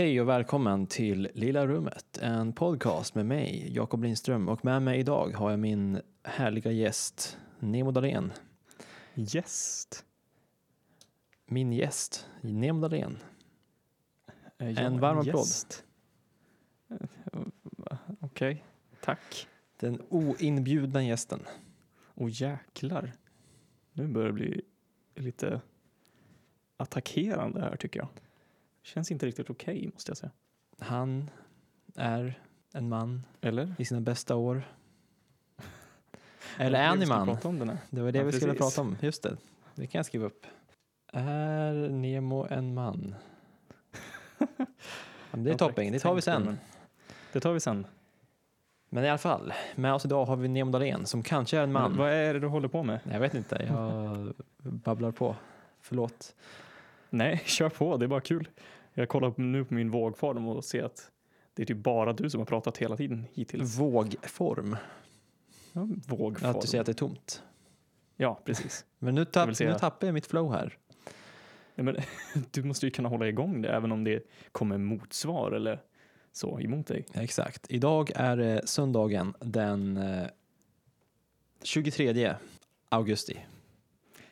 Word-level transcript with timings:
Hej 0.00 0.20
och 0.20 0.28
välkommen 0.28 0.86
till 0.86 1.28
Lilla 1.34 1.66
rummet, 1.66 2.18
en 2.22 2.52
podcast 2.52 3.14
med 3.14 3.26
mig, 3.26 3.72
Jakob 3.74 4.02
Lindström, 4.02 4.48
och 4.48 4.64
med 4.64 4.82
mig 4.82 5.00
idag 5.00 5.30
har 5.30 5.50
jag 5.50 5.58
min 5.58 6.00
härliga 6.22 6.72
gäst, 6.72 7.38
Nemo 7.58 7.90
Dahlén. 7.90 8.32
Gäst? 9.14 10.04
Min 11.46 11.72
gäst, 11.72 12.26
Nemo 12.40 12.80
Dahlén. 12.80 13.18
Eh, 14.58 14.70
ja, 14.70 14.80
En 14.80 15.00
varm 15.00 15.18
applåd. 15.18 15.46
Eh, 16.90 17.98
Okej, 18.20 18.64
tack. 19.00 19.48
Den 19.76 20.02
oinbjudna 20.08 21.04
gästen. 21.04 21.40
Och 22.14 22.30
jäklar. 22.30 23.12
Nu 23.92 24.06
börjar 24.06 24.28
det 24.28 24.34
bli 24.34 24.62
lite 25.14 25.60
attackerande 26.76 27.60
här 27.60 27.76
tycker 27.76 28.00
jag. 28.00 28.08
Känns 28.94 29.10
inte 29.10 29.26
riktigt 29.26 29.50
okej 29.50 29.90
måste 29.94 30.10
jag 30.10 30.16
säga. 30.16 30.30
Han 30.78 31.30
är 31.96 32.40
en 32.72 32.88
man 32.88 33.22
Eller? 33.40 33.74
i 33.78 33.84
sina 33.84 34.00
bästa 34.00 34.36
år. 34.36 34.62
Eller 36.56 36.78
är 36.78 36.90
skulle 36.90 37.06
man? 37.06 37.78
Det 37.90 38.02
var 38.02 38.12
det 38.12 38.18
Ja, 38.18 38.24
vi 38.24 38.32
skulle 38.32 38.54
prata 38.54 38.80
om. 38.80 38.96
Just 39.00 39.22
det, 39.22 39.36
det 39.74 39.86
kan 39.86 39.98
jag 39.98 40.06
skriva 40.06 40.26
upp. 40.26 40.46
Är 41.12 41.88
Nemo 41.88 42.46
en 42.50 42.74
man? 42.74 43.14
Det 45.32 45.50
är 45.50 45.54
toppen, 45.54 45.92
det 45.92 45.98
tar 45.98 46.14
vi 46.14 46.22
sen. 46.22 46.58
Det 47.32 47.40
tar 47.40 47.52
vi 47.52 47.60
sen. 47.60 47.86
Men 48.88 49.04
i 49.04 49.08
alla 49.08 49.18
fall, 49.18 49.52
med 49.74 49.94
oss 49.94 50.04
idag 50.04 50.24
har 50.24 50.36
vi 50.36 50.48
Nemo 50.48 50.70
Dahlén 50.70 51.06
som 51.06 51.22
kanske 51.22 51.58
är 51.58 51.62
en 51.62 51.72
man. 51.72 51.90
Men 51.90 51.98
vad 51.98 52.10
är 52.10 52.34
det 52.34 52.40
du 52.40 52.46
håller 52.46 52.68
på 52.68 52.82
med? 52.82 53.00
Jag 53.12 53.20
vet 53.20 53.34
inte, 53.34 53.66
jag 53.68 54.32
babblar 54.58 55.10
på. 55.10 55.36
Förlåt. 55.80 56.34
Nej, 57.10 57.42
kör 57.44 57.68
på. 57.68 57.96
Det 57.96 58.06
är 58.06 58.08
bara 58.08 58.20
kul. 58.20 58.48
Jag 58.94 59.08
kollar 59.08 59.34
nu 59.36 59.64
på 59.64 59.74
min 59.74 59.90
vågform 59.90 60.48
och 60.48 60.64
ser 60.64 60.82
att 60.82 61.10
det 61.54 61.62
är 61.62 61.66
typ 61.66 61.76
bara 61.76 62.12
du 62.12 62.30
som 62.30 62.40
har 62.40 62.46
pratat 62.46 62.78
hela 62.78 62.96
tiden 62.96 63.26
hittills. 63.32 63.78
Vågform. 63.78 64.76
Ja, 65.72 65.88
vågform. 66.08 66.50
Att 66.50 66.60
du 66.60 66.66
säger 66.66 66.80
att 66.80 66.86
det 66.86 66.92
är 66.92 66.94
tomt. 66.94 67.42
Ja, 68.16 68.40
precis. 68.44 68.84
Men 68.98 69.14
nu, 69.14 69.24
tapp, 69.24 69.60
nu 69.60 69.74
tappar 69.74 70.06
jag 70.06 70.14
mitt 70.14 70.26
flow 70.26 70.52
här. 70.52 70.78
Nej, 71.74 71.84
men, 71.84 71.96
du 72.50 72.62
måste 72.62 72.86
ju 72.86 72.90
kunna 72.90 73.08
hålla 73.08 73.28
igång 73.28 73.62
det 73.62 73.68
även 73.68 73.92
om 73.92 74.04
det 74.04 74.26
kommer 74.52 74.78
motsvar 74.78 75.52
eller 75.52 75.82
så 76.32 76.60
emot 76.60 76.86
dig. 76.86 77.06
Exakt. 77.14 77.66
Idag 77.68 78.10
är 78.14 78.36
det 78.36 78.68
söndagen 78.68 79.34
den 79.40 79.96
eh, 79.96 80.26
23 81.62 82.34
augusti 82.88 83.38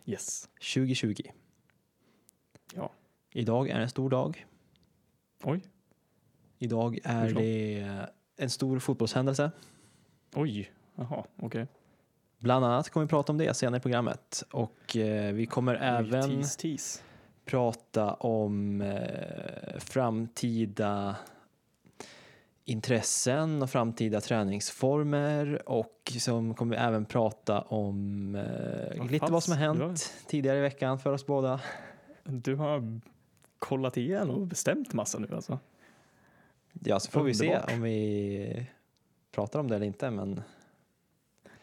Yes. 0.07 0.49
2020. 0.75 1.23
Ja. 2.75 2.93
Idag 3.33 3.69
är 3.69 3.81
en 3.81 3.89
stor 3.89 4.11
dag. 4.11 4.47
Oj. 5.45 5.63
Idag 6.59 6.99
är 7.05 7.31
det 7.31 7.81
eh, 7.81 8.05
en 8.37 8.51
stor 8.51 8.79
fotbollshändelse. 8.79 9.51
Oj. 10.35 10.71
Jaha, 10.95 11.25
okej. 11.37 11.67
Bland 12.39 12.65
annat 12.65 12.91
kommer 12.91 13.07
vi 13.07 13.11
prata 13.11 13.33
om 13.33 13.39
det 13.39 13.55
senare 13.55 13.77
i 13.77 13.81
programmet. 13.81 14.45
Och 14.51 14.97
eh, 14.97 15.33
vi 15.33 15.47
kommer 15.47 15.75
även 15.75 16.23
Tease, 16.23 16.59
tease. 16.61 17.03
prata 17.45 18.15
om 18.15 18.81
eh, 18.81 19.79
framtida 19.79 21.17
intressen 22.65 23.63
och 23.63 23.71
framtida 23.71 24.21
träningsformer 24.21 25.69
och 25.69 26.13
som 26.19 26.55
kommer 26.55 26.77
vi 26.77 26.83
även 26.83 27.05
prata 27.05 27.61
om 27.61 28.35
eh, 28.35 29.07
lite 29.07 29.33
vad 29.33 29.43
som 29.43 29.53
har 29.53 29.61
hänt 29.61 30.13
tidigare 30.27 30.59
i 30.59 30.61
veckan 30.61 30.99
för 30.99 31.13
oss 31.13 31.27
båda. 31.27 31.61
Du 32.25 32.55
har 32.55 33.01
kollat 33.59 33.97
igen 33.97 34.31
och 34.31 34.47
bestämt 34.47 34.93
massa 34.93 35.19
nu 35.19 35.29
alltså. 35.35 35.59
Ja, 36.85 37.01
så 37.01 37.11
får 37.11 37.23
vi 37.23 37.35
se 37.35 37.59
om 37.75 37.83
vi 37.83 38.67
pratar 39.33 39.61
om 39.61 39.69
det 39.69 39.77
eller 39.77 39.87
inte. 39.87 40.11
Men 40.11 40.41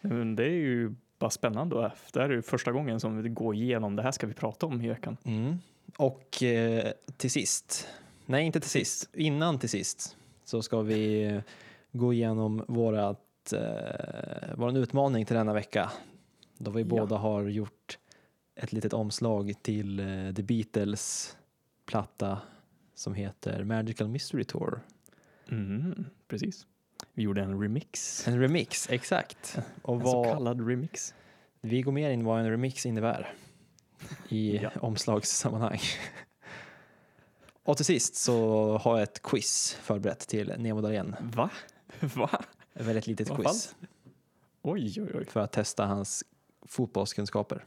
Men 0.01 0.35
det 0.35 0.43
är 0.45 0.49
ju 0.49 0.95
bara 1.19 1.29
spännande. 1.29 1.75
och 1.75 1.91
Det 2.13 2.19
här 2.22 2.29
är 2.29 2.33
ju 2.33 2.41
första 2.41 2.72
gången 2.72 3.00
som 3.00 3.22
vi 3.22 3.29
går 3.29 3.56
igenom 3.56 3.95
det 3.95 4.03
här 4.03 4.11
ska 4.11 4.28
vi 4.28 4.33
prata 4.33 4.66
om 4.66 4.81
i 4.81 4.88
veckan. 4.89 5.17
mm. 5.23 5.57
Och 5.97 6.44
eh, 6.44 6.91
till 7.17 7.31
sist, 7.31 7.88
nej 8.25 8.45
inte 8.45 8.59
till 8.59 8.69
sist, 8.69 9.09
innan 9.13 9.59
till 9.59 9.69
sist 9.69 10.17
så 10.44 10.62
ska 10.62 10.81
vi 10.81 11.23
eh, 11.23 11.41
gå 11.91 12.13
igenom 12.13 12.66
vårat, 12.67 13.53
eh, 13.53 14.53
vår 14.57 14.77
utmaning 14.77 15.25
till 15.25 15.35
denna 15.35 15.53
vecka. 15.53 15.91
Då 16.57 16.72
vi 16.72 16.81
Ja. 16.81 16.88
båda 16.88 17.16
har 17.16 17.44
gjort 17.44 17.97
ett 18.56 18.73
litet 18.73 18.94
omslag 18.94 19.53
till 19.62 20.00
eh, 20.00 20.33
The 20.35 20.44
Beatles 20.44 21.38
platta 21.85 22.41
som 22.96 23.13
heter 23.13 23.63
Magical 23.63 24.07
Mystery 24.07 24.44
Tour. 24.44 24.81
Mm, 25.51 26.06
precis. 26.28 26.68
Vi 27.13 27.23
gjorde 27.23 27.41
en 27.41 27.62
remix. 27.62 28.28
En 28.28 28.40
remix, 28.41 28.90
exakt. 28.90 29.57
Och 29.81 29.95
En 30.01 30.01
så 30.06 30.24
vad, 30.24 30.34
kallad 30.34 30.68
remix. 30.68 31.13
vi 31.62 31.81
går 31.81 31.91
mer 31.91 32.09
in 32.09 32.24
vad 32.25 32.40
en 32.40 32.50
remix 32.50 32.85
innebär 32.85 33.34
i 34.29 34.57
Ja. 34.63 34.72
omslagssammanhang. 34.81 35.79
Och 37.63 37.78
till 37.78 37.85
sist 37.85 38.16
så 38.16 38.78
har 38.78 38.97
jag 38.97 39.03
ett 39.03 39.22
quiz 39.22 39.74
förberett 39.81 40.19
till 40.19 40.53
Nemo 40.57 40.81
Dahlén. 40.81 41.16
Va? 41.22 41.50
Va? 42.01 42.29
Ett 42.74 42.85
väldigt 42.85 43.07
litet 43.07 43.29
Vad 43.29 43.38
quiz 43.45 43.75
Oj, 44.62 45.01
oj, 45.01 45.12
oj. 45.13 45.25
för 45.25 45.40
att 45.40 45.51
testa 45.51 45.85
hans 45.85 46.24
fotbollskunskaper. 46.62 47.66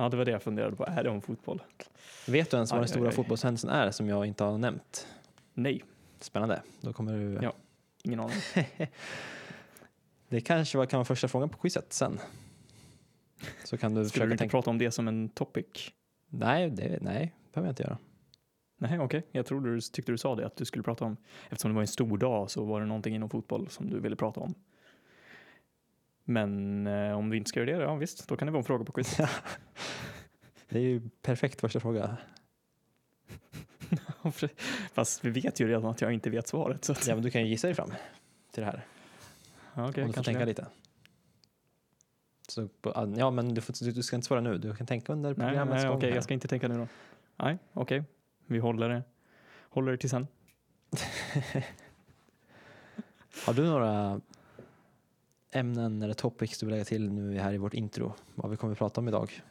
Ja, 0.00 0.08
det 0.08 0.16
var 0.16 0.24
det 0.24 0.30
jag 0.30 0.42
funderade 0.42 0.76
på. 0.76 0.84
Är 0.84 1.04
det 1.04 1.10
om 1.10 1.20
fotboll? 1.22 1.62
Vet 2.26 2.50
du 2.50 2.56
ens 2.56 2.70
vad 2.70 2.78
Aj, 2.78 2.82
den 2.82 2.88
stora 2.88 3.08
aj. 3.08 3.14
fotbollshändelsen 3.14 3.70
är 3.70 3.90
som 3.90 4.08
jag 4.08 4.26
inte 4.26 4.44
har 4.44 4.58
nämnt? 4.58 5.06
Nej, 5.54 5.82
Spännande. 6.20 6.62
Då 6.80 6.92
kommer 6.92 7.12
du... 7.12 7.38
Ja. 7.42 7.52
ingen 8.02 8.20
aning. 8.20 8.36
Det 10.28 10.40
kanske 10.40 10.78
var, 10.78 10.86
kan 10.86 10.98
vara 10.98 11.04
första 11.04 11.28
frågan 11.28 11.48
på 11.48 11.58
quizet 11.58 11.92
sen. 11.92 12.20
Så 13.64 13.76
kan 13.76 13.94
du 13.94 14.00
Skulle 14.00 14.10
försöka 14.10 14.26
du 14.26 14.32
inte 14.32 14.42
tänka... 14.42 14.50
prata 14.50 14.70
om 14.70 14.78
det 14.78 14.90
som 14.90 15.08
en 15.08 15.28
topic? 15.28 15.66
Nej, 16.28 16.70
det 16.70 16.98
nej, 17.02 17.34
behöver 17.52 17.68
jag 17.68 17.72
inte 17.72 17.82
göra. 17.82 17.98
Nej, 18.78 18.98
okej. 18.98 19.26
Jag 19.32 19.46
trodde 19.46 19.74
du 19.74 19.80
tyckte 19.80 20.12
du 20.12 20.18
sa 20.18 20.34
det, 20.34 20.46
att 20.46 20.56
du 20.56 20.64
skulle 20.64 20.82
prata 20.82 21.04
om, 21.04 21.16
eftersom 21.50 21.70
det 21.70 21.74
var 21.74 21.80
en 21.82 21.86
stor 21.88 22.18
dag 22.18 22.50
så 22.50 22.64
var 22.64 22.80
det 22.80 22.86
någonting 22.86 23.14
inom 23.14 23.30
fotboll 23.30 23.68
som 23.68 23.90
du 23.90 24.00
ville 24.00 24.16
prata 24.16 24.40
om. 24.40 24.54
Men 26.30 26.86
eh, 26.86 27.18
om 27.18 27.30
vi 27.30 27.36
inte 27.36 27.48
ska 27.48 27.60
göra 27.60 27.78
det, 27.78 27.84
ja 27.84 27.94
visst, 27.94 28.28
då 28.28 28.36
kan 28.36 28.46
det 28.46 28.52
vara 28.52 28.58
en 28.60 28.64
fråga 28.64 28.84
på 28.84 28.92
quiz. 28.92 29.16
Det 30.68 30.78
är 30.78 30.82
ju 30.82 31.00
perfekt 31.22 31.60
första 31.60 31.80
fråga. 31.80 32.16
Fast 34.92 35.24
vi 35.24 35.30
vet 35.30 35.60
ju 35.60 35.68
redan 35.68 35.86
att 35.86 36.00
jag 36.00 36.12
inte 36.12 36.30
vet 36.30 36.48
svaret. 36.48 36.84
Så 36.84 36.92
att, 36.92 37.06
Ja, 37.06 37.14
men 37.14 37.22
du 37.24 37.30
kan 37.30 37.42
ju 37.42 37.48
gissa 37.48 37.66
dig 37.66 37.74
fram 37.74 37.90
till 38.50 38.60
det 38.62 38.66
här. 38.66 38.86
ja, 39.74 39.88
okej, 39.88 40.04
om 40.04 40.10
du 40.10 40.16
får 40.16 40.22
tänka 40.24 40.40
det. 40.40 40.46
lite. 40.46 40.66
Så, 42.48 42.68
på- 42.68 43.14
ja, 43.18 43.30
men 43.30 43.54
du, 43.54 43.60
får, 43.60 43.84
du, 43.84 43.92
du 43.92 44.02
ska 44.02 44.16
inte 44.16 44.26
svara 44.26 44.40
nu. 44.40 44.58
Du 44.58 44.74
kan 44.76 44.86
tänka 44.86 45.12
under 45.12 45.34
Nej, 45.34 45.48
programmets 45.48 45.82
nej 45.84 45.92
okej, 45.92 46.08
här. 46.08 46.14
jag 46.16 46.24
ska 46.24 46.34
inte 46.34 46.48
tänka 46.48 46.68
nu 46.68 46.78
då. 46.78 46.86
Nej, 47.36 47.58
okej. 47.72 48.04
Vi 48.46 48.58
håller 48.58 48.88
det. 48.88 49.02
Håller 49.70 49.92
det 49.92 49.98
till 49.98 50.10
sen. 50.10 50.26
Har 53.46 53.54
du 53.54 53.66
några 53.66 54.20
ämnen 55.50 56.02
eller 56.02 56.14
topics 56.14 56.58
du 56.58 56.66
vill 56.66 56.72
lägga 56.72 56.84
till 56.84 57.10
nu 57.10 57.38
här 57.38 57.54
i 57.54 57.58
vårt 57.58 57.74
intro? 57.74 58.14
Vad 58.34 58.50
vi 58.50 58.56
kommer 58.56 58.72
att 58.72 58.78
prata 58.78 59.00
om 59.00 59.08
idag? 59.08 59.42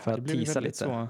För 0.00 0.16
Det 0.16 0.22
att 0.22 0.28
tisa 0.28 0.60
lite. 0.60 0.76
Så, 0.76 1.08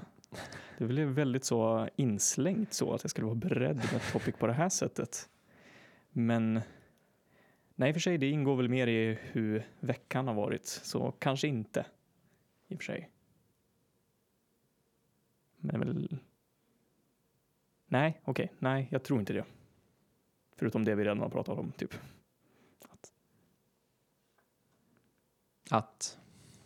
det 0.77 0.85
blev 0.85 1.07
väldigt 1.07 1.45
så 1.45 1.89
inslängt 1.95 2.73
så 2.73 2.93
att 2.93 3.03
jag 3.03 3.11
skulle 3.11 3.25
vara 3.25 3.35
beredd 3.35 3.75
med 3.75 3.93
ett 3.93 4.11
topic 4.11 4.35
på 4.35 4.47
det 4.47 4.53
här 4.53 4.69
sättet. 4.69 5.29
Men 6.09 6.61
nej, 7.75 7.93
för 7.93 7.99
sig, 7.99 8.17
det 8.17 8.29
ingår 8.29 8.55
väl 8.55 8.69
mer 8.69 8.87
i 8.87 9.17
hur 9.21 9.67
veckan 9.79 10.27
har 10.27 10.33
varit, 10.33 10.65
så 10.65 11.11
kanske 11.19 11.47
inte. 11.47 11.85
I 12.67 12.75
och 12.75 12.79
för 12.79 12.83
sig. 12.83 13.09
Men 15.57 15.79
väl... 15.79 16.17
Nej, 17.87 18.21
okej, 18.23 18.51
nej, 18.59 18.87
jag 18.91 19.03
tror 19.03 19.19
inte 19.19 19.33
det. 19.33 19.45
Förutom 20.55 20.85
det 20.85 20.95
vi 20.95 21.03
redan 21.03 21.19
har 21.19 21.29
pratat 21.29 21.57
om, 21.57 21.71
typ. 21.71 21.93
Att? 25.69 26.17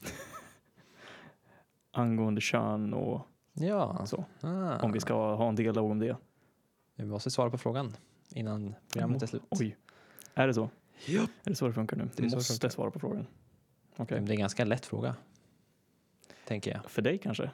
Angående 1.91 2.41
kön 2.41 2.93
och 2.93 3.27
Ja. 3.53 4.05
så. 4.05 4.25
Ah. 4.41 4.77
Om 4.79 4.91
vi 4.91 4.99
ska 4.99 5.35
ha 5.35 5.49
en 5.49 5.55
dialog 5.55 5.91
om 5.91 5.99
det. 5.99 6.17
Vi 6.95 7.05
måste 7.05 7.31
svara 7.31 7.49
på 7.49 7.57
frågan 7.57 7.95
innan 8.29 8.75
programmet 8.93 9.23
är 9.23 9.27
slut. 9.27 9.43
Oj, 9.49 9.77
är 10.33 10.47
det 10.47 10.53
så? 10.53 10.69
Ja. 11.05 11.21
Är 11.21 11.49
det 11.49 11.55
så 11.55 11.67
det 11.67 11.73
funkar 11.73 11.97
nu? 11.97 12.09
Du 12.15 12.23
måste 12.35 12.69
svara 12.69 12.91
på 12.91 12.99
frågan. 12.99 13.27
Men 13.95 14.07
Det 14.07 14.15
är 14.15 14.31
en 14.31 14.39
ganska 14.39 14.65
lätt 14.65 14.85
fråga. 14.85 15.15
Tänker 16.47 16.71
jag. 16.71 16.91
För 16.91 17.01
dig 17.01 17.17
kanske? 17.17 17.51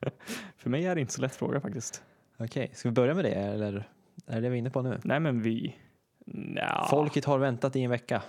För 0.56 0.70
mig 0.70 0.86
är 0.86 0.94
det 0.94 1.00
inte 1.00 1.12
så 1.12 1.22
lätt 1.22 1.34
fråga 1.34 1.60
faktiskt. 1.60 2.02
Okej, 2.36 2.70
ska 2.74 2.88
vi 2.88 2.92
börja 2.92 3.14
med 3.14 3.24
det 3.24 3.34
eller 3.34 3.88
är 4.26 4.34
det 4.34 4.40
det 4.40 4.48
vi 4.48 4.56
är 4.56 4.58
inne 4.58 4.70
på 4.70 4.82
nu? 4.82 5.00
Nej 5.04 5.20
men 5.20 5.42
vi... 5.42 5.76
Nja. 6.26 6.86
Folket 6.90 7.24
har 7.24 7.38
väntat 7.38 7.76
i 7.76 7.80
en 7.82 7.90
vecka. 7.90 8.22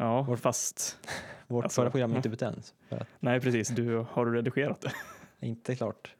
Ja, 0.00 0.36
fast... 0.36 0.98
Vårt 1.46 1.64
Alltså, 1.64 1.80
förra 1.80 1.90
program 1.90 2.12
är 2.12 2.16
inte 2.16 2.28
ute 2.28 2.48
att, 2.48 2.74
Nej 3.20 3.40
precis, 3.40 3.68
du, 3.68 3.96
har 4.10 4.26
du 4.26 4.32
redigerat 4.32 4.80
det? 4.80 4.92
inte 5.46 5.76
klart. 5.76 6.14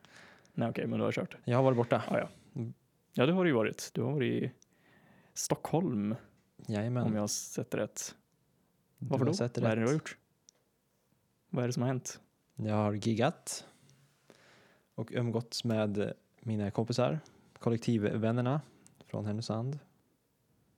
Nej 0.53 0.69
okej, 0.69 0.87
men 0.87 0.99
du 0.99 1.05
har 1.05 1.13
kört. 1.13 1.37
Jag 1.45 1.57
har 1.57 1.63
varit 1.63 1.77
borta. 1.77 2.03
Ja, 2.11 2.19
ja. 2.19 2.29
ja, 3.13 3.27
det 3.27 3.33
har 3.33 3.45
du 3.45 3.51
ju 3.51 3.57
varit. 3.57 3.91
Du 3.95 4.03
har 4.03 4.13
varit 4.13 4.33
i 4.33 4.53
Stockholm 5.35 6.15
Jajamän. 6.67 7.07
om 7.07 7.15
jag 7.15 7.21
har 7.21 7.29
sett 7.29 7.75
rätt. 7.75 8.15
Du 8.99 9.07
Varför 9.07 9.25
då? 9.25 9.33
Vad 9.33 9.71
är 9.73 9.77
det 9.77 9.83
du 9.83 9.87
har 9.87 9.95
gjort? 9.95 10.17
Vad 11.51 11.65
är 11.65 11.69
det 11.69 11.73
som 11.73 11.83
har 11.83 11.89
hänt? 11.89 12.21
Jag 12.55 12.75
har 12.75 12.93
giggat 12.93 13.67
och 14.95 15.09
umgåtts 15.13 15.65
med 15.65 16.13
mina 16.41 16.71
kompisar, 16.71 17.21
kollektivvännerna 17.59 18.61
från 19.07 19.27
Härnösand. 19.27 19.79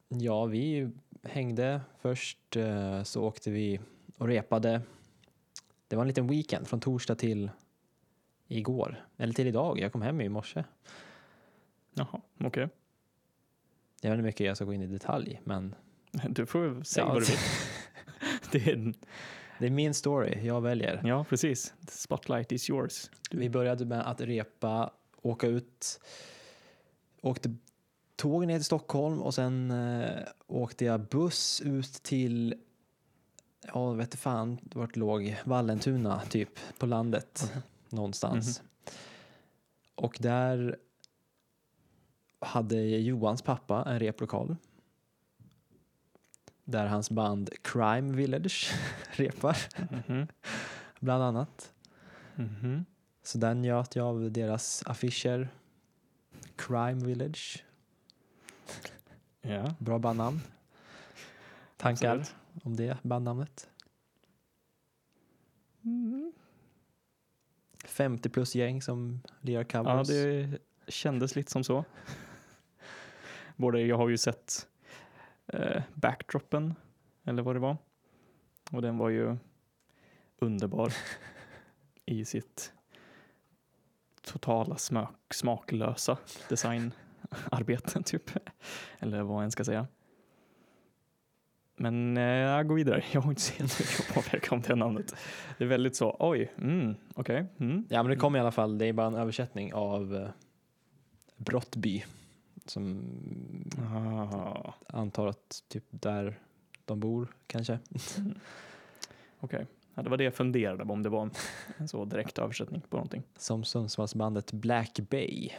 Ja, 0.08 0.44
vi 0.44 0.91
hängde 1.22 1.81
först 2.00 2.56
eh, 2.56 3.02
så 3.02 3.25
åkte 3.25 3.50
vi 3.50 3.81
och 4.17 4.26
repade. 4.26 4.81
Det 5.88 5.96
var 5.96 6.02
en 6.02 6.08
liten 6.08 6.26
weekend 6.26 6.69
från 6.69 6.81
torsdag 6.81 7.14
till 7.14 7.50
igår, 8.49 9.05
eller 9.17 9.32
till 9.34 9.46
idag. 9.46 9.78
Jag 9.81 9.93
kom 9.93 10.02
hem 10.02 10.20
i 10.20 10.28
morse. 10.28 10.64
Jaha, 11.94 12.20
okej. 12.40 12.69
Jag 14.02 14.11
vet 14.11 14.14
inte 14.14 14.17
hur 14.17 14.22
mycket 14.22 14.46
jag 14.46 14.56
ska 14.56 14.64
gå 14.64 14.72
in 14.75 14.82
i 14.82 14.87
detalj, 14.87 15.40
men 15.44 15.75
Du 16.28 16.46
får 16.46 16.82
säga 16.82 17.06
Ja, 17.06 17.12
vad 17.12 17.23
du 17.23 17.26
vill. 17.26 17.38
det 18.52 18.73
är, 18.73 18.94
det 19.58 19.66
är 19.66 19.70
min 19.70 19.94
story, 19.94 20.46
jag 20.46 20.61
väljer. 20.61 21.00
ja, 21.05 21.25
precis. 21.28 21.75
The 21.87 21.93
spotlight 21.93 22.52
is 22.52 22.70
yours. 22.70 23.11
Vi 23.31 23.50
började 23.50 23.84
med 23.84 24.11
att 24.11 24.20
repa, 24.20 24.93
åka 25.23 25.46
ut, 25.46 26.00
åkte 27.20 27.55
tåg 28.20 28.46
ner 28.46 28.58
till 28.58 28.64
Stockholm 28.64 29.22
och 29.22 29.34
sen 29.34 29.70
eh, 29.70 30.22
åkte 30.46 30.84
jag 30.84 31.00
buss 31.00 31.61
ut 31.61 31.93
till, 31.93 32.55
ja 33.67 33.88
jag 33.88 33.94
vet 33.94 34.06
inte 34.06 34.17
fan 34.17 34.58
vart 34.62 34.96
låg, 34.96 35.37
Vallentuna 35.44 36.20
typ 36.20 36.58
på 36.78 36.87
landet 36.87 37.52
någonstans. 37.88 38.62
Och 39.94 40.17
där 40.20 40.76
hade 42.40 42.76
Johans 42.81 43.43
pappa 43.43 43.84
en 43.87 43.99
replokal 43.99 44.56
där 46.64 46.87
hans 46.87 47.11
band 47.11 47.50
Crime 47.62 48.16
Village 48.16 48.73
repar 49.11 49.56
Mhm. 50.08 50.26
bland 51.00 51.23
annat. 51.23 51.73
Mhm. 52.34 52.84
Så 53.23 53.38
där 53.38 53.55
njöt 53.55 53.96
jag 53.96 54.06
av 54.06 54.32
deras 54.32 54.82
affischer. 54.87 55.49
Crime 56.56 57.06
Village. 57.06 57.64
Ja, 59.40 59.75
Bra 59.78 59.98
bandnamn. 59.98 60.40
Tankar 61.76 62.16
absolut. 62.16 62.34
om 62.64 62.76
det 62.76 62.98
bandnamnet? 63.02 63.70
Mm. 65.84 66.32
50 67.84 68.28
plus 68.28 68.54
gäng 68.54 68.82
som 68.82 69.20
lirar 69.40 69.66
Ja, 69.72 69.82
covers. 69.82 70.08
det 70.08 70.58
kändes 70.88 71.37
lite 71.37 71.50
som 71.52 71.64
så. 71.64 71.84
Både, 73.56 73.81
jag 73.81 73.96
har 73.96 74.08
ju 74.08 74.19
sett 74.19 74.69
eh, 75.46 75.82
backdropen, 75.94 76.75
eller 77.25 77.42
vad 77.42 77.56
det 77.56 77.60
var. 77.60 77.76
Och 78.70 78.82
den 78.82 78.98
var 78.98 79.08
ju 79.08 79.37
underbar 80.38 80.92
i 82.06 82.25
sitt 82.25 82.72
totala 84.22 84.76
smak, 84.76 85.34
smaklösa 85.34 86.19
designarbete, 87.50 88.03
typ. 88.03 88.31
Eller 88.99 89.23
vad 89.23 89.44
en 89.44 89.50
ska 89.50 89.65
säga. 89.65 89.87
Men 91.77 92.17
eh, 92.17 92.23
jag 92.23 92.69
går 92.69 92.75
vidare. 92.75 93.05
Jag 93.12 93.21
har 93.21 93.31
inte 93.31 93.43
så 93.43 93.53
jättemycket 93.53 94.00
att 94.00 94.15
påverka 94.15 94.55
om 94.55 94.61
det 94.61 94.75
namnet. 94.75 95.15
Det 95.59 95.65
är 95.65 95.69
väldigt 95.69 95.97
så, 95.97 96.17
oj, 96.19 96.53
mm, 96.59 96.94
okej. 97.15 97.47
mm. 97.59 97.87
Ja, 97.88 98.03
men 98.03 98.11
det 98.11 98.17
kom 98.17 98.37
i 98.37 98.41
alla 98.41 98.50
fall. 98.53 98.79
Det 98.79 98.87
är 98.87 98.93
bara 98.93 99.06
en 99.06 99.15
översättning 99.15 99.75
av 99.75 100.17
eh, 100.17 100.29
Brottby. 101.37 102.05
Som 102.67 103.03
Ah, 103.94 104.73
antar 104.87 105.26
att 105.26 105.62
typ 105.69 105.85
där 105.91 106.38
de 106.85 107.00
bor 107.00 107.29
kanske. 107.47 107.79
Okej, 109.41 109.67
ja, 109.94 110.03
det 110.03 110.11
var 110.11 110.17
det 110.17 110.25
jag 110.25 110.35
funderade 110.35 110.87
på 110.87 110.93
om 110.93 111.03
det 111.03 111.09
var 111.09 111.23
en, 111.23 111.31
en 111.76 111.88
så 111.88 112.05
direkt 112.05 112.38
översättning 112.38 112.81
på 112.88 112.97
någonting. 112.97 113.23
Som 113.37 113.65
Sundsvallsbandet 113.65 114.53
Black 114.53 115.00
Bay. 115.11 115.50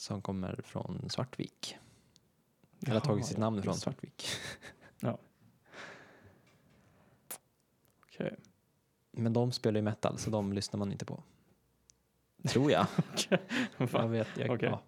Som 0.00 0.22
kommer 0.22 0.60
från 0.64 1.10
Svartvik. 1.10 1.76
Eller 2.82 2.94
har 2.94 3.00
tagit 3.00 3.26
sitt 3.26 3.38
namn 3.38 3.62
från. 3.62 3.74
Svartvik. 3.74 4.26
Okej. 8.04 8.36
Men 9.10 9.32
de 9.32 9.52
spelar 9.52 9.78
ju 9.78 9.82
metal 9.82 10.18
så 10.18 10.30
de 10.30 10.52
lyssnar 10.52 10.78
man 10.78 10.92
inte 10.92 11.04
på. 11.04 11.22
Tror 12.48 12.70
jag. 12.70 12.86
jag 13.76 13.86
Va? 13.86 14.06
vet. 14.06 14.28
Jag, 14.36 14.50
Okej. 14.50 14.68
ja, 14.68 14.82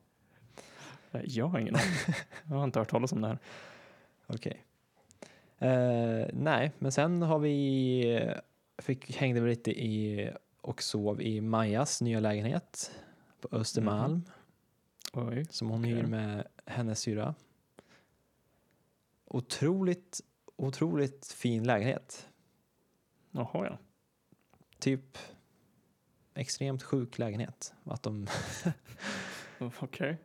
Nej, 1.10 1.24
Jag 1.26 1.46
har 1.46 1.58
ingen 1.58 1.74
aning. 1.74 2.14
Jag 2.48 2.56
har 2.56 2.64
inte 2.64 2.78
hört 2.78 2.90
talas 2.90 3.12
om 3.12 3.20
det 3.20 3.28
här. 3.28 3.38
Okej. 4.26 4.64
Eh, 5.58 6.26
nej, 6.32 6.72
men 6.78 6.92
sen 6.92 7.22
har 7.22 7.38
vi 7.38 8.30
fick, 8.78 9.16
hängde 9.16 9.40
vi 9.40 9.50
lite 9.50 9.70
i 9.70 10.30
och 10.60 10.82
sov 10.82 11.22
i 11.22 11.40
Majas 11.40 12.00
nya 12.02 12.20
lägenhet 12.20 12.92
på 13.40 13.48
Östermalm 13.56 14.22
Oj. 15.12 15.44
som 15.50 15.70
hon 15.70 15.80
okej. 15.80 15.94
hyr 15.94 16.06
med 16.06 16.46
hennes 16.66 17.00
syra. 17.00 17.34
Otroligt, 19.24 20.20
otroligt 20.56 21.26
fin 21.26 21.64
lägenhet. 21.64 22.28
Jaha 23.30 23.66
ja. 23.66 23.78
Typ 24.78 25.18
extremt 26.34 26.82
sjuk 26.82 27.18
lägenhet. 27.18 27.74
Att 27.84 28.02
de, 28.02 28.26
Okej. 29.80 30.18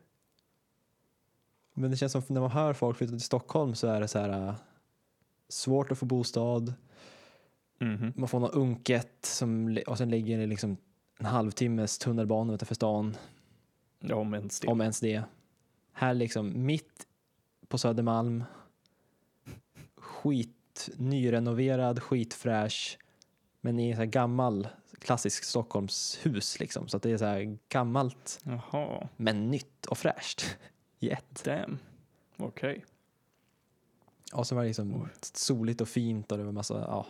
men 1.74 1.90
det 1.90 1.96
känns 1.96 2.12
som 2.12 2.22
när 2.28 2.40
man 2.40 2.50
hör 2.50 2.72
folk 2.72 2.96
flytta 2.96 3.10
till 3.10 3.20
Stockholm 3.20 3.74
så 3.74 3.86
är 3.86 4.00
det 4.00 4.08
så 4.08 4.18
här 4.18 4.48
äh, 4.48 4.54
svårt 5.48 5.92
att 5.92 5.98
få 5.98 6.06
bostad. 6.06 6.74
Mhm. 7.78 8.12
Man 8.16 8.28
får 8.28 8.40
något 8.40 8.54
unket 8.54 9.18
som, 9.24 9.78
och 9.86 9.98
sen 9.98 10.10
ligger 10.10 10.38
det 10.38 10.46
liksom 10.46 10.76
en 11.18 11.26
halvtimmes 11.26 11.98
tunnelbana 11.98 12.54
utanför 12.54 12.74
stan. 12.74 13.16
Ja, 14.00 14.14
om 14.14 14.34
ens 14.34 14.60
det. 14.60 14.68
Om 14.68 14.80
ens 14.80 15.00
det. 15.00 15.22
Här 15.92 16.14
liksom 16.14 16.66
mitt 16.66 17.06
på 17.68 17.78
Södermalm. 17.78 18.44
Skit, 19.96 20.88
nyrenoverad, 20.96 22.02
skitfräsch. 22.02 22.98
Men 23.60 23.78
i 23.78 23.90
en 23.90 24.10
gammal 24.10 24.68
klassisk 24.98 25.44
Stockholmshus 25.44 26.60
liksom. 26.60 26.88
Så 26.88 26.96
att 26.96 27.02
det 27.02 27.10
är 27.10 27.18
så 27.18 27.24
här 27.24 27.58
gammalt 27.68 28.40
Jaha, 28.42 29.08
men 29.16 29.50
nytt 29.50 29.86
och 29.86 29.98
fräscht 29.98 30.56
i 30.98 31.10
ett. 31.10 31.44
damn. 31.44 31.78
Okej. 32.36 32.84
Och 34.32 34.46
så 34.46 34.54
var 34.54 34.62
det 34.62 34.68
liksom 34.68 35.08
soligt 35.22 35.80
och 35.80 35.88
fint 35.88 36.32
och 36.32 36.38
det 36.38 36.44
var 36.44 36.52
massa, 36.52 36.74
ja, 36.74 37.06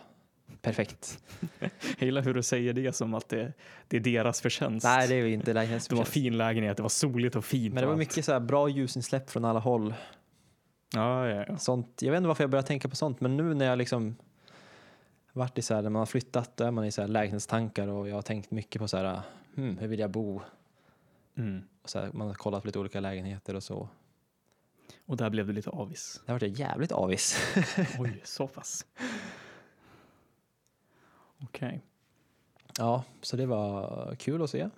perfekt. 0.61 1.23
Jag 1.59 2.05
gillar 2.05 2.21
hur 2.21 2.33
du 2.33 2.43
säger 2.43 2.73
det 2.73 2.93
som 2.93 3.13
att 3.13 3.29
det, 3.29 3.53
det 3.87 3.97
är 3.97 4.01
deras 4.01 4.41
förtjänst. 4.41 4.83
Nej, 4.83 5.07
det 5.07 5.15
är 5.15 5.25
inte 5.25 5.53
det 5.53 5.91
var 5.91 6.03
fin 6.03 6.37
lägenhet, 6.37 6.77
det 6.77 6.83
var 6.83 6.89
soligt 6.89 7.35
och 7.35 7.45
fint. 7.45 7.73
Men 7.73 7.83
det 7.83 7.87
var 7.87 7.95
mycket 7.95 8.25
så 8.25 8.31
här 8.31 8.39
bra 8.39 8.69
ljusinsläpp 8.69 9.29
från 9.29 9.45
alla 9.45 9.59
håll. 9.59 9.93
Ja, 10.95 11.27
ja, 11.27 11.45
ja. 11.47 11.57
Sånt, 11.57 12.01
jag 12.01 12.11
vet 12.11 12.17
inte 12.17 12.27
varför 12.27 12.43
jag 12.43 12.51
började 12.51 12.67
tänka 12.67 12.89
på 12.89 12.95
sånt, 12.95 13.21
men 13.21 13.37
nu 13.37 13.53
när 13.53 13.65
jag 13.65 13.77
liksom 13.77 14.15
varit 15.33 15.57
i 15.57 15.61
så 15.61 15.75
här, 15.75 15.81
när 15.81 15.89
man 15.89 15.99
har 15.99 16.05
flyttat, 16.05 16.57
då 16.57 16.63
är 16.63 16.71
man 16.71 16.85
i 16.85 16.91
så 16.91 17.01
här 17.01 17.07
lägenhetstankar 17.07 17.87
och 17.87 18.09
jag 18.09 18.15
har 18.15 18.21
tänkt 18.21 18.51
mycket 18.51 18.81
på 18.81 18.87
så 18.87 18.97
här, 18.97 19.21
hmm, 19.55 19.77
hur 19.77 19.87
vill 19.87 19.99
jag 19.99 20.11
bo? 20.11 20.41
Mm. 21.37 21.61
Och 21.81 21.89
så 21.89 21.99
här, 21.99 22.09
man 22.13 22.27
har 22.27 22.33
kollat 22.33 22.61
på 22.63 22.67
lite 22.67 22.79
olika 22.79 22.99
lägenheter 22.99 23.55
och 23.55 23.63
så. 23.63 23.89
Och 25.05 25.17
där 25.17 25.29
blev 25.29 25.47
du 25.47 25.53
lite 25.53 25.69
avis. 25.69 26.21
Det 26.25 26.31
har 26.31 26.39
varit 26.39 26.59
jävligt 26.59 26.91
avis. 26.91 27.55
Oj, 27.99 28.21
så 28.23 28.47
pass. 28.47 28.85
Okej. 31.43 31.81
Ja, 32.77 33.03
så 33.21 33.37
det 33.37 33.45
var 33.45 34.15
kul 34.19 34.41
att 34.43 34.49
se. 34.49 34.69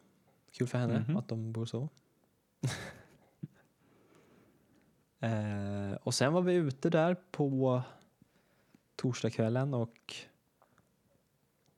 Kul 0.52 0.68
för 0.68 0.78
henne 0.78 1.00
Mhm. 1.00 1.18
att 1.18 1.28
de 1.28 1.52
bor 1.52 1.66
så. 1.66 1.90
eh, 5.20 5.94
och 6.04 6.14
sen 6.14 6.34
var 6.34 6.42
vi 6.42 6.54
ute 6.54 6.90
där 6.90 7.16
på 7.32 7.82
torsdagskvällen 8.96 9.74
och 9.74 10.16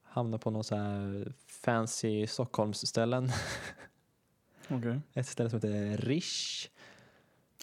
hamnade 0.04 0.42
på 0.42 0.52
någon 0.52 0.64
så 0.64 0.76
här 0.76 1.34
fancy 1.48 2.28
Stockholmsställen. 2.28 3.30
Okej. 4.70 5.00
Ett 5.14 5.28
ställe 5.28 5.50
som 5.50 5.58
heter 5.58 5.98
Rish. 5.98 6.70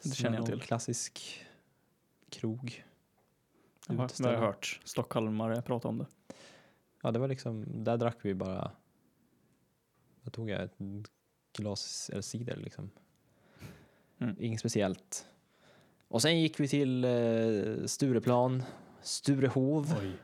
Det 0.02 0.14
känner 0.14 0.36
jag 0.38 0.46
till. 0.46 0.60
Klassisk 0.60 1.44
krog. 2.30 2.84
Jag 3.88 3.94
har, 3.94 4.10
jag 4.18 4.38
hört 4.38 4.80
stockholmare 4.84 5.62
prata 5.62 5.88
om 5.88 5.98
det. 5.98 6.06
Ja, 7.02 7.10
det 7.10 7.18
var 7.18 7.28
liksom, 7.28 7.84
där 7.84 7.96
drack 7.96 8.18
vi 8.22 8.34
bara, 8.34 8.70
vad 10.22 10.32
tog 10.32 10.50
jag, 10.50 10.62
ett 10.62 10.78
glas 11.52 12.10
eller 12.12 12.22
cider 12.22 12.56
liksom. 12.56 12.90
Mm. 14.18 14.36
Inget 14.38 14.60
speciellt. 14.60 15.26
Och 16.08 16.22
sen 16.22 16.40
gick 16.40 16.60
vi 16.60 16.68
till 16.68 17.04
eh, 17.04 17.86
Stureplan, 17.86 18.62
Sturehov, 19.02 19.96
Oj. 20.00 20.16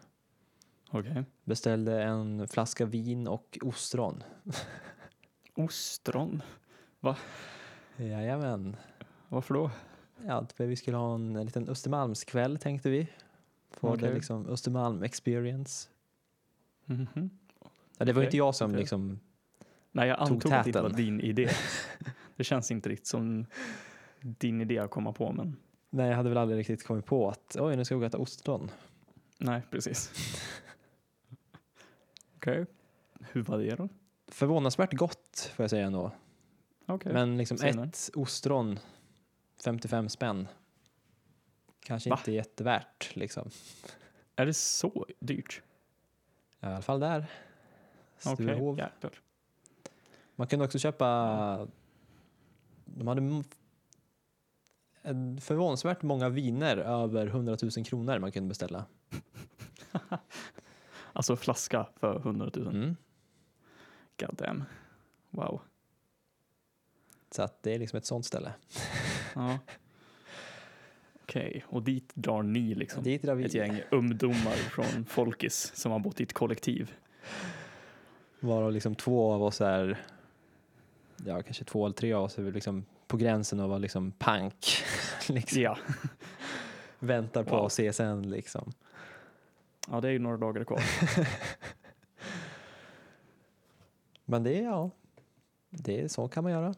Okej. 0.90 1.24
beställde 1.44 2.02
en 2.02 2.48
flaska 2.48 2.84
vin 2.84 3.28
och 3.28 3.58
ostron. 3.62 4.22
Ostron. 5.54 6.42
Va? 7.00 7.16
Jajamän. 7.96 8.76
Varför 9.28 9.54
då? 9.54 9.70
Ja, 10.26 10.46
vi 10.56 10.76
skulle 10.76 10.96
ha 10.96 11.14
en, 11.14 11.36
en 11.36 11.46
liten 11.46 11.68
Östermalmskväll 11.68 12.58
tänkte 12.58 12.90
vi. 12.90 13.08
Få 13.70 13.88
det 13.88 13.94
Okej. 13.94 14.14
liksom 14.14 14.46
Östermalm 14.46 15.02
experience. 15.02 15.88
Mhm. 16.86 17.30
Ja, 17.98 18.04
det 18.04 18.12
var 18.12 18.20
Okej, 18.20 18.24
inte 18.24 18.36
jag 18.36 18.54
som 18.54 18.74
liksom, 18.74 19.20
Nej, 19.92 20.08
jag 20.08 20.18
Tog 20.18 20.32
antog 20.32 20.52
att 20.52 20.64
det 20.64 20.68
inte 20.68 20.82
var 20.82 20.90
din 20.90 21.20
idé. 21.20 21.48
Det 22.36 22.44
känns 22.44 22.70
inte 22.70 22.88
riktigt 22.88 23.06
som 23.06 23.46
din 24.20 24.60
idé 24.60 24.78
att 24.78 24.90
komma 24.90 25.12
på, 25.12 25.32
men 25.32 25.56
nej 25.90 26.08
jag 26.08 26.16
hade 26.16 26.28
väl 26.28 26.38
aldrig 26.38 26.58
riktigt 26.58 26.86
kommit 26.86 27.06
på 27.06 27.28
att 27.28 27.56
oj 27.60 27.76
nu 27.76 27.84
ska 27.84 27.96
vi 27.96 28.06
äta 28.06 28.18
ostron. 28.18 28.70
nej, 29.38 29.62
precis. 29.70 30.12
Okej. 32.36 32.66
Hur 33.20 33.42
var 33.42 33.58
det 33.58 33.74
då? 33.74 33.88
Förvånansvärt 34.28 34.92
gott 34.94 35.52
får 35.56 35.62
jag 35.62 35.70
säga 35.70 35.86
ändå. 35.86 36.12
Okej. 36.86 37.12
Men 37.12 37.36
liksom 37.38 37.58
Senare. 37.58 37.86
ett 37.88 38.10
ostron, 38.14 38.78
55 39.64 40.08
spänn. 40.08 40.48
Kanske 41.80 42.10
Va? 42.10 42.16
inte 42.16 42.32
jättevärt 42.32 43.16
liksom. 43.16 43.50
Är 44.36 44.46
det 44.46 44.54
så 44.54 45.06
dyrt? 45.20 45.62
I 46.70 46.72
alla 46.72 46.82
fall 46.82 47.00
där. 47.00 47.26
Okej, 48.24 48.34
Sturehov. 48.34 48.78
jäklar. 48.78 49.12
Man 50.36 50.46
kunde 50.46 50.64
också 50.64 50.78
köpa, 50.78 51.68
de 52.84 53.08
hade 53.08 53.44
förvånansvärt 55.40 56.02
många 56.02 56.28
viner 56.28 56.76
över 56.76 57.26
100 57.26 57.56
000 57.76 57.84
kronor 57.84 58.18
man 58.18 58.32
kunde 58.32 58.48
beställa. 58.48 58.84
Alltså 61.12 61.36
flaska 61.36 61.86
för 61.96 62.16
100 62.16 62.50
000. 62.54 62.66
Mm. 62.76 62.96
God 64.20 64.34
damn. 64.34 64.64
Wow. 65.30 65.60
Så 67.30 67.42
att 67.42 67.62
det 67.62 67.74
är 67.74 67.78
liksom 67.78 67.96
ett 67.96 68.06
sånt 68.06 68.26
ställe. 68.26 68.54
Ja. 69.34 69.58
Okej, 71.36 71.64
och 71.68 71.82
dit 71.82 72.12
drar 72.14 72.42
ni 72.42 72.74
liksom 72.74 73.02
Dit 73.02 73.22
drar 73.22 73.34
vi. 73.34 73.44
ett 73.44 73.54
gäng 73.54 73.80
ungdomar 73.90 74.52
från 74.52 75.04
Folkis 75.04 75.72
som 75.74 75.92
har 75.92 75.98
bott 75.98 76.20
i 76.20 76.22
ett 76.22 76.32
kollektiv. 76.32 76.94
Varav 78.40 78.72
liksom 78.72 78.94
två 78.94 79.32
av 79.32 79.42
oss 79.42 79.60
är, 79.60 80.04
ja 81.26 81.42
kanske 81.42 81.64
två 81.64 81.86
eller 81.86 81.94
tre 81.94 82.12
av 82.12 82.24
oss 82.24 82.38
är 82.38 82.42
liksom 82.52 82.84
på 83.06 83.16
gränsen 83.16 83.60
av 83.60 83.64
att 83.64 83.68
vara 83.68 83.78
liksom 83.78 84.12
punk. 84.18 84.66
liksom. 85.28 85.62
Ja. 85.62 85.78
Väntar 86.98 87.44
på 87.44 87.56
Wow. 87.56 87.68
sen 87.68 88.30
liksom. 88.30 88.72
ja, 89.90 90.00
det 90.00 90.08
är 90.08 90.12
ju 90.12 90.18
några 90.18 90.36
dagar 90.36 90.64
kvar. 90.64 90.82
Men 94.24 94.42
det 94.42 94.58
är, 94.58 94.62
ja, 94.64 94.90
det 95.70 96.00
är 96.00 96.08
så 96.08 96.28
kan 96.28 96.44
man 96.44 96.52
göra. 96.52 96.74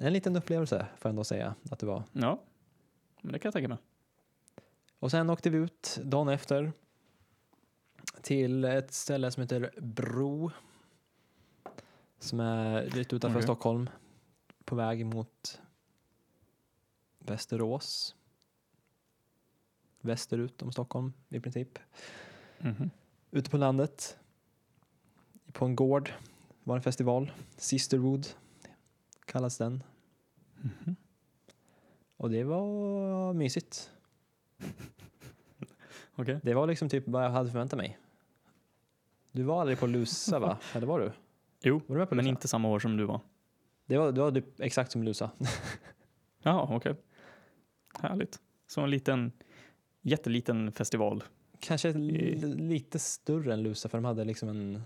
En 0.00 0.12
liten 0.12 0.36
upplevelse 0.36 0.78
får 0.98 1.08
jag 1.08 1.10
ändå 1.10 1.24
säga 1.24 1.54
att 1.70 1.78
det 1.78 1.86
var. 1.86 2.02
Ja, 2.12 2.40
men 3.24 3.32
det 3.32 3.38
kan 3.38 3.48
jag 3.48 3.52
tänka 3.52 3.68
mig. 3.68 3.78
Och 4.98 5.10
sen 5.10 5.30
åkte 5.30 5.50
vi 5.50 5.58
ut 5.58 5.98
dagen 6.02 6.28
efter 6.28 6.72
till 8.22 8.64
ett 8.64 8.92
ställe 8.92 9.30
som 9.30 9.40
heter 9.40 9.80
Bro. 9.80 10.50
Som 12.18 12.40
är 12.40 12.82
lite 12.90 13.16
utanför 13.16 13.38
Okej. 13.38 13.42
Stockholm. 13.42 13.90
På 14.64 14.76
väg 14.76 15.06
mot 15.06 15.60
Västerås. 17.18 18.14
Västerut 20.00 20.62
om 20.62 20.72
Stockholm 20.72 21.12
i 21.28 21.40
princip. 21.40 21.78
Mhm. 22.58 22.90
Ute 23.30 23.50
på 23.50 23.56
landet. 23.56 24.18
På 25.52 25.64
en 25.64 25.76
gård 25.76 26.12
var 26.64 26.76
en 26.76 26.82
festival. 26.82 27.32
Sisterwood 27.56 28.26
kallas 29.24 29.58
den. 29.58 29.82
Mhm. 30.56 30.96
Och 32.24 32.30
det 32.30 32.44
var 32.44 33.32
mysigt. 33.32 33.90
Okej. 36.14 36.40
Det 36.42 36.54
var 36.54 36.66
liksom 36.66 36.88
typ 36.88 37.08
vad 37.08 37.24
jag 37.24 37.30
hade 37.30 37.50
förväntat 37.50 37.76
mig. 37.76 37.98
Du 39.32 39.42
var 39.42 39.60
aldrig 39.60 39.78
på 39.78 39.86
Lusa 39.86 40.38
va? 40.38 40.58
Eller 40.74 40.86
var 40.86 41.00
du? 41.00 41.12
Jo, 41.62 41.80
Var 41.86 42.06
du 42.06 42.16
men 42.16 42.26
inte 42.26 42.48
samma 42.48 42.68
år 42.68 42.78
som 42.78 42.96
du 42.96 43.04
var. 43.04 43.20
Det 43.86 43.98
var, 43.98 44.12
det 44.12 44.20
var 44.20 44.32
typ 44.32 44.60
exakt 44.60 44.92
som 44.92 45.02
Lusa. 45.02 45.30
Ja, 46.42 46.68
okej. 46.70 46.94
Härligt. 48.00 48.40
Så 48.66 48.80
en 48.80 48.90
liten, 48.90 49.32
jätteliten 50.02 50.72
festival. 50.72 51.24
Kanske 51.60 51.88
I- 51.88 52.36
lite 52.56 52.98
större 52.98 53.52
än 53.52 53.62
Lusa 53.62 53.88
för 53.88 53.98
de 53.98 54.04
hade 54.04 54.24
liksom 54.24 54.48
en 54.48 54.82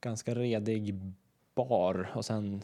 ganska 0.00 0.34
redig 0.34 0.94
bar 1.54 2.10
och 2.14 2.24
sen 2.24 2.62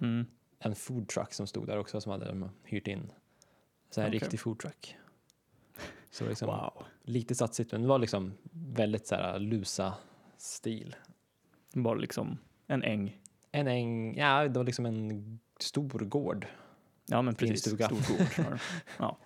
Mm. 0.00 0.26
En 0.58 0.74
food 0.74 1.08
truck 1.08 1.32
som 1.32 1.46
stod 1.46 1.66
där 1.66 1.78
också 1.78 2.00
som 2.00 2.12
hade 2.12 2.26
de 2.26 2.50
hyrt 2.64 2.88
in. 2.88 3.12
Så 3.90 4.00
här 4.00 4.08
Okej. 4.08 4.18
riktig 4.18 4.40
food 4.40 4.58
truck. 4.58 4.96
Så 6.10 6.28
liksom 6.28 6.46
Wow. 6.48 6.84
lite 7.02 7.34
satsigt 7.34 7.72
men 7.72 7.82
det 7.82 7.88
var 7.88 7.98
liksom 7.98 8.32
väldigt 8.52 9.06
så 9.06 9.14
här 9.14 9.38
Lusa-stil. 9.38 10.96
Bara 11.74 11.94
liksom 11.94 12.38
en 12.66 12.82
äng. 12.82 13.20
En 13.52 13.66
äng, 13.68 14.16
ja 14.16 14.48
det 14.48 14.58
var 14.58 14.64
liksom 14.64 14.86
en 14.86 15.38
stor 15.60 15.98
gård. 15.98 16.46
Ja, 17.06 17.22
men 17.22 17.34
precis. 17.34 17.60
Stor 17.60 17.76
gård. 17.76 18.58
Ja. 18.98 19.18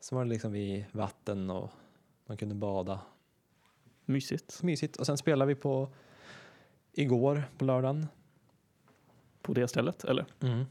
Så 0.00 0.14
var 0.16 0.24
det 0.24 0.30
liksom 0.30 0.52
vid 0.52 0.84
vatten 0.92 1.50
och 1.50 1.70
man 2.26 2.36
kunde 2.36 2.54
bada. 2.54 3.00
Mysigt. 4.04 4.62
Mysigt. 4.62 4.96
Och 4.96 5.06
sen 5.06 5.18
spelade 5.18 5.48
vi 5.48 5.60
på 5.60 5.92
igår 6.92 7.44
på 7.58 7.64
lördagen. 7.64 8.06
På 9.42 9.52
det 9.52 9.68
stället, 9.68 10.04
eller? 10.04 10.24
Mm. 10.42 10.64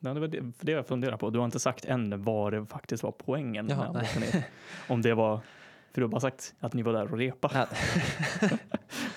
Det 0.00 0.20
var 0.20 0.28
det, 0.28 0.40
det 0.60 0.72
jag 0.72 0.86
funderar 0.86 1.16
på. 1.16 1.30
Du 1.30 1.38
har 1.38 1.44
inte 1.44 1.58
sagt 1.60 1.84
än 1.84 2.22
vad 2.22 2.52
det 2.52 2.66
faktiskt 2.66 3.02
var 3.02 3.12
poängen 3.12 3.68
Jaha, 3.68 3.92
med 3.92 4.06
nej. 4.20 4.48
Om 4.88 5.02
det 5.02 5.14
var, 5.14 5.36
för 5.92 6.00
du 6.00 6.02
har 6.02 6.08
bara 6.08 6.20
sagt 6.20 6.54
att 6.60 6.72
ni 6.74 6.82
var 6.82 6.92
där 6.92 7.12
och 7.12 7.18
repa. 7.18 7.50
Ja. 7.54 7.66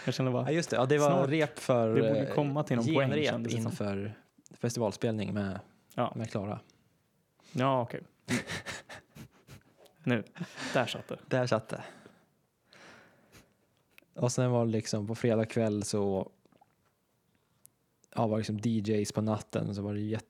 Jag 0.06 0.14
känner 0.14 0.32
bara, 0.32 0.44
Ja 0.46 0.52
just 0.52 0.70
det, 0.70 0.76
ja, 0.76 0.86
det 0.86 0.98
var 0.98 1.10
Snart. 1.12 1.30
rep 1.30 1.60
för 1.60 1.88
Det 1.96 2.02
borde 2.02 2.28
eh, 2.28 2.34
komma 2.36 2.64
till 2.64 2.76
någon 2.76 2.86
poäng, 2.86 3.10
genrep 3.10 3.26
kändes 3.30 3.54
det 3.54 3.62
som. 3.62 3.72
inför 3.72 4.14
festivalspelning 4.60 5.34
med, 5.34 5.60
Ja. 5.96 6.14
med 6.16 6.32
Klara. 6.32 6.60
ja 7.52 7.82
okej. 7.82 8.02
nu, 10.04 10.24
där 10.74 10.86
satt 10.86 11.08
det. 11.08 11.18
Där 11.28 11.48
satt 11.48 11.70
det. 11.70 11.84
Och 14.16 14.32
sen 14.32 14.52
var 14.52 14.66
det 14.66 14.72
liksom 14.72 15.08
på 15.08 15.16
fredag 15.16 15.46
kväll 15.46 15.84
så 15.84 16.30
ja, 18.16 18.28
var 18.28 18.38
liksom 18.38 18.60
DJs 18.64 19.12
på 19.12 19.22
natten 19.22 19.76
så 19.76 19.82
var 19.82 19.94
det 19.94 20.00
jätte, 20.02 20.26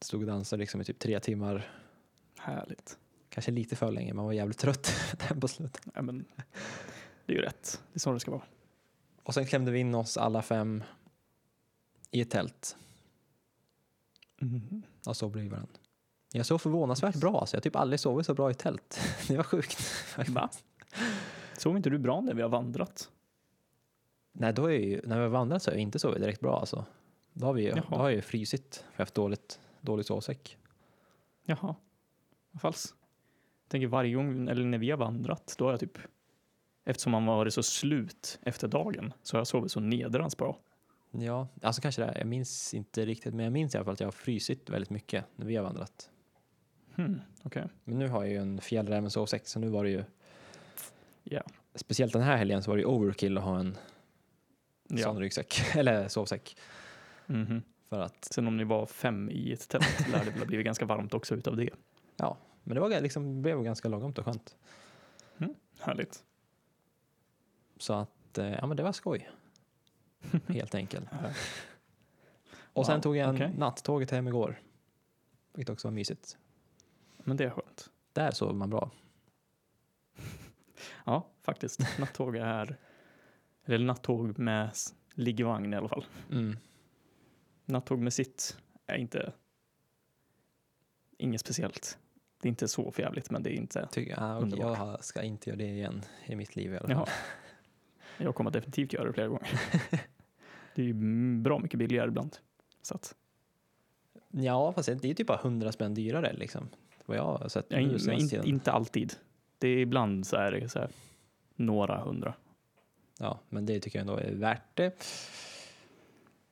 stod 0.00 0.20
och 0.20 0.26
dansade 0.26 0.60
liksom 0.60 0.80
i 0.80 0.84
typ 0.84 0.98
tre 0.98 1.20
timmar. 1.20 1.70
Härligt. 2.38 2.98
Kanske 3.28 3.50
lite 3.50 3.76
för 3.76 3.90
länge, 3.92 4.14
man 4.14 4.24
var 4.24 4.32
jävligt 4.32 4.58
trött 4.58 4.92
där 5.28 5.40
på 5.40 5.48
slutet. 5.48 5.86
Ja, 5.94 6.02
men, 6.02 6.24
det 7.26 7.32
är 7.32 7.36
ju 7.36 7.42
rätt. 7.42 7.82
Det 7.92 7.96
är 7.96 8.00
så 8.00 8.12
det 8.12 8.20
ska 8.20 8.30
vara. 8.30 8.42
Och 9.22 9.34
sen 9.34 9.46
klämde 9.46 9.70
vi 9.70 9.78
in 9.78 9.94
oss 9.94 10.16
alla 10.16 10.42
fem 10.42 10.84
i 12.10 12.20
ett 12.20 12.30
tält 12.30 12.76
Mhm. 14.42 14.82
och 15.06 15.16
sov 15.16 15.30
bredvid 15.32 15.50
varandra. 15.50 15.72
Jag 16.32 16.46
sov 16.46 16.58
förvånansvärt 16.58 17.14
bra, 17.16 17.40
alltså. 17.40 17.56
jag 17.56 17.58
har 17.58 17.62
typ 17.62 17.76
aldrig 17.76 18.00
sovit 18.00 18.26
så 18.26 18.34
bra 18.34 18.50
i 18.50 18.54
tält. 18.54 19.00
Det 19.28 19.36
var 19.36 19.44
sjukt. 19.44 19.78
Va? 20.28 20.50
Sov 21.58 21.76
inte 21.76 21.90
du 21.90 21.98
bra 21.98 22.20
när 22.20 22.34
vi 22.34 22.42
har 22.42 22.48
vandrat? 22.48 23.10
Nej, 24.32 24.52
då 24.52 24.66
är 24.66 24.78
ju, 24.78 25.00
när 25.04 25.16
vi 25.16 25.22
har 25.22 25.28
vandrat 25.30 25.62
så 25.62 25.70
har 25.70 25.74
jag 25.74 25.82
inte 25.82 25.98
sovit 25.98 26.20
direkt 26.20 26.40
bra 26.40 26.60
alltså. 26.60 26.84
Då 27.32 27.46
har, 27.46 27.52
vi, 27.52 27.68
Jaha. 27.68 27.82
då 27.90 27.96
har 27.96 28.04
jag 28.08 28.14
ju 28.16 28.22
frysit 28.22 28.74
för 28.74 28.84
jag 28.92 28.96
har 28.98 29.02
haft 29.04 29.14
dåligt, 29.14 29.60
dålig 29.80 30.06
sovsäck. 30.06 30.58
Jaha. 31.44 31.74
Vad 32.50 32.60
falskt. 32.62 32.94
Jag 33.64 33.70
tänker 33.70 33.86
varje 33.88 34.14
gång, 34.14 34.48
eller 34.48 34.64
när 34.64 34.78
vi 34.78 34.90
har 34.90 34.98
vandrat, 34.98 35.54
då 35.58 35.64
har 35.64 35.72
jag 35.72 35.80
typ, 35.80 35.98
eftersom 36.84 37.12
man 37.12 37.26
varit 37.26 37.54
så 37.54 37.62
slut 37.62 38.38
efter 38.42 38.68
dagen, 38.68 39.12
så 39.22 39.36
har 39.36 39.40
jag 39.40 39.46
sovit 39.46 39.72
så 39.72 39.80
nedrans 39.80 40.36
bra. 40.36 40.58
Ja, 41.10 41.48
alltså 41.62 41.82
kanske 41.82 42.02
det. 42.02 42.08
är. 42.08 42.18
Jag 42.18 42.26
minns 42.26 42.74
inte 42.74 43.06
riktigt, 43.06 43.34
men 43.34 43.44
jag 43.44 43.52
minns 43.52 43.74
i 43.74 43.78
alla 43.78 43.84
fall 43.84 43.94
att 43.94 44.00
jag 44.00 44.06
har 44.06 44.12
frysit 44.12 44.70
väldigt 44.70 44.90
mycket 44.90 45.24
när 45.36 45.46
vi 45.46 45.56
har 45.56 45.64
vandrat. 45.64 46.10
Hmm, 46.94 47.20
Okej. 47.42 47.64
Men 47.84 47.98
nu 47.98 48.08
har 48.08 48.22
jag 48.24 48.30
ju 48.32 48.36
en 48.38 48.60
fjällräven 48.60 49.10
sovsäck, 49.10 49.46
så 49.46 49.58
nu 49.58 49.68
var 49.68 49.84
det 49.84 49.90
ju, 49.90 50.04
Ja. 51.22 51.42
speciellt 51.74 52.12
den 52.12 52.22
här 52.22 52.36
helgen 52.36 52.62
så 52.62 52.70
var 52.70 52.76
det 52.76 52.80
ju 52.80 52.86
overkill 52.88 53.38
att 53.38 53.44
ha 53.44 53.58
en 53.60 53.76
Ja. 54.88 55.04
sån 55.04 55.18
ryggsäck, 55.18 55.60
eller 55.76 56.08
sovsäck. 56.08 56.56
Mhm. 57.30 57.62
För 57.88 58.00
att, 58.00 58.24
Sen 58.24 58.46
om 58.46 58.56
ni 58.56 58.64
var 58.64 58.86
fem 58.86 59.30
i 59.30 59.52
ett 59.52 59.68
tält 59.68 60.08
lär 60.12 60.24
det 60.24 60.30
väl 60.30 60.38
ha 60.38 60.46
blivit 60.46 60.66
ganska 60.66 60.84
varmt 60.86 61.14
också 61.14 61.34
utav 61.34 61.56
det. 61.56 61.70
ja, 62.16 62.36
men 62.64 62.74
det 62.74 62.80
var 62.80 63.00
liksom, 63.00 63.42
blev 63.42 63.62
ganska 63.62 63.88
lagom 63.88 64.12
och 64.18 64.24
skönt. 64.24 64.56
Härligt. 65.80 66.24
Så 67.76 67.92
att, 67.92 68.38
eh, 68.38 68.50
ja 68.50 68.66
men 68.66 68.76
det 68.76 68.82
var 68.82 68.92
skoj. 68.92 69.30
Helt 70.48 70.74
enkelt. 70.74 71.08
Och 72.72 72.86
sen 72.86 72.94
Wow, 72.94 73.02
tog 73.02 73.16
jag 73.16 73.28
en 73.28 73.34
okej. 73.34 73.52
nattåget 73.58 74.10
hem 74.10 74.28
igår. 74.28 74.60
Vilket 75.54 75.72
också 75.72 75.88
var 75.88 75.92
mysigt. 75.92 76.38
Men 77.16 77.36
det 77.36 77.44
är 77.44 77.50
skönt. 77.50 77.90
Där 78.12 78.30
sov 78.30 78.54
man 78.54 78.70
bra. 78.70 78.90
Ja, 81.04 81.26
faktiskt. 81.42 81.98
Nattåg 81.98 82.36
är, 82.36 82.76
eller 83.64 83.86
nattåg 83.86 84.38
med 84.38 84.70
liggvagn 85.14 85.72
i 85.72 85.76
alla 85.76 85.88
fall. 85.88 86.04
Mm. 86.30 86.56
Nattåg 87.70 87.98
med 87.98 88.12
sitt 88.12 88.56
är 88.86 88.96
inte 88.96 89.32
inget 91.18 91.40
speciellt. 91.40 91.98
Det 92.40 92.48
är 92.48 92.50
inte 92.50 92.68
så 92.68 92.90
förjävligt, 92.90 93.30
men 93.30 93.42
det 93.42 93.50
är 93.50 93.54
inte. 93.54 93.88
Tycker, 93.92 94.22
ah, 94.22 94.38
Underbart. 94.38 94.78
jag 94.78 95.04
ska 95.04 95.22
inte 95.22 95.50
göra 95.50 95.58
det 95.58 95.68
igen 95.68 96.02
i 96.26 96.36
mitt 96.36 96.56
liv 96.56 96.72
i 96.72 96.76
alla 96.76 96.88
fall. 96.88 96.96
Jaha. 96.96 97.06
Jag 98.24 98.34
kommer 98.34 98.50
definitivt 98.50 98.92
göra 98.92 99.04
det 99.04 99.12
flera 99.12 99.28
gånger. 99.28 99.60
Det 100.74 100.82
är 100.82 100.86
ju 100.86 100.94
bra 101.40 101.58
mycket 101.58 101.78
billigare 101.78 102.08
ibland. 102.08 102.36
Så 102.82 102.94
att, 102.94 103.14
Ja, 104.30 104.72
fast 104.72 104.88
det 105.02 105.10
är 105.10 105.14
typ 105.14 105.26
bara 105.26 105.40
100 105.40 105.72
spänn 105.72 105.94
dyrare 105.94 106.32
liksom. 106.32 106.68
Vad 107.06 107.16
jag 107.16 107.24
har 107.24 107.48
sett 107.48 107.66
ja, 107.68 107.78
in, 107.78 108.10
in, 108.10 108.44
inte 108.44 108.72
alltid. 108.72 109.14
Det 109.58 109.68
är 109.68 109.78
ibland 109.78 110.26
så 110.26 110.36
är 110.36 110.52
det 110.52 110.68
så 110.68 110.78
här, 110.78 110.90
några 111.54 112.00
hundra. 112.00 112.34
Ja, 113.18 113.40
men 113.48 113.66
det 113.66 113.80
tycker 113.80 113.98
jag 113.98 114.00
ändå 114.00 114.16
är 114.16 114.32
värt 114.32 114.76
det. 114.76 115.04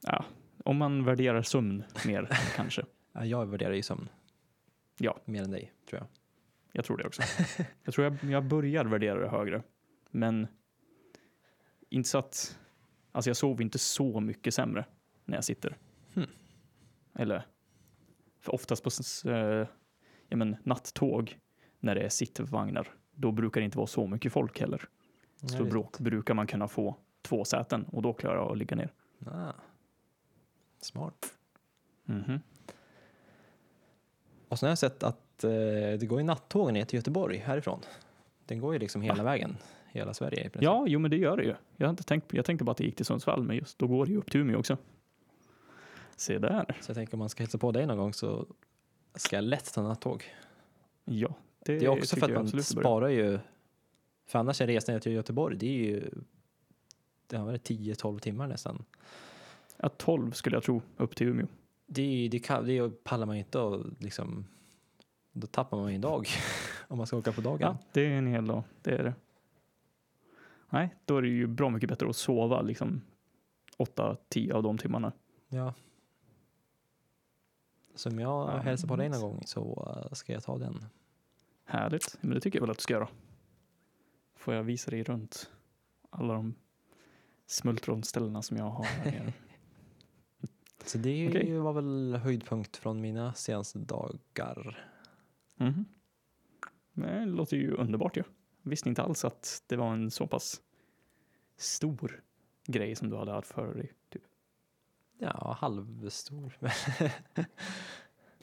Ja, 0.01 0.25
om 0.69 0.77
man 0.77 1.05
värderar 1.05 1.43
sömn 1.43 1.85
mer 2.07 2.29
kanske. 2.57 2.85
Ja, 3.13 3.25
jag 3.25 3.47
värderar 3.47 3.73
ju 3.73 3.83
sömn. 3.83 4.09
Ja. 4.99 5.19
Mer 5.25 5.43
än 5.43 5.51
dig, 5.51 5.73
tror 5.89 6.01
jag. 6.01 6.09
Jag 6.73 6.85
tror 6.85 6.97
det 6.97 7.05
också. 7.07 7.23
Jag 7.85 7.95
tror 7.95 8.05
jag, 8.05 8.31
jag 8.31 8.45
börjar 8.45 8.85
värdera 8.85 9.21
det 9.21 9.29
högre. 9.29 9.63
Men 10.11 10.47
inte 11.89 12.09
så 12.09 12.19
att... 12.19 12.59
Alltså 13.13 13.31
jag 13.31 13.37
sover 13.37 13.63
inte 13.63 13.79
så 13.79 14.21
mycket 14.21 14.55
sämre 14.55 14.85
när 15.25 15.37
jag 15.37 15.45
sitter. 15.45 15.77
Hmm. 16.15 16.27
Eller... 17.15 17.47
För 18.41 18.55
oftast 18.55 18.85
på 18.85 18.91
eh, 19.31 19.67
ja, 20.29 20.37
men, 20.37 20.57
nattåg, 20.63 21.39
när 21.81 21.95
det 21.95 22.01
är 22.01 22.09
sittvagnar, 22.09 22.89
då 23.15 23.33
brukar 23.33 23.61
det 23.61 23.65
inte 23.65 23.79
vara 23.79 23.87
så 23.87 24.07
mycket 24.07 24.33
folk 24.33 24.61
heller. 24.61 24.89
Så 25.37 25.57
Ja, 25.59 25.65
då 25.65 25.91
brukar 25.99 26.35
man 26.35 26.47
kunna 26.47 26.69
få 26.69 26.97
två 27.23 27.45
säten 27.45 27.85
och 27.85 28.03
då 28.03 28.13
klarar 28.13 28.37
jag 28.37 28.53
att 28.53 28.59
ligga 28.59 28.77
ner. 28.77 28.93
Ah. 29.27 29.53
Smart. 30.81 31.35
Mhm. 32.05 32.41
Och 34.49 34.59
sen 34.59 34.67
har 34.67 34.71
jag 34.71 34.79
sett 34.79 35.03
att 35.03 35.45
eh, 35.45 35.51
det 35.99 36.07
går 36.09 36.21
ju 36.21 36.25
nattåg 36.25 36.73
ner 36.73 36.85
till 36.85 36.97
Göteborg 36.97 37.37
härifrån. 37.37 37.81
Den 38.47 38.61
går 38.61 38.73
ju 38.73 38.79
liksom 38.79 39.03
hela 39.03 39.23
vägen, 39.23 39.57
hela 39.87 40.15
Sverige 40.15 40.41
i 40.41 40.43
princip. 40.43 40.63
Ja, 40.63 40.85
jo 40.89 40.99
men 40.99 41.11
det 41.11 41.17
gör 41.17 41.37
det 41.37 41.43
ju. 41.43 41.55
Jag, 41.77 41.87
har 41.87 41.91
inte 41.91 42.03
tänkt, 42.03 42.35
jag 42.35 42.45
tänkte 42.45 42.65
bara 42.65 42.71
att 42.71 42.77
det 42.77 42.85
gick 42.85 42.97
till 42.97 43.07
Sundsvall, 43.07 43.43
men 43.43 43.57
just 43.57 43.79
då 43.79 43.87
går 43.87 44.07
det 44.07 44.13
ju 44.13 44.19
upp 44.19 44.31
till 44.31 44.41
Umeå 44.41 44.59
också. 44.59 44.77
Se 46.17 46.39
där. 46.39 46.77
Så 46.81 46.91
jag 46.91 46.97
tänker 46.97 47.15
om 47.15 47.19
man 47.19 47.29
ska 47.29 47.43
hälsa 47.43 47.59
på 47.59 47.73
dig 47.73 47.87
någon 47.87 47.99
gång 47.99 48.15
så 48.15 48.47
ska 49.15 49.37
jag 49.37 49.45
lätt 49.45 49.75
ta 49.75 49.83
nattåg. 49.83 50.25
Ja, 51.05 51.35
det, 51.65 51.79
Det 51.79 51.85
är 51.85 51.89
också 51.89 52.17
för 52.17 52.27
att 52.27 52.53
man 52.53 52.63
sparar 52.63 53.09
ju, 53.09 53.39
för 54.27 54.39
annars 54.39 54.61
är 54.61 54.67
resan 54.67 55.01
till 55.01 55.13
Göteborg, 55.13 55.57
det 55.57 55.67
är 55.67 55.87
ju 55.87 56.11
det 57.27 57.37
har 57.37 57.47
varit 57.47 57.71
10-12 57.71 58.19
timmar 58.19 58.47
nästan. 58.47 58.85
Ja, 59.83 59.89
12 59.89 60.33
skulle 60.33 60.57
jag 60.57 60.63
tro, 60.63 60.83
upp 60.97 61.17
till 61.17 61.27
Umeå. 61.29 61.47
Det, 61.87 62.29
det, 62.29 62.39
kan, 62.39 62.67
det 62.67 63.05
pallar 63.05 63.27
man 63.27 63.37
ju 63.37 63.43
inte 63.43 63.59
och 63.59 63.87
liksom, 63.99 64.47
då 65.33 65.47
tappar 65.47 65.77
man 65.77 65.89
ju 65.89 65.95
en 65.95 66.01
dag 66.01 66.27
om 66.89 66.99
man 66.99 67.07
ska 67.07 67.17
åka 67.17 67.33
på 67.33 67.41
dagen. 67.41 67.61
Ja, 67.61 67.79
det 67.93 68.07
är 68.07 68.11
en 68.11 68.27
hel 68.27 68.47
dag. 68.47 68.63
Det 68.83 68.91
är 68.91 69.05
det. 69.05 69.15
Nej, 70.71 70.97
då 71.05 71.17
är 71.17 71.23
det 71.23 71.29
ju 71.29 71.47
bra 71.47 71.71
mycket 71.71 71.89
bättre 71.89 72.09
att 72.09 72.17
sova 72.17 72.63
liksom 72.63 73.01
8-10 73.79 74.53
av 74.53 74.63
de 74.63 74.79
timmarna. 74.79 75.13
Ja. 75.49 75.75
Så 77.95 78.11
om 78.11 78.19
jag 78.19 78.49
Ja, 78.49 78.57
hälsar 78.57 78.89
på 78.89 78.97
dig 78.97 79.09
någon 79.09 79.21
gång 79.21 79.43
så 79.47 80.09
ska 80.13 80.33
jag 80.33 80.43
ta 80.43 80.59
den. 80.59 80.85
Härligt. 81.65 82.19
Men 82.21 82.31
det 82.31 82.41
tycker 82.41 82.59
jag 82.59 82.63
väl 82.63 82.71
att 82.71 82.79
du 82.79 82.83
ska 82.83 82.95
göra. 82.95 83.09
Får 84.37 84.55
jag 84.55 84.63
visa 84.63 84.91
dig 84.91 85.03
runt 85.03 85.51
alla 86.11 86.35
de 86.35 86.55
smultronställena 87.47 88.43
som 88.43 88.57
jag 88.57 88.65
har 88.65 88.85
här 88.85 89.11
nere. 89.13 89.33
Så 90.85 90.99
det 90.99 91.29
Okej. 91.29 91.59
var 91.59 91.73
väl 91.73 92.17
höjdpunkt 92.23 92.77
från 92.77 93.01
mina 93.01 93.35
senaste 93.35 93.79
dagar. 93.79 94.85
Men 96.93 97.29
det 97.29 97.37
låter 97.37 97.57
ju 97.57 97.75
underbart 97.75 98.17
ju. 98.17 98.23
Visste 98.63 98.89
inte 98.89 99.03
alls 99.03 99.25
att 99.25 99.63
det 99.67 99.77
var 99.77 99.93
en 99.93 100.11
så 100.11 100.27
pass 100.27 100.63
stor 101.57 102.23
grej 102.67 102.95
som 102.95 103.11
du 103.11 103.17
hade 103.17 103.33
haft 103.33 103.53
för 103.53 103.75
dig. 103.75 103.93
Typ. 104.09 104.23
Ja, 105.19 105.57
halvstor. 105.61 106.59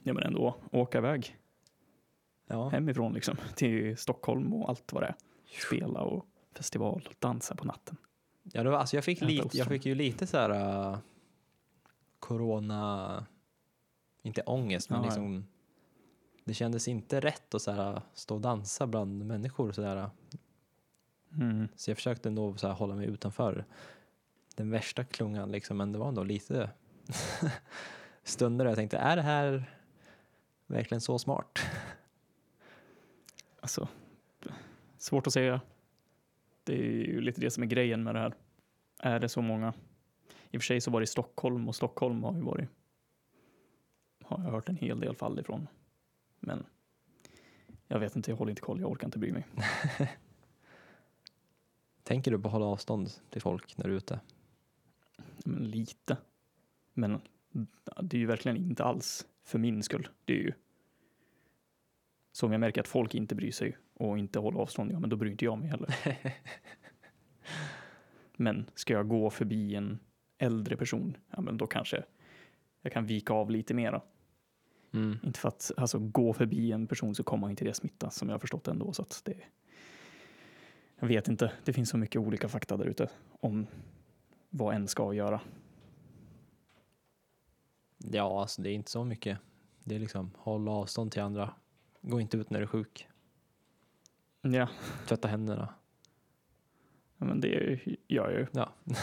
Ja 0.07 0.13
men 0.13 0.23
ändå, 0.23 0.55
åka 0.71 0.97
iväg 0.97 1.37
ja. 2.47 2.69
hemifrån 2.69 3.13
liksom 3.13 3.37
till 3.55 3.97
Stockholm 3.97 4.53
och 4.53 4.69
allt 4.69 4.93
vad 4.93 5.03
det 5.03 5.07
är. 5.07 5.15
Spela 5.67 5.99
och 5.99 6.25
festival 6.53 7.07
och 7.09 7.15
dansa 7.19 7.55
på 7.55 7.65
natten. 7.65 7.97
Ja, 8.43 8.63
det 8.63 8.69
var, 8.69 8.77
alltså 8.77 8.97
jag, 8.97 9.03
fick 9.03 9.21
lite, 9.21 9.57
jag 9.57 9.67
fick 9.67 9.85
ju 9.85 9.95
lite 9.95 10.27
så 10.27 10.37
här 10.37 10.49
uh, 10.91 10.97
corona, 12.25 13.25
inte 14.21 14.41
ångest, 14.41 14.89
men 14.89 14.99
Ja, 14.99 15.05
liksom 15.05 15.45
det 16.43 16.53
kändes 16.53 16.87
inte 16.87 17.19
rätt 17.19 17.55
att 17.55 17.61
så 17.61 17.71
här, 17.71 18.01
stå 18.13 18.35
och 18.35 18.41
dansa 18.41 18.87
bland 18.87 19.25
människor. 19.25 19.71
Så, 19.71 19.81
där. 19.81 20.09
Mm. 21.31 21.67
så 21.75 21.89
jag 21.89 21.97
försökte 21.97 22.29
ändå 22.29 22.57
så 22.57 22.67
här, 22.67 22.73
hålla 22.73 22.95
mig 22.95 23.07
utanför 23.07 23.65
den 24.55 24.69
värsta 24.69 25.03
klungan, 25.03 25.51
liksom, 25.51 25.77
men 25.77 25.91
det 25.91 25.97
var 25.99 26.07
ändå 26.07 26.23
lite 26.23 26.69
stunder 28.23 28.65
där 28.65 28.69
jag 28.69 28.77
tänkte, 28.77 28.97
är 28.97 29.15
det 29.15 29.21
här 29.21 29.71
verkligen 30.67 31.01
så 31.01 31.19
smart? 31.19 31.59
Alltså, 33.59 33.87
svårt 34.97 35.27
att 35.27 35.33
säga. 35.33 35.61
Det 36.63 36.73
är 36.73 36.83
ju 36.83 37.21
lite 37.21 37.41
det 37.41 37.51
som 37.51 37.63
är 37.63 37.67
grejen 37.67 38.03
med 38.03 38.15
det 38.15 38.19
här. 38.19 38.33
Är 38.99 39.19
det 39.19 39.29
så 39.29 39.41
många? 39.41 39.73
I 40.55 40.57
och 40.57 40.61
för 40.61 40.65
sig 40.65 40.81
så 40.81 40.91
var 40.91 40.99
det 40.99 41.03
i 41.03 41.07
Stockholm 41.07 41.67
och 41.67 41.75
Stockholm 41.75 42.23
har 42.23 42.35
ju 42.35 42.41
varit 42.41 42.69
har 44.23 44.43
jag 44.43 44.51
hört 44.51 44.69
en 44.69 44.75
hel 44.75 44.99
del 44.99 45.15
fall 45.15 45.39
ifrån. 45.39 45.67
Men 46.39 46.65
jag 47.87 47.99
vet 47.99 48.15
inte, 48.15 48.31
jag 48.31 48.37
håller 48.37 48.49
inte 48.49 48.61
koll, 48.61 48.81
jag 48.81 48.91
orkar 48.91 49.07
inte 49.07 49.19
bry 49.19 49.31
mig. 49.31 49.45
Tänker 52.03 52.31
du 52.31 52.39
på 52.39 52.47
att 52.47 52.51
hålla 52.51 52.65
avstånd 52.65 53.09
till 53.29 53.41
folk 53.41 53.77
när 53.77 53.85
du 53.85 53.93
är 53.93 53.97
ute? 53.97 54.19
Men 55.45 55.69
lite. 55.69 56.17
Men 56.93 57.21
det 58.01 58.17
är 58.17 58.19
ju 58.19 58.25
verkligen 58.25 58.57
inte 58.57 58.83
alls 58.83 59.27
för 59.43 59.59
min 59.59 59.83
skull. 59.83 60.07
Det 60.25 60.33
är 60.33 60.43
ju 60.43 60.53
så 62.31 62.45
om 62.45 62.51
jag 62.51 62.59
märker 62.59 62.81
att 62.81 62.87
folk 62.87 63.15
inte 63.15 63.35
bryr 63.35 63.51
sig 63.51 63.77
och 63.93 64.17
inte 64.17 64.39
håller 64.39 64.59
avstånd, 64.59 64.91
ja 64.91 64.99
men 64.99 65.09
då 65.09 65.15
bryr 65.15 65.31
inte 65.31 65.45
jag 65.45 65.57
mig 65.57 65.69
heller. 65.69 65.95
Men 68.37 68.69
ska 68.75 68.93
jag 68.93 69.07
gå 69.07 69.29
förbi 69.29 69.75
en 69.75 69.99
äldre 70.37 70.77
person, 70.77 71.17
ja 71.29 71.41
men 71.41 71.57
då 71.57 71.67
kanske 71.67 72.03
jag 72.81 72.93
kan 72.93 73.05
vika 73.05 73.33
av 73.33 73.51
lite 73.51 73.73
mera. 73.73 74.01
Mm. 74.93 75.17
Inte 75.23 75.39
för 75.39 75.47
att 75.47 75.71
alltså, 75.77 75.99
gå 75.99 76.33
förbi 76.33 76.71
en 76.71 76.87
person 76.87 77.15
så 77.15 77.23
kommer 77.23 77.49
inte 77.49 77.65
det 77.65 77.73
smitta 77.73 78.09
som 78.09 78.29
jag 78.29 78.33
har 78.33 78.39
förstått 78.39 78.67
ändå. 78.67 78.93
Så 78.93 79.01
att 79.01 79.21
det, 79.25 79.37
jag 80.99 81.07
vet 81.07 81.27
inte, 81.27 81.51
det 81.63 81.73
finns 81.73 81.89
så 81.89 81.97
mycket 81.97 82.21
olika 82.21 82.49
fakta 82.49 82.77
där 82.77 82.85
ute 82.85 83.09
om 83.39 83.67
vad 84.49 84.75
en 84.75 84.87
ska 84.87 85.13
göra. 85.13 85.41
Ja, 87.97 88.41
alltså 88.41 88.61
det 88.61 88.69
är 88.69 88.73
inte 88.73 88.91
så 88.91 89.03
mycket. 89.03 89.37
Det 89.83 89.95
är 89.95 89.99
liksom 89.99 90.31
hålla 90.37 90.71
avstånd 90.71 91.11
till 91.11 91.21
andra. 91.21 91.53
Gå 92.01 92.19
inte 92.19 92.37
ut 92.37 92.49
när 92.49 92.59
du 92.59 92.63
är 92.63 92.67
sjuk. 92.67 93.07
Ja, 94.41 94.69
Tvätta 95.07 95.27
händerna. 95.27 95.73
ja, 97.17 97.25
men 97.25 97.41
det 97.41 97.47
gör 98.07 98.29
jag 98.29 98.31
ju. 98.31 98.47
Ja. 98.51 98.73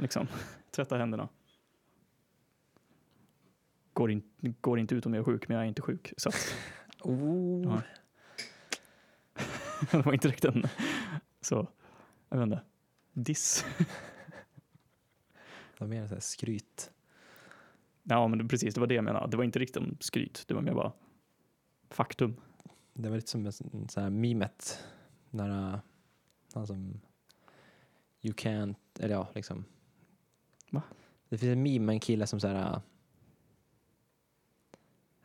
Liksom, 0.00 0.28
tvätta 0.70 0.98
händerna. 0.98 1.28
Går, 3.92 4.10
in, 4.10 4.22
går 4.60 4.78
inte 4.78 4.94
ut 4.94 5.06
om 5.06 5.14
jag 5.14 5.20
är 5.20 5.24
sjuk, 5.24 5.48
men 5.48 5.54
jag 5.54 5.64
är 5.64 5.68
inte 5.68 5.82
sjuk. 5.82 6.12
Så 6.16 6.28
att, 6.28 6.54
Oh. 7.02 7.62
Ja. 7.64 7.82
det 9.90 10.06
var 10.06 10.12
inte 10.12 10.28
riktigt 10.28 10.44
en 10.44 10.66
så, 11.40 11.68
jag 12.28 12.38
vet 12.38 12.44
inte, 12.44 12.60
diss. 13.12 13.64
Det 15.78 15.80
var 15.80 15.86
mer 15.86 16.06
så 16.06 16.14
här 16.14 16.20
skryt. 16.20 16.90
Ja, 18.02 18.28
men 18.28 18.48
precis, 18.48 18.74
det 18.74 18.80
var 18.80 18.86
det 18.86 18.94
jag 18.94 19.04
menade. 19.04 19.30
Det 19.30 19.36
var 19.36 19.44
inte 19.44 19.58
riktigt 19.58 19.76
en 19.76 19.96
skryt, 20.00 20.44
det 20.46 20.54
var 20.54 20.62
mer 20.62 20.74
bara 20.74 20.92
faktum. 21.90 22.36
Det 22.92 23.08
var 23.08 23.16
lite 23.16 23.30
som 23.30 23.46
en 23.46 23.52
sån 23.88 24.02
här 24.02 24.10
memet. 24.10 24.84
När 25.30 25.80
han 26.54 26.66
som 26.66 27.00
You 28.22 28.34
can't, 28.34 28.76
eller 28.98 29.14
ja, 29.14 29.28
liksom. 29.34 29.64
Va? 30.70 30.82
Det 31.28 31.38
finns 31.38 31.52
en 31.52 31.62
meme 31.62 31.86
med 31.86 31.92
en 31.92 32.00
kille 32.00 32.26
som 32.26 32.40
så 32.40 32.48
här 32.48 32.74
uh, 32.74 32.80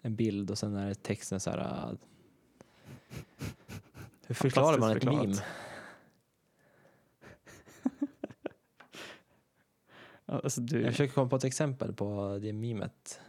en 0.01 0.15
bild 0.15 0.51
och 0.51 0.57
sen 0.57 0.75
är 0.75 0.93
texten 0.93 1.39
så 1.39 1.49
här 1.49 1.89
uh, 1.89 1.97
Hur 4.27 4.35
förklarar 4.35 4.77
man 4.77 4.97
ett 4.97 5.03
Fantastiskt 5.03 5.43
meme? 5.43 5.47
Alltså, 10.27 10.61
du, 10.61 10.81
Jag 10.81 10.91
försöker 10.91 11.13
komma 11.13 11.29
på 11.29 11.35
ett 11.35 11.43
exempel 11.43 11.93
på 11.93 12.39
det 12.41 12.53
memet. 12.53 13.19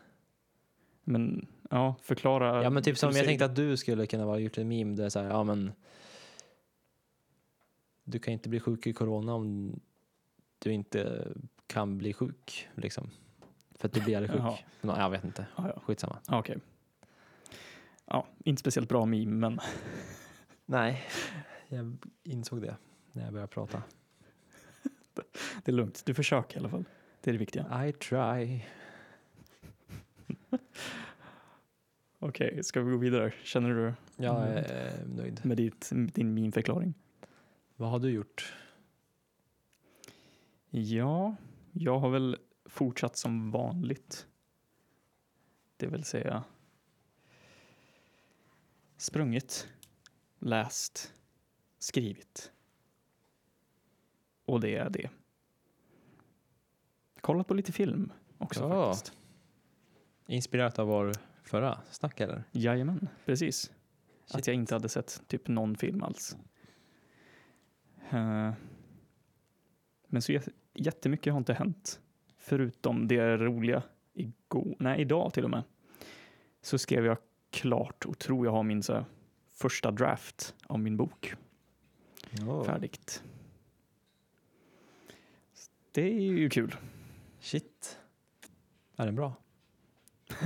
Men 1.05 1.47
ja, 1.71 1.95
förklara. 2.03 2.63
Ja 2.63 2.71
men 2.71 2.83
typ 2.83 2.99
som 2.99 3.13
jag 3.13 3.25
tänkte 3.25 3.45
att 3.45 3.57
du 3.57 3.77
skulle 3.77 4.07
kunna 4.07 4.27
vara 4.27 4.39
gjort 4.39 4.59
en 4.59 4.69
meme 4.69 4.97
där 4.97 5.09
så 5.09 5.19
här, 5.19 5.29
ja 5.29 5.45
men 5.45 5.73
du 8.05 8.19
kan 8.19 8.33
inte 8.33 8.49
bli 8.49 8.61
sjuk 8.61 8.87
i 8.87 8.93
corona 8.93 9.35
om 9.35 9.81
du 10.59 10.73
inte 10.73 11.29
kan 11.67 11.99
bli 11.99 12.13
sjuk 12.13 12.69
liksom. 12.75 13.11
För 13.75 13.89
att 13.89 13.95
du 13.95 14.01
blir 14.01 14.17
aldrig 14.17 14.31
sjuk. 14.43 14.65
Nå, 14.81 14.97
jag 14.97 15.11
vet 15.11 15.25
inte. 15.25 15.47
Ah, 15.55 15.69
ja. 15.69 15.81
Skitsamma. 15.81 16.19
Ah, 16.27 16.39
Okej. 16.39 16.59
Ja, 18.07 18.27
inte 18.45 18.61
speciellt 18.61 18.89
bra 18.89 19.05
meme, 19.07 19.27
men 19.49 19.61
Nej, 20.67 21.03
jag 21.69 21.97
insåg 22.23 22.63
det 22.63 22.77
när 23.13 23.25
jag 23.25 23.33
började 23.33 23.53
prata. 23.53 23.83
det 25.65 25.71
är 25.71 25.73
lugnt. 25.73 26.03
Du 26.07 26.15
försöker 26.15 26.57
i 26.57 26.59
alla 26.61 26.69
fall. 26.69 26.85
Det 27.21 27.31
är 27.31 27.33
det 27.33 27.39
viktiga. 27.39 27.87
I 27.87 27.93
try. 27.93 28.61
Okej, 32.19 32.65
ska 32.65 32.83
vi 32.83 32.91
gå 32.93 32.97
vidare? 32.99 33.33
Känner 33.45 33.71
du 33.71 33.95
Jag 34.17 34.37
Mm. 34.43 34.57
är 34.57 34.87
eh, 35.01 35.07
nöjd. 35.17 35.41
med 35.45 35.57
ditt, 35.57 35.89
din 35.93 36.35
meme-förklaring? 36.35 36.95
Vad 37.77 37.91
har 37.91 37.99
du 37.99 38.11
gjort? 38.11 38.55
Ja, 40.71 41.35
jag 41.79 41.99
har 41.99 42.11
väl 42.11 42.39
fortsatt 42.65 43.17
som 43.17 43.51
vanligt. 43.51 44.27
Det 45.77 45.87
vill 45.87 46.05
säga 46.05 46.45
sprungit, 48.97 49.69
läst, 50.39 51.13
skrivit. 51.79 52.53
Och 54.45 54.61
det 54.61 54.77
är 54.77 54.91
det. 54.91 55.11
Kollat 57.21 57.47
på 57.49 57.55
lite 57.55 57.73
film 57.73 58.13
också 58.39 58.61
Ja. 58.61 58.95
faktiskt. 58.95 59.17
Inspirerat 60.27 60.79
av 60.79 60.87
vår 60.87 61.13
förra 61.43 61.81
snack 61.91 62.21
eller? 62.21 62.45
Jajamän, 62.53 63.09
precis. 63.25 63.73
Att 64.25 64.31
Shit. 64.33 64.47
jag 64.47 64.57
inte 64.57 64.75
hade 64.75 64.89
sett 64.89 65.23
typ 65.29 65.49
någon 65.49 65.77
film 65.77 66.03
alls. 66.03 66.37
Eh, 68.11 68.53
Men 70.09 70.23
så 70.23 70.33
jättemycket 70.79 71.33
har 71.33 71.39
inte 71.39 71.55
hänt. 71.55 72.01
Förutom 72.37 73.09
det 73.09 73.37
roliga 73.37 73.83
igår, 74.15 74.77
nej 74.79 75.01
idag 75.01 75.33
till 75.33 75.45
och 75.45 75.51
med. 75.51 75.63
Så 76.63 76.79
skrev 76.79 77.05
jag 77.07 77.19
klart 77.51 78.05
och 78.05 78.19
tror 78.19 78.47
jag 78.47 78.53
har 78.53 78.63
min 78.63 78.83
så 78.83 79.05
första 79.53 79.91
draft 79.91 80.55
av 80.67 80.79
min 80.79 80.97
bok 80.97 81.35
Oh. 82.47 82.65
färdigt. 82.65 83.23
Det 85.93 86.03
är 86.03 86.21
ju 86.21 86.51
kul. 86.51 86.77
Shit. 87.41 87.99
Är 88.97 89.07
den 89.07 89.15
bra? 89.15 89.33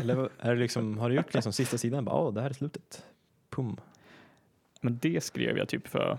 Eller 0.01 0.31
är 0.39 0.55
det 0.55 0.61
liksom, 0.61 0.99
har 0.99 1.09
du 1.09 1.17
gjort 1.17 1.35
liksom 1.35 1.53
sista 1.53 1.79
sidan? 1.79 2.05
Bara, 2.05 2.17
Åh, 2.17 2.35
det 2.35 2.41
här 2.41 2.51
är 2.51 2.55
slutet. 2.55 3.07
Pum. 3.49 3.77
Men 4.81 4.99
det 4.99 5.25
skrev 5.25 5.59
jag 5.59 5.69
typ 5.69 5.89
för 5.89 6.19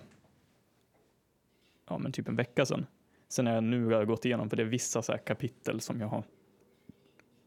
ja, 1.88 1.97
men 1.97 2.12
typ 2.12 2.28
en 2.28 2.36
vecka 2.36 2.65
sedan. 2.65 2.86
Sen 3.32 3.48
har 3.48 3.54
jag 3.54 3.63
nu 3.63 3.86
har 3.86 3.91
jag 3.91 4.08
gått 4.08 4.26
igenom, 4.26 4.50
för 4.50 4.58
det 4.58 4.63
är 4.63 4.67
vissa 4.67 5.02
så 5.02 5.17
kapitel 5.17 5.82
som 5.82 6.00
jag 6.00 6.08
har, 6.08 6.24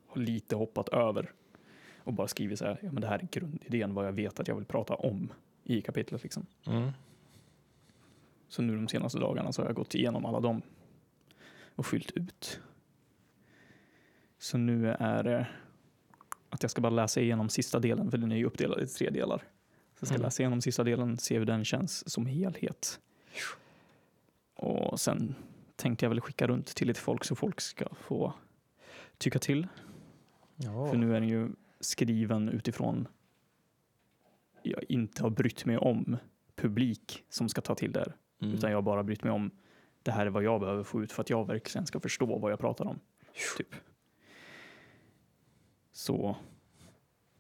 har 0.07 0.21
lite 0.23 0.57
hoppat 0.57 0.89
över 0.89 1.33
och 1.99 2.13
bara 2.13 2.29
skrivit 2.29 2.59
så 2.59 2.65
här, 2.65 2.79
ja 2.83 2.93
men 2.93 3.01
det 3.01 3.07
här 3.07 3.19
är 3.19 3.29
grundidén, 3.31 3.95
vad 3.95 4.07
jag 4.07 4.13
vet 4.13 4.41
att 4.41 4.49
jag 4.49 4.55
vill 4.55 4.65
prata 4.65 4.95
om 4.95 5.33
i 5.65 5.81
kapitlet 5.81 6.23
liksom. 6.23 6.47
Mm. 6.67 6.91
Så 8.49 8.63
nu 8.63 8.77
de 8.77 8.89
senaste 8.89 9.19
dagarna 9.19 9.53
så 9.53 9.63
har 9.63 9.67
jag 9.69 9.77
gått 9.77 9.95
igenom 9.95 10.25
alla 10.27 10.41
dem 10.41 10.63
och 11.75 11.87
fyllt 11.87 12.11
ut. 12.11 12.61
Så 14.39 14.59
nu 14.59 14.91
är 14.91 15.23
det 15.23 15.47
att 16.51 16.63
jag 16.63 16.71
ska 16.71 16.81
bara 16.81 16.91
läsa 16.91 17.21
igenom 17.21 17.49
sista 17.49 17.79
delen, 17.79 18.11
för 18.11 18.19
den 18.19 18.33
är 18.33 18.37
ju 18.37 18.45
uppdelad 18.45 18.83
i 18.83 18.87
tre 18.87 19.11
delar. 19.11 19.39
Så 19.39 19.99
jag 20.01 20.09
ska 20.09 20.15
Mm. 20.15 20.25
läsa 20.25 20.43
igenom 20.43 20.61
sista 20.61 20.85
delen, 20.85 21.17
se 21.17 21.39
hur 21.39 21.47
den 21.47 21.65
känns 21.65 22.13
som 22.13 22.27
helhet. 22.27 23.01
Och 24.55 25.01
sen 25.01 25.35
tänkte 25.77 26.05
jag 26.05 26.11
väl 26.11 26.21
skicka 26.21 26.47
runt 26.47 26.67
till 26.67 26.89
lite 26.89 27.01
folk 27.01 27.25
så 27.25 27.35
folk 27.35 27.61
ska 27.61 27.95
få 27.95 28.33
tycka 29.19 29.39
till. 29.39 29.69
Ja. 30.57 30.91
För 30.91 30.97
nu 30.97 31.17
är 31.17 31.21
den 31.21 31.29
ju 31.29 31.49
skriven 31.81 32.49
utifrån 32.49 33.09
jag 34.63 34.85
inte 34.89 35.23
har 35.23 35.31
brytt 35.31 35.65
mig 35.65 35.79
om 35.79 36.17
publik 36.57 37.25
som 37.29 37.49
ska 37.49 37.61
ta 37.61 37.75
till 37.75 37.93
det 37.93 38.01
här. 38.01 38.17
Mm. 38.43 38.55
Utan 38.55 38.71
jag 38.71 38.77
har 38.77 38.83
bara 38.83 39.03
brytt 39.03 39.25
mig 39.25 39.33
om 39.33 39.51
det 40.03 40.13
här 40.13 40.27
är 40.27 40.31
vad 40.31 40.43
jag 40.43 40.61
behöver 40.61 40.83
få 40.83 41.03
ut 41.03 41.13
för 41.13 41.23
att 41.23 41.31
jag 41.31 41.47
verkligen 41.47 41.87
ska 41.87 42.01
förstå 42.01 42.39
vad 42.39 42.53
jag 42.53 42.59
pratar 42.59 42.85
om. 42.85 43.01
Typ. 43.59 43.75
Så 45.93 46.37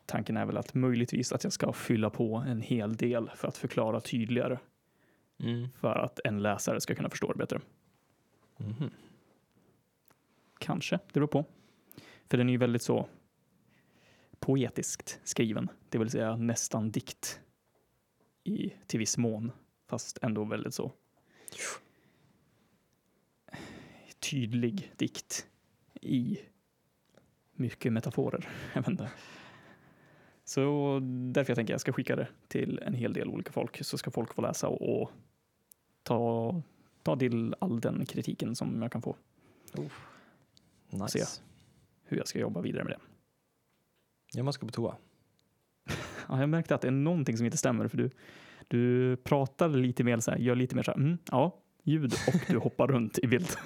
tanken 0.06 0.36
är 0.36 0.46
väl 0.46 0.56
att 0.56 0.74
möjligtvis 0.74 1.32
att 1.32 1.44
jag 1.44 1.52
ska 1.52 1.72
fylla 1.72 2.10
på 2.10 2.36
en 2.36 2.60
hel 2.60 2.96
del 2.96 3.30
för 3.36 3.48
att 3.48 3.56
förklara 3.56 4.00
tydligare 4.00 4.58
Mm. 5.38 5.68
för 5.80 5.96
att 5.96 6.20
en 6.24 6.42
läsare 6.42 6.80
ska 6.80 6.94
kunna 6.94 7.10
förstå 7.10 7.32
det 7.32 7.38
bättre. 7.38 7.60
Mm. 8.58 8.90
Kanske, 10.58 10.96
det 10.96 11.12
beror 11.12 11.26
på. 11.26 11.44
För 12.28 12.38
den 12.38 12.48
är 12.48 12.52
ju 12.52 12.58
väldigt 12.58 12.82
så 12.82 13.08
poetiskt 14.38 15.20
skriven, 15.24 15.68
det 15.88 15.98
vill 15.98 16.10
säga 16.10 16.36
nästan 16.36 16.90
dikt 16.90 17.40
i, 18.44 18.72
till 18.86 18.98
viss 18.98 19.18
mån, 19.18 19.52
fast 19.86 20.18
ändå 20.22 20.44
väldigt 20.44 20.74
så 20.74 20.92
tydlig 24.30 24.92
dikt 24.96 25.46
i 26.00 26.38
mycket 27.52 27.92
metaforer. 27.92 28.48
Jag 28.74 28.80
vet 28.82 28.90
inte. 28.90 29.10
Så 30.44 30.98
därför 31.32 31.50
jag 31.50 31.56
tänker 31.56 31.74
jag 31.74 31.80
ska 31.80 31.92
skicka 31.92 32.16
det 32.16 32.28
till 32.48 32.78
en 32.78 32.94
hel 32.94 33.12
del 33.12 33.28
olika 33.28 33.52
folk 33.52 33.84
så 33.84 33.98
ska 33.98 34.10
folk 34.10 34.34
få 34.34 34.42
läsa 34.42 34.68
och, 34.68 35.00
och 35.00 35.10
ta, 36.02 36.62
ta 37.04 37.16
till 37.16 37.54
all 37.58 37.80
den 37.80 38.06
kritiken 38.06 38.56
som 38.56 38.82
jag 38.82 38.92
kan 38.92 39.02
få. 39.02 39.16
Nice. 40.90 41.18
Se. 41.26 41.40
Hur 42.04 42.16
jag 42.16 42.28
ska 42.28 42.38
jobba 42.38 42.60
vidare 42.60 42.84
med 42.84 42.92
det. 42.92 42.98
Jag 44.38 44.44
måste 44.44 44.60
gå 44.60 44.66
på 44.66 44.72
toa. 44.72 44.96
Ja, 46.28 46.40
jag 46.40 46.48
märkte 46.48 46.74
att 46.74 46.80
det 46.80 46.88
är 46.88 46.92
någonting 46.92 47.36
som 47.36 47.46
inte 47.46 47.58
stämmer 47.58 47.88
för 47.88 47.96
du, 47.96 48.10
du 48.68 49.16
pratar 49.16 49.68
lite 49.68 50.04
mer 50.04 50.20
så 50.20 50.30
här, 50.30 50.38
gör 50.38 50.54
lite 50.54 50.76
mer 50.76 50.82
så 50.82 50.90
här, 50.90 50.98
mm, 50.98 51.18
ja, 51.30 51.58
ljud 51.82 52.14
och 52.28 52.34
du 52.48 52.58
hoppar 52.58 52.88
runt 52.88 53.18
i 53.18 53.26
bild. 53.26 53.48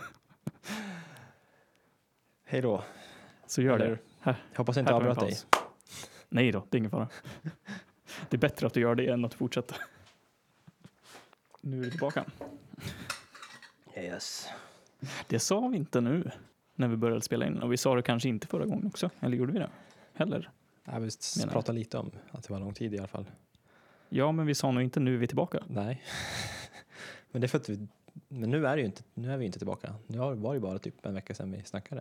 Hej 2.45 2.61
då. 2.63 2.85
Så 3.47 3.63
gör 3.63 3.75
Eller- 3.79 3.91
det. 3.91 3.99
Här, 4.21 4.37
Jag 4.53 4.59
hoppas 4.59 4.77
jag 4.77 4.83
inte 4.83 4.95
avbröt 4.95 5.21
dig. 5.21 5.37
Nej 6.29 6.53
då, 6.53 6.67
det 6.71 6.77
är 6.77 6.79
ingen 6.79 6.91
fara. 6.91 7.09
Det 8.31 8.37
är 8.37 8.39
bättre 8.39 8.67
att 8.67 8.75
du 8.75 8.81
gör 8.81 8.95
det 8.95 9.09
än 9.09 9.25
att 9.25 9.35
fortsätta. 9.35 9.75
Nu 11.61 11.79
är 11.79 11.85
vi 11.85 11.91
tillbaka. 11.91 12.25
Yes. 14.03 14.49
Det 15.27 15.39
sa 15.39 15.69
vi 15.69 15.77
inte 15.77 16.01
nu 16.01 16.31
när 16.75 16.89
vi 16.89 16.97
började 16.97 17.21
spela 17.23 17.47
in 17.47 17.59
och 17.59 17.73
vi 17.73 17.77
sa 17.77 17.95
det 17.95 18.03
kanske 18.03 18.29
inte 18.29 18.47
förra 18.47 18.67
gången 18.67 18.87
också. 18.87 19.11
Eller 19.21 19.37
gjorde 19.37 19.53
vi 19.53 19.59
det? 19.59 19.71
Heller? 20.15 20.51
Jag 20.85 21.01
visst 21.01 21.37
Menar 21.37 21.47
jag. 21.49 21.53
prata 21.53 21.73
lite 21.73 21.99
om 21.99 22.11
att 22.31 22.43
det 22.45 22.53
var 22.53 22.61
lång 22.61 22.75
tid 22.75 22.95
i 22.95 22.99
alla 22.99 23.09
fall. 23.09 23.25
Ja, 24.09 24.33
men 24.33 24.47
vi 24.47 24.55
sa 24.55 24.71
nog 24.71 24.83
inte 24.83 25.01
nu 25.01 25.15
är 25.15 25.19
vi 25.19 25.27
tillbaka. 25.27 25.63
Nej. 25.69 26.03
Men 27.31 27.41
det 27.41 27.47
är 27.47 27.49
för 27.49 27.59
att 27.59 27.69
vi, 27.69 27.87
men 28.29 28.51
nu 28.51 28.67
är, 28.67 28.77
det 28.77 28.81
ju 28.81 28.87
inte, 28.87 29.03
nu 29.15 29.33
är 29.33 29.37
vi 29.37 29.47
inte 29.47 29.59
tillbaka. 29.59 29.95
Nu 30.07 30.19
har- 30.19 30.35
var 30.35 30.53
det 30.53 30.57
ju 30.57 30.61
bara 30.61 30.79
typ 30.79 31.07
en 31.07 31.15
vecka 31.15 31.35
sedan 31.35 31.53
vi 31.53 31.63
snackade. 31.65 32.01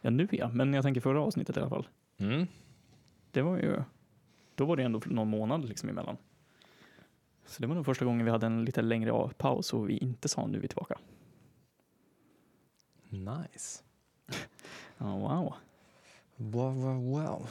Ja, 0.00 0.10
nu 0.10 0.28
ja, 0.30 0.48
men 0.48 0.74
jag 0.74 0.84
tänker 0.84 1.00
förra 1.00 1.20
avsnittet 1.20 1.56
i 1.56 1.60
alla 1.60 1.68
fall. 1.68 1.88
Mm. 2.18 2.46
Det 3.30 3.42
var 3.42 3.56
ju, 3.56 3.82
då 4.54 4.64
var 4.64 4.76
det 4.76 4.82
ändå 4.82 5.00
någon 5.06 5.28
månad 5.28 5.64
liksom 5.68 5.88
emellan. 5.88 6.16
Så 7.46 7.62
det 7.62 7.68
var 7.68 7.74
nog 7.74 7.84
första 7.86 8.04
gången 8.04 8.24
vi 8.24 8.30
hade 8.30 8.46
en 8.46 8.64
lite 8.64 8.82
längre 8.82 9.12
av- 9.12 9.32
paus 9.32 9.72
och 9.74 9.88
vi 9.88 9.96
inte 9.96 10.28
sa 10.28 10.46
nu 10.46 10.58
är 10.58 10.62
vi 10.62 10.68
tillbaka. 10.68 10.98
Nice. 13.08 13.82
Ja, 14.98 15.16
wow. 15.16 15.54
Wow, 16.36 16.74
wow, 16.82 17.10
wow. 17.10 17.48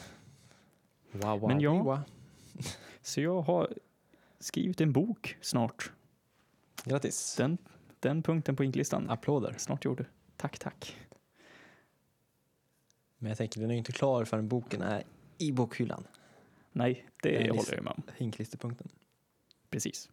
Wow, 1.11 1.39
wow, 1.39 1.49
Men 1.49 1.59
jag- 1.61 1.83
wow. 1.83 1.99
Så 3.01 3.21
jag 3.21 3.41
har 3.41 3.73
skrivit 4.39 4.81
en 4.81 4.93
bok 4.93 5.37
snart. 5.41 5.91
Grattis. 6.83 7.35
Den, 7.35 7.57
den 7.99 8.23
punkten 8.23 8.55
på 8.55 8.63
inklistan. 8.63 9.09
Applåder. 9.09 9.55
Snart 9.57 9.85
gjord. 9.85 10.05
Tack, 10.37 10.59
tack. 10.59 10.97
Men 13.17 13.29
jag 13.29 13.37
tänker 13.37 13.61
den 13.61 13.69
är 13.69 13.73
ju 13.73 13.77
inte 13.79 13.91
klar 13.91 14.25
förrän 14.25 14.47
boken 14.47 14.81
är 14.81 15.03
i 15.37 15.51
bokhyllan. 15.51 16.07
Nej, 16.71 17.09
det 17.23 17.37
Den 17.37 17.49
håller 17.57 17.73
jag 17.75 17.83
med 17.83 17.93
om. 17.93 18.03
Hinklisterpunkten. 18.17 18.89
Precis. 19.69 20.09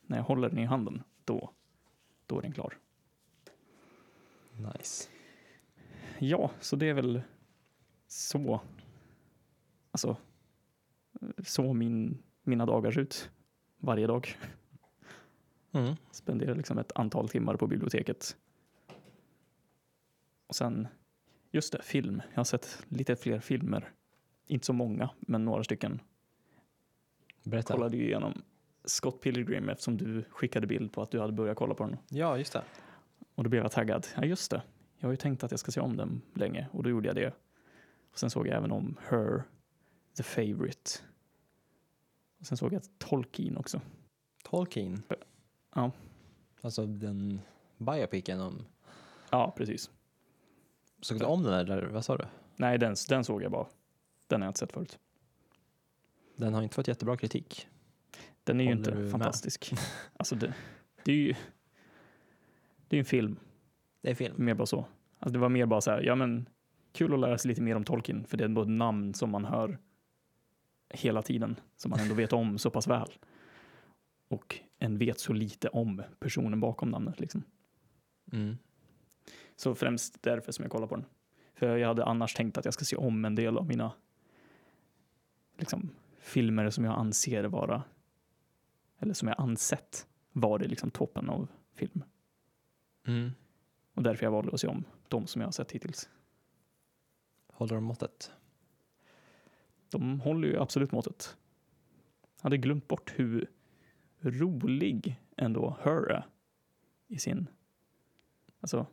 När 0.00 0.16
jag 0.16 0.24
håller 0.24 0.48
den 0.48 0.58
i 0.58 0.64
handen, 0.64 1.02
då, 1.24 1.50
då 2.26 2.38
är 2.38 2.42
den 2.42 2.52
klar. 2.52 2.78
Nice. 4.60 5.08
Ja, 6.18 6.50
så 6.60 6.76
det 6.76 6.88
är 6.88 6.94
väl 6.94 7.22
så, 8.06 8.60
alltså, 9.90 10.16
så 11.44 11.72
min, 11.72 12.22
mina 12.42 12.66
dagar 12.66 12.90
ser 12.90 13.00
ut 13.00 13.30
varje 13.78 14.06
dag. 14.06 14.38
Mm. 15.72 15.94
Spenderar 16.10 16.54
liksom 16.54 16.78
ett 16.78 16.92
antal 16.94 17.28
timmar 17.28 17.56
på 17.56 17.66
biblioteket. 17.66 18.36
Och 20.46 20.54
sen, 20.54 20.88
just 21.50 21.72
det, 21.72 21.82
film. 21.82 22.22
Jag 22.30 22.36
har 22.36 22.44
sett 22.44 22.84
lite 22.88 23.16
fler 23.16 23.40
filmer. 23.40 23.92
Inte 24.46 24.66
så 24.66 24.72
många, 24.72 25.10
men 25.20 25.44
några 25.44 25.64
stycken. 25.64 26.00
Berätta. 27.42 27.74
Kollade 27.74 27.96
ju 27.96 28.04
igenom 28.04 28.42
Scott 28.84 29.20
Pilgrim 29.20 29.68
eftersom 29.68 29.96
du 29.96 30.24
skickade 30.30 30.66
bild 30.66 30.92
på 30.92 31.02
att 31.02 31.10
du 31.10 31.20
hade 31.20 31.32
börjat 31.32 31.56
kolla 31.56 31.74
på 31.74 31.86
den. 31.86 31.96
Ja, 32.08 32.38
just 32.38 32.52
det. 32.52 32.62
Och 33.40 33.44
då 33.44 33.50
blev 33.50 33.62
jag 33.62 33.72
taggad. 33.72 34.06
Ja, 34.16 34.24
just 34.24 34.50
det. 34.50 34.62
Jag 34.98 35.08
har 35.08 35.10
ju 35.12 35.16
tänkt 35.16 35.44
att 35.44 35.50
jag 35.50 35.60
ska 35.60 35.72
se 35.72 35.80
om 35.80 35.96
den 35.96 36.22
länge 36.34 36.68
och 36.72 36.82
då 36.82 36.90
gjorde 36.90 37.06
jag 37.08 37.16
det. 37.16 37.34
Och 38.12 38.18
sen 38.18 38.30
såg 38.30 38.46
jag 38.46 38.56
även 38.56 38.72
om 38.72 38.96
Her, 39.08 39.42
The 40.16 40.22
Favourite. 40.22 40.90
Och 42.40 42.46
sen 42.46 42.56
såg 42.56 42.72
jag 42.72 42.82
Tolkien 42.98 43.56
också. 43.56 43.80
Tolkien? 44.44 45.02
Ja. 45.74 45.90
Alltså 46.60 46.86
den 46.86 47.40
biopicen 47.78 48.40
om... 48.40 48.66
Ja, 49.30 49.54
precis. 49.56 49.90
Såg 51.00 51.18
du 51.18 51.24
om 51.24 51.42
den 51.42 51.66
där, 51.66 51.82
vad 51.82 52.04
sa 52.04 52.16
du? 52.16 52.24
Nej, 52.56 52.78
den, 52.78 52.96
den 53.08 53.24
såg 53.24 53.42
jag 53.42 53.52
bara. 53.52 53.66
Den 54.26 54.40
har 54.40 54.46
jag 54.46 54.50
inte 54.50 54.60
sett 54.60 54.72
förut. 54.72 54.98
Den 56.36 56.54
har 56.54 56.62
inte 56.62 56.74
fått 56.74 56.88
jättebra 56.88 57.16
kritik. 57.16 57.68
Den 58.44 58.60
är 58.60 58.64
ju 58.64 58.70
Håller 58.70 58.78
inte 58.78 58.90
du 58.90 59.02
med? 59.02 59.10
fantastisk. 59.10 59.72
Alltså 60.16 60.34
det, 60.34 60.54
det 61.04 61.12
är 61.12 61.16
ju 61.16 61.34
det 62.90 62.96
är 62.96 62.98
ju 62.98 63.00
en 63.00 63.04
film, 63.04 63.36
Det 64.02 64.10
är 64.10 64.14
film. 64.14 64.34
mer 64.44 64.54
bara 64.54 64.66
så. 64.66 64.86
Alltså 65.18 65.32
det 65.32 65.38
var 65.38 65.48
mer 65.48 65.66
bara 65.66 65.80
så 65.80 65.90
här, 65.90 66.02
ja 66.02 66.14
men 66.14 66.48
kul 66.92 67.14
att 67.14 67.20
lära 67.20 67.38
sig 67.38 67.48
lite 67.48 67.62
mer 67.62 67.76
om 67.76 67.84
Tolkien, 67.84 68.24
för 68.24 68.36
det 68.36 68.44
är 68.44 68.48
ändå 68.48 68.62
ett 68.62 68.68
namn 68.68 69.14
som 69.14 69.30
man 69.30 69.44
hör 69.44 69.78
hela 70.88 71.22
tiden, 71.22 71.56
som 71.76 71.90
man 71.90 72.00
ändå 72.00 72.14
vet 72.14 72.32
om 72.32 72.58
så 72.58 72.70
pass 72.70 72.86
väl. 72.86 73.08
Och 74.28 74.60
en 74.78 74.98
vet 74.98 75.20
så 75.20 75.32
lite 75.32 75.68
om 75.68 76.02
personen 76.20 76.60
bakom 76.60 76.88
namnet 76.88 77.20
liksom. 77.20 77.42
Mm. 78.32 78.56
Så 79.56 79.74
främst 79.74 80.22
därför 80.22 80.52
som 80.52 80.62
jag 80.62 80.72
kollar 80.72 80.86
på 80.86 80.96
den. 80.96 81.04
För 81.54 81.76
jag 81.76 81.88
hade 81.88 82.04
annars 82.04 82.34
tänkt 82.34 82.58
att 82.58 82.64
jag 82.64 82.74
ska 82.74 82.84
se 82.84 82.96
om 82.96 83.24
en 83.24 83.34
del 83.34 83.58
av 83.58 83.66
mina 83.66 83.92
liksom, 85.58 85.90
filmer 86.18 86.70
som 86.70 86.84
jag 86.84 86.98
anser 86.98 87.44
vara, 87.44 87.82
eller 88.98 89.14
som 89.14 89.28
jag 89.28 89.40
ansett 89.40 90.06
vara 90.32 90.62
liksom 90.62 90.90
toppen 90.90 91.28
av 91.28 91.48
film. 91.74 92.04
Mm. 93.06 93.30
Och 93.94 94.02
därför 94.02 94.26
jag 94.26 94.30
valde 94.30 94.52
att 94.52 94.60
se 94.60 94.66
om 94.66 94.84
de 95.08 95.26
som 95.26 95.40
jag 95.40 95.46
har 95.46 95.52
sett 95.52 95.72
hittills. 95.72 96.08
Håller 97.52 97.74
de 97.74 97.84
måttet? 97.84 98.32
De 99.90 100.20
håller 100.20 100.48
ju 100.48 100.58
absolut 100.60 100.92
måttet. 100.92 101.36
Jag 102.36 102.42
hade 102.42 102.56
glömt 102.56 102.88
bort 102.88 103.12
hur 103.16 103.50
rolig 104.20 105.20
ändå 105.36 105.76
Her 105.82 106.10
är 106.10 106.26
i 107.06 107.18
sin... 107.18 107.46
Alltså, 108.60 108.86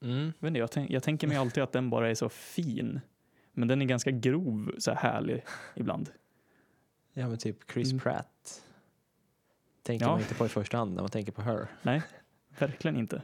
Mm. 0.00 0.32
jag, 0.38 0.48
inte, 0.48 0.58
jag, 0.58 0.70
tänk, 0.70 0.90
jag 0.90 1.02
tänker 1.02 1.26
mig 1.28 1.36
alltid 1.36 1.62
att 1.62 1.72
den 1.72 1.90
bara 1.90 2.10
är 2.10 2.14
så 2.14 2.28
fin. 2.28 3.00
Men 3.52 3.68
den 3.68 3.82
är 3.82 3.86
ganska 3.86 4.10
grov, 4.10 4.74
så 4.78 4.90
här 4.90 4.98
härlig 5.12 5.44
ibland. 5.76 6.10
Ja 7.12 7.28
men 7.28 7.38
typ 7.38 7.70
Chris 7.72 7.90
Mm. 7.92 8.00
Pratt. 8.00 8.64
Tänker 9.82 10.06
Ja. 10.06 10.10
man 10.10 10.20
inte 10.20 10.34
på 10.34 10.46
i 10.46 10.48
första 10.48 10.76
hand 10.78 10.94
när 10.94 11.02
man 11.02 11.10
tänker 11.10 11.32
på 11.32 11.42
Her. 11.42 11.68
Nej, 11.82 12.02
verkligen 12.58 12.96
inte. 12.96 13.22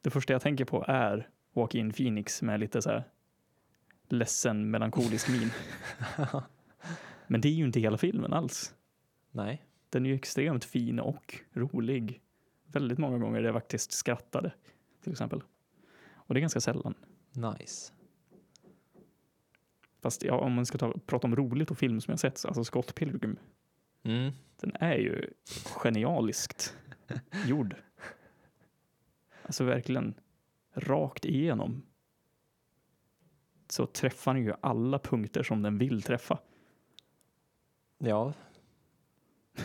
Det 0.00 0.10
första 0.10 0.32
jag 0.32 0.42
tänker 0.42 0.64
på 0.64 0.84
är 0.88 1.28
Joaquin 1.54 1.92
Phoenix 1.92 2.42
med 2.42 2.60
lite 2.60 2.82
så 2.82 2.90
här 2.90 3.04
ledsen 4.08 4.70
melankolisk 4.70 5.28
min. 5.32 5.50
Men 7.26 7.40
det 7.40 7.48
är 7.48 7.52
ju 7.52 7.64
inte 7.64 7.80
hela 7.80 7.98
filmen 7.98 8.32
alls. 8.32 8.74
Nej. 9.30 9.64
Den 9.90 10.06
är 10.06 10.10
ju 10.10 10.16
extremt 10.16 10.64
fin 10.64 11.00
och 11.00 11.38
rolig. 11.52 12.20
Väldigt 12.66 12.98
många 12.98 13.18
gånger 13.18 13.38
där 13.38 13.44
jag 13.48 13.54
faktiskt 13.54 13.92
skrattade, 13.92 14.52
till 15.02 15.12
exempel. 15.12 15.42
Och 16.12 16.34
det 16.34 16.38
är 16.38 16.40
ganska 16.40 16.60
sällan. 16.60 16.94
Nice. 17.32 17.92
Fast 20.02 20.22
ja, 20.24 20.38
om 20.38 20.52
man 20.52 20.66
ska 20.66 20.78
ta, 20.78 20.94
prata 21.06 21.26
om 21.26 21.36
roligt 21.36 21.70
och 21.70 21.78
film 21.78 22.00
som 22.00 22.12
jag 22.12 22.20
sett, 22.20 22.44
alltså 22.44 22.64
Scott 22.64 22.94
Pilgrim, 22.94 23.36
Mm. 24.02 24.32
den 24.60 24.72
är 24.80 24.94
ju 24.96 25.30
genialiskt 25.64 26.76
gjord. 27.46 27.76
Alltså 29.48 29.64
verkligen 29.64 30.14
rakt 30.74 31.24
igenom. 31.24 31.82
Så 33.68 33.86
träffar 33.86 34.34
den 34.34 34.44
ju 34.44 34.52
alla 34.60 34.98
punkter 34.98 35.42
som 35.42 35.62
den 35.62 35.78
vill 35.78 36.02
träffa. 36.02 36.38
Ja. 37.98 38.32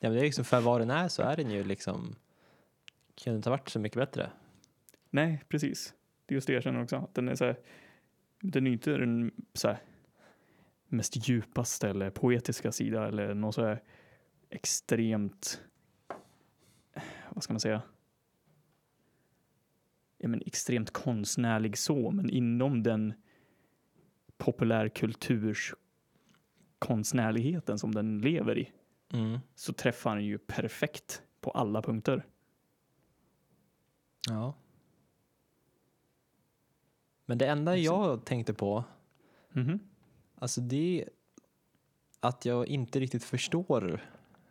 Ja 0.00 0.08
men 0.08 0.12
det 0.12 0.20
är 0.20 0.24
liksom 0.24 0.44
för 0.44 0.60
vad 0.60 0.80
den 0.80 0.90
är 0.90 1.08
så 1.08 1.22
är 1.22 1.36
den 1.36 1.50
ju 1.50 1.64
liksom 1.64 2.16
kunde 3.14 3.36
inte 3.36 3.48
ha 3.48 3.56
varit 3.56 3.68
så 3.68 3.78
mycket 3.78 3.98
bättre. 3.98 4.30
Nej, 5.10 5.44
precis. 5.48 5.94
Det 6.26 6.32
är 6.32 6.34
just 6.34 6.46
det 6.46 6.52
jag 6.52 6.62
känner 6.62 6.82
också. 6.82 7.08
Den 7.12 7.28
är 7.28 7.34
så 7.34 7.44
här, 7.44 7.56
den 8.40 8.66
är 8.66 8.70
inte 8.70 8.90
den 8.90 9.30
så 9.54 9.68
här, 9.68 9.78
mest 10.88 11.28
djupaste 11.28 11.88
eller 11.88 12.10
poetiska 12.10 12.72
sida 12.72 13.08
eller 13.08 13.34
något 13.34 13.54
så 13.54 13.64
här 13.64 13.82
extremt, 14.50 15.60
vad 17.30 17.44
ska 17.44 17.52
man 17.52 17.60
säga? 17.60 17.82
Ja, 20.26 20.30
men 20.30 20.42
extremt 20.46 20.90
konstnärlig 20.90 21.78
så, 21.78 22.10
men 22.10 22.30
inom 22.30 22.82
den 22.82 23.14
populärkulturs 24.38 25.74
konstnärligheten 26.78 27.78
som 27.78 27.94
den 27.94 28.18
lever 28.20 28.58
i 28.58 28.72
Mm. 29.12 29.38
så 29.54 29.72
träffar 29.72 30.16
den 30.16 30.24
ju 30.24 30.38
perfekt 30.38 31.22
på 31.40 31.50
alla 31.50 31.82
punkter. 31.82 32.26
Ja. 34.28 34.54
Men 37.26 37.38
det 37.38 37.46
enda 37.46 37.76
jag 37.76 38.24
tänkte 38.24 38.54
på, 38.54 38.84
Mhm. 39.52 39.78
alltså 40.34 40.60
det 40.60 41.02
är 41.02 41.08
att 42.20 42.44
jag 42.44 42.66
inte 42.68 43.00
riktigt 43.00 43.24
förstår, 43.24 44.00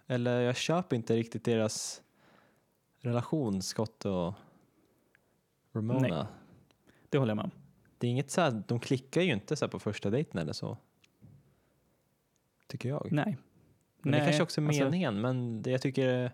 eller 0.08 0.42
jag 0.42 0.56
köper 0.58 0.96
inte 0.96 1.16
riktigt 1.16 1.44
deras 1.46 2.02
relation, 3.00 3.62
Scott 3.62 4.06
och 4.06 4.34
Ramona. 5.76 6.08
Nej. 6.08 6.26
Det 7.10 7.18
håller 7.18 7.30
jag 7.30 7.36
med 7.36 7.46
om. 7.46 7.52
Det 7.98 8.08
är 8.08 8.12
inget 8.12 8.32
så 8.32 8.42
här, 8.42 8.64
de 8.68 8.80
klickar 8.80 9.22
ju 9.22 9.34
inte 9.34 9.56
så 9.56 9.68
på 9.68 9.80
första 9.80 10.10
dejten 10.10 10.42
eller 10.42 10.54
så. 10.54 10.78
Tycker 12.68 12.90
jag. 12.90 13.08
Nej. 13.12 13.38
Men 14.02 14.12
det 14.12 14.20
kanske 14.20 14.44
också 14.44 14.62
är 14.62 14.66
alltså- 14.68 14.84
meningen, 14.84 15.22
men 15.22 15.62
det 15.62 15.72
jag 15.72 15.82
tycker... 15.82 16.32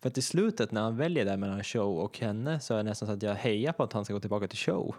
För 0.00 0.08
att 0.08 0.18
i 0.18 0.22
slutet 0.22 0.72
när 0.72 0.82
han 0.82 0.96
väljer 0.96 1.24
där 1.24 1.36
mellan 1.36 1.64
show 1.64 1.98
och 1.98 2.18
henne 2.18 2.60
så 2.60 2.74
är 2.74 2.78
det 2.78 2.82
nästan 2.82 3.06
så 3.06 3.12
att 3.12 3.22
jag 3.22 3.34
hejar 3.34 3.72
på 3.72 3.82
att 3.82 3.92
han 3.92 4.04
ska 4.04 4.14
gå 4.14 4.20
tillbaka 4.20 4.48
till 4.48 4.58
show. 4.58 4.94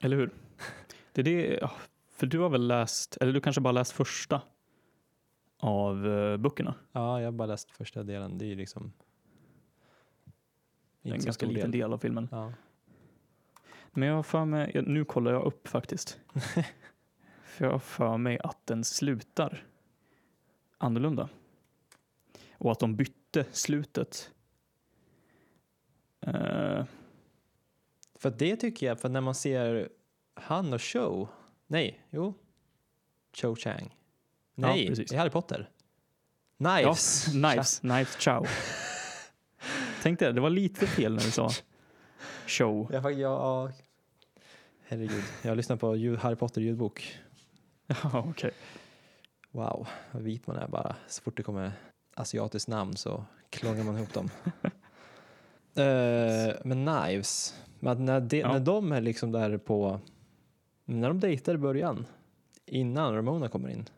Eller 0.00 0.16
hur? 0.16 0.30
Det 1.12 1.20
är 1.20 1.24
det, 1.24 1.70
för 2.10 2.26
du 2.26 2.38
har 2.38 2.48
väl 2.48 2.66
läst, 2.66 3.16
eller 3.20 3.32
du 3.32 3.40
kanske 3.40 3.60
bara 3.60 3.72
läst 3.72 3.92
första 3.92 4.42
av 5.58 6.06
uh, 6.06 6.36
böckerna? 6.36 6.74
Ja, 6.92 7.20
jag 7.20 7.26
har 7.26 7.32
bara 7.32 7.46
läst 7.46 7.70
första 7.70 8.02
delen. 8.02 8.38
Det 8.38 8.44
är 8.44 8.46
ju 8.46 8.54
liksom... 8.54 8.92
En 11.12 11.20
ganska 11.24 11.46
liten 11.46 11.70
del 11.70 11.92
av 11.92 11.98
filmen. 11.98 12.28
Ja. 12.30 12.52
Men 13.90 14.08
jag 14.08 14.16
har 14.16 14.22
för 14.22 14.44
mig, 14.44 14.70
ja, 14.74 14.82
nu 14.86 15.04
kollar 15.04 15.32
jag 15.32 15.44
upp 15.44 15.68
faktiskt. 15.68 16.20
för 17.44 17.64
jag 17.64 17.72
har 17.72 17.78
för 17.78 18.16
mig 18.16 18.38
att 18.38 18.66
den 18.66 18.84
slutar 18.84 19.66
annorlunda. 20.78 21.28
Och 22.58 22.72
att 22.72 22.78
de 22.78 22.96
bytte 22.96 23.44
slutet. 23.52 24.30
Eh, 26.20 26.84
För 28.14 28.30
det 28.30 28.56
tycker 28.56 28.86
jag, 28.86 29.00
för 29.00 29.08
när 29.08 29.20
man 29.20 29.34
ser 29.34 29.88
han 30.34 30.72
och 30.72 30.82
show... 30.82 31.28
Nej, 31.66 32.06
jo. 32.10 32.34
Cho 33.32 33.56
Chang. 33.56 33.96
Nej, 34.54 34.90
det 34.96 35.12
är 35.12 35.16
Harry 35.18 35.30
Potter. 35.30 35.70
ja, 36.56 36.78
Knives. 36.78 37.24
knives, 37.24 37.78
knives 37.80 38.16
chow. 38.16 38.46
Tänkte 40.02 40.32
det 40.32 40.40
var 40.40 40.50
lite 40.50 40.86
fel 40.86 41.12
när 41.14 41.20
du 41.22 41.30
sa 41.30 41.50
show. 42.46 42.88
Ja, 42.92 43.10
ja, 43.10 43.10
ja. 43.10 43.70
Herregud, 44.86 45.22
jag 45.42 45.50
har 45.50 45.56
lyssnat 45.56 45.80
på 45.80 45.96
ljud, 45.96 46.18
Harry 46.18 46.36
Potter 46.36 46.60
ljudbok. 46.60 47.18
Ja, 47.86 48.24
okej. 48.30 48.50
Wow, 49.50 49.88
vad 50.12 50.22
vit 50.22 50.46
man 50.46 50.56
är 50.56 50.68
bara. 50.68 50.96
Så 51.08 51.22
fort 51.22 51.36
det 51.36 51.42
kommer 51.42 51.72
asiatiskt 52.14 52.68
namn 52.68 52.96
så 52.96 53.24
klångar 53.50 53.84
man 53.84 53.96
ihop 53.96 54.14
dem. 54.14 54.30
uh, 55.78 56.54
men 56.64 56.86
Knives, 56.86 57.54
men 57.80 58.04
när, 58.04 58.20
de, 58.20 58.38
Ja. 58.38 58.52
när 58.52 58.60
de 58.60 58.92
är 58.92 59.00
liksom 59.00 59.32
där 59.32 59.58
på, 59.58 60.00
när 60.84 61.08
de 61.08 61.20
dejtar 61.20 61.54
i 61.54 61.58
början, 61.58 62.06
innan 62.66 63.14
Ramona 63.14 63.48
kommer 63.48 63.68
in. 63.68 63.88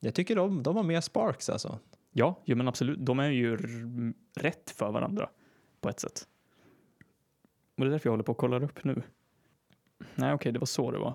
Jag 0.00 0.14
tycker 0.14 0.36
de, 0.36 0.62
de 0.62 0.76
har 0.76 0.82
mer 0.82 1.00
sparks 1.00 1.48
alltså. 1.50 1.78
Ja, 2.18 2.42
jo, 2.44 2.56
men 2.56 2.68
absolut. 2.68 2.98
De 3.06 3.18
är 3.18 3.30
ju 3.30 3.56
rätt 4.36 4.70
för 4.70 4.92
varandra 4.92 5.30
på 5.80 5.88
ett 5.88 6.00
sätt. 6.00 6.28
Och 7.74 7.84
det 7.84 7.86
är 7.86 7.90
därför 7.90 8.06
jag 8.06 8.12
håller 8.12 8.24
på 8.24 8.32
att 8.32 8.38
kolla 8.38 8.60
upp 8.60 8.84
nu. 8.84 9.02
Nej, 10.14 10.32
okej, 10.32 10.52
det 10.52 10.58
var 10.58 10.66
så 10.66 10.90
det 10.90 10.98
var. 10.98 11.14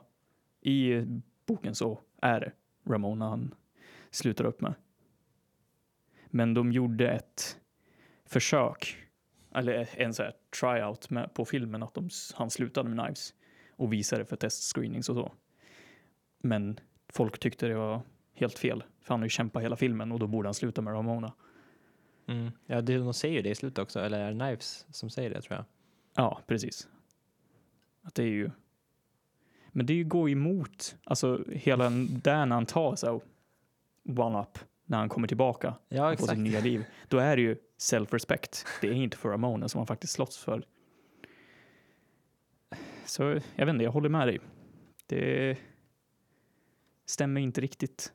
I 0.62 1.06
boken 1.46 1.76
så 1.76 2.00
är 2.22 2.40
det 2.40 2.52
Ramona 2.84 3.30
han 3.30 3.56
slutar 4.12 4.46
upp 4.46 4.62
med. 4.62 4.74
Men 6.28 6.54
de 6.54 6.72
gjorde 6.72 7.12
ett 7.12 7.60
försök, 8.26 8.98
eller 9.56 9.90
en 9.94 10.14
så 10.14 10.24
här 10.24 10.34
tryout 10.62 11.10
med, 11.10 11.34
på 11.34 11.46
filmen 11.46 11.84
att 11.84 11.94
de, 11.94 12.10
han 12.34 12.50
slutade 12.50 12.90
med 12.90 13.06
Knives 13.06 13.34
och 13.72 13.94
visade 13.94 14.26
för 14.26 14.36
testscreenings 14.36 15.10
och 15.10 15.16
så. 15.16 15.34
Men 16.40 16.80
folk 17.14 17.40
tyckte 17.40 17.68
det 17.68 17.76
var 17.76 18.02
helt 18.42 18.60
fel, 18.60 18.84
för 19.02 19.14
han 19.14 19.20
har 19.20 19.26
ju 19.26 19.30
kämpat 19.30 19.64
hela 19.64 19.76
filmen 19.76 20.12
och 20.12 20.20
då 20.20 20.28
borde 20.28 20.48
han 20.48 20.54
sluta 20.54 20.82
med 20.82 20.94
Ramona. 20.94 21.34
Ja, 22.66 22.82
det, 22.82 22.98
de 22.98 23.14
säger 23.14 23.36
ju 23.36 23.42
det 23.42 23.50
i 23.50 23.56
slutet 23.56 23.80
också, 23.80 24.00
eller 24.00 24.20
är 24.20 24.32
det 24.32 24.40
Knives 24.40 24.86
som 24.92 25.10
säger 25.10 25.30
det 25.30 25.42
tror 25.42 25.56
jag. 25.56 25.66
Ja, 26.16 26.42
precis. 26.48 26.88
Att 28.02 28.16
det 28.16 28.24
är 28.24 28.28
ju... 28.28 28.52
Men 29.72 29.86
det 29.86 29.94
är 29.94 29.96
ju 29.96 30.04
gå 30.04 30.30
emot, 30.30 30.96
alltså 31.04 31.44
hela 31.52 31.90
där 32.24 32.46
när 32.46 32.56
han 32.56 32.66
tar 32.66 32.96
så 32.96 33.22
one-up, 34.06 34.60
när 34.86 34.98
han 34.98 35.10
kommer 35.10 35.28
tillbaka 35.28 35.76
Ja, 35.90 36.14
och 36.14 36.20
får 36.20 36.28
sitt 36.28 36.38
nya 36.38 36.60
liv. 36.60 36.86
Då 37.08 37.18
är 37.18 37.36
det 37.36 37.42
ju 37.42 37.58
self-respect. 37.78 38.66
Det 38.82 38.88
är 38.88 38.94
inte 38.94 39.18
för 39.18 39.30
Ramona 39.30 39.70
som 39.70 39.80
han 39.80 39.88
faktiskt 39.88 40.14
slåss 40.14 40.38
för. 40.38 40.66
Så 43.06 43.24
jag 43.56 43.66
vet 43.66 43.74
inte, 43.74 43.84
jag 43.84 43.92
håller 43.92 44.10
med 44.10 44.28
dig. 44.28 44.40
Det 45.06 45.58
stämmer 47.06 47.42
inte 47.42 47.62
riktigt. 47.62 48.14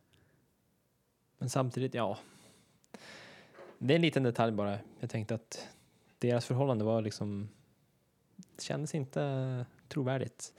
Men 1.38 1.50
samtidigt, 1.50 1.94
ja. 1.94 2.18
Det 3.78 3.94
är 3.94 3.96
en 3.96 4.02
liten 4.02 4.22
detalj 4.22 4.52
bara. 4.52 4.78
Jag 5.00 5.10
tänkte 5.10 5.34
att 5.34 5.68
deras 6.18 6.46
förhållande 6.46 6.84
var 6.84 7.02
liksom... 7.02 7.48
Det 8.36 8.62
kändes 8.62 8.94
inte 8.94 9.66
trovärdigt. 9.88 10.54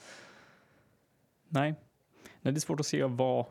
Nej. 1.47 1.75
Nej, 2.41 2.53
det 2.53 2.57
är 2.57 2.59
svårt 2.59 2.79
att 2.79 2.85
se 2.85 3.03
vad 3.03 3.45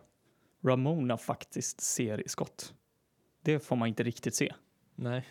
Ramona 0.60 1.16
faktiskt 1.16 1.80
ser 1.80 2.26
i 2.26 2.28
Scott. 2.28 2.74
Det 3.42 3.60
får 3.60 3.76
man 3.76 3.88
inte 3.88 4.02
riktigt 4.02 4.34
se. 4.34 4.54
Nej. 4.94 5.26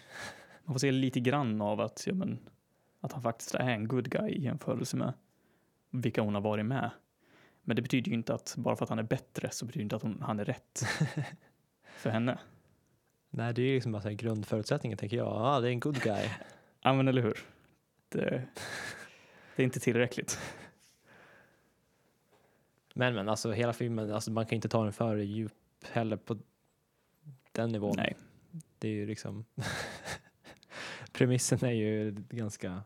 Man 0.63 0.73
får 0.73 0.79
se 0.79 0.91
lite 0.91 1.19
grann 1.19 1.62
av 1.62 1.81
att, 1.81 2.03
ja, 2.08 2.13
men, 2.13 2.39
att 2.99 3.12
han 3.12 3.21
faktiskt 3.21 3.55
är 3.55 3.69
en 3.69 3.88
good 3.88 4.10
guy 4.10 4.29
i 4.29 4.41
jämförelse 4.41 4.97
med 4.97 5.13
vilka 5.89 6.21
hon 6.21 6.34
har 6.34 6.41
varit 6.41 6.65
med. 6.65 6.89
Men 7.62 7.75
det 7.75 7.81
betyder 7.81 8.10
ju 8.10 8.15
inte 8.15 8.34
att 8.34 8.55
bara 8.58 8.75
för 8.75 8.84
att 8.84 8.89
han 8.89 8.99
är 8.99 9.03
bättre 9.03 9.49
så 9.51 9.65
betyder 9.65 9.79
det 9.79 9.84
inte 9.84 9.95
att 9.95 10.01
hon, 10.01 10.21
han 10.21 10.39
är 10.39 10.45
rätt 10.45 10.84
för 11.95 12.10
henne. 12.10 12.39
Nej, 13.29 13.53
det 13.53 13.62
är 13.62 13.65
ju 13.65 13.73
liksom 13.73 13.91
bara 13.91 14.01
så 14.01 14.08
här 14.08 14.15
grundförutsättningen 14.15 14.97
tänker 14.97 15.17
jag. 15.17 15.27
Ja, 15.27 15.60
det 15.60 15.67
är 15.67 15.71
en 15.71 15.79
good 15.79 16.01
guy. 16.01 16.29
Ja, 16.81 16.93
men 16.93 17.08
eller 17.08 17.21
hur? 17.21 17.39
Det, 18.10 18.47
det 19.55 19.63
är 19.63 19.65
inte 19.65 19.79
tillräckligt. 19.79 20.39
Men 22.93 23.15
men, 23.15 23.29
alltså 23.29 23.51
hela 23.51 23.73
filmen, 23.73 24.13
alltså, 24.13 24.31
man 24.31 24.45
kan 24.45 24.55
inte 24.55 24.69
ta 24.69 24.84
den 24.84 24.93
för 24.93 25.17
djup 25.17 25.53
heller 25.91 26.17
på 26.17 26.38
den 27.51 27.69
nivån. 27.69 27.93
Nej. 27.97 28.15
Det 28.79 28.88
är 28.88 28.91
ju 28.93 29.05
liksom... 29.05 29.45
Premissen 31.12 31.65
är 31.65 31.71
ju 31.71 32.12
ganska 32.29 32.84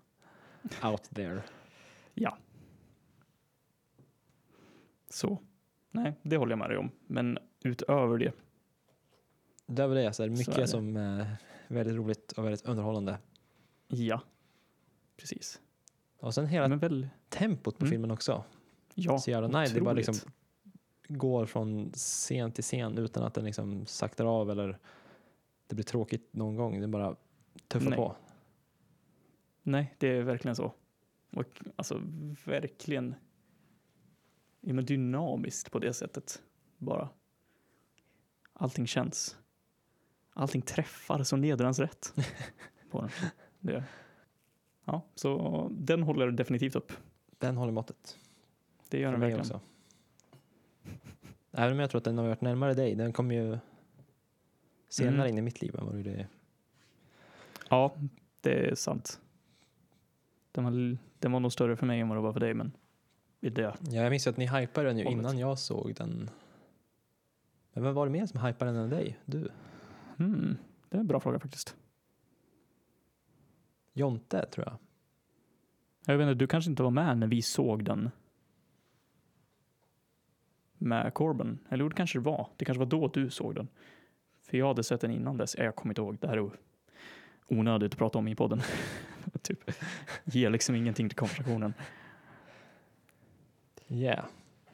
out 0.84 1.04
there. 1.16 1.42
Så, 5.10 5.38
nej, 5.92 6.14
det 6.22 6.38
håller 6.38 6.52
jag 6.52 6.60
med 6.60 6.70
dig 6.70 6.78
om. 6.78 6.92
Men 7.08 7.38
utöver 7.64 8.18
det, 8.18 8.32
det 9.76 10.14
så 10.14 10.24
är 10.24 10.30
det 10.30 10.36
Så 10.36 10.40
mycket 10.40 10.58
är 10.58 10.62
det. 10.62 10.68
som 10.68 10.98
är 10.98 11.38
väldigt 11.68 11.96
roligt 11.96 12.32
och 12.32 12.46
väldigt 12.46 12.66
underhållande. 12.66 13.18
ja, 13.88 14.22
precis. 15.18 15.62
Och 16.20 16.34
sen 16.34 16.48
hela 16.48 16.76
väl, 16.76 17.10
tempot 17.30 17.78
på 17.78 17.86
Mm. 17.86 17.92
filmen 17.92 18.12
också. 18.12 18.44
ja, 18.94 19.20
så 19.20 19.32
jävla 19.32 19.62
nice. 19.62 19.74
Det 19.74 19.82
bara 19.82 19.94
liksom 19.94 20.32
går 21.08 21.46
från 21.46 21.92
scen 21.92 22.52
till 22.52 22.64
scen 22.64 22.98
utan 22.98 23.24
att 23.24 23.34
den 23.34 23.46
liksom 23.46 23.86
saktar 23.86 24.26
av 24.26 24.52
eller 24.52 24.80
det 25.68 25.76
blir 25.76 25.86
tråkigt 25.86 26.34
någon 26.34 26.56
gång. 26.56 26.82
Det 26.82 26.88
bara 26.88 27.16
tuffar 27.68 27.90
Nej. 27.90 27.98
på. 27.98 28.16
Nej, 29.64 29.96
det 29.98 30.08
är 30.08 30.22
verkligen 30.24 30.56
så. 30.56 30.74
Och 31.32 31.62
alltså 31.76 32.02
verkligen 32.46 33.16
ja, 34.62 34.74
men 34.74 34.86
dynamiskt 34.86 35.72
på 35.72 35.80
det 35.80 35.94
sättet. 35.94 36.42
Bara. 36.78 37.10
Allting 38.54 38.88
känns. 38.88 39.38
Allting 40.40 40.62
träffar 40.62 41.24
så 41.24 41.36
nedrans 41.38 41.80
rätt 41.80 42.14
på 42.92 43.02
den. 43.02 43.10
Det. 43.60 43.84
Ja, 44.86 45.02
så 45.16 45.68
den 45.72 46.04
håller 46.04 46.32
definitivt 46.32 46.76
upp. 46.76 46.92
Den 47.38 47.58
håller 47.58 47.72
måttet. 47.72 48.18
Det 48.90 49.00
gör 49.00 49.12
den 49.12 49.20
verkligen. 49.20 49.40
också. 49.40 49.60
Även 51.52 51.74
om 51.74 51.80
jag 51.80 51.90
tror 51.90 51.98
att 52.00 52.04
den 52.06 52.18
har 52.18 52.28
varit 52.28 52.42
närmare 52.42 52.74
dig. 52.74 52.96
Den 52.96 53.14
kom 53.14 53.32
ju 53.32 53.58
senare 54.90 55.16
Mm. 55.16 55.28
in 55.30 55.38
i 55.38 55.42
mitt 55.42 55.62
liv 55.62 55.76
än 55.80 55.86
vad 55.86 55.96
du 55.96 56.04
det. 56.04 56.28
Ja, 57.70 57.94
det 58.42 58.70
är 58.70 58.76
sant. 58.76 59.20
Den 60.52 60.64
var, 60.64 60.98
den 61.20 61.32
var 61.32 61.40
nog 61.40 61.52
större 61.54 61.76
för 61.76 61.86
mig 61.86 62.00
än 62.00 62.10
vad 62.10 62.18
det 62.18 62.22
var 62.22 62.34
för 62.34 62.40
dig, 62.40 62.54
men 62.54 62.72
i 63.42 63.50
det. 63.50 63.62
Ja, 63.62 63.76
jag 64.02 64.10
minns 64.10 64.28
ju 64.28 64.32
att 64.32 64.38
ni 64.38 64.48
hypade 64.48 64.88
den 64.90 64.98
ju 64.98 65.04
Hållet. 65.04 65.20
innan 65.20 65.38
jag 65.38 65.60
såg 65.60 65.96
den. 65.96 66.30
Men 67.74 67.84
vem 67.84 67.94
var 67.94 68.06
det 68.06 68.12
mer 68.12 68.26
som 68.26 68.40
hypade 68.42 68.72
den 68.72 68.82
än 68.82 68.90
dig? 68.90 69.18
Du? 69.26 69.50
Hmm, 70.20 70.58
det 70.90 70.98
är 70.98 71.02
en 71.02 71.08
bra 71.08 71.20
fråga 71.20 71.40
faktiskt. 71.40 71.76
Jonte, 73.94 74.46
tror 74.46 74.68
jag. 74.68 74.78
Jag 76.06 76.18
vet 76.18 76.26
inte, 76.26 76.40
du 76.40 76.48
kanske 76.48 76.70
inte 76.70 76.84
var 76.84 76.92
med 76.92 77.18
när 77.18 77.28
vi 77.28 77.42
såg 77.42 77.84
den 77.84 78.10
med 80.78 81.14
Corbin. 81.14 81.60
Eller 81.70 81.84
jo, 81.84 81.90
det 81.90 81.96
kanske 81.96 82.20
det 82.20 82.24
var. 82.24 82.48
Det 82.58 82.66
kanske 82.66 82.80
var 82.80 82.86
då 82.86 83.08
du 83.08 83.30
såg 83.30 83.56
den. 83.56 83.68
För 84.42 84.58
jag 84.58 84.68
hade 84.68 84.84
sett 84.84 85.02
den 85.02 85.12
innan 85.12 85.38
dess. 85.38 85.56
Jag 85.58 85.76
kommer 85.76 85.92
inte 85.92 86.02
ihåg. 86.02 86.18
Det 86.20 86.28
här 86.28 86.38
är 86.38 86.52
onödigt 87.48 87.94
att 87.94 87.98
prata 87.98 88.18
om 88.18 88.28
i 88.28 88.36
podden. 88.36 88.62
typ. 89.42 89.72
Ger 90.24 90.50
liksom 90.50 90.76
ingenting 90.76 91.10
till 91.10 91.18
konversationen. 91.18 91.74
Yeah. 93.88 94.26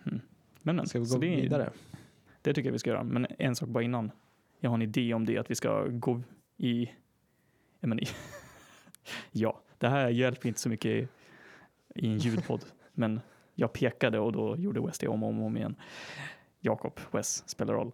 Men, 0.04 0.22
men, 0.62 0.88
Ska 0.88 1.00
vi 1.00 1.06
gå 1.06 1.18
det, 1.18 1.42
vidare? 1.42 1.70
Det 2.42 2.54
tycker 2.54 2.68
jag 2.68 2.74
vi 2.74 2.80
ska 2.80 2.90
göra. 2.90 3.04
Men 3.04 3.28
en 3.40 3.56
sak 3.56 3.70
bara 3.70 3.84
innan. 3.84 4.12
Jag 4.66 4.70
har 4.70 4.76
en 4.76 4.82
idé 4.82 5.14
om 5.14 5.26
det, 5.26 5.38
att 5.38 5.52
vi 5.52 5.56
ska 5.56 5.88
gå 5.88 6.22
i... 6.58 6.90
Ja, 7.80 7.88
men 7.88 8.00
i 8.00 8.08
ja 9.32 9.62
det 9.78 9.88
här 9.88 10.10
hjälper 10.10 10.48
inte 10.48 10.60
så 10.60 10.70
mycket 10.70 10.92
i, 10.92 11.08
i 11.96 12.08
en 12.08 12.18
ljudpodd. 12.18 12.66
men 12.94 13.22
jag 13.56 13.74
pekade 13.74 14.20
och 14.20 14.32
då 14.32 14.58
gjorde 14.58 14.82
Wes 14.82 15.00
det 15.00 15.08
om 15.08 15.24
och 15.24 15.30
om, 15.30 15.42
om 15.42 15.58
igen. 15.58 15.76
Jakob, 16.60 17.00
Wes, 17.12 17.50
spelar 17.50 17.74
roll. 17.74 17.92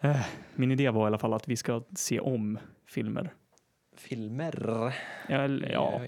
Eh, 0.00 0.26
Min 0.54 0.70
idé 0.70 0.90
var 0.90 1.02
i 1.02 1.06
alla 1.06 1.18
fall 1.18 1.32
att 1.32 1.48
vi 1.48 1.56
ska 1.56 1.82
se 1.94 2.20
om 2.20 2.58
filmer. 2.86 3.34
Filmer. 3.96 4.94
Eller, 5.28 5.72
ja, 5.72 6.02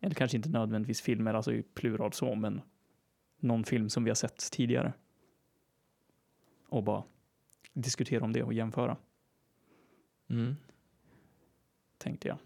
eller 0.00 0.14
kanske 0.14 0.36
inte 0.36 0.48
nödvändigtvis 0.48 1.02
filmer, 1.02 1.34
alltså 1.34 1.52
i 1.52 1.62
plural 1.62 2.12
så, 2.12 2.34
men 2.34 2.60
någon 3.40 3.64
film 3.64 3.88
som 3.88 4.04
vi 4.04 4.10
har 4.10 4.14
sett 4.14 4.50
tidigare. 4.52 4.92
Och 6.68 6.82
bara 6.82 7.02
diskutera 7.72 8.24
om 8.24 8.32
det 8.32 8.42
och 8.42 8.52
jämföra, 8.52 8.96
Mm. 10.30 10.56
tänkte 11.98 12.28
jag. 12.28 12.38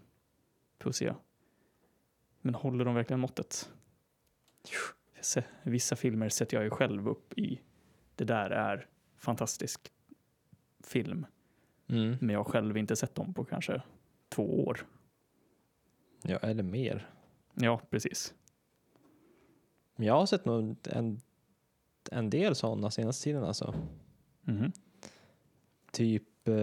Får 0.79 0.91
se. 0.91 1.13
Men 2.41 2.55
håller 2.55 2.85
de 2.85 2.95
verkligen 2.95 3.19
måttet? 3.19 3.69
Vissa 5.63 5.95
filmer 5.95 6.29
sätter 6.29 6.57
jag 6.57 6.63
ju 6.63 6.69
själv 6.69 7.07
upp 7.07 7.33
i 7.37 7.61
det 8.15 8.23
där 8.25 8.49
är 8.49 8.87
fantastisk 9.15 9.91
film, 10.83 11.25
Mm. 11.87 12.17
men 12.21 12.29
jag 12.29 12.39
har 12.39 12.43
själv 12.51 12.77
inte 12.77 12.95
sett 12.95 13.15
dem 13.15 13.33
på 13.33 13.45
kanske 13.45 13.81
två 14.29 14.63
år. 14.65 14.85
Ja, 16.21 16.37
eller 16.37 16.63
mer. 16.63 17.09
Ja, 17.53 17.81
precis. 17.89 18.33
Men 19.95 20.07
jag 20.07 20.13
har 20.13 20.25
sett 20.25 20.45
nog 20.45 20.75
en, 20.87 21.21
en 22.11 22.29
del 22.29 22.55
sådana 22.55 22.91
senaste 22.91 23.23
tiden 23.23 23.43
alltså. 23.43 23.75
Mhm. 24.41 24.71
Typ, 25.91 26.47
eh, 26.47 26.53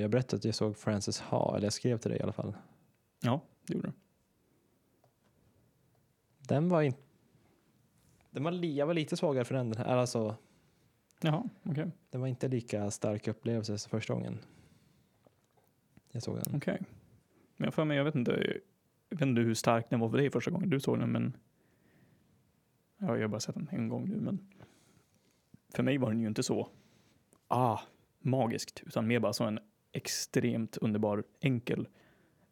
jag 0.00 0.10
berättade 0.10 0.36
att 0.36 0.44
jag 0.44 0.54
såg 0.54 0.76
Frances 0.76 1.20
Ha, 1.20 1.56
eller 1.56 1.66
jag 1.66 1.72
skrev 1.72 1.98
till 1.98 2.10
dig 2.10 2.20
i 2.20 2.22
alla 2.22 2.32
fall. 2.32 2.54
Ja, 3.20 3.40
det 3.66 3.74
gjorde 3.74 3.88
du. 3.88 3.92
Den 6.38 6.68
var 6.68 6.82
inte... 6.82 7.00
Den 8.30 8.42
var, 8.42 8.52
jag 8.52 8.86
var 8.86 8.94
lite 8.94 9.16
svagare 9.16 9.44
för 9.44 9.54
den. 9.54 9.76
alltså, 9.76 10.36
Jaha, 11.20 11.48
okej. 11.62 11.90
den 12.10 12.20
var 12.20 12.28
inte 12.28 12.48
lika 12.48 12.90
stark 12.90 13.28
upplevelse 13.28 13.78
som 13.78 13.90
första 13.90 14.14
gången 14.14 14.38
jag 16.10 16.22
såg 16.22 16.38
den. 16.44 16.56
Okej. 16.56 16.82
Men 17.56 17.64
jag 17.64 17.74
för 17.74 17.84
mig, 17.84 17.96
jag 17.96 18.04
vet 18.04 18.14
inte, 18.14 18.60
jag 19.08 19.18
vet 19.18 19.28
inte 19.28 19.40
hur 19.40 19.54
stark 19.54 19.90
den 19.90 20.00
var 20.00 20.08
för 20.08 20.16
dig 20.16 20.30
första 20.30 20.50
gången 20.50 20.70
du 20.70 20.80
såg 20.80 20.98
den, 20.98 21.12
men 21.12 21.36
ja, 22.98 23.16
jag 23.16 23.22
har 23.22 23.28
bara 23.28 23.40
sett 23.40 23.54
den 23.54 23.68
en 23.72 23.88
gång 23.88 24.08
nu, 24.08 24.20
men 24.20 24.48
för 25.74 25.82
mig 25.82 25.98
var 25.98 26.10
den 26.10 26.20
ju 26.20 26.28
inte 26.28 26.42
så 26.42 26.68
ah, 27.48 27.80
magiskt, 28.20 28.82
utan 28.86 29.06
mer 29.06 29.18
bara 29.20 29.32
så 29.32 29.44
en 29.44 29.58
extremt 29.92 30.76
underbar, 30.76 31.24
enkel 31.40 31.88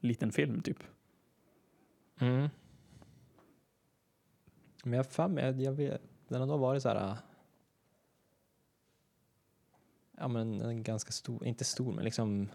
liten 0.00 0.32
film 0.32 0.62
typ. 0.62 0.78
Mm. 2.20 2.48
Men 4.84 4.92
jag 4.92 5.10
mig, 5.28 5.44
jag- 5.44 5.60
jag 5.60 5.72
vet, 5.72 6.02
den 6.28 6.40
har 6.40 6.46
nog 6.46 6.60
varit 6.60 6.82
så 6.82 6.88
här... 6.88 7.10
äh, 7.10 7.16
Ja 10.20 10.28
men 10.28 10.60
en 10.60 10.82
ganska 10.82 11.12
stor, 11.12 11.46
inte 11.46 11.64
stor 11.64 11.92
men 11.92 12.04
liksom... 12.04 12.48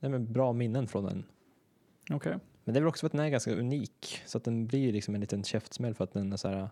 Nej 0.00 0.10
men 0.10 0.32
bra 0.32 0.52
minnen 0.52 0.86
från 0.88 1.04
den. 1.04 1.24
Okej. 2.10 2.38
Men 2.64 2.72
det 2.74 2.78
är 2.78 2.80
väl 2.82 2.88
också 2.88 3.00
för 3.00 3.06
att 3.06 3.12
den 3.12 3.20
är 3.20 3.28
ganska 3.28 3.52
unik. 3.54 4.22
Så 4.26 4.38
att 4.38 4.44
den 4.44 4.66
blir 4.66 4.92
liksom 4.92 5.14
en 5.14 5.20
liten 5.20 5.44
käftsmäll 5.44 5.94
för 5.94 6.04
att 6.04 6.12
den 6.12 6.32
är 6.32 6.36
så 6.36 6.48
här... 6.48 6.68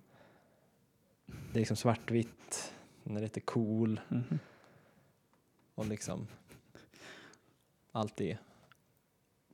Det 1.27 1.59
är 1.59 1.59
liksom 1.59 1.77
svartvitt, 1.77 2.75
den 3.05 3.17
är 3.17 3.21
lite 3.21 3.41
cool 3.41 4.01
Mhm. 4.09 4.39
Och 5.77 5.87
liksom... 5.87 6.27
Allt 7.93 8.17
det. 8.17 8.39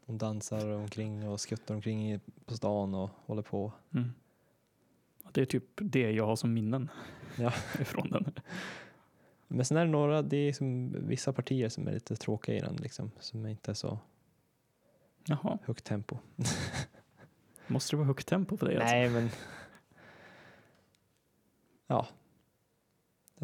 Hon 0.06 0.18
dansar 0.18 0.68
omkring 0.68 1.28
och 1.28 1.40
skuttar 1.40 1.74
omkring 1.74 2.20
på 2.44 2.54
stan 2.54 2.94
och 2.94 3.10
håller 3.26 3.42
på. 3.42 3.72
Mm. 3.94 4.12
Det 5.32 5.40
är 5.40 5.44
typ 5.44 5.64
det 5.74 6.12
jag 6.12 6.26
har 6.26 6.36
som 6.36 6.54
minnen 6.54 6.90
Ja. 7.38 7.52
ifrån 7.80 8.10
den. 8.10 8.32
Men 9.48 9.64
sen 9.64 9.76
är 9.76 9.84
det 9.84 9.90
några, 9.90 10.22
det 10.22 10.36
är 10.36 10.52
som 10.52 10.96
vissa 11.08 11.32
partier 11.32 11.68
som 11.68 11.88
är 11.88 11.92
lite 11.92 12.16
tråkiga 12.16 12.56
i 12.56 12.60
den 12.60 12.76
liksom, 12.76 13.10
som 13.20 13.46
inte 13.46 13.70
är 13.70 13.74
så 13.74 13.98
Jaha, 15.24 15.58
högt 15.64 15.84
tempo. 15.84 16.18
måste 17.66 17.92
det 17.92 17.96
vara 17.96 18.06
högt 18.06 18.26
tempo 18.26 18.56
för 18.56 18.66
dig? 18.66 18.76
Alltså? 18.76 18.94
Nej, 18.94 19.10
men... 19.10 19.30
Ja. 21.86 22.06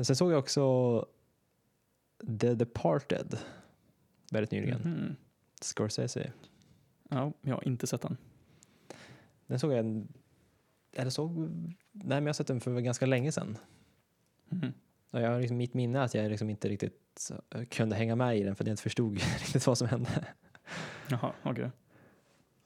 Sen 0.02 0.16
såg 0.16 0.32
jag 0.32 0.38
också 0.38 1.06
The 2.40 2.54
Departed 2.54 3.38
väldigt 4.30 4.50
nyligen. 4.50 4.80
Mhm. 4.80 5.16
Scorsese. 5.60 6.32
Ja, 7.08 7.32
jag 7.42 7.54
har 7.54 7.68
inte 7.68 7.86
sett 7.86 8.00
den. 8.00 8.16
Den 9.46 9.58
såg 9.58 9.72
jag, 9.72 10.06
eller 10.92 11.10
såg, 11.10 11.38
nej 11.38 11.74
men 11.92 12.22
jag 12.22 12.28
har 12.28 12.32
sett 12.32 12.46
den 12.46 12.60
för 12.60 12.80
ganska 12.80 13.06
länge 13.06 13.32
sedan. 13.32 13.58
Mhm. 14.48 14.72
Och 15.10 15.20
jag 15.20 15.30
har 15.30 15.40
liksom 15.40 15.56
mitt 15.56 15.74
minne 15.74 16.02
att 16.02 16.14
jag 16.14 16.30
liksom 16.30 16.50
inte 16.50 16.68
riktigt 16.68 17.30
kunde 17.70 17.96
hänga 17.96 18.16
med 18.16 18.38
i 18.38 18.42
den 18.42 18.56
för 18.56 18.64
jag 18.64 18.72
inte 18.72 18.82
förstod 18.82 19.12
riktigt 19.38 19.66
vad 19.66 19.78
som 19.78 19.88
hände. 19.88 20.24
Jaha, 21.10 21.32
okej. 21.42 21.70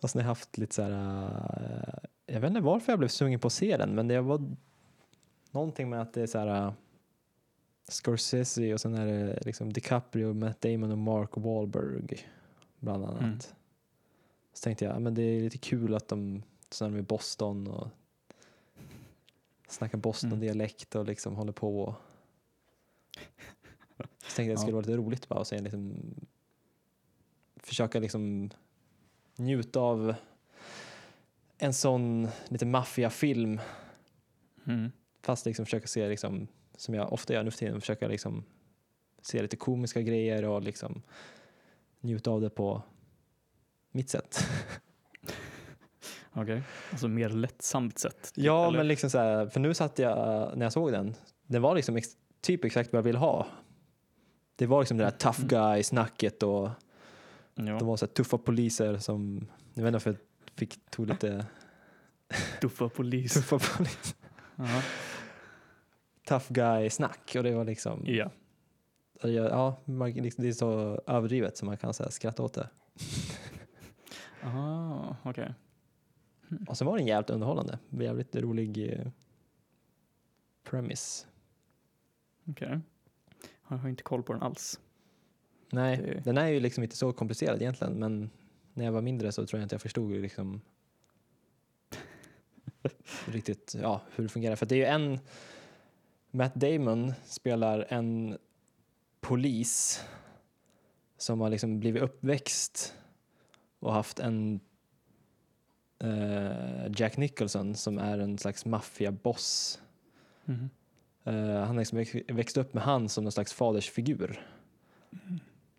Och 0.00 0.10
sen 0.10 0.20
har 0.20 0.24
jag 0.24 0.28
haft 0.28 0.58
lite 0.58 0.74
så 0.74 0.82
här, 0.82 0.90
eh, 0.90 2.34
jag 2.34 2.40
vet 2.40 2.48
inte 2.48 2.60
varför 2.60 2.92
jag 2.92 2.98
blev 2.98 3.08
sugen 3.08 3.40
på 3.40 3.46
att 3.46 3.52
se 3.52 3.76
den, 3.76 3.94
men 3.94 4.08
det 4.08 4.20
var 4.20 4.56
någonting 5.50 5.90
med 5.90 6.02
att 6.02 6.12
det 6.12 6.22
är 6.22 6.26
så 6.26 6.38
här 6.38 6.66
eh, 6.66 6.72
Scorsese 7.88 8.74
och 8.74 8.80
sen 8.80 8.94
är 8.94 9.06
det 9.06 9.38
liksom 9.46 9.72
DiCaprio, 9.72 10.32
Matt 10.34 10.60
Damon 10.60 10.90
och 10.90 10.98
Mark 10.98 11.30
Wahlberg 11.36 12.26
bland 12.78 13.04
annat. 13.04 13.20
Mm. 13.22 13.38
Så 14.52 14.62
tänkte 14.64 14.84
jag, 14.84 14.94
ja, 14.94 14.98
men 14.98 15.14
det 15.14 15.22
är 15.22 15.40
lite 15.40 15.58
kul 15.58 15.94
att 15.94 16.08
de, 16.08 16.42
så 16.70 16.84
är 16.84 16.90
de 16.90 16.98
i 16.98 17.02
Boston 17.02 17.66
och 17.66 17.88
snackar 19.68 19.98
Boston-dialekt 19.98 20.94
och 20.94 21.04
liksom 21.06 21.34
håller 21.36 21.52
på 21.52 21.82
och 21.82 21.94
så 24.26 24.36
tänkte 24.36 24.42
jag 24.42 24.50
att 24.52 24.56
det 24.56 24.58
skulle 24.60 24.70
Ja. 24.70 24.74
vara 24.74 24.80
lite 24.86 24.96
roligt 24.96 25.28
bara 25.28 25.40
att 25.40 25.48
se 25.48 25.58
liksom 25.58 25.94
försöka 27.56 27.98
liksom 28.00 28.50
njuta 29.36 29.80
av 29.80 30.14
en 31.58 31.74
sån 31.74 32.28
lite 32.48 32.66
maffiafilm 32.66 33.60
Mm. 34.66 34.92
fast 35.22 35.46
liksom 35.46 35.64
försöka 35.66 35.86
se 35.86 36.08
liksom 36.08 36.48
som 36.76 36.94
jag 36.94 37.12
ofta 37.12 37.32
gör 37.34 37.42
nu 37.42 37.50
för 37.50 37.58
tiden, 37.58 37.80
försöka 37.80 38.08
liksom 38.08 38.44
se 39.22 39.42
lite 39.42 39.56
komiska 39.56 40.00
grejer 40.02 40.44
och 40.44 40.62
liksom 40.62 41.02
njuta 42.00 42.30
av 42.30 42.40
det 42.40 42.50
på 42.50 42.82
mitt 43.92 44.10
sätt. 44.10 44.38
Okej, 46.34 46.62
alltså 46.90 47.08
mer 47.08 47.28
lättsamt 47.28 47.98
sätt. 47.98 48.22
typ, 48.34 48.44
Ja, 48.44 48.66
eller? 48.68 48.78
men 48.78 48.88
liksom 48.88 49.10
så 49.10 49.18
här, 49.18 49.46
för 49.46 49.60
nu 49.60 49.74
satt 49.74 49.98
jag, 49.98 50.16
när 50.58 50.66
jag 50.66 50.72
såg 50.72 50.92
den, 50.92 51.14
det 51.46 51.58
var 51.58 51.74
liksom 51.74 51.96
ex, 51.96 52.08
typ 52.40 52.64
exakt 52.64 52.92
vad 52.92 52.98
jag 52.98 53.04
ville 53.04 53.18
ha. 53.18 53.46
Det 54.56 54.66
var 54.66 54.80
liksom 54.80 54.96
det 54.96 55.04
där 55.04 55.10
tough 55.10 55.38
Mm. 55.40 55.48
guy-snacket 55.48 56.42
och 56.42 56.70
ja, 57.54 57.62
de 57.78 57.86
var 57.86 57.96
så 57.96 58.06
tuffa 58.06 58.38
poliser 58.38 58.98
som, 58.98 59.46
jag 59.74 59.82
vet 59.82 59.88
inte 59.88 59.92
varför 59.92 60.10
jag 60.10 60.18
fick, 60.58 60.78
tog 60.90 61.06
lite 61.08 61.46
tuffa 62.60 62.88
polis. 62.88 63.32
tuffa 63.34 63.58
poliser, 63.58 64.16
Jaha. 64.56 64.82
Tough 66.24 66.52
guy-snack 66.52 67.32
och 67.36 67.42
det 67.42 67.54
var 67.54 67.64
liksom, 67.64 68.02
Ja, 68.06 68.30
ja, 69.22 69.76
liksom, 70.14 70.42
det 70.42 70.48
är 70.48 70.52
så 70.52 71.00
överdrivet 71.06 71.56
så 71.56 71.64
man 71.64 71.76
kan 71.76 71.94
så 71.94 72.02
här, 72.02 72.10
skratta 72.10 72.42
åt 72.42 72.54
det. 72.54 72.68
okej. 75.24 75.54
Och 76.68 76.78
sen 76.78 76.86
var 76.86 76.98
den 76.98 77.06
jävligt 77.06 77.30
underhållande, 77.30 77.78
jävligt 77.90 78.36
rolig 78.36 78.92
eh, 78.92 79.06
premise. 80.64 81.26
Okej. 82.48 82.80
Jag 83.68 83.76
har 83.76 83.88
inte 83.88 84.02
koll 84.02 84.22
på 84.22 84.32
den 84.32 84.42
alls. 84.42 84.80
Nej, 85.72 85.96
Det- 85.96 86.20
den 86.24 86.38
är 86.38 86.46
ju 86.48 86.60
liksom 86.60 86.82
inte 86.84 86.96
så 86.96 87.12
komplicerad 87.12 87.62
egentligen, 87.62 87.92
men 87.98 88.30
när 88.74 88.84
jag 88.84 88.92
var 88.92 89.02
mindre 89.02 89.32
så 89.32 89.46
tror 89.46 89.60
jag 89.60 89.64
inte 89.64 89.74
jag 89.74 89.82
förstod 89.82 90.10
liksom 90.12 90.60
riktigt 93.26 93.74
ja, 93.82 94.00
hur 94.14 94.22
det 94.24 94.28
fungerar. 94.28 94.56
För 94.56 94.66
det 94.66 94.74
är 94.74 94.76
ju 94.76 94.84
en, 94.84 95.18
Matt 96.34 96.54
Damon 96.54 97.12
spelar 97.24 97.86
en 97.88 98.38
polis 99.20 100.04
som 101.16 101.40
har 101.40 101.50
liksom 101.50 101.80
blivit 101.80 102.02
uppväxt 102.02 102.94
och 103.78 103.92
haft 103.92 104.18
en 104.18 104.60
eh, 105.98 106.90
Jack 106.96 107.16
Nicholson 107.16 107.74
som 107.74 107.98
är 107.98 108.18
en 108.18 108.38
slags 108.38 108.64
maffiaboss. 108.64 109.80
Mhm. 110.44 110.70
Eh, 111.24 111.34
han 111.34 111.76
har 111.76 111.78
liksom 111.78 111.98
växt- 112.36 112.56
upp 112.56 112.74
med 112.74 112.82
han 112.82 113.08
som 113.08 113.24
någon 113.24 113.32
slags 113.32 113.52
fadersfigur. 113.52 114.46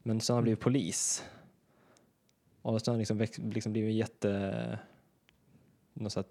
Men 0.04 0.22
sen 0.22 0.34
har 0.34 0.38
han 0.38 0.44
blivit 0.44 0.60
polis. 0.60 1.24
Och 2.62 2.82
sen 2.82 2.92
har 2.92 2.94
han 2.94 3.00
liksom, 3.00 3.18
växt, 3.18 3.38
liksom 3.38 3.72
blivit 3.74 3.96
jätte... 3.96 4.80
Någon 5.94 6.10
sån 6.10 6.24
här 6.24 6.30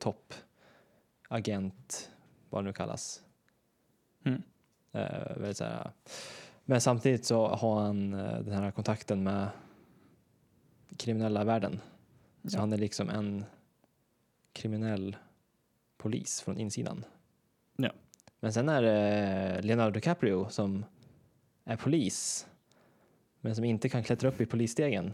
toppagent, 1.28 2.10
vad 2.50 2.64
det 2.64 2.66
nu 2.66 2.72
kallas. 2.72 3.22
Mm. 4.24 4.42
Eh, 4.92 5.52
så 5.52 5.64
här, 5.64 5.90
men 6.64 6.80
samtidigt 6.80 7.24
så 7.24 7.46
har 7.46 7.80
han 7.80 8.14
eh, 8.14 8.38
den 8.40 8.54
här 8.54 8.70
kontakten 8.70 9.22
med 9.22 9.48
kriminella 10.96 11.44
världen. 11.44 11.80
Så 12.42 12.56
Ja. 12.56 12.60
han 12.60 12.72
är 12.72 12.78
liksom 12.78 13.10
en 13.10 13.44
kriminell 14.52 15.16
polis 15.96 16.40
från 16.40 16.58
insidan. 16.58 17.04
Ja. 17.76 17.90
Men 18.40 18.52
sen 18.52 18.68
är 18.68 18.82
det 18.82 19.62
Leonardo 19.62 19.90
DiCaprio 19.94 20.48
som 20.48 20.84
är 21.64 21.76
polis 21.76 22.46
men 23.40 23.54
som 23.56 23.64
inte 23.64 23.88
kan 23.88 24.02
klättra 24.02 24.28
upp 24.28 24.40
i 24.40 24.46
polisstegen. 24.46 25.12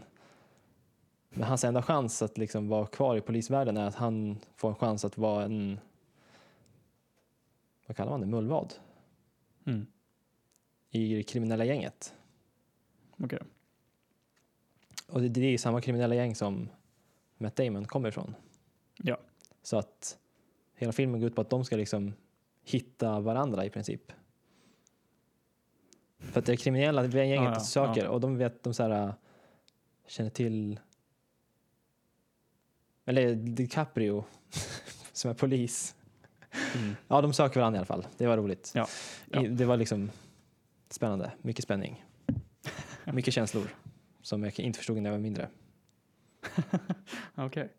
Men 1.29 1.43
hans 1.43 1.63
enda 1.63 1.81
chans 1.81 2.21
att 2.21 2.37
liksom 2.37 2.67
vara 2.67 2.85
kvar 2.85 3.15
i 3.15 3.21
polisvärlden 3.21 3.77
är 3.77 3.85
att 3.87 3.95
han 3.95 4.37
får 4.55 4.69
en 4.69 4.75
chans 4.75 5.05
att 5.05 5.17
vara 5.17 5.43
en, 5.45 5.79
vad 7.87 7.97
kallar 7.97 8.11
man 8.11 8.21
det, 8.21 8.27
mullvad 8.27 8.73
Mm. 9.69 9.87
i 10.89 11.15
det 11.15 11.23
kriminella 11.23 11.65
gänget. 11.65 12.13
Okej. 13.17 13.39
Och 15.07 15.21
det, 15.21 15.29
det 15.29 15.53
är 15.53 15.57
samma 15.57 15.81
kriminella 15.81 16.15
gäng 16.15 16.35
som 16.35 16.69
Matt 17.37 17.55
Damon 17.55 17.85
kommer 17.85 18.09
ifrån. 18.09 18.35
Ja. 18.97 19.17
Så 19.61 19.77
att 19.77 20.17
hela 20.75 20.91
filmen 20.91 21.19
går 21.19 21.27
ut 21.27 21.35
på 21.35 21.41
att 21.41 21.49
de 21.49 21.65
ska 21.65 21.75
liksom 21.75 22.13
hitta 22.63 23.19
varandra 23.19 23.65
i 23.65 23.69
princip. 23.69 24.11
För 26.19 26.39
att 26.39 26.45
det 26.45 26.57
kriminella 26.57 27.03
det 27.03 27.19
är 27.19 27.23
gänget 27.23 27.45
Ja, 27.45 27.53
ja, 27.53 27.59
söker 27.59 28.03
ja. 28.03 28.09
och 28.09 28.19
de 28.19 28.37
vet, 28.37 28.63
de 28.63 28.73
så 28.73 28.83
här, 28.83 29.07
äh, 29.07 29.13
känner 30.07 30.29
till 30.29 30.79
eller 33.05 33.35
DiCaprio 33.35 34.25
som 35.13 35.31
är 35.31 35.35
polis. 35.35 35.95
Mm. 36.75 36.95
Ja, 37.07 37.21
de 37.21 37.33
söker 37.33 37.59
varandra 37.59 37.77
i 37.77 37.79
alla 37.79 37.85
fall. 37.85 38.07
Det 38.17 38.27
var 38.27 38.37
roligt. 38.37 38.71
Ja, 38.75 38.87
ja. 39.31 39.41
Det 39.41 39.65
var 39.65 39.77
liksom 39.77 40.11
spännande. 40.89 41.31
Mycket 41.41 41.63
spänning. 41.63 42.05
Mycket 43.13 43.33
känslor 43.33 43.67
som 44.21 44.43
jag 44.43 44.59
inte 44.59 44.77
förstod 44.77 44.97
när 44.97 45.09
jag 45.09 45.17
var 45.17 45.21
mindre. 45.23 45.49
Okej. 47.35 47.73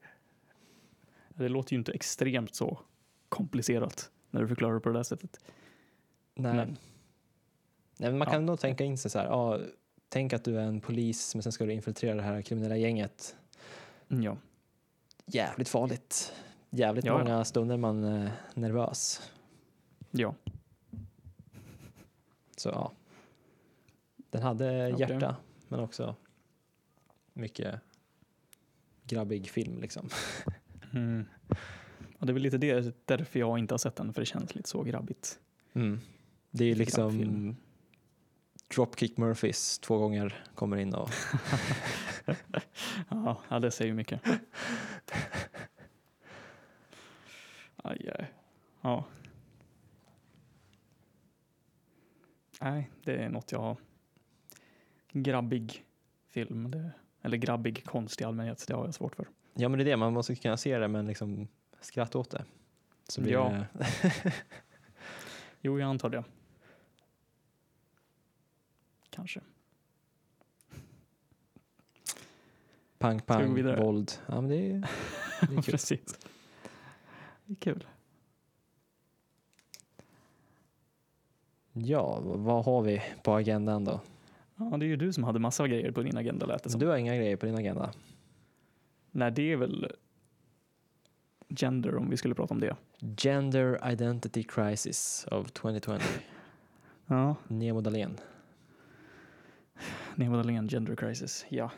Det 1.28 1.48
låter 1.48 1.72
ju 1.72 1.78
inte 1.78 1.92
extremt 1.92 2.54
så 2.54 2.78
komplicerat 3.28 4.10
när 4.30 4.40
du 4.42 4.48
förklarar 4.48 4.74
det 4.74 4.80
på 4.80 4.88
det 4.88 4.98
där 4.98 5.02
sättet. 5.02 5.40
Nej. 6.34 6.54
Men- 6.54 6.76
Nej, 7.98 8.10
men 8.10 8.18
man 8.18 8.26
Ja. 8.28 8.32
kan 8.32 8.46
nog 8.46 8.60
tänka 8.60 8.84
in 8.84 8.98
sig 8.98 9.10
så 9.10 9.18
här, 9.18 9.26
ja, 9.26 9.60
tänk 10.08 10.32
att 10.32 10.44
du 10.44 10.58
är 10.58 10.62
en 10.64 10.80
polis 10.80 11.34
men 11.34 11.42
sen 11.42 11.52
ska 11.52 11.64
du 11.66 11.72
infiltrera 11.72 12.14
det 12.14 12.22
här 12.22 12.42
kriminella 12.42 12.76
gänget. 12.76 13.36
Mm, 14.10 14.22
Ja. 14.22 14.36
Jävligt 15.26 15.68
farligt. 15.68 16.32
Jävligt 16.70 17.04
Ja, 17.04 17.18
många 17.18 17.44
stunder 17.44 17.76
man 17.76 18.04
är 18.04 18.32
nervös. 18.54 19.30
Ja. 20.10 20.34
Så 22.56 22.68
ja. 22.68 22.92
Den 24.30 24.42
hade 24.42 24.92
Okej. 24.92 25.00
hjärta 25.08 25.36
men 25.68 25.80
också 25.80 26.14
mycket 27.32 27.80
grabbig 29.04 29.50
film 29.50 29.80
liksom. 29.80 30.08
Mm. 30.92 31.24
Och 32.18 32.26
det 32.26 32.32
är 32.32 32.34
väl 32.34 32.42
lite 32.42 32.58
det, 32.58 33.06
därför 33.06 33.38
jag 33.38 33.58
inte 33.58 33.74
har 33.74 33.78
sett 33.78 33.96
den, 33.96 34.12
för 34.12 34.22
det 34.22 34.26
känns 34.26 34.54
lite 34.54 34.68
så 34.68 34.82
grabbigt. 34.82 35.38
Mm. 35.72 36.00
Det 36.50 36.64
är 36.64 36.74
liksom 36.74 37.18
Grabbfilm. 37.18 37.56
Dropkick 38.74 39.16
Murphys 39.16 39.78
två 39.78 39.98
gånger 39.98 40.44
kommer 40.54 40.76
in 40.76 40.94
och 40.94 41.10
Ja, 43.08 43.40
ja 43.48 43.58
det 43.58 43.70
säger 43.70 43.88
ju 43.88 43.94
mycket. 43.94 44.20
Aj, 47.90 48.10
aj. 48.18 48.26
Ja. 48.80 49.04
Nej, 52.60 52.90
det 53.04 53.16
är 53.16 53.28
något 53.28 53.52
jag 53.52 53.58
har. 53.58 53.76
Grabbig 55.12 55.84
film, 56.28 56.70
det 56.70 56.90
Eller 57.22 57.36
grabbig 57.36 57.84
konst 57.84 58.20
i 58.20 58.24
allmänhet, 58.24 58.64
det 58.68 58.74
har 58.74 58.84
jag 58.84 58.94
svårt 58.94 59.16
för. 59.16 59.28
Ja, 59.54 59.68
men 59.68 59.78
det 59.78 59.82
är 59.82 59.84
det, 59.84 59.96
man 59.96 60.12
måste 60.12 60.34
kunna 60.36 60.56
se 60.56 60.78
det 60.78 60.88
men 60.88 61.06
liksom 61.06 61.48
skratta 61.80 62.18
åt 62.18 62.30
det. 62.30 62.44
Så 63.08 63.20
blir 63.20 63.32
Ja. 63.32 63.64
det... 63.72 63.86
Jo, 65.60 65.78
jag 65.80 65.88
antar 65.88 66.08
det. 66.10 66.24
Kanske. 69.10 69.40
pang, 72.98 73.20
pang, 73.20 73.76
våld. 73.76 74.12
Ja, 74.26 74.40
men 74.40 74.50
det 74.50 74.56
är, 74.56 74.88
det 75.48 75.54
är. 75.56 75.62
Precis. 75.70 76.18
Det 77.50 77.54
är 77.54 77.74
kul. 77.74 77.86
Ja, 81.72 82.20
vad 82.20 82.64
har 82.64 82.82
vi 82.82 83.02
på 83.22 83.34
agendan 83.34 83.84
då? 83.84 84.00
Ja, 84.56 84.76
det 84.76 84.86
är 84.86 84.88
ju 84.88 84.96
du 84.96 85.12
som 85.12 85.24
hade 85.24 85.38
massa 85.38 85.68
grejer 85.68 85.92
på 85.92 86.02
din 86.02 86.16
agenda 86.16 86.46
lät 86.46 86.62
det 86.62 86.70
som. 86.70 86.80
Du 86.80 86.86
har 86.86 86.96
inga 86.96 87.16
grejer 87.16 87.36
på 87.36 87.46
din 87.46 87.54
agenda? 87.54 87.92
Nej, 89.10 89.32
det 89.32 89.52
är 89.52 89.56
väl 89.56 89.92
gender 91.48 91.96
om 91.96 92.10
vi 92.10 92.16
skulle 92.16 92.34
prata 92.34 92.54
om 92.54 92.60
det. 92.60 92.76
Gender 92.98 93.92
Identity 93.92 94.42
Crisis 94.42 95.26
of 95.30 95.50
2020. 95.50 96.00
Ja, 97.06 97.36
Nemo 97.48 97.80
Dahlén. 97.80 98.18
Nemo 100.14 100.36
Dahlén, 100.36 100.68
gender 100.68 100.96
crisis. 100.96 101.46
Ja. 101.48 101.70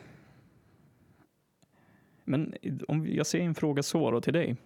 Men 2.23 2.55
om 2.87 3.07
jag 3.07 3.27
ser 3.27 3.39
en 3.39 3.55
fråga 3.55 3.83
så 3.83 4.11
då 4.11 4.21
till 4.21 4.33
dig. 4.33 4.57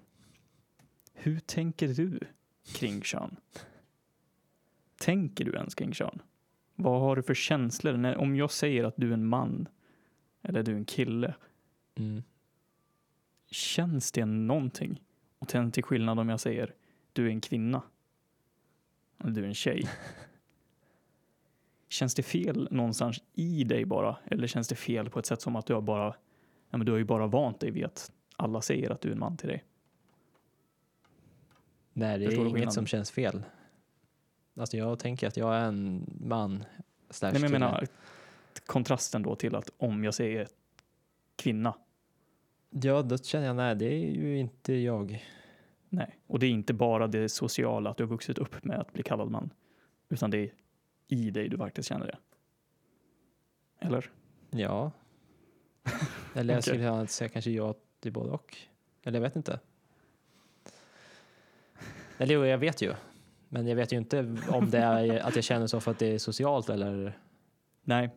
Hur 1.27 1.39
tänker 1.39 1.87
du 1.87 2.19
kring 2.65 3.01
kön? 3.01 3.35
Tänker 4.99 5.45
du 5.45 5.51
ens 5.51 5.75
kring 5.75 5.93
kön? 5.93 6.21
Vad 6.75 7.01
har 7.01 7.15
du 7.15 7.23
för 7.23 7.33
känslor? 7.33 7.93
När, 7.97 8.17
om 8.17 8.35
jag 8.35 8.51
säger 8.51 8.83
att 8.83 8.93
du 8.97 9.09
är 9.09 9.13
en 9.13 9.27
man 9.27 9.67
eller 10.41 10.63
du 10.63 10.71
är 10.71 10.75
en 10.75 10.85
kille, 10.85 11.35
Mm. 11.95 12.23
känns 13.51 14.11
det 14.11 14.25
någonting? 14.25 15.01
Och 15.39 15.51
sen 15.51 15.71
till 15.71 15.83
skillnad 15.83 16.19
om 16.19 16.29
jag 16.29 16.39
säger 16.39 16.73
du 17.13 17.25
är 17.25 17.29
en 17.29 17.41
kvinna 17.41 17.81
eller 19.19 19.31
du 19.31 19.43
är 19.43 19.47
en 19.47 19.53
tjej. 19.53 19.89
Känns 21.89 22.15
det 22.15 22.23
fel 22.23 22.67
någonstans 22.71 23.23
i 23.33 23.63
dig 23.63 23.85
bara? 23.85 24.17
Eller 24.25 24.47
känns 24.47 24.67
det 24.67 24.75
fel 24.75 25.09
på 25.09 25.19
ett 25.19 25.25
sätt 25.25 25.41
som 25.41 25.55
att 25.55 25.65
du 25.65 25.73
har 25.73 25.81
bara, 25.81 26.15
ja 26.69 26.77
men 26.77 26.85
du 26.85 26.91
har 26.91 26.99
ju 26.99 27.05
bara 27.05 27.27
vant 27.27 27.59
dig 27.59 27.71
vid 27.71 27.85
att 27.85 28.11
alla 28.35 28.61
säger 28.61 28.89
att 28.89 29.01
du 29.01 29.09
är 29.09 29.13
en 29.13 29.19
man 29.19 29.37
till 29.37 29.49
dig. 29.49 29.63
Nej, 31.97 32.19
det 32.19 32.25
Förstår 32.25 32.45
är 32.45 32.57
inget 32.57 32.73
som 32.73 32.87
känns 32.87 33.11
fel. 33.11 33.43
Alltså 34.55 34.77
jag 34.77 34.99
tänker 34.99 35.27
att 35.27 35.37
jag 35.37 35.55
är 35.55 35.65
en 35.65 36.05
man 36.19 36.63
slash 37.09 37.31
Nej, 37.31 37.41
men 37.41 37.51
jag 37.51 37.59
menar 37.59 37.87
kontrasten 38.65 39.23
då 39.23 39.35
till 39.35 39.55
att 39.55 39.69
om 39.77 40.03
jag 40.03 40.13
säger 40.13 40.47
kvinna, 41.35 41.73
Ja, 42.69 43.01
då 43.01 43.17
känner 43.17 43.47
jag 43.47 43.55
nej, 43.55 43.75
det 43.75 43.85
är 43.85 44.11
ju 44.11 44.39
inte 44.39 44.73
jag. 44.73 45.25
nej. 45.89 46.19
Och 46.27 46.39
det 46.39 46.45
är 46.45 46.49
inte 46.49 46.73
bara 46.73 47.07
det 47.07 47.29
sociala 47.29 47.89
att 47.89 47.97
du 47.97 48.03
har 48.03 48.09
vuxit 48.09 48.37
upp 48.37 48.63
med 48.63 48.79
att 48.79 48.93
bli 48.93 49.03
kallad 49.03 49.31
man, 49.31 49.49
utan 50.09 50.31
det 50.31 50.37
är 50.37 50.51
i 51.07 51.31
dig 51.31 51.49
du 51.49 51.57
faktiskt 51.57 51.89
känner 51.89 52.05
det. 52.05 52.17
Eller? 53.79 54.11
Ja. 54.49 54.91
Eller 56.33 56.53
jag 56.53 56.63
skulle 56.63 56.91
okay. 56.91 57.07
säga 57.07 57.29
kanske 57.29 57.51
ja 57.51 57.75
till 57.99 58.13
både 58.13 58.31
och. 58.31 58.57
Eller 59.03 59.19
jag 59.19 59.23
vet 59.23 59.35
inte. 59.35 59.59
Eller 62.17 62.33
jo, 62.33 62.45
jag 62.45 62.57
vet 62.57 62.81
ju. 62.81 62.93
Men 63.49 63.67
jag 63.67 63.75
vet 63.75 63.93
ju 63.93 63.97
inte 63.97 64.35
om 64.49 64.69
det 64.69 64.77
är 64.77 65.19
att 65.19 65.35
jag 65.35 65.43
känner 65.43 65.67
så 65.67 65.79
för 65.79 65.91
att 65.91 65.99
det 65.99 66.05
är 66.13 66.17
socialt 66.17 66.69
eller... 66.69 67.19
Nej, 67.83 68.09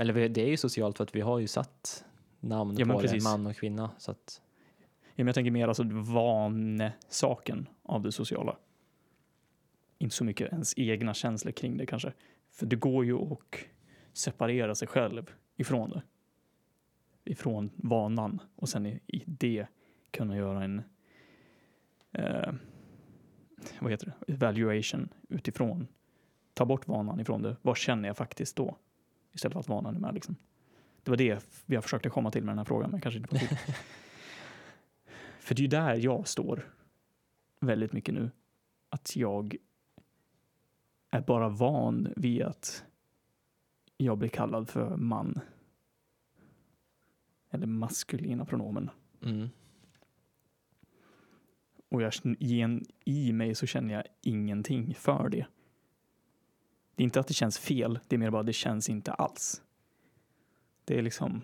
Eller 0.00 0.28
det 0.28 0.42
är 0.42 0.48
ju 0.48 0.56
socialt 0.56 0.96
för 0.96 1.04
att 1.04 1.14
vi 1.14 1.20
har 1.20 1.38
ju 1.38 1.46
satt 1.46 2.04
namn 2.40 2.76
Ja, 2.78 2.86
på 2.86 2.92
det, 2.92 2.98
precis. 3.08 3.24
man 3.24 3.46
och 3.46 3.56
kvinna. 3.56 3.90
Så 3.98 4.10
att, 4.10 4.42
Ja, 5.18 5.24
men 5.24 5.26
jag 5.26 5.34
tänker 5.34 5.50
mer 5.50 5.68
alltså 5.68 5.82
vanesaken 6.12 7.68
av 7.82 8.02
det 8.02 8.12
sociala. 8.12 8.56
Inte 9.98 10.16
så 10.16 10.24
mycket 10.24 10.52
ens 10.52 10.74
egna 10.76 11.14
känslor 11.14 11.52
kring 11.52 11.76
det 11.76 11.86
kanske. 11.86 12.12
För 12.50 12.66
det 12.66 12.76
går 12.76 13.04
ju 13.04 13.14
att 13.16 13.38
separera 14.12 14.74
sig 14.74 14.88
själv 14.88 15.30
ifrån 15.56 15.90
det. 15.90 16.02
Ifrån 17.24 17.70
vanan 17.76 18.40
och 18.56 18.68
sen 18.68 18.86
i, 18.86 19.00
i 19.06 19.22
det 19.26 19.66
kunna 20.10 20.36
göra 20.36 20.64
en 20.64 20.82
eh, 22.12 22.52
vad 23.80 23.90
heter 23.90 24.06
det? 24.26 24.32
evaluation 24.32 25.08
utifrån. 25.28 25.86
Ta 26.54 26.64
bort 26.64 26.88
vanan 26.88 27.20
ifrån 27.20 27.42
det. 27.42 27.56
Vad 27.62 27.76
känner 27.76 28.08
jag 28.08 28.16
faktiskt 28.16 28.56
då? 28.56 28.76
Istället 29.32 29.52
för 29.52 29.60
att 29.60 29.68
vanan 29.68 29.96
är 29.96 30.00
med. 30.00 30.14
Liksom. 30.14 30.36
Det 31.02 31.10
var 31.10 31.16
det 31.16 31.44
jag 31.66 31.82
försökte 31.82 32.08
komma 32.08 32.30
till 32.30 32.44
med 32.44 32.52
den 32.52 32.58
här 32.58 32.64
frågan, 32.64 32.90
men 32.90 33.00
kanske 33.00 33.18
inte 33.18 33.28
på 33.28 33.38
tid. 33.38 33.58
För 35.38 35.54
det 35.54 35.60
är 35.60 35.62
ju 35.62 35.68
där 35.68 35.94
jag 35.94 36.28
står 36.28 36.72
väldigt 37.60 37.92
mycket 37.92 38.14
nu. 38.14 38.30
Att 38.88 39.16
jag 39.16 39.56
är 41.10 41.20
bara 41.20 41.48
van 41.48 42.12
vid 42.16 42.42
att 42.42 42.84
jag 43.96 44.18
blir 44.18 44.28
kallad 44.28 44.68
för 44.68 44.96
man. 44.96 45.40
Eller 47.50 47.66
maskulina 47.66 48.44
pronomen. 48.44 48.90
mm. 49.22 49.48
Och 51.88 52.02
jag, 52.02 52.12
i, 52.24 52.80
i 53.04 53.32
mig 53.32 53.54
så 53.54 53.66
känner 53.66 53.94
jag 53.94 54.04
ingenting 54.22 54.94
för 54.94 55.28
det. 55.28 55.46
Det 56.94 57.02
är 57.02 57.04
inte 57.04 57.20
att 57.20 57.28
det 57.28 57.34
känns 57.34 57.58
fel, 57.58 57.98
det 58.08 58.16
är 58.16 58.18
mer 58.18 58.30
bara 58.30 58.40
att 58.40 58.46
det 58.46 58.52
känns 58.52 58.88
inte 58.88 59.12
alls. 59.12 59.62
Det 60.84 60.98
är 60.98 61.02
liksom... 61.02 61.42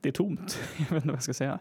Det 0.00 0.08
är 0.08 0.12
tomt. 0.12 0.58
Jag 0.78 0.84
vet 0.84 0.92
inte 0.92 1.06
vad 1.06 1.16
jag 1.16 1.22
ska 1.22 1.34
säga. 1.34 1.60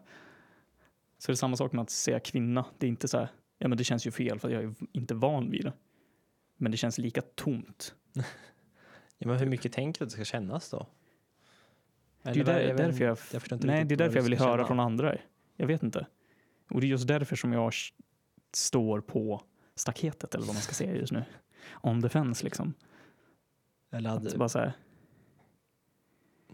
Så 1.18 1.32
det 1.32 1.34
är 1.34 1.36
samma 1.36 1.58
sak 1.58 1.72
med 1.72 1.82
att 1.84 1.90
säga 1.90 2.20
kvinna. 2.20 2.66
Det 2.78 2.88
är 2.88 2.90
inte 2.90 3.08
så 3.08 3.18
här, 3.18 3.28
ja 3.58 3.68
men 3.68 3.78
det 3.78 3.84
känns 3.84 4.08
ju 4.08 4.12
fel 4.12 4.40
för 4.40 4.48
att 4.48 4.54
jag 4.54 4.64
är 4.64 4.76
inte 4.92 5.16
van 5.16 5.52
vid 5.52 5.64
det. 5.64 5.74
Men 6.58 6.72
det 6.72 6.78
känns 6.78 6.98
lika 6.98 7.22
tomt. 7.22 7.96
Ja, 9.18 9.28
men 9.28 9.38
hur 9.38 9.46
mycket 9.46 9.72
tänker 9.72 10.00
du 10.00 10.04
att 10.04 10.10
det 10.10 10.14
ska 10.14 10.26
kännas 10.26 10.70
då? 10.70 10.88
Det 12.24 12.30
är 12.40 12.44
där, 12.44 12.68
vet 12.68 12.78
därför 12.78 13.06
jag, 13.06 13.18
jag 13.32 13.66
nej, 13.66 13.86
det 13.86 13.96
är 13.96 13.98
därför 13.98 14.16
jag 14.16 14.24
vill 14.24 14.38
höra 14.38 14.66
från 14.68 14.80
andra. 14.80 15.16
Jag 15.56 15.68
vet 15.68 15.84
inte. 15.84 16.08
Och 16.70 16.82
det 16.82 16.88
är 16.88 16.90
just 16.90 17.08
därför 17.08 17.36
som 17.36 17.54
jag 17.54 17.74
står 18.54 19.02
på 19.02 19.42
staketet 19.76 20.36
eller 20.36 20.46
vad 20.46 20.56
man 20.56 20.62
ska 20.62 20.74
säga 20.74 20.96
just 20.96 21.12
nu. 21.14 21.24
On 21.82 22.02
the 22.02 22.10
fence 22.10 22.44
liksom. 22.44 22.74
Eller 23.92 24.10
Att 24.10 24.24
hade, 24.24 24.38
bara 24.38 24.50
så 24.50 24.60
här, 24.60 24.74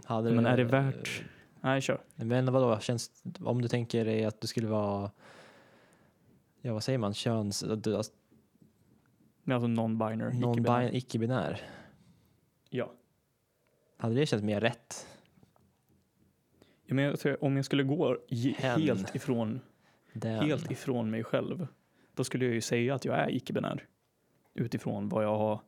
hade 0.05 0.31
men 0.31 0.45
är 0.45 0.57
det 0.57 0.63
värt- 0.63 1.23
nej 1.61 1.81
kör. 1.81 2.01
Men 2.15 2.51
vadå, 2.53 2.79
känns, 2.79 3.23
om 3.39 3.61
du 3.61 3.67
tänker 3.67 4.05
dig 4.05 4.25
att 4.25 4.41
du 4.41 4.47
skulle 4.47 4.67
vara, 4.67 5.11
ja 6.61 6.73
vad 6.73 6.83
säger 6.83 6.99
man, 6.99 7.13
köns, 7.13 7.59
du- 7.59 7.95
alltså, 7.95 8.11
Alltså 9.47 9.67
non-binary. 9.67 10.39
non 10.39 10.53
icke-binär. 10.59 10.95
icke-binär. 10.95 11.61
Ja. 12.69 12.91
Hade 13.97 14.15
det 14.15 14.25
känts 14.25 14.43
mer 14.43 14.61
rätt? 14.61 15.07
Ja 16.89 16.95
men 16.95 17.05
jag 17.05 17.19
tror, 17.19 17.43
om 17.43 17.55
jag 17.55 17.65
skulle 17.65 17.83
gå 17.83 18.17
Hen. 18.57 18.81
helt 18.81 19.15
ifrån, 19.15 19.59
Den. 20.13 20.43
helt 20.43 20.71
ifrån 20.71 21.11
mig 21.11 21.23
själv, 21.23 21.67
då 22.13 22.23
skulle 22.23 22.45
jag 22.45 22.53
ju 22.53 22.61
säga 22.61 22.95
att 22.95 23.05
jag 23.05 23.19
är 23.19 23.35
icke-binär. 23.35 23.85
Utifrån 24.53 25.09
vad 25.09 25.23
jag 25.23 25.37
har 25.37 25.61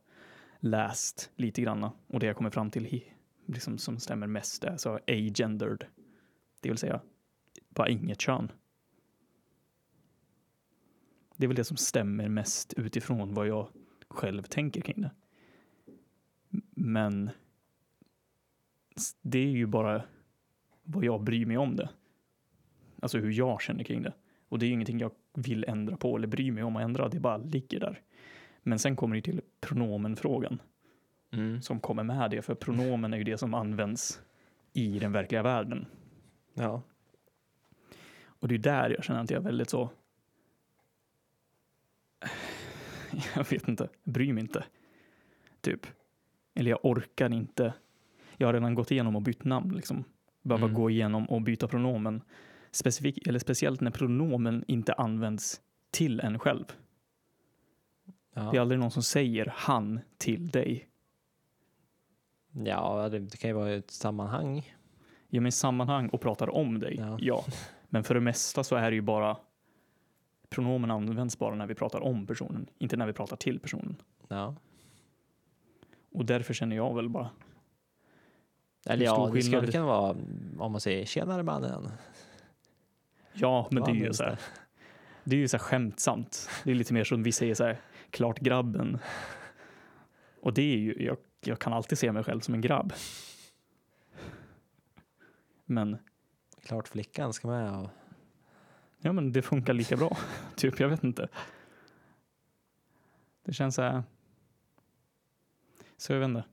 läst 0.60 1.30
lite 1.36 1.62
granna 1.62 1.92
och 2.06 2.20
det 2.20 2.26
jag 2.26 2.36
kommer 2.36 2.50
fram 2.50 2.70
till 2.70 3.02
liksom, 3.46 3.78
som 3.78 3.98
stämmer 3.98 4.26
mest 4.26 4.64
är 4.64 4.76
så 4.76 4.98
agendered. 5.06 5.84
Det 6.60 6.68
vill 6.68 6.78
säga 6.78 7.00
bara 7.68 7.88
inget 7.88 8.20
kön. 8.20 8.52
Det 11.36 11.46
är 11.46 11.48
väl 11.48 11.56
det 11.56 11.64
som 11.64 11.76
stämmer 11.76 12.28
mest 12.28 12.74
utifrån 12.76 13.34
vad 13.34 13.46
jag 13.46 13.68
själv 14.08 14.42
tänker 14.42 14.80
kring 14.80 15.00
det. 15.02 15.10
Men 16.74 17.30
det 19.22 19.38
är 19.38 19.50
ju 19.50 19.66
bara 19.66 20.04
vad 20.92 21.04
jag 21.04 21.22
bryr 21.22 21.46
mig 21.46 21.58
om 21.58 21.76
det. 21.76 21.90
Alltså 23.02 23.18
hur 23.18 23.32
jag 23.32 23.62
känner 23.62 23.84
kring 23.84 24.02
det. 24.02 24.12
Och 24.48 24.58
det 24.58 24.64
är 24.64 24.68
ju 24.68 24.74
ingenting 24.74 24.98
jag 24.98 25.12
vill 25.34 25.64
ändra 25.68 25.96
på 25.96 26.16
eller 26.16 26.26
bryr 26.26 26.52
mig 26.52 26.64
om 26.64 26.76
att 26.76 26.82
ändra. 26.82 27.08
Det 27.08 27.20
bara 27.20 27.36
ligger 27.36 27.80
där. 27.80 28.00
Men 28.62 28.78
sen 28.78 28.96
kommer 28.96 29.16
det 29.16 29.22
till 29.22 29.40
pronomenfrågan 29.60 30.60
Mm. 31.30 31.62
som 31.62 31.80
kommer 31.80 32.02
med 32.02 32.30
det. 32.30 32.42
För 32.42 32.54
pronomen 32.54 33.12
är 33.12 33.18
ju 33.18 33.24
det 33.24 33.38
som 33.38 33.54
används 33.54 34.22
i 34.72 34.98
den 34.98 35.12
verkliga 35.12 35.42
världen. 35.42 35.86
Ja. 36.54 36.82
Och 38.24 38.48
det 38.48 38.54
är 38.54 38.58
där 38.58 38.90
jag 38.90 39.04
känner 39.04 39.20
att 39.22 39.30
jag 39.30 39.40
är 39.40 39.44
väldigt 39.44 39.70
så... 39.70 39.90
Jag 43.36 43.50
vet 43.50 43.68
inte, 43.68 43.88
bryr 44.04 44.32
mig 44.32 44.40
inte. 44.40 44.64
Typ. 45.60 45.86
Eller 46.54 46.70
jag 46.70 46.80
orkar 46.82 47.32
inte. 47.32 47.74
Jag 48.36 48.48
har 48.48 48.52
redan 48.54 48.74
gått 48.74 48.90
igenom 48.90 49.16
och 49.16 49.22
bytt 49.22 49.44
namn. 49.44 49.74
Liksom. 49.76 50.04
Behöva 50.42 50.64
Mm. 50.66 50.74
gå 50.76 50.90
igenom 50.90 51.24
och 51.26 51.42
byta 51.42 51.68
pronomen. 51.68 52.22
Specifik, 52.70 53.26
eller 53.26 53.38
speciellt 53.38 53.80
när 53.80 53.90
pronomen 53.90 54.64
inte 54.68 54.92
används 54.92 55.60
till 55.90 56.20
en 56.20 56.38
själv. 56.38 56.64
ja. 58.34 58.50
Det 58.50 58.56
är 58.56 58.60
aldrig 58.60 58.80
någon 58.80 58.90
som 58.90 59.02
säger 59.02 59.52
han 59.56 60.00
till 60.18 60.48
dig. 60.50 60.88
Ja, 62.64 63.08
det, 63.08 63.38
kan 63.40 63.50
ju 63.50 63.54
vara 63.56 63.70
ett 63.72 63.90
sammanhang. 63.90 64.74
Ja, 65.28 65.40
men 65.40 65.52
sammanhang 65.52 66.08
och 66.08 66.20
pratar 66.20 66.54
om 66.54 66.78
dig, 66.78 66.96
Ja. 66.98 67.18
ja. 67.20 67.44
Men 67.88 68.04
för 68.04 68.14
det 68.14 68.20
mesta 68.20 68.64
så 68.64 68.76
är 68.76 68.90
det 68.90 68.94
ju 68.94 69.00
bara 69.00 69.36
pronomen 70.48 70.90
används 70.90 71.38
bara 71.38 71.54
när 71.54 71.66
vi 71.66 71.74
pratar 71.74 72.00
om 72.00 72.26
personen, 72.26 72.66
inte 72.78 72.96
när 72.96 73.06
vi 73.06 73.12
pratar 73.12 73.36
till 73.36 73.60
personen. 73.60 73.96
Ja. 74.28 74.54
Och 76.12 76.24
därför 76.24 76.54
känner 76.54 76.76
jag 76.76 76.94
väl 76.94 77.08
bara, 77.08 77.30
Eller 78.86 79.04
ja, 79.04 79.30
det 79.34 79.42
skulle 79.42 79.42
skillnad? 79.42 79.72
kunna 79.72 79.86
vara 79.86 80.16
om 80.58 80.72
man 80.72 80.80
säger 80.80 81.06
tjenare 81.06 81.42
mannen. 81.42 81.88
ja, 83.32 83.68
men 83.70 83.82
det 83.82 83.90
är 83.90 83.94
ju 83.94 84.12
så 84.12 84.24
här, 84.24 84.30
det. 84.30 84.38
det 85.24 85.36
är 85.36 85.40
ju 85.40 85.48
så 85.48 85.56
här 85.56 85.64
skämtsamt. 85.64 86.48
Det 86.64 86.70
är 86.70 86.74
lite 86.74 86.94
mer 86.94 87.04
som 87.04 87.22
vi 87.22 87.32
säger 87.32 87.54
så 87.54 87.64
här, 87.64 87.80
klart 88.10 88.38
grabben. 88.38 88.98
Och 90.40 90.54
det 90.54 90.62
är 90.62 90.78
ju, 90.78 91.04
jag, 91.04 91.16
jag 91.40 91.58
kan 91.58 91.72
alltid 91.72 91.98
se 91.98 92.12
mig 92.12 92.24
själv 92.24 92.40
som 92.40 92.54
en 92.54 92.60
grabb. 92.60 92.92
Men 95.64 95.98
Klart 96.62 96.88
flickan 96.88 97.32
ska 97.32 97.48
med. 97.48 97.76
Och, 97.76 97.90
Ja, 99.04 99.12
men 99.12 99.32
det 99.32 99.42
funkar 99.42 99.72
lika 99.72 99.96
bra. 99.96 100.16
typ, 100.56 100.80
jag 100.80 100.88
vet 100.88 101.04
inte. 101.04 101.28
Det 103.44 103.52
känns 103.52 103.74
så 103.74 103.82
här. 103.82 104.02
Så 105.96 106.12
jag 106.12 106.20
vet 106.20 106.28
inte. 106.28 106.44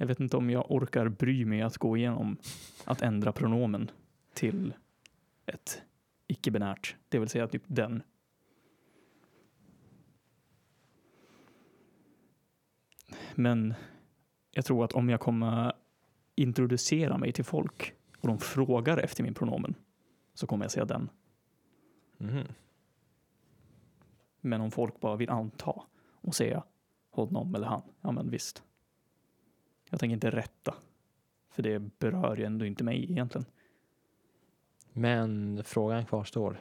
Jag 0.00 0.06
vet 0.06 0.20
inte 0.20 0.36
om 0.36 0.50
jag 0.50 0.70
orkar 0.70 1.08
bry 1.08 1.44
mig 1.44 1.62
att 1.62 1.78
gå 1.78 1.96
igenom 1.96 2.36
att 2.84 3.02
ändra 3.02 3.32
pronomen 3.32 3.90
till 4.34 4.74
ett 5.46 5.82
icke-binärt, 6.26 6.96
det 7.08 7.18
vill 7.18 7.28
säga 7.28 7.46
typ 7.48 7.62
den. 7.66 8.02
Men 13.34 13.74
jag 14.50 14.64
tror 14.64 14.84
att 14.84 14.92
om 14.92 15.08
jag 15.08 15.20
kommer 15.20 15.72
introducera 16.34 17.18
mig 17.18 17.32
till 17.32 17.44
folk 17.44 17.94
och 18.18 18.28
de 18.28 18.38
frågar 18.38 18.98
efter 18.98 19.22
min 19.22 19.34
pronomen 19.34 19.74
så 20.34 20.46
kommer 20.46 20.64
jag 20.64 20.72
säga 20.72 20.84
den. 20.84 21.10
Mhm. 22.18 22.44
Men 24.40 24.60
om 24.60 24.70
folk 24.70 25.00
bara 25.00 25.16
vill 25.16 25.30
anta 25.30 25.82
och 26.14 26.34
säga 26.34 26.64
honom 27.10 27.54
eller 27.54 27.66
han, 27.66 27.82
ja 28.00 28.12
men 28.12 28.30
visst. 28.30 28.62
Jag 29.90 30.00
tänker 30.00 30.14
inte 30.14 30.30
rätta. 30.30 30.74
För 31.50 31.62
det 31.62 31.78
berör 31.78 32.36
ju 32.36 32.44
ändå 32.44 32.66
inte 32.66 32.84
mig 32.84 33.10
egentligen. 33.10 33.44
Men 34.92 35.62
frågan 35.64 36.06
kvarstår. 36.06 36.60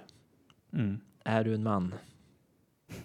Mm. 0.73 0.99
Är 1.23 1.43
du 1.43 1.55
en 1.55 1.63
man? 1.63 1.93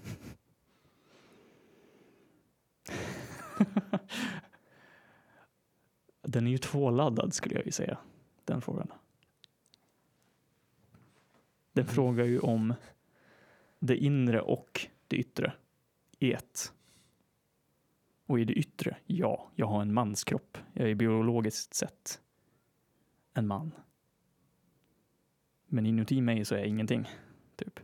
Den 6.22 6.46
är 6.46 6.50
ju 6.50 6.58
tvåladdad 6.58 7.34
skulle 7.34 7.54
jag 7.54 7.66
ju 7.66 7.72
säga, 7.72 7.98
den 8.44 8.60
frågan. 8.60 8.92
Den 11.72 11.84
Mm. 11.84 11.94
frågar 11.94 12.24
ju 12.24 12.38
om 12.38 12.74
det 13.78 13.96
inre 13.96 14.40
och 14.40 14.86
det 15.08 15.16
yttre 15.16 15.52
i 16.18 16.32
ett. 16.32 16.72
Och 18.26 18.40
i 18.40 18.44
det 18.44 18.52
yttre, 18.52 18.96
ja, 19.06 19.50
jag 19.54 19.66
har 19.66 19.82
en 19.82 19.94
manskropp. 19.94 20.58
Jag 20.72 20.90
är 20.90 20.94
biologiskt 20.94 21.74
sett 21.74 22.20
en 23.34 23.46
man. 23.46 23.72
Men 25.66 25.86
inuti 25.86 26.20
mig 26.20 26.44
så 26.44 26.54
är 26.54 26.58
jag 26.58 26.68
ingenting, 26.68 27.08
typ. 27.56 27.80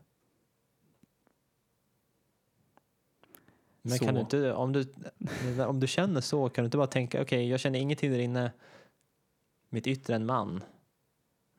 Men 3.83 3.99
Så- 3.99 4.05
kan 4.05 4.15
du 4.15 4.21
inte, 4.21 4.53
om 4.53 4.73
du, 4.73 4.87
om 5.67 5.81
du 5.81 5.87
känner 5.87 6.21
så, 6.21 6.49
kan 6.49 6.63
du 6.63 6.67
inte 6.67 6.77
bara 6.77 6.87
tänka, 6.87 7.23
okej, 7.23 7.49
jag 7.49 7.61
känner 7.61 7.79
ingenting 7.79 8.11
där 8.11 8.19
inne, 8.19 8.53
mitt 9.69 9.87
yttre 9.87 10.15
är 10.15 10.17
en 10.17 10.27
man. 10.27 10.65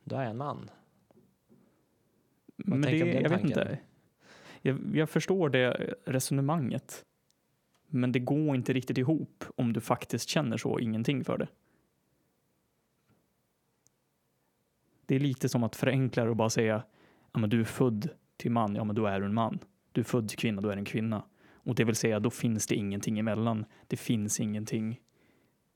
Då 0.03 0.15
är 0.15 0.21
jag 0.21 0.29
en 0.31 0.37
man. 0.37 0.69
Men 2.55 2.83
tänker 2.83 3.05
det, 3.05 3.21
jag 3.21 3.29
vet 3.29 3.41
inte. 3.43 3.79
Jag, 4.61 4.95
jag 4.95 5.09
förstår 5.09 5.49
det 5.49 5.71
resonemanget. 6.05 7.05
Men 7.93 8.11
det 8.11 8.19
går 8.19 8.55
inte 8.55 8.73
riktigt 8.73 8.97
ihop 8.97 9.43
om 9.55 9.73
du 9.73 9.81
faktiskt 9.81 10.29
känner 10.29 10.57
så 10.57 10.79
ingenting 10.79 11.23
för 11.23 11.37
det. 11.37 11.47
Det 15.05 15.15
är 15.15 15.19
lite 15.19 15.49
som 15.49 15.63
att 15.63 15.75
förenkla 15.75 16.23
det 16.23 16.29
och 16.29 16.35
bara 16.35 16.49
säga 16.49 16.83
ja, 17.31 17.39
men 17.39 17.49
du 17.49 17.59
är 17.59 17.65
född 17.65 18.09
till 18.37 18.51
man, 18.51 18.75
ja 18.75 18.83
men 18.83 18.95
då 18.95 19.05
är 19.05 19.19
du 19.19 19.25
en 19.25 19.33
man. 19.33 19.59
Du 19.91 20.01
är 20.01 20.05
född 20.05 20.29
till 20.29 20.37
kvinna, 20.37 20.61
då 20.61 20.69
är 20.69 20.75
du 20.75 20.79
en 20.79 20.85
kvinna. 20.85 21.23
Och 21.53 21.75
det 21.75 21.83
vill 21.83 21.95
säga, 21.95 22.19
då 22.19 22.29
finns 22.29 22.67
det 22.67 22.75
ingenting 22.75 23.19
emellan. 23.19 23.65
Det 23.87 23.97
finns 23.97 24.39
ingenting 24.39 24.99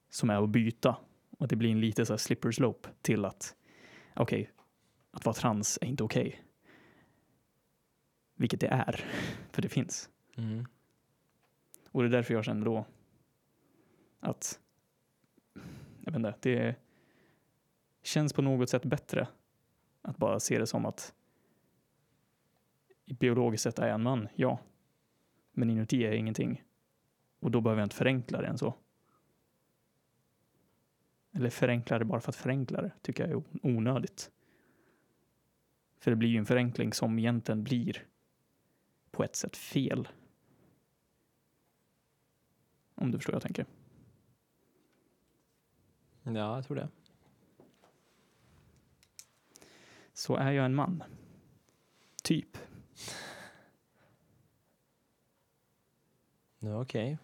som 0.10 0.30
är 0.30 0.44
att 0.44 0.50
byta. 0.50 0.98
Och 1.38 1.48
det 1.48 1.56
blir 1.56 1.72
en 1.72 1.82
lite 1.82 2.06
så 2.06 2.14
här 2.14 2.18
slipper 2.18 2.52
slope 2.52 2.90
till 3.02 3.26
att 3.26 3.56
okej, 4.16 4.52
att 5.12 5.26
vara 5.26 5.34
trans 5.34 5.80
är 5.82 5.88
inte 5.88 6.04
okej. 6.04 6.42
Vilket 8.36 8.60
det 8.60 8.68
är, 8.68 9.06
för 9.52 9.62
det 9.62 9.70
finns. 9.70 10.10
Mm. 10.38 10.66
Och 11.96 12.02
det 12.02 12.08
är 12.08 12.12
därför 12.12 12.34
jag 12.34 12.46
känner 12.46 12.66
då 12.66 12.86
att 14.20 14.60
jag 16.02 16.12
vet 16.12 16.16
inte, 16.16 16.36
det 16.40 16.76
känns 18.04 18.34
på 18.34 18.42
något 18.42 18.70
sätt 18.70 18.86
bättre 18.86 19.28
att 20.02 20.18
bara 20.18 20.40
se 20.40 20.60
det 20.60 20.68
som 20.68 20.86
att 20.86 21.14
biologiskt 23.20 23.64
sett 23.64 23.80
är 23.80 23.88
jag 23.88 23.96
en 23.96 24.04
man, 24.04 24.28
ja. 24.36 24.60
Men 25.52 25.70
inuti 25.70 26.04
är 26.04 26.08
jag 26.08 26.18
ingenting. 26.18 26.64
Och 27.40 27.52
då 27.52 27.62
behöver 27.62 27.82
jag 27.82 27.86
inte 27.86 27.96
förenkla 27.96 28.42
det 28.42 28.48
än 28.48 28.58
så. 28.58 28.74
Eller 31.32 31.50
förenkla 31.50 32.00
det 32.00 32.06
bara 32.06 32.22
för 32.22 32.30
att 32.30 32.36
förenkla 32.36 32.82
det, 32.82 32.92
tycker 33.02 33.28
jag 33.28 33.32
är 33.32 33.44
onödigt. 33.62 34.32
För 36.00 36.12
det 36.12 36.18
blir 36.18 36.30
ju 36.30 36.38
en 36.38 36.46
förenkling 36.46 36.94
som 36.94 37.20
egentligen 37.20 37.64
blir 37.64 38.06
på 39.12 39.24
ett 39.24 39.36
sätt 39.36 39.58
fel. 39.58 40.08
Om 42.96 43.12
du 43.12 43.18
förstår 43.18 43.34
vad 43.34 43.44
jag 43.44 43.56
tänker. 43.56 43.66
Ja, 46.24 46.56
jag 46.56 46.66
tror 46.66 46.76
det. 46.76 46.90
Så 50.14 50.36
är 50.36 50.52
jag 50.52 50.66
en 50.66 50.76
man. 50.76 51.04
Typ. 52.24 52.58
Okej. 56.60 57.18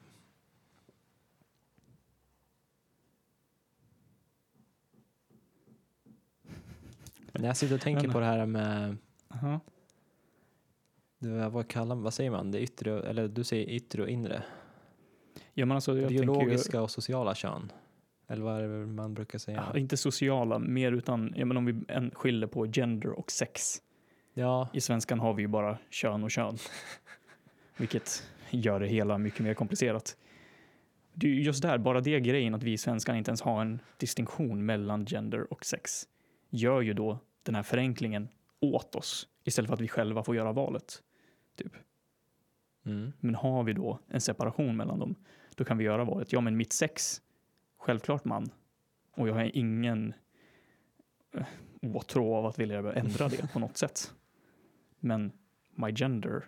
När 7.32 7.48
jag 7.48 7.58
sitter 7.58 7.76
och 7.76 7.82
tänker 7.82 8.10
på 8.10 8.20
det 8.20 8.26
här 8.26 8.46
med, 8.46 8.98
Aha. 9.28 9.60
det- 11.20 11.50
vad 11.50 11.68
kallar 11.68 11.96
vad 11.96 12.14
säger 12.14 12.32
man, 12.32 12.52
det 12.52 12.62
yttre, 12.62 13.04
eller 13.04 13.28
du 13.28 13.44
säger 13.44 13.70
yttre 13.70 14.02
och 14.02 14.10
inre? 14.10 14.44
Ja, 15.62 15.66
men 15.66 15.76
alltså, 15.76 15.94
Biologiska 15.94 16.82
och 16.82 16.92
sociala 16.92 17.36
kön? 17.36 17.72
Eller 18.28 18.44
vad 18.44 18.64
är 18.64 18.68
det 18.68 18.86
man 18.86 19.14
brukar 19.14 19.36
ju, 19.36 19.40
säga? 19.40 19.66
ja, 19.74 19.80
inte 19.80 19.98
sociala, 19.98 20.60
mer 20.60 20.92
utan 20.92 21.34
ja, 21.38 21.46
men 21.46 21.58
om 21.58 21.66
vi 21.66 21.76
en, 21.88 22.12
skiljer 22.12 22.48
på 22.48 22.66
gender 22.66 23.10
och 23.10 23.32
sex. 23.32 23.82
Ja, 24.34 24.70
I 24.74 24.82
svenskan 24.82 25.20
har 25.20 25.34
vi 25.34 25.42
ju 25.42 25.48
bara 25.48 25.78
kön 25.90 26.24
och 26.24 26.32
kön. 26.32 26.58
Vilket 27.78 28.24
gör 28.50 28.80
det 28.80 28.88
hela 28.88 29.18
mycket 29.18 29.40
mer 29.40 29.54
komplicerat. 29.54 30.18
Det 31.14 31.28
är 31.28 31.32
ju 31.32 31.42
just 31.42 31.62
där, 31.62 31.78
bara 31.78 32.02
det 32.02 32.20
grejen 32.20 32.56
att 32.56 32.64
vi 32.64 32.72
i 32.72 32.78
svenskan 32.78 33.16
inte 33.16 33.30
ens 33.30 33.42
har 33.42 33.62
en 33.62 33.80
distinktion 33.98 34.66
mellan 34.66 35.06
gender 35.06 35.54
och 35.54 35.66
sex 35.66 36.08
gör 36.50 36.82
ju 36.82 36.94
då 36.94 37.20
den 37.44 37.56
här 37.56 37.64
förenklingen 37.64 38.28
åt 38.60 38.96
oss 38.96 39.28
istället 39.44 39.68
för 39.68 39.74
att 39.76 39.82
vi 39.82 39.88
själva 39.88 40.24
får 40.24 40.36
göra 40.36 40.52
valet. 40.52 41.04
Typ. 41.56 41.74
mm. 42.86 43.14
Men 43.20 43.36
har 43.36 43.64
vi 43.64 43.74
då 43.74 44.00
en 44.08 44.22
separation 44.22 44.78
mellan 44.78 45.00
dem, 45.00 45.16
då 45.62 45.66
kan 45.66 45.78
vi 45.78 45.84
göra 45.84 46.04
valet. 46.04 46.34
Ja, 46.34 46.42
men 46.42 46.58
mitt 46.58 46.74
sex, 46.74 47.22
självklart 47.78 48.26
man. 48.26 48.52
Och 49.12 49.28
jag 49.28 49.34
har 49.34 49.58
ingen 49.58 50.14
eh, 51.34 51.46
åtrå 51.82 52.36
av 52.36 52.46
att 52.46 52.60
vilja 52.60 52.94
ändra 52.94 53.28
det 53.28 53.54
på 53.54 53.60
något 53.60 53.78
sätt. 53.78 54.14
Men 55.00 55.32
my 55.76 55.96
gender, 55.96 56.46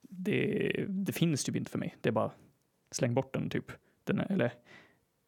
det, 0.00 0.84
det 0.88 1.12
finns 1.12 1.44
typ 1.44 1.56
inte 1.56 1.70
för 1.70 1.78
mig. 1.78 1.96
Det 2.00 2.08
är 2.08 2.12
bara 2.12 2.30
släng 2.90 3.14
bort 3.14 3.34
den 3.34 3.50
typ. 3.50 3.72
Den 4.04 4.20
är, 4.20 4.32
eller 4.32 4.52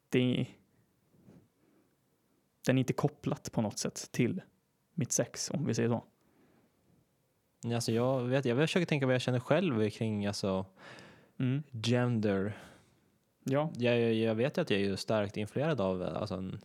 det, 0.09 0.47
den 2.67 2.79
är 2.79 2.81
inte 2.81 2.93
kopplat 2.93 3.53
på 3.53 3.63
något 3.63 3.79
sätt 3.79 4.09
till 4.13 4.43
mitt 4.95 5.13
sex, 5.13 5.51
om 5.51 5.67
vi 5.67 5.75
säger 5.75 5.89
så. 5.89 6.05
Alltså 7.75 7.93
jag, 7.93 8.23
vet, 8.23 8.45
jag 8.45 8.57
försöker 8.57 8.87
tänka 8.87 9.07
vad 9.07 9.15
jag 9.15 9.23
känner 9.23 9.41
själv 9.41 9.91
kring 9.91 10.27
alltså, 10.27 10.67
Mm. 11.39 11.63
gender. 11.83 12.57
Ja, 13.45 13.71
Jag, 13.77 14.01
jag- 14.01 14.15
jag 14.15 14.35
vet 14.35 14.59
att 14.59 14.71
jag 14.71 14.81
är 14.81 14.97
starkt 14.97 15.37
influerad 15.37 15.81
av 15.81 16.03
alltså, 16.03 16.35
en 16.35 16.59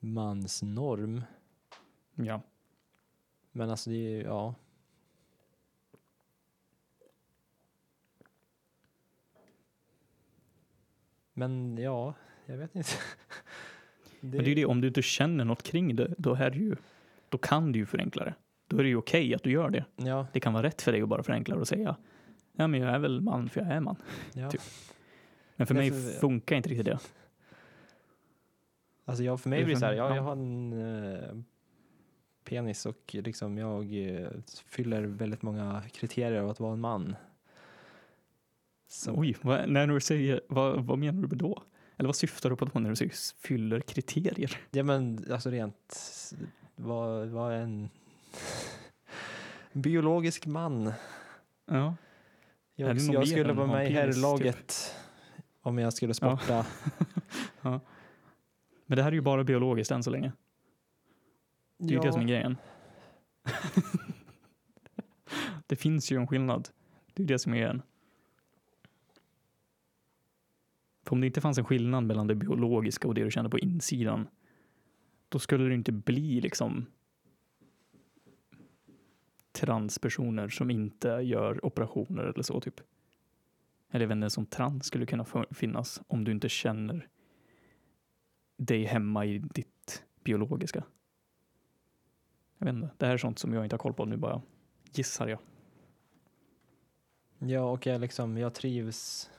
mansnorm. 0.00 1.22
ja. 2.14 2.40
Men 3.52 3.70
alltså 3.70 3.90
det 3.90 3.96
är 3.96 4.10
ju, 4.10 4.22
ja. 4.22 4.54
Men 11.32 11.78
ja, 11.78 12.14
jag 12.46 12.56
vet 12.56 12.76
inte. 12.76 12.90
Men 14.20 14.30
det 14.30 14.38
är 14.38 14.42
ju 14.42 14.54
det, 14.54 14.64
om 14.66 14.80
du 14.80 14.88
inte 14.88 15.02
känner 15.02 15.44
något 15.44 15.62
kring 15.62 15.96
det, 15.96 16.14
då, 16.18 16.34
är 16.34 16.50
det 16.50 16.58
ju, 16.58 16.76
då 17.28 17.38
kan 17.38 17.72
du 17.72 17.78
ju 17.78 17.86
förenkla 17.86 18.24
det. 18.24 18.34
Då 18.66 18.78
är 18.78 18.82
det 18.82 18.88
ju 18.88 18.96
okej 18.96 19.34
att 19.34 19.42
du 19.42 19.50
gör 19.50 19.70
det. 19.70 19.84
Ja, 19.96 20.26
Det 20.32 20.40
kan 20.40 20.52
vara 20.52 20.62
rätt 20.62 20.82
för 20.82 20.92
dig 20.92 21.02
att 21.02 21.08
bara 21.08 21.22
förenkla 21.22 21.54
det 21.54 21.60
och 21.60 21.68
säga 21.68 21.96
ja 22.58 22.66
men 22.66 22.80
jag 22.80 22.94
är 22.94 22.98
väl 22.98 23.20
man 23.20 23.48
för 23.48 23.60
jag 23.60 23.70
är 23.70 23.80
man. 23.80 23.96
ja. 24.32 24.50
Typ. 24.50 24.60
Men 25.56 25.66
för 25.66 25.74
mig 25.74 25.92
funkar 26.20 26.56
inte 26.56 26.68
riktigt 26.68 26.86
det. 26.86 26.98
Alltså 29.04 29.24
jag, 29.24 29.40
för 29.40 29.48
mig 29.48 29.64
blir 29.64 29.74
det 29.74 29.80
så 29.80 29.86
här, 29.86 29.92
jag, 29.92 30.10
ja. 30.10 30.16
jag 30.16 30.22
har 30.22 30.32
en 30.32 30.72
eh, 30.72 31.36
penis 32.44 32.86
och 32.86 33.14
liksom 33.14 33.58
jag 33.58 34.08
eh, 34.08 34.28
fyller 34.66 35.02
väldigt 35.02 35.42
många 35.42 35.82
kriterier 35.92 36.40
av 36.40 36.50
att 36.50 36.60
vara 36.60 36.72
en 36.72 36.80
man. 36.80 37.16
Så, 38.88 39.12
Oj, 39.16 39.36
vad, 39.42 39.68
när 39.68 39.86
du 39.86 40.00
säger, 40.00 40.40
vad, 40.48 40.84
vad 40.84 40.98
menar 40.98 41.28
du 41.28 41.36
då? 41.36 41.62
Eller 41.96 42.06
vad 42.06 42.16
syftar 42.16 42.50
du 42.50 42.56
på 42.56 42.64
då 42.64 42.80
när 42.80 42.90
du 42.90 42.96
säger 42.96 43.40
fyller 43.40 43.80
kriterier? 43.80 44.60
Ja 44.70 44.82
men 44.82 45.24
alltså 45.32 45.50
rent, 45.50 45.96
vad, 46.76 47.28
vad 47.28 47.52
är 47.52 47.60
en 47.60 47.90
biologisk 49.72 50.46
man? 50.46 50.92
Ja. 51.66 51.94
Jag, 52.80 52.98
jag 52.98 53.28
skulle 53.28 53.52
vara 53.52 53.66
med 53.66 53.90
i 53.90 53.94
penis, 53.94 54.16
herrlaget 54.16 54.94
om 55.62 55.78
jag 55.78 55.92
skulle 55.92 56.14
sporta. 56.14 56.66
Men 58.86 58.96
det 58.96 59.02
här 59.02 59.10
är 59.10 59.14
ju 59.14 59.20
bara 59.20 59.44
biologiskt 59.44 59.90
än 59.90 60.02
så 60.02 60.10
länge. 60.10 60.32
Det 61.78 61.94
är 61.94 61.98
ju 61.98 61.98
det 61.98 62.12
som 62.12 62.20
är 62.20 62.26
grejen. 62.26 62.56
det 65.66 65.76
finns 65.76 66.12
ju 66.12 66.16
en 66.16 66.26
skillnad. 66.26 66.68
Det 67.14 67.22
är 67.22 67.26
det 67.26 67.38
som 67.38 67.52
är 67.52 67.56
grejen. 67.56 67.82
För 71.04 71.12
om 71.12 71.20
det 71.20 71.26
inte 71.26 71.40
fanns 71.40 71.58
en 71.58 71.64
skillnad 71.64 72.04
mellan 72.04 72.26
det 72.26 72.34
biologiska 72.34 73.08
och 73.08 73.14
det 73.14 73.24
du 73.24 73.30
känner 73.30 73.48
på 73.48 73.58
insidan, 73.58 74.28
då 75.28 75.38
skulle 75.38 75.68
det 75.68 75.74
inte 75.74 75.92
bli 75.92 76.40
liksom 76.40 76.86
transpersoner 79.60 80.48
som 80.48 80.70
inte 80.70 81.08
gör 81.08 81.64
operationer 81.64 82.22
eller 82.22 82.42
så 82.42 82.60
typ. 82.60 82.80
Eller 83.90 84.06
vet 84.06 84.16
inte, 84.16 84.30
som 84.30 84.46
trans 84.46 84.86
skulle 84.86 85.06
kunna 85.06 85.24
finnas 85.50 86.02
om 86.06 86.24
du 86.24 86.32
inte 86.32 86.48
känner 86.48 87.08
dig 88.56 88.84
hemma 88.84 89.26
i 89.26 89.38
ditt 89.38 90.04
biologiska. 90.24 90.84
Jag 92.58 92.66
vet 92.66 92.74
inte, 92.74 92.90
det 92.96 93.06
här 93.06 93.14
är 93.14 93.18
sånt 93.18 93.38
som 93.38 93.52
jag 93.52 93.64
inte 93.64 93.74
har 93.74 93.78
koll 93.78 93.94
på 93.94 94.04
nu 94.04 94.16
bara 94.16 94.42
gissar 94.92 95.28
jag. 95.28 95.38
Ja, 97.38 97.70
och 97.70 97.86
jag, 97.86 98.00
liksom, 98.00 98.36
jag 98.36 98.54
trivs 98.54 99.30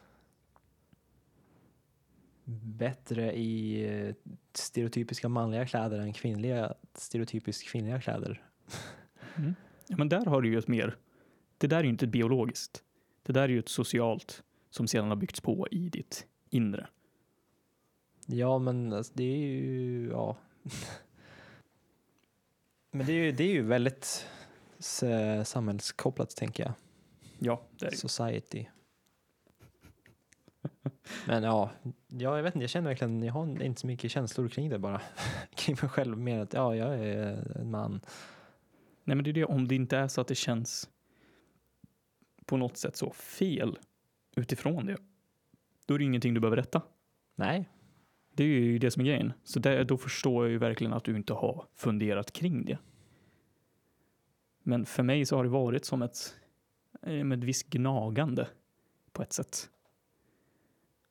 bättre 2.63 3.37
i 3.37 4.13
stereotypiska 4.53 5.29
manliga 5.29 5.65
kläder 5.65 5.99
än 5.99 6.13
kvinnliga, 6.13 6.73
stereotypiskt 6.93 7.69
kvinnliga 7.69 8.01
kläder. 8.01 8.45
Ja, 9.91 9.97
men 9.97 10.09
där 10.09 10.25
har 10.25 10.41
du 10.41 10.49
ju 10.49 10.57
ett 10.57 10.67
mer, 10.67 10.97
det 11.57 11.67
där 11.67 11.77
är 11.77 11.83
ju 11.83 11.89
inte 11.89 12.07
biologiskt. 12.07 12.83
Det 13.23 13.33
där 13.33 13.41
är 13.41 13.49
ju 13.49 13.59
ett 13.59 13.69
socialt 13.69 14.43
som 14.69 14.87
sedan 14.87 15.09
har 15.09 15.15
byggts 15.15 15.41
på 15.41 15.67
i 15.71 15.89
ditt 15.89 16.27
inre. 16.49 16.87
Ja, 18.25 18.59
men 18.59 18.93
alltså, 18.93 19.13
det 19.15 19.23
är 19.23 19.37
ju, 19.37 20.09
ja. 20.09 20.37
men 22.91 23.05
det 23.05 23.11
är 23.11 23.23
ju, 23.23 23.31
det 23.31 23.43
är 23.43 23.51
ju 23.51 23.63
väldigt 23.63 24.27
samhällskopplat, 25.43 26.35
tänker 26.35 26.63
jag. 26.63 26.73
Ja, 27.39 27.61
det 27.79 27.85
är 27.85 27.91
det. 27.91 27.97
Society. 27.97 28.65
Men 31.27 31.43
ja, 31.43 31.69
ja, 32.07 32.35
jag 32.35 32.43
vet 32.43 32.55
inte, 32.55 32.63
jag 32.63 32.69
känner 32.69 32.89
verkligen, 32.89 33.23
jag 33.23 33.33
har 33.33 33.63
inte 33.63 33.81
så 33.81 33.87
mycket 33.87 34.11
känslor 34.11 34.47
kring 34.47 34.69
det 34.69 34.79
bara. 34.79 35.01
kring 35.55 35.77
mig 35.81 35.89
själv, 35.89 36.17
mer 36.17 36.39
att 36.39 36.53
ja, 36.53 36.75
jag 36.75 36.99
är 36.99 37.57
en 37.57 37.71
man. 37.71 38.01
Nej, 39.09 39.15
men 39.15 39.23
det 39.23 39.29
är 39.29 39.33
det 39.33 39.45
om 39.45 39.67
det 39.67 39.75
inte 39.75 39.97
är 39.97 40.07
så 40.07 40.21
att 40.21 40.27
det 40.27 40.35
känns 40.35 40.89
på 42.45 42.57
något 42.57 42.77
sätt 42.77 42.95
så 42.95 43.11
fel 43.11 43.79
utifrån 44.35 44.85
det. 44.85 44.97
Då 45.85 45.93
är 45.93 45.99
det 45.99 46.05
ingenting 46.05 46.33
du 46.33 46.39
behöver 46.39 46.57
rätta. 46.57 46.81
Nej, 47.35 47.69
Det 48.33 48.43
är 48.43 48.47
ju 48.47 48.79
det 48.79 48.91
som 48.91 49.01
är 49.01 49.05
grejen. 49.05 49.33
Så 49.43 49.59
där, 49.59 49.83
då 49.83 49.97
förstår 49.97 50.45
jag 50.45 50.51
ju 50.51 50.57
verkligen 50.57 50.93
att 50.93 51.03
du 51.03 51.15
inte 51.15 51.33
har 51.33 51.65
funderat 51.75 52.31
kring 52.31 52.65
det. 52.65 52.77
Men 54.63 54.85
för 54.85 55.03
mig 55.03 55.25
så 55.25 55.35
har 55.35 55.43
det 55.43 55.49
varit 55.49 55.85
som 55.85 56.01
ett, 56.01 56.35
eh, 57.01 57.23
med 57.23 57.37
ett 57.37 57.43
visst 57.43 57.69
gnagande 57.69 58.47
på 59.11 59.21
ett 59.21 59.33
sätt. 59.33 59.69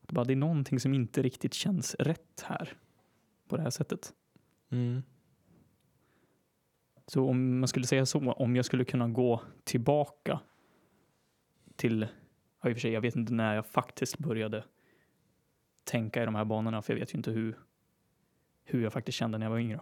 Att 0.03 0.12
bara, 0.12 0.24
det 0.24 0.34
är 0.34 0.36
någonting 0.36 0.80
som 0.80 0.94
inte 0.94 1.22
riktigt 1.22 1.55
känns 1.55 1.94
rätt 1.94 2.44
här 2.44 2.72
på 3.49 3.57
det 3.57 3.62
här 3.62 3.70
sättet. 3.70 4.12
mm. 4.70 5.03
Så 7.09 7.28
om 7.28 7.59
man 7.59 7.68
skulle 7.68 7.86
säga 7.86 8.06
så, 8.06 8.32
om 8.32 8.56
jag 8.56 8.64
skulle 8.64 8.84
kunna 8.84 9.09
gå 9.09 9.42
tillbaka 9.64 10.40
till, 11.76 12.09
ja, 12.61 12.68
i 12.68 12.72
och 12.72 12.76
för 12.76 12.80
sig, 12.80 12.92
jag 12.92 13.00
vet 13.00 13.16
inte 13.16 13.32
när 13.32 13.54
jag 13.54 13.66
faktiskt 13.66 14.18
började 14.18 14.64
tänka 15.84 16.22
i 16.22 16.24
de 16.24 16.34
här 16.34 16.44
banorna, 16.44 16.82
för 16.82 16.92
jag 16.92 17.00
vet 17.00 17.14
ju 17.14 17.16
inte 17.16 17.30
hur, 17.30 17.59
hur 18.64 18.82
jag 18.82 18.92
faktiskt 18.92 19.18
kände 19.18 19.38
när 19.38 19.46
jag 19.46 19.50
var 19.50 19.59
yngre. 19.59 19.80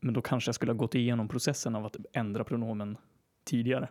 Men 0.00 0.14
då 0.14 0.22
kanske 0.22 0.48
jag 0.48 0.54
skulle 0.54 0.72
ha 0.72 0.76
gått 0.76 0.94
igenom 0.94 1.28
processen 1.28 1.74
av 1.74 1.86
att 1.86 1.96
ändra 2.12 2.44
pronomen 2.44 2.98
tidigare. 3.44 3.88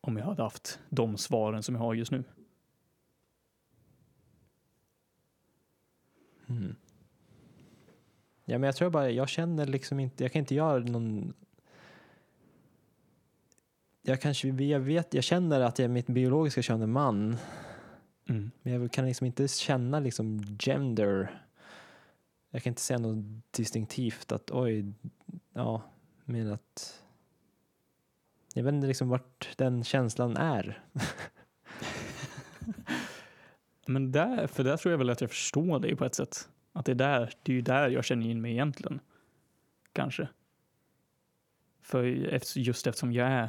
Om 0.00 0.16
jag 0.16 0.24
hade 0.24 0.42
haft 0.42 0.80
de 0.88 1.16
svaren 1.16 1.62
som 1.62 1.74
jag 1.74 1.82
har 1.82 1.94
just 1.94 2.12
nu. 2.12 2.24
Mm. 6.46 6.76
Ja, 8.48 8.58
men 8.58 8.62
jag 8.66 8.76
tror 8.76 8.90
bara, 8.90 9.10
jag 9.10 9.28
känner 9.28 9.66
liksom 9.66 10.00
inte, 10.00 10.24
jag 10.24 10.32
kan 10.32 10.40
inte 10.40 10.54
göra 10.54 10.78
någon... 10.78 11.34
Jag 14.02 14.20
kanske, 14.20 14.48
jag 14.48 14.80
vet, 14.80 15.14
jag 15.14 15.24
känner 15.24 15.60
att 15.60 15.78
jag, 15.78 15.90
mitt 15.90 16.06
biologiska 16.06 16.62
kön 16.62 16.82
är 16.82 16.86
man, 16.86 17.36
Mm. 18.28 18.50
men 18.62 18.72
jag 18.72 18.92
kan 18.92 19.06
liksom 19.06 19.26
inte 19.26 19.48
känna 19.48 20.00
liksom 20.00 20.56
gender. 20.58 21.42
Jag 22.50 22.62
kan 22.62 22.70
inte 22.70 22.82
säga 22.82 22.98
något 22.98 23.24
distinktivt 23.50 24.32
att 24.32 24.50
oj, 24.50 24.92
ja, 25.52 25.82
men 26.24 26.52
att... 26.52 27.02
Jag 28.54 28.64
vet 28.64 28.74
inte 28.74 28.86
liksom 28.86 29.08
vart 29.08 29.48
den 29.56 29.84
känslan 29.84 30.36
är. 30.36 30.82
Men 33.88 34.12
där, 34.12 34.46
för 34.46 34.64
där 34.64 34.76
tror 34.76 34.92
jag 34.92 34.98
väl 34.98 35.10
att 35.10 35.20
jag 35.20 35.30
förstår 35.30 35.78
dig 35.80 35.96
på 35.96 36.04
ett 36.04 36.14
sätt. 36.14 36.48
Att 36.76 36.86
det 36.86 36.92
är 36.92 36.96
där, 36.96 37.32
det 37.42 37.52
är 37.52 37.56
ju 37.56 37.62
där 37.62 37.88
jag 37.88 38.04
känner 38.04 38.26
in 38.26 38.40
mig 38.40 38.52
egentligen. 38.52 39.00
Kanske. 39.92 40.28
För 41.82 42.02
just 42.58 42.86
eftersom 42.86 43.12
jag 43.12 43.28
är 43.28 43.48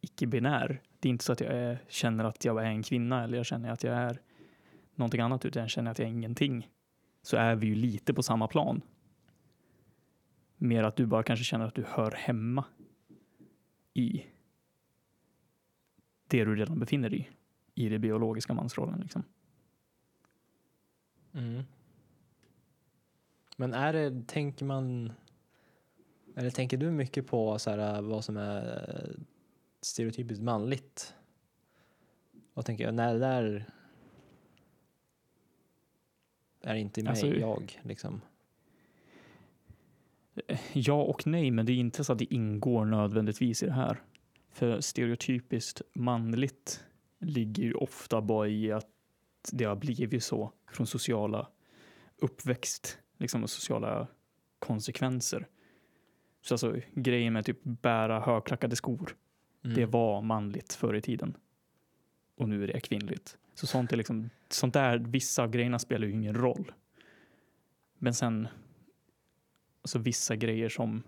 icke-binär. 0.00 0.82
Det 1.00 1.08
är 1.08 1.10
inte 1.10 1.24
så 1.24 1.32
att 1.32 1.40
jag 1.40 1.52
är, 1.54 1.78
känner 1.88 2.24
att 2.24 2.44
jag 2.44 2.62
är 2.62 2.66
en 2.66 2.82
kvinna 2.82 3.24
eller 3.24 3.36
jag 3.36 3.46
känner 3.46 3.70
att 3.70 3.84
jag 3.84 3.94
är 3.94 4.20
någonting 4.94 5.20
annat 5.20 5.44
utan 5.44 5.60
jag 5.60 5.70
känner 5.70 5.90
att 5.90 5.98
jag 5.98 6.08
är 6.08 6.12
ingenting. 6.12 6.70
Så 7.22 7.36
är 7.36 7.56
vi 7.56 7.66
ju 7.66 7.74
lite 7.74 8.14
på 8.14 8.22
samma 8.22 8.48
plan. 8.48 8.82
Mer 10.56 10.82
att 10.82 10.96
du 10.96 11.06
bara 11.06 11.22
kanske 11.22 11.44
känner 11.44 11.66
att 11.66 11.74
du 11.74 11.84
hör 11.88 12.10
hemma 12.10 12.64
i 13.94 14.26
det 16.26 16.44
du 16.44 16.56
redan 16.56 16.78
befinner 16.78 17.10
dig 17.10 17.30
i. 17.74 17.84
I 17.84 17.88
det 17.88 17.98
biologiska 17.98 18.54
mansrollen 18.54 19.00
liksom. 19.00 19.22
Mm. 21.32 21.64
Men 23.60 23.74
är 23.74 23.92
det, 23.92 24.26
tänker 24.26 24.64
man, 24.64 25.12
eller 26.36 26.50
tänker 26.50 26.76
du 26.76 26.90
mycket 26.90 27.26
på 27.26 27.58
så 27.58 27.70
här, 27.70 28.02
vad 28.02 28.24
som 28.24 28.36
är 28.36 28.88
eh, 28.88 29.20
stereotypiskt 29.82 30.44
manligt? 30.44 31.14
Och 32.54 32.66
tänker 32.66 32.84
jag, 32.84 32.94
när 32.94 33.12
det 33.12 33.18
där 33.18 33.64
är 36.60 36.74
inte 36.74 37.02
mig, 37.02 37.10
Alltså- 37.10 37.26
jag 37.26 37.80
liksom. 37.82 38.20
Ja 40.72 41.02
och 41.02 41.26
nej, 41.26 41.50
men 41.50 41.66
det 41.66 41.72
är 41.72 41.76
inte 41.76 42.04
så 42.04 42.12
att 42.12 42.18
det 42.18 42.34
ingår 42.34 42.84
nödvändigtvis 42.84 43.62
i 43.62 43.66
det 43.66 43.72
här. 43.72 44.02
För 44.48 44.80
stereotypiskt 44.80 45.82
manligt 45.94 46.84
ligger 47.18 47.62
ju 47.62 47.74
ofta 47.74 48.20
bara 48.20 48.48
i 48.48 48.72
att 48.72 48.86
det 49.52 49.64
har 49.64 49.76
blivit 49.76 50.24
så 50.24 50.52
från 50.70 50.86
sociala 50.86 51.48
uppväxt, 52.16 52.98
liksom 53.20 53.48
sociala 53.48 54.06
konsekvenser. 54.58 55.46
Så 56.42 56.54
alltså 56.54 56.76
grejen 56.94 57.32
med 57.32 57.44
typ 57.44 57.58
bära 57.62 58.20
högklackade 58.20 58.76
skor, 58.76 59.16
Mm. 59.64 59.76
det 59.76 59.86
var 59.86 60.22
manligt 60.22 60.72
förr 60.72 60.94
i 60.94 61.00
tiden. 61.00 61.36
Och 62.36 62.48
nu 62.48 62.64
är 62.64 62.66
det 62.66 62.80
kvinnligt. 62.80 63.38
Så 63.54 63.66
sånt 63.66 63.92
är 63.92 63.96
liksom, 63.96 64.30
sånt 64.48 64.74
där, 64.74 64.98
vissa 64.98 65.42
av 65.42 65.50
grejerna 65.50 65.78
spelar 65.78 66.06
ju 66.06 66.12
ingen 66.12 66.34
roll. 66.34 66.72
Men 67.98 68.14
sen, 68.14 68.48
alltså 69.82 69.98
vissa 69.98 70.36
grejer 70.36 70.68
som 70.68 71.02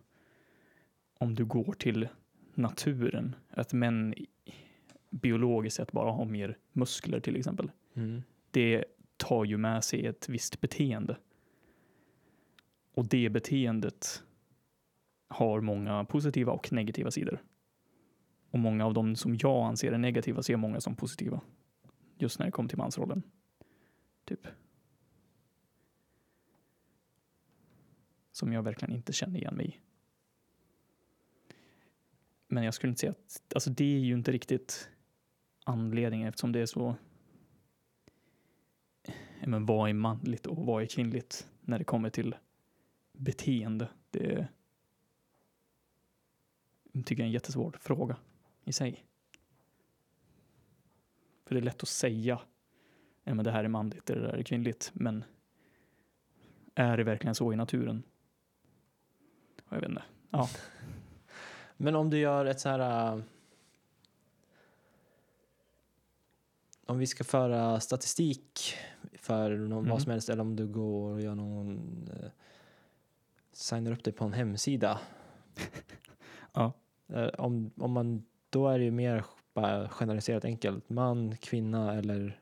om 1.19 1.35
du 1.35 1.45
går 1.45 1.73
till 1.73 2.09
naturen, 2.55 3.37
att 3.51 3.73
män 3.73 4.15
biologiskt 5.11 5.77
sett 5.77 5.93
bara 5.93 6.13
har 6.13 6.25
mer 6.25 6.59
muskler 6.73 7.21
till 7.21 7.37
exempel. 7.37 7.71
Mm. 7.95 8.23
det 8.51 8.85
tar 9.17 9.45
ju 9.45 9.57
med 9.57 9.85
sig 9.85 10.07
ett 10.07 10.29
visst 10.29 10.61
beteende. 10.61 11.17
Och 12.95 13.09
det 13.09 13.31
beteendet 13.31 14.23
har 15.29 15.61
många 15.61 16.05
positiva 16.05 16.53
och 16.53 16.73
negativa 16.73 17.11
sidor. 17.11 17.43
Och 18.51 18.59
många 18.59 18.87
av 18.87 18.95
dem 18.95 19.17
som 19.17 19.37
jag 19.37 19.65
anser 19.65 19.93
är 19.93 19.99
negativa 19.99 20.43
ser 20.43 20.57
många 20.57 20.81
som 20.81 20.97
positiva. 20.97 21.41
Just 22.19 22.39
när 22.39 22.47
det 22.47 22.53
kommer 22.53 22.69
till 22.69 22.79
mansrollen. 22.79 23.23
Typ. 24.25 24.47
Som 28.33 28.53
jag 28.53 28.63
verkligen 28.63 28.95
inte 28.95 29.13
känner 29.13 29.41
igen 29.41 29.57
mig 29.57 29.67
i. 29.67 29.77
Men 32.49 32.65
jag 32.65 32.75
skulle 32.75 32.91
inte 32.91 33.01
säga 33.01 33.11
att, 33.11 33.55
alltså 33.55 33.71
det 33.71 33.95
är 33.95 33.99
ju 33.99 34.15
inte 34.15 34.33
riktigt 34.33 34.89
anledningen 35.65 36.29
eftersom 36.29 36.53
det 36.53 36.61
är 36.61 36.67
så, 36.67 36.97
men 39.47 39.67
vad 39.67 39.89
är 39.89 39.95
manligt 39.95 40.47
och 40.47 40.67
vad 40.67 40.83
är 40.83 40.87
kvinnligt 40.87 41.49
när 41.61 41.79
det 41.79 41.85
kommer 41.85 42.11
till 42.11 42.35
beteende? 43.23 43.89
Det 44.11 44.49
tycker 46.93 47.15
jag 47.15 47.21
är 47.21 47.29
en 47.29 47.33
jättesvår 47.33 47.77
fråga 47.81 48.17
i 48.65 48.73
sig. 48.73 49.07
För 51.45 51.55
det 51.55 51.61
är 51.61 51.63
lätt 51.63 51.83
att 51.83 51.89
säga, 51.89 52.41
ja 53.25 53.35
men 53.35 53.45
det 53.45 53.51
här 53.51 53.65
är 53.65 53.69
manligt, 53.69 54.07
det 54.07 54.15
där 54.15 54.29
är 54.29 54.43
kvinnligt, 54.43 54.91
men 54.95 55.25
är 56.75 56.97
det 56.97 57.05
verkligen 57.05 57.35
så 57.35 57.53
i 57.53 57.57
naturen? 57.57 58.03
Jag 59.69 59.81
vet 59.81 59.89
inte. 59.89 60.03
Ja. 60.31 60.49
Men 61.77 61.97
om 61.97 62.11
du 62.11 62.19
gör 62.19 62.45
ett 62.47 62.61
så 62.61 62.69
här... 62.69 63.13
äh, 63.17 63.23
om 66.87 66.99
vi 66.99 67.07
ska 67.07 67.25
föra 67.25 67.81
statistik 67.81 68.75
för 69.13 69.57
någon, 69.57 69.83
Mhm. 69.83 69.91
vad 69.91 70.03
som 70.03 70.11
helst 70.13 70.29
eller 70.29 70.41
om 70.43 70.57
du 70.57 70.67
går 70.67 71.13
och 71.13 71.21
gör 71.21 71.35
någon... 71.35 71.79
Uh, 72.09 72.31
signar 73.53 73.93
upp 73.93 74.05
dig 74.05 74.13
på 74.13 74.25
en 74.25 74.33
hemsida. 74.33 75.01
Ja. 76.55 76.73
Eh, 77.09 77.29
om, 77.39 77.71
om 77.77 77.93
man, 77.93 78.25
då 78.51 78.69
är 78.69 78.79
det 78.79 78.85
ju 78.85 78.91
mer 78.91 79.25
bara 79.55 79.89
generaliserat 79.89 80.45
enkelt. 80.45 80.89
Man, 80.89 81.37
kvinna 81.37 81.95
eller 81.95 82.41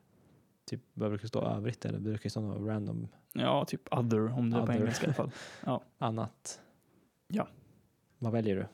typ 0.65 0.81
vad 0.93 1.11
brukar 1.11 1.23
det 1.23 1.29
stå 1.29 1.43
övrigt 1.43 1.85
eller 1.85 1.99
brukar 1.99 2.23
det 2.23 2.31
stå 2.31 2.41
något 2.41 2.69
random 2.69 3.09
ja, 3.33 3.65
typ 3.65 3.95
other 3.95 4.39
om 4.39 4.51
det 4.51 4.57
är 4.57 4.61
på 4.61 4.73
Other. 4.73 4.81
engelska 4.81 5.07
i 5.07 5.09
alla 5.09 5.15
fall. 5.15 5.31
annat? 5.99 6.61
Ja. 7.29 7.49
Vad 8.19 8.33
väljer 8.33 8.57
du? 8.57 8.67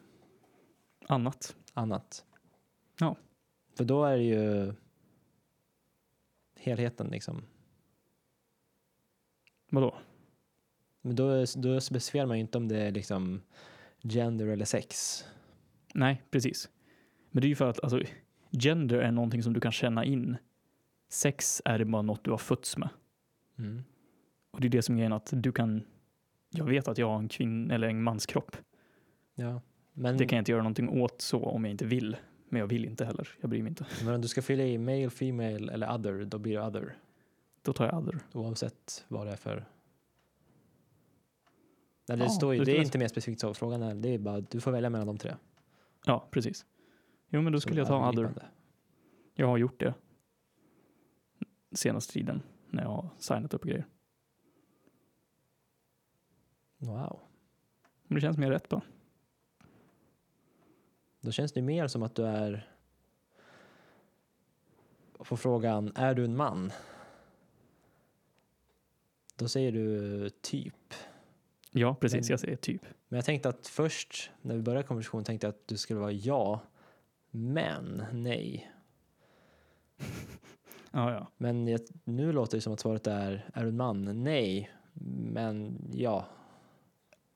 Annat. 1.09 1.57
Annat? 1.75 2.25
Ja. 3.01 3.17
För 3.75 3.85
då 3.85 4.05
är 4.05 4.17
det 4.17 4.25
ju 4.25 4.75
helheten 6.57 7.07
liksom. 7.07 7.43
Vadå? 9.71 9.95
Men 11.07 11.17
då, 11.17 11.45
då 11.57 11.81
specificerar 11.81 12.27
man 12.27 12.37
ju 12.37 12.41
inte 12.41 12.59
om 12.59 12.69
det 12.69 12.79
är 12.79 12.91
liksom 12.91 13.43
gender 14.03 14.47
eller 14.47 14.65
sex. 14.65 15.25
Nej, 15.95 16.23
precis. 16.31 16.69
Men 17.31 17.41
det 17.41 17.47
är 17.47 17.49
ju 17.49 17.55
för 17.55 17.71
att 17.71 17.81
alltså, 17.85 18.01
gender 18.51 18.99
är 18.99 19.11
någonting 19.11 19.43
som 19.43 19.53
du 19.53 19.61
kan 19.61 19.73
känna 19.73 20.05
in. 20.05 20.37
Sex 21.09 21.63
är 21.65 21.85
bara 21.85 22.03
något 22.03 22.25
du 22.25 22.31
har 22.31 22.39
fötts 22.39 22.77
med. 22.77 22.89
Mm. 23.59 23.85
Och 24.51 24.61
det 24.61 24.67
är 24.67 24.69
det 24.69 24.83
som 24.83 24.95
är 24.95 24.99
grejen 24.99 25.13
att 25.13 25.31
du 25.33 25.53
kan, 25.53 25.83
jag 26.51 26.65
vet 26.65 26.89
att 26.89 26.99
jag 26.99 27.09
har 27.09 27.19
en 27.19 27.29
kvinn 27.29 27.71
eller 27.71 27.89
en 27.89 28.03
manskropp. 28.03 28.57
Ja. 29.35 29.61
Men, 29.93 30.17
Det 30.17 30.27
kan 30.27 30.37
jag 30.37 30.41
inte 30.41 30.53
göra 30.53 30.63
någonting 30.63 30.89
åt 30.89 31.21
så 31.21 31.45
om 31.45 31.65
jag 31.65 31.71
inte 31.71 31.87
vill. 31.87 32.17
Men 32.49 32.61
jag 32.61 32.67
vill 32.67 32.85
inte 32.85 33.05
heller. 33.05 33.29
Jag 33.41 33.51
bryr 33.51 33.63
mig 33.63 33.71
inte. 33.71 33.87
men 34.05 34.15
om 34.15 34.21
du 34.21 34.29
ska 34.29 34.43
fylla 34.43 34.65
i 34.65 34.79
male, 34.79 35.11
female 35.11 35.73
eller 35.73 35.95
other, 35.95 36.25
då 36.25 36.39
blir 36.39 36.53
det 36.53 36.67
other. 36.67 36.97
Då 37.63 37.73
tar 37.73 37.87
jag 37.87 37.99
other. 37.99 38.19
Oavsett 38.33 39.05
vad 39.09 39.27
det 39.27 39.33
är 39.33 39.37
för... 39.37 39.65
Nej, 42.09 42.19
det, 42.19 42.25
Ja, 42.25 42.31
står 42.31 42.55
ju, 42.55 42.65
det 42.65 42.79
är 42.79 42.83
inte 42.83 42.99
mer 42.99 43.09
specifikt 43.09 43.41
så. 43.41 43.55
Frågan 43.55 43.83
är, 43.83 43.95
det 43.95 44.09
är 44.09 44.19
bara, 44.19 44.41
du 44.41 44.61
får 44.61 44.71
välja 44.71 44.91
mellan 44.91 45.07
de 45.07 45.19
tre. 45.19 45.37
Ja, 46.05 46.29
precis. 46.31 46.67
Jo, 47.29 47.43
men 47.43 47.53
då 47.53 47.61
skulle 47.61 47.81
jag 47.81 47.89
ta 47.89 48.09
other. 48.09 48.51
Jag 49.35 49.47
har 49.47 49.59
gjort 49.59 49.81
det 49.81 49.95
senaste 51.73 52.13
tiden 52.13 52.43
när 52.71 52.83
jag 52.83 52.91
har 52.91 53.09
signat 53.19 53.55
upp 53.55 53.65
grejer. 53.65 53.87
Wow. 56.79 57.21
Men 58.03 58.15
det 58.15 58.21
känns 58.21 58.39
mer 58.39 58.51
rätt 58.51 58.69
bara. 58.69 58.83
Då 61.21 61.33
känns 61.33 61.53
det 61.53 61.63
mer 61.63 61.87
som 61.87 62.03
att 62.03 62.15
du 62.15 62.27
är... 62.27 62.73
På 65.19 65.37
frågan, 65.37 65.93
är 65.95 66.15
du 66.15 66.25
en 66.25 66.37
man? 66.37 66.73
Då 69.37 69.49
säger 69.49 69.73
du 69.73 70.31
typ. 70.31 70.95
Ja, 71.79 71.95
precis. 72.01 72.21
Men- 72.21 72.33
Jag 72.33 72.41
säger 72.41 72.57
typ. 72.57 72.83
Men 73.09 73.17
jag 73.17 73.25
tänkte 73.25 73.49
att 73.49 73.67
först, 73.67 74.31
när 74.43 74.55
vi 74.55 74.63
började 74.63 74.87
konversationen, 74.87 75.25
tänkte 75.25 75.47
jag 75.47 75.53
att 75.53 75.69
du 75.69 75.77
skulle 75.77 76.01
vara 76.01 76.13
ja, 76.13 76.61
men 77.31 78.05
nej. 78.13 78.71
Ja, 80.91 81.13
ja. 81.13 81.27
Men 81.37 81.69
jag, 81.69 81.81
nu 82.05 82.33
låter 82.33 82.57
det 82.57 82.61
som 82.63 82.73
att 82.73 82.81
svaret 82.81 83.07
är, 83.07 83.51
är 83.55 83.63
du 83.63 83.69
en 83.69 83.77
man? 83.77 84.25
Nej, 84.25 84.71
men 85.33 85.79
ja. 85.95 86.27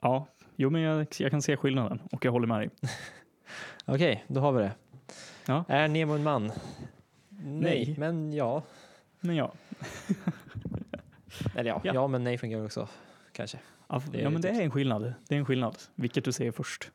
Ja, 0.02 0.26
jo, 0.56 0.70
men 0.70 0.80
jag, 0.82 1.06
jag 1.18 1.30
kan 1.30 1.42
se 1.42 1.56
skillnaden 1.56 2.00
och 2.12 2.24
jag 2.24 2.32
håller 2.32 2.46
med 2.46 2.58
dig. 2.60 2.70
Okej, 3.84 4.24
då 4.28 4.40
har 4.40 4.52
vi 4.52 4.62
det. 4.62 4.72
Ja. 5.46 5.64
Är 5.68 5.88
Nemo 5.88 6.12
en 6.14 6.22
man? 6.22 6.52
Nej, 7.28 7.60
Nej. 7.60 7.94
men 7.98 8.32
ja. 8.32 8.62
Men 9.20 9.36
ja, 9.36 9.52
Eller 11.54 11.70
ja, 11.70 11.80
Ja. 11.84 11.94
ja, 11.94 12.06
men 12.08 12.24
nej 12.24 12.38
fungerar 12.38 12.64
också, 12.64 12.88
kanske. 13.32 13.58
Ja, 13.90 14.02
Det 14.10 14.18
är 14.18 14.22
ja 14.22 14.30
men 14.30 14.42
det 14.42 14.48
typ 14.48 14.60
är 14.60 14.64
en 14.64 14.70
skillnad. 14.70 15.14
Det 15.28 15.34
är 15.34 15.38
en 15.38 15.44
skillnad, 15.44 15.78
vilket 15.94 16.24
du 16.24 16.32
säger 16.32 16.52
först. 16.52 16.90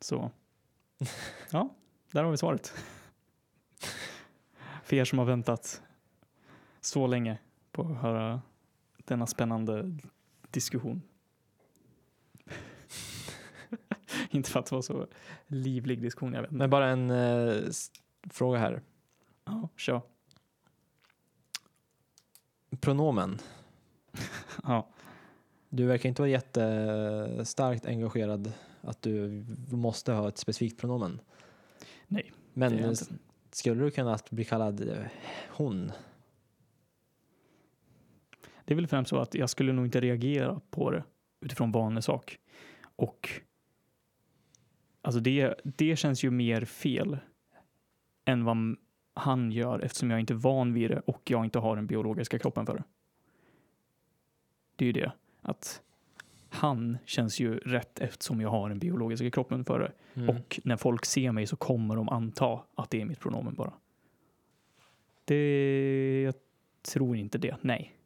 Så, 0.00 0.30
ja, 1.50 1.68
där 2.12 2.24
har 2.24 2.30
vi 2.30 2.36
svaret. 2.36 2.74
För 4.84 4.96
er 4.96 5.04
som 5.04 5.18
har 5.18 5.26
väntat 5.26 5.82
så 6.80 7.06
länge 7.06 7.38
på 7.72 7.82
att 7.82 7.96
höra 7.96 8.42
denna 8.96 9.26
spännande 9.26 9.96
diskussion. 10.50 11.02
Inte 14.30 14.50
för 14.50 14.60
att 14.60 14.66
det 14.66 14.74
var 14.74 14.82
så 14.82 15.06
livlig 15.46 16.02
diskussion, 16.02 16.32
jag 16.32 16.42
vet 16.42 16.50
inte. 16.50 16.58
Men 16.58 16.70
bara 16.70 16.88
en 16.88 17.10
eh, 17.10 17.62
fråga 18.30 18.58
här. 18.58 18.82
Ja, 19.44 19.68
kör. 19.76 20.00
Pronomen. 22.80 23.38
Ja. 24.62 24.88
Du 25.72 25.86
verkar 25.86 26.08
inte 26.08 26.22
vara 26.22 26.30
jättestarkt 26.30 27.86
engagerad 27.86 28.52
att 28.80 29.02
du 29.02 29.44
måste 29.70 30.12
ha 30.12 30.28
ett 30.28 30.38
specifikt 30.38 30.80
pronomen. 30.80 31.20
Nej, 32.06 32.32
Men 32.52 32.72
det 32.72 32.78
är 32.78 32.82
jag 32.82 32.92
s- 32.92 33.08
inte. 33.10 33.22
skulle 33.50 33.84
du 33.84 33.90
kunna 33.90 34.18
bli 34.30 34.44
kallad 34.44 34.88
eh, 34.88 35.04
hon? 35.48 35.92
Det 38.64 38.74
är 38.74 38.76
väl 38.76 38.86
främst 38.86 39.08
så 39.10 39.18
att 39.18 39.34
jag 39.34 39.50
skulle 39.50 39.72
nog 39.72 39.84
inte 39.86 40.00
reagera 40.00 40.60
på 40.70 40.90
det 40.90 41.04
utifrån 41.40 41.72
vanlig 41.72 42.04
sak. 42.04 42.38
Och 42.96 43.28
alltså 45.02 45.20
det, 45.20 45.54
det 45.64 45.96
känns 45.96 46.24
ju 46.24 46.30
mer 46.30 46.64
fel 46.64 47.18
än 48.24 48.44
vad 48.44 48.76
han 49.14 49.52
gör 49.52 49.78
eftersom 49.80 50.10
jag 50.10 50.20
inte 50.20 50.32
är 50.32 50.36
van 50.36 50.72
vid 50.72 50.90
det 50.90 51.00
och 51.00 51.30
jag 51.30 51.44
inte 51.44 51.58
har 51.58 51.76
den 51.76 51.86
biologiska 51.86 52.38
kroppen 52.38 52.66
för 52.66 52.74
det. 52.76 52.84
Det 54.76 54.84
är 54.84 54.86
ju 54.86 54.92
det 54.92 55.12
att 55.42 55.82
han 56.48 56.98
känns 57.04 57.40
ju 57.40 57.58
rätt 57.58 57.98
eftersom 58.00 58.40
jag 58.40 58.50
har 58.50 58.68
den 58.68 58.78
biologiska 58.78 59.30
kroppen 59.30 59.64
för 59.64 59.78
det. 59.78 59.92
Mm. 60.20 60.36
Och 60.36 60.60
när 60.64 60.76
folk 60.76 61.04
ser 61.06 61.32
mig 61.32 61.46
så 61.46 61.56
kommer 61.56 61.96
de 61.96 62.08
anta 62.08 62.60
att 62.74 62.90
det 62.90 63.00
är 63.00 63.04
mitt 63.04 63.20
pronomen 63.20 63.54
bara. 63.54 63.72
Det, 65.24 66.22
jag 66.22 66.34
tror 66.82 67.16
inte 67.16 67.38
det, 67.38 67.56
nej. 67.60 67.96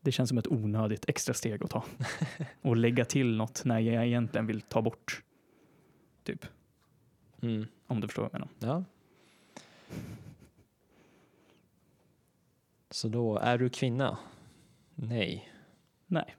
Det 0.00 0.12
känns 0.12 0.28
som 0.28 0.38
ett 0.38 0.46
onödigt 0.46 1.08
extra 1.08 1.34
steg 1.34 1.64
att 1.64 1.70
ta. 1.70 1.84
Och 2.62 2.76
lägga 2.76 3.04
till 3.04 3.36
något 3.36 3.64
när 3.64 3.80
jag 3.80 4.06
egentligen 4.06 4.46
vill 4.46 4.60
ta 4.60 4.82
bort. 4.82 5.22
Typ, 6.22 6.46
Mm. 7.42 7.66
om 7.86 8.00
du 8.00 8.08
förstår 8.08 8.22
vad 8.22 8.30
jag 8.34 8.40
menar. 8.40 8.48
Ja. 8.58 8.84
Så 12.90 13.08
då, 13.08 13.38
är 13.38 13.58
du 13.58 13.68
kvinna? 13.68 14.18
Nej. 14.94 15.50
Nej, 16.06 16.36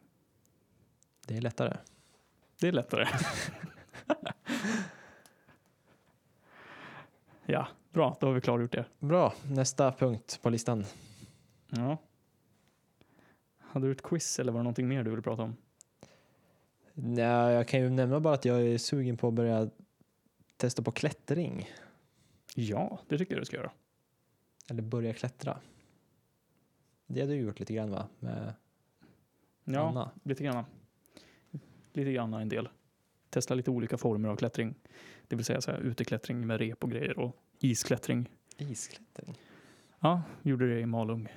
Det 1.27 1.37
är 1.37 1.41
lättare. 1.41 1.77
det 2.59 2.67
är 2.67 2.71
lättare. 2.71 3.07
ja, 7.45 7.67
bra, 7.91 8.17
då 8.19 8.27
har 8.27 8.33
vi 8.33 8.41
klargjort 8.41 8.71
det. 8.71 8.85
Bra, 8.99 9.33
nästa 9.51 9.91
punkt 9.91 10.39
på 10.41 10.49
listan. 10.49 10.85
Ja. 11.69 11.97
Hade 13.59 13.87
du 13.87 13.91
ett 13.91 14.03
quiz 14.03 14.39
eller 14.39 14.51
var 14.51 14.59
det 14.59 14.63
någonting 14.63 14.87
mer 14.87 15.03
du 15.03 15.09
ville 15.09 15.21
prata 15.21 15.43
om? 15.43 15.55
Ja, 17.17 17.51
jag 17.51 17.67
kan 17.67 17.79
ju 17.79 17.89
nämna 17.89 18.19
bara 18.19 18.33
att 18.33 18.45
jag 18.45 18.61
är 18.61 18.77
sugen 18.77 19.17
på 19.17 19.27
att 19.27 19.33
börja 19.33 19.69
testa 20.57 20.81
på 20.81 20.91
klättring. 20.91 21.69
Ja, 22.55 22.99
det 23.07 23.17
tycker 23.17 23.33
jag 23.33 23.41
du 23.41 23.45
ska 23.45 23.57
göra. 23.57 23.71
Eller 24.69 24.81
börja 24.81 25.13
klättra. 25.13 25.59
Det 27.07 27.21
har 27.21 27.27
du 27.27 27.35
gjort 27.35 27.59
lite 27.59 27.73
grann 27.73 27.91
va? 27.91 28.07
Med 28.19 28.53
Ja, 29.65 29.89
Anna? 29.89 30.11
lite 30.23 30.43
grann. 30.43 30.65
Lite 31.93 32.11
grann 32.13 32.33
en 32.33 32.49
del. 32.49 32.69
Testa 33.29 33.53
lite 33.55 33.71
olika 33.71 33.97
former 33.97 34.29
av 34.29 34.35
klättring. 34.35 34.75
Det 35.27 35.35
vill 35.35 35.45
säga 35.45 35.61
så 35.61 35.71
här, 35.71 35.79
uteklättring 35.79 36.47
med 36.47 36.59
rep 36.59 36.83
och 36.83 36.91
grejer 36.91 37.19
och 37.19 37.35
isklättring. 37.59 38.29
Isklättring? 38.57 39.37
Ja, 39.99 40.21
gjorde 40.41 40.67
det 40.73 40.79
i 40.79 40.85
Malung. 40.85 41.27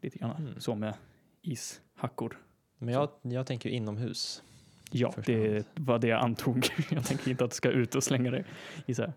Lite 0.00 0.18
grann 0.18 0.36
Mm. 0.46 0.60
så 0.60 0.74
med 0.74 0.94
ishackor. 1.42 2.38
Men 2.78 2.94
jag, 2.94 3.10
jag 3.22 3.46
tänker 3.46 3.70
inomhus. 3.70 4.42
Ja, 4.90 5.14
det 5.26 5.66
var 5.74 5.98
det 5.98 6.06
jag 6.08 6.20
antog. 6.24 6.66
Jag 6.90 7.04
tänker 7.06 7.30
inte 7.30 7.44
att 7.44 7.50
du 7.50 7.54
ska 7.54 7.70
ut 7.70 7.94
och 7.94 8.04
slänga 8.04 8.30
det 8.30 8.44
i 8.86 8.94
så 8.94 9.02
här 9.02 9.12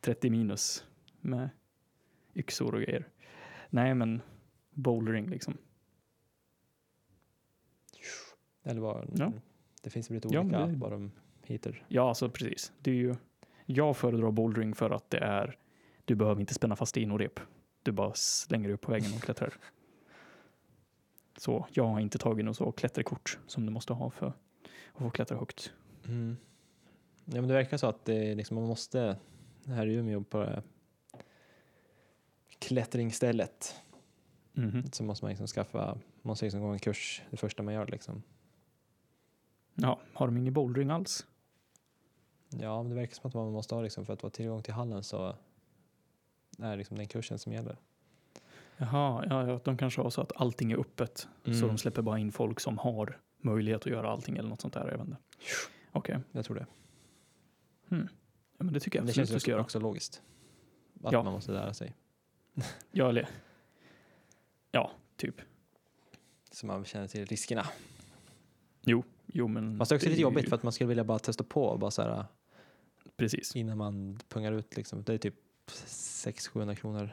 30 0.00 0.30
minus 0.30 0.84
med 1.20 1.48
yxor 2.34 2.74
och 2.74 2.80
grejer. 2.80 3.08
Nej, 3.70 3.94
men 3.94 4.22
bouldering 4.70 5.30
liksom. 5.30 5.56
Eller 8.64 8.80
vad? 8.80 9.10
Ja. 9.16 9.32
Det 9.82 9.90
finns 9.90 10.10
väl 10.10 10.14
lite 10.14 10.28
Ja, 10.32 10.40
olika 10.40 10.58
men 10.58 10.72
det- 10.72 10.78
vad 10.78 10.92
de 10.92 11.12
heter. 11.42 11.84
Ja, 11.88 12.08
alltså 12.08 12.28
precis. 12.30 12.72
Det 12.80 12.90
är 12.90 12.94
ju, 12.94 13.14
jag 13.66 13.96
föredrar 13.96 14.30
bouldering 14.30 14.74
för 14.74 14.90
att 14.90 15.10
det 15.10 15.18
är, 15.18 15.58
du 16.04 16.14
behöver 16.14 16.40
inte 16.40 16.54
spänna 16.54 16.76
fast 16.76 16.96
rep. 16.96 17.40
Du 17.82 17.92
bara 17.92 18.14
slänger 18.14 18.64
dig 18.68 18.74
upp 18.74 18.80
på 18.80 18.92
väggen 18.92 19.12
och 19.16 19.22
klättrar. 19.22 19.54
Så 21.36 21.66
jag 21.72 21.84
har 21.84 22.00
inte 22.00 22.18
tagit 22.18 22.44
något 22.44 22.56
så 22.56 22.72
klätterkort 22.72 23.38
som 23.46 23.66
du 23.66 23.72
måste 23.72 23.92
ha 23.92 24.10
för 24.10 24.26
att 24.92 25.02
få 25.02 25.10
klättra 25.10 25.38
högt. 25.38 25.72
Mm. 26.06 26.36
Ja, 27.24 27.34
men 27.40 27.48
det 27.48 27.54
verkar 27.54 27.76
så 27.76 27.86
att 27.86 28.04
det 28.04 28.34
liksom, 28.34 28.54
man 28.54 28.66
måste, 28.66 29.16
här 29.66 29.86
i 29.86 29.94
Umeå 29.94 30.22
på 30.24 30.38
här 30.38 30.62
klättringsstället 32.58 33.74
Mhm. 34.52 34.92
så 34.92 35.04
måste 35.04 35.24
man 35.24 35.28
liksom 35.30 35.46
skaffa, 35.46 35.86
man 35.86 36.00
måste 36.22 36.44
liksom 36.44 36.60
gå 36.60 36.66
en 36.66 36.78
kurs 36.78 37.22
det 37.30 37.36
första 37.36 37.62
man 37.62 37.74
gör 37.74 37.86
liksom. 37.86 38.22
Ja, 39.74 40.00
har 40.12 40.26
de 40.26 40.36
ingen 40.36 40.52
bouldering 40.52 40.90
alls? 40.90 41.26
Ja, 42.48 42.82
men 42.82 42.90
det 42.90 42.96
verkar 42.96 43.14
som 43.14 43.28
att 43.28 43.34
man 43.34 43.52
måste 43.52 43.74
ha 43.74 43.82
liksom, 43.82 44.06
för 44.06 44.12
att 44.12 44.20
få 44.20 44.30
tillgång 44.30 44.62
till 44.62 44.74
hallen 44.74 45.02
så 45.02 45.36
är 46.58 46.76
liksom 46.76 46.96
den 46.96 47.08
kursen 47.08 47.38
som 47.38 47.52
gäller. 47.52 47.76
Jaha, 48.76 49.24
ja, 49.28 49.48
ja, 49.48 49.60
de 49.64 49.76
kanske 49.78 50.00
har 50.02 50.10
så 50.10 50.20
att 50.20 50.32
allting 50.36 50.72
är 50.72 50.76
öppet. 50.80 51.28
Så 51.44 51.50
Mm. 51.50 51.60
de 51.68 51.78
släpper 51.78 52.02
bara 52.02 52.18
in 52.18 52.32
folk 52.32 52.60
som 52.60 52.78
har 52.78 53.20
möjlighet 53.38 53.80
att 53.80 53.86
göra 53.92 54.10
allting 54.10 54.36
eller 54.36 54.48
något 54.48 54.60
sånt 54.60 54.74
där. 54.74 55.16
Okej, 55.92 56.18
Jag 56.32 56.44
tror 56.44 56.56
det. 56.56 56.66
ja, 57.88 57.96
men 58.64 58.72
det 58.74 58.80
tycker 58.80 58.98
jag 58.98 59.06
det 59.06 59.12
känns 59.12 59.46
göra. 59.48 59.60
också 59.60 59.78
logiskt. 59.80 60.22
Att 61.02 61.12
Ja. 61.12 61.22
man 61.22 61.32
måste 61.32 61.52
lära 61.52 61.74
sig. 61.74 61.94
Ja, 62.90 63.08
eller, 63.08 63.28
ja, 64.70 64.90
typ. 65.16 65.40
Så 66.52 66.66
man 66.66 66.84
känner 66.84 67.06
till 67.08 67.26
riskerna. 67.26 67.66
Jo, 68.84 69.04
jo 69.26 69.48
men. 69.48 69.78
Fast 69.78 69.88
det 69.88 69.92
är 69.94 69.96
också 69.96 70.06
det 70.06 70.10
lite 70.10 70.20
är 70.20 70.22
jobbigt 70.22 70.44
ju- 70.44 70.48
för 70.48 70.56
att 70.56 70.62
man 70.62 70.72
skulle 70.72 70.88
vilja 70.88 71.04
bara 71.04 71.18
testa 71.18 71.44
på 71.44 71.64
och 71.64 71.78
bara 71.78 71.90
så 71.90 72.02
här 72.02 72.24
Precis. 73.16 73.56
innan 73.56 73.78
man 73.78 74.18
pungar 74.28 74.52
ut 74.52 74.76
liksom. 74.76 75.02
Det 75.02 75.14
är 75.14 75.18
typ 75.18 75.34
600-700 75.66 76.74
kronor. 76.74 77.10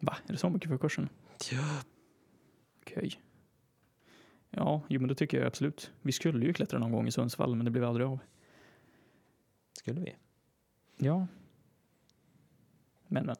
Va, 0.00 0.16
är 0.26 0.32
det 0.32 0.38
så 0.38 0.48
mycket 0.50 0.68
för 0.68 0.78
kursen? 0.78 1.08
Ja. 1.52 1.82
Okej. 2.80 3.20
Ja, 4.50 4.82
jo 4.88 5.00
men 5.00 5.08
det 5.08 5.14
tycker 5.14 5.38
jag 5.38 5.46
absolut. 5.46 5.92
Vi 6.02 6.12
skulle 6.12 6.46
ju 6.46 6.52
klättra 6.52 6.78
någon 6.78 6.92
gång 6.92 7.06
i 7.06 7.12
Sundsvall, 7.12 7.54
men 7.56 7.64
det 7.64 7.70
blev 7.70 7.84
aldrig 7.84 8.06
av. 8.06 8.18
Skulle 9.78 10.00
vi? 10.00 10.14
Ja. 10.96 11.26
Men, 13.06 13.26
men. 13.26 13.36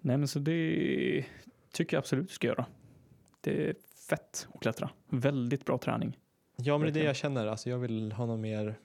Nej, 0.00 0.16
men 0.18 0.28
så 0.28 0.38
det 0.38 1.24
tycker 1.72 1.96
jag 1.96 2.00
absolut 2.00 2.28
du 2.28 2.34
ska 2.34 2.46
göra. 2.46 2.66
Det 3.40 3.68
är 3.68 3.74
fett 4.08 4.48
att 4.54 4.60
klättra. 4.60 4.90
Väldigt 5.08 5.64
bra 5.64 5.78
träning. 5.78 6.18
Ja, 6.56 6.78
men 6.78 6.92
det 6.92 7.00
är 7.00 7.02
det 7.02 7.06
jag 7.06 7.16
känner. 7.16 7.46
Alltså, 7.46 7.70
jag 7.70 7.78
vill 7.78 8.12
ha 8.12 8.26
något 8.26 8.40
mer, 8.40 8.78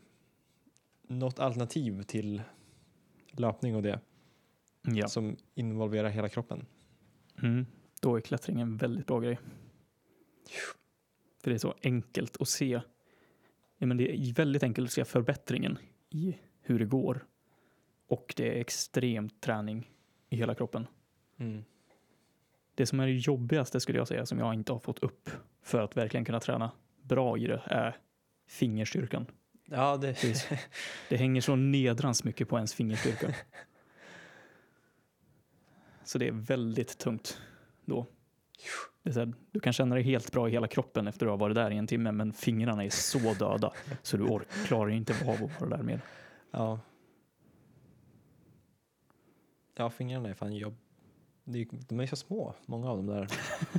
något 1.08 1.40
alternativ 1.40 2.04
till 2.04 2.42
löpning 3.32 3.76
och 3.76 3.82
det 3.84 4.00
Ja. 4.82 5.08
som 5.08 5.38
involverar 5.56 6.10
hela 6.10 6.30
kroppen. 6.30 6.66
Mm. 7.42 7.66
Då 8.02 8.16
är 8.16 8.22
klättring 8.22 8.62
en 8.62 8.78
väldigt 8.78 9.08
bra 9.08 9.20
grej. 9.20 9.40
För 11.44 11.50
det 11.50 11.56
är 11.56 11.60
så 11.60 11.76
enkelt 11.84 12.42
att 12.42 12.48
se. 12.48 12.82
Ja, 13.78 13.88
men 13.88 13.98
det 13.98 14.16
är 14.16 14.34
väldigt 14.34 14.64
enkelt 14.64 14.88
att 14.88 14.94
se 14.94 15.06
förbättringen 15.06 15.78
i 16.10 16.38
hur 16.62 16.80
det 16.80 16.86
går. 16.86 17.26
Och 18.08 18.34
det 18.38 18.58
är 18.58 18.62
extremt 18.62 19.42
träning 19.42 19.92
i 20.30 20.36
hela 20.36 20.56
kroppen. 20.56 20.88
Mm. 21.38 21.64
Det 22.76 22.86
som 22.86 23.00
är 23.00 23.08
det 23.08 23.14
jobbigaste 23.14 23.80
skulle 23.80 23.98
jag 23.98 24.08
säga 24.08 24.26
som 24.26 24.40
jag 24.40 24.54
inte 24.54 24.72
har 24.72 24.80
fått 24.80 25.00
upp 25.00 25.30
för 25.62 25.82
att 25.82 25.98
verkligen 25.98 26.26
kunna 26.26 26.40
träna 26.40 26.72
bra 27.10 27.38
i 27.38 27.48
det 27.48 27.62
är 27.66 27.98
fingerstyrkan. 28.48 29.26
Ja, 29.66 29.98
det, 29.98 30.14
Precis. 30.14 30.50
Det 31.10 31.18
hänger 31.18 31.42
så 31.42 31.56
nedrans 31.56 32.24
mycket 32.24 32.50
på 32.50 32.56
ens 32.56 32.74
fingerstyrka. 32.74 33.36
Så 36.04 36.18
det 36.18 36.28
är 36.28 36.32
väldigt 36.32 36.98
tungt 36.98 37.42
då. 37.86 38.06
Här, 39.06 39.34
du 39.52 39.60
kan 39.60 39.74
känna 39.74 39.96
dig 39.96 40.04
helt 40.04 40.32
bra 40.32 40.48
i 40.48 40.52
hela 40.52 40.68
kroppen 40.68 41.08
efter 41.08 41.26
att 41.26 41.28
du 41.28 41.32
har 41.32 41.38
varit 41.38 41.56
där 41.56 41.72
i 41.72 41.78
en 41.78 41.88
timme 41.88 42.12
men 42.12 42.34
fingrarna 42.34 42.84
är 42.84 42.90
så 42.90 43.34
döda 43.34 43.74
så 44.02 44.18
du 44.18 44.24
ork, 44.24 44.48
klarar 44.66 44.90
inte 44.90 45.14
av 45.26 45.44
att 45.44 45.62
vara 45.62 45.78
där 45.78 45.84
mer. 45.84 46.02
ja. 46.52 46.80
Ja, 49.76 49.90
fingrarna 49.90 50.30
är 50.30 50.34
fan 50.34 50.56
jobb. 50.56 50.78
Är, 51.46 51.68
de 51.88 52.00
är 52.00 52.06
så 52.06 52.16
små, 52.16 52.56
många 52.66 52.90
av 52.90 52.98
dem 52.98 53.06
där. 53.06 53.28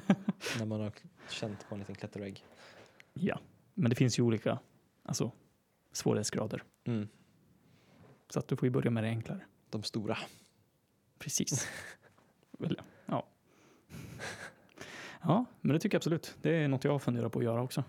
när 0.59 0.66
man 0.66 0.81
har 0.81 0.93
känt 1.28 1.68
på 1.68 1.74
en 1.74 1.78
liten 1.78 1.95
klättervägg. 1.95 2.45
Ja, 3.15 3.41
men 3.75 3.91
det 3.91 3.97
finns 3.97 4.19
ju 4.19 4.23
olika 4.23 4.59
alltså, 5.03 5.33
svårighetsgrader. 5.93 6.63
Mm. 6.85 7.09
Så 8.29 8.39
att 8.39 8.49
du 8.49 8.57
får 8.57 8.67
ju 8.67 8.71
börja 8.71 8.91
med 8.91 9.05
det 9.05 9.09
enklare. 9.09 9.41
De 9.71 9.83
stora. 9.83 10.19
Precis. 11.19 11.69
Väl, 12.59 12.81
ja. 13.07 13.27
ja, 15.23 15.45
men 15.61 15.73
det 15.73 15.79
tycker 15.81 15.95
jag 15.95 15.99
absolut. 15.99 16.37
Det 16.43 16.51
är 16.57 16.69
något 16.69 16.85
jag 16.85 17.03
funderar 17.03 17.29
på 17.29 17.39
att 17.39 17.45
göra 17.45 17.63
också. 17.63 17.85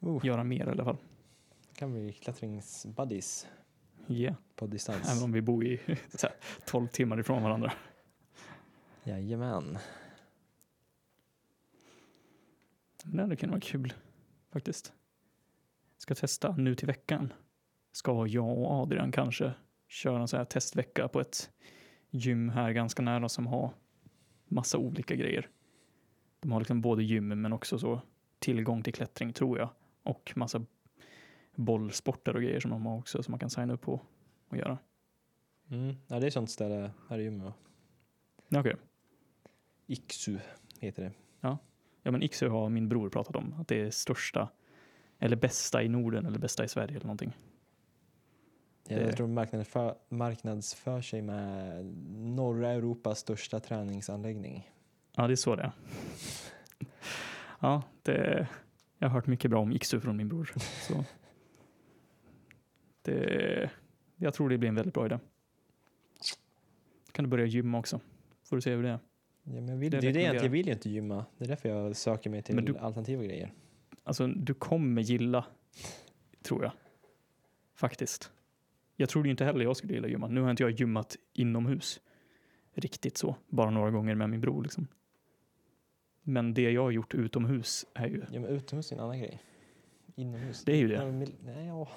Oh, 0.00 0.26
Göra 0.26 0.44
mer 0.44 0.66
i 0.66 0.70
alla 0.70 0.84
fall. 0.84 0.96
kan 1.74 1.92
bli 1.92 2.12
klättringsbuddies 2.12 3.46
Ja, 4.06 4.34
på 4.56 4.66
distans. 4.66 5.10
även 5.12 5.24
om 5.24 5.32
vi 5.32 5.42
bor 5.42 5.64
i 5.66 5.80
här, 5.86 6.32
12 6.66 6.86
timmar 6.88 7.20
ifrån 7.20 7.42
varandra. 7.42 7.72
Jajamän. 9.04 9.78
Men 13.04 13.28
det 13.28 13.36
kan 13.36 13.50
vara 13.50 13.60
kul 13.60 13.94
faktiskt. 14.56 14.92
Ska 15.98 16.14
testa 16.14 16.56
nu 16.56 16.74
till 16.74 16.86
veckan. 16.86 17.32
Ska 17.92 18.26
jag 18.26 18.58
och 18.58 18.70
Adrian 18.70 19.12
kanske 19.12 19.54
köra 19.88 20.20
en 20.20 20.28
så 20.28 20.36
här 20.36 20.44
testvecka 20.44 21.08
på 21.08 21.20
ett 21.20 21.50
gym 22.10 22.48
här 22.48 22.72
ganska 22.72 23.02
nära 23.02 23.28
som 23.28 23.46
har 23.46 23.74
massa 24.48 24.78
olika 24.78 25.14
grejer. 25.14 25.48
De 26.40 26.52
har 26.52 26.60
liksom 26.60 26.80
både 26.80 27.02
gym 27.02 27.28
men 27.28 27.52
också 27.52 27.78
så 27.78 28.00
tillgång 28.38 28.82
till 28.82 28.92
klättring 28.92 29.32
tror 29.32 29.58
jag 29.58 29.68
och 30.02 30.32
massa 30.36 30.64
bollsporter 31.54 32.36
och 32.36 32.42
grejer 32.42 32.60
som 32.60 32.70
de 32.70 32.86
har 32.86 32.98
också 32.98 33.22
som 33.22 33.32
man 33.32 33.40
kan 33.40 33.50
signa 33.50 33.74
upp 33.74 33.82
på 33.82 34.00
och 34.48 34.56
göra. 34.56 34.78
Mm. 35.70 35.94
Ja, 36.06 36.20
det 36.20 36.26
är 36.26 36.30
sånt 36.30 36.50
ställe 36.50 36.90
här 37.08 37.18
i 37.18 37.24
Umeå. 37.24 37.52
Okej, 38.54 38.76
Iksu 39.86 40.38
heter 40.80 41.02
det. 41.02 41.12
ja 41.40 41.58
men 42.12 42.22
Iksu 42.22 42.48
har 42.48 42.68
min 42.68 42.88
bror 42.88 43.08
pratat 43.10 43.36
om 43.36 43.54
att 43.60 43.68
det 43.68 43.80
är 43.80 43.90
största 43.90 44.48
eller 45.18 45.36
bästa 45.36 45.82
i 45.82 45.88
Norden 45.88 46.26
eller 46.26 46.38
bästa 46.38 46.64
i 46.64 46.68
Sverige 46.68 46.90
eller 46.96 47.06
någonting. 47.06 47.32
Jag 48.88 48.98
Det- 49.00 49.12
tror 49.12 49.26
marknadsför, 49.28 49.94
marknadsför 50.08 51.00
sig 51.00 51.22
med 51.22 51.84
norra 52.16 52.68
Europas 52.70 53.18
största 53.18 53.60
träningsanläggning. 53.60 54.70
Ja, 55.16 55.26
det 55.26 55.34
är 55.34 55.36
så 55.36 55.56
det 55.56 55.62
är. 55.62 55.72
Ja, 57.60 57.82
det, 58.02 58.48
jag 58.98 59.08
har 59.08 59.14
hört 59.14 59.26
mycket 59.26 59.50
bra 59.50 59.60
om 59.60 59.72
Iksu 59.72 60.00
från 60.00 60.16
min 60.16 60.28
bror. 60.28 60.52
Så. 60.88 61.04
Det, 63.02 63.70
jag 64.16 64.34
tror 64.34 64.48
det 64.48 64.58
blir 64.58 64.68
en 64.68 64.74
väldigt 64.74 64.94
bra 64.94 65.06
idé. 65.06 65.18
Kan 67.12 67.24
du 67.24 67.28
börja 67.28 67.44
gymma 67.46 67.78
också? 67.78 68.00
Får 68.44 68.56
du 68.56 68.62
se 68.62 68.74
hur 68.74 68.82
det 68.82 68.88
är. 68.90 68.98
Ja, 69.48 69.52
men 69.52 69.68
jag, 69.68 69.76
vill, 69.76 69.90
Det 69.90 70.00
det 70.00 70.08
är 70.08 70.12
det 70.12 70.20
jag 70.42 70.48
vill 70.48 70.66
ju 70.66 70.72
inte 70.72 70.90
gymma. 70.90 71.24
Det 71.38 71.44
är 71.44 71.48
därför 71.48 71.68
jag 71.68 71.96
söker 71.96 72.30
mig 72.30 72.42
till 72.42 72.64
du- 72.64 72.78
alternativa 72.78 73.22
grejer. 73.24 73.52
Alltså, 74.04 74.26
du 74.26 74.54
kommer 74.54 75.02
gilla, 75.02 75.44
tror 76.42 76.62
jag. 76.62 76.72
Faktiskt. 77.74 78.30
Jag 78.96 79.08
trodde 79.08 79.28
inte 79.28 79.44
heller 79.44 79.64
jag 79.64 79.76
skulle 79.76 79.94
gilla 79.94 80.08
gymma. 80.08 80.28
Nu 80.28 80.40
har 80.40 80.50
inte 80.50 80.62
jag 80.62 80.70
gymmat 80.72 81.16
inomhus. 81.32 82.00
Riktigt 82.74 83.16
så. 83.16 83.36
Bara 83.48 83.70
några 83.70 83.90
gånger 83.90 84.14
med 84.14 84.30
min 84.30 84.40
bror 84.40 84.62
liksom. 84.62 84.86
Men 86.22 86.54
det 86.54 86.70
jag 86.70 86.82
har 86.82 86.90
gjort 86.90 87.14
utomhus 87.14 87.86
är 87.94 88.06
ju, 88.06 88.22
Ja, 88.32 88.40
men 88.40 88.44
utomhus 88.50 88.92
är 88.92 88.96
en 88.96 89.02
annan 89.02 89.18
grej. 89.18 89.42
Inomhus. 90.14 90.64
det 90.64 90.72
är 90.72 90.76
ju 90.76 90.88
det. 90.88 91.12
Nej, 91.44 91.66
ja. 91.66 91.88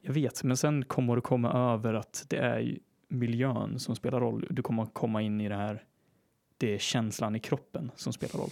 Jag 0.00 0.12
vet, 0.12 0.44
men 0.44 0.56
sen 0.56 0.84
kommer 0.84 1.16
du 1.16 1.22
komma 1.22 1.52
över 1.74 1.94
att 1.94 2.24
det 2.28 2.36
är 2.38 2.58
ju 2.60 2.78
miljön 3.08 3.78
som 3.78 3.96
spelar 3.96 4.20
roll. 4.20 4.46
Du 4.50 4.62
kommer 4.62 4.86
komma 4.86 5.22
in 5.22 5.40
i 5.40 5.48
det 5.48 5.56
här 5.56 5.84
det 6.58 6.74
är 6.74 6.78
känslan 6.78 7.36
i 7.36 7.40
kroppen 7.40 7.90
som 7.96 8.12
spelar 8.12 8.40
roll. 8.40 8.50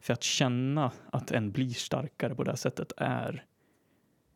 För 0.00 0.12
att 0.12 0.22
känna 0.22 0.92
att 1.10 1.30
en 1.30 1.52
blir 1.52 1.70
starkare 1.70 2.34
på 2.34 2.44
det 2.44 2.50
här 2.50 2.56
sättet 2.56 2.92
är 2.96 3.44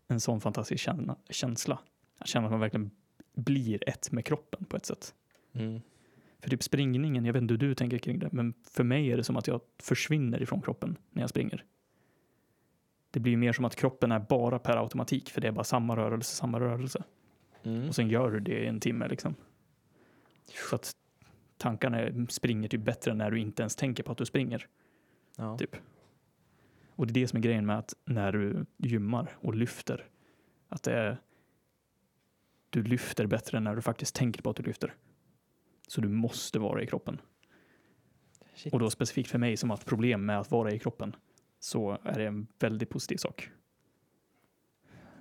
en 0.09 0.21
sån 0.21 0.41
fantastisk 0.41 0.89
känsla. 1.31 1.79
Att 2.19 2.29
känna 2.29 2.47
att 2.47 2.53
man 2.53 2.61
verkligen 2.61 2.91
blir 3.35 3.89
ett 3.89 4.13
med 4.13 4.25
kroppen 4.25 4.65
på 4.65 4.77
ett 4.77 4.87
sätt. 4.87 5.15
Mm. 5.53 5.81
För 6.41 6.51
typ 6.51 6.63
springningen, 6.63 7.25
jag 7.25 7.33
vet 7.33 7.43
inte 7.43 7.55
hur 7.55 7.59
du 7.59 7.75
tänker 7.75 7.99
kring 7.99 8.19
det, 8.19 8.33
men 8.33 8.55
för 8.71 8.85
mig 8.85 9.13
är 9.13 9.17
det 9.17 9.25
som 9.25 9.37
att 9.37 9.47
jag 9.47 9.61
försvinner 9.79 10.43
ifrån 10.43 10.63
kroppen 10.63 10.97
när 11.11 11.23
jag 11.23 11.31
springer. 11.31 11.65
Det 13.11 13.21
blir 13.21 13.37
mer 13.37 13.53
som 13.53 13.65
att 13.65 13.77
kroppen 13.77 14.13
är 14.13 14.19
bara 14.19 14.59
per 14.59 14.77
automatik, 14.77 15.31
för 15.31 15.41
det 15.41 15.49
är 15.49 15.53
bara 15.53 15.65
samma 15.65 15.97
rörelse, 15.97 16.37
samma 16.37 16.61
rörelse. 16.61 17.05
Mm. 17.67 17.89
Och 17.89 17.95
sen 17.95 18.09
gör 18.09 18.31
du 18.31 18.41
det 18.41 18.65
i 18.65 18.67
en 18.67 18.81
timme 18.81 19.09
liksom. 19.09 19.35
Så 20.69 20.75
att 20.75 20.93
tankarna 21.57 22.27
springer 22.29 22.69
typ 22.69 22.81
bättre 22.81 23.15
när 23.15 23.31
du 23.31 23.41
inte 23.41 23.63
ens 23.63 23.77
tänker 23.77 24.03
på 24.03 24.13
att 24.13 24.19
du 24.19 24.25
springer. 24.25 24.67
Ja. 25.37 25.59
Typ. 25.59 25.77
Och 26.91 27.07
det 27.07 27.11
är 27.11 27.15
det 27.15 27.29
som 27.29 27.37
är 27.37 27.41
grejen 27.41 27.67
med 27.67 27.79
att 27.79 27.95
när 28.05 28.33
du 28.33 28.67
gymmar 28.77 29.37
och 29.41 29.55
lyfter, 29.55 30.09
att 30.69 30.83
det 30.83 30.93
är 30.93 31.21
du 32.71 32.83
lyfter 32.83 33.27
bättre 33.27 33.61
när 33.61 33.77
du 33.77 33.83
faktiskt 33.83 34.15
tänker 34.15 34.43
på 34.43 34.51
att 34.51 34.57
du 34.57 34.63
lyfter. 34.63 34.95
Så 35.89 36.01
du 36.01 36.09
måste 36.09 36.59
vara 36.59 36.83
i 36.83 36.87
kroppen. 36.87 37.21
Shit. 38.55 38.73
Och 38.73 38.81
då 38.81 38.91
specifikt 38.91 39.31
för 39.31 39.39
mig 39.39 39.57
som 39.57 39.71
har 39.71 39.77
haft 39.77 39.89
problem 39.89 40.27
med 40.27 40.41
att 40.41 40.51
vara 40.51 40.73
i 40.73 40.79
kroppen 40.79 41.17
så 41.59 41.99
är 42.03 42.19
det 42.19 42.27
en 42.27 42.47
väldigt 42.59 42.91
positiv 42.91 43.17
sak. 43.17 43.51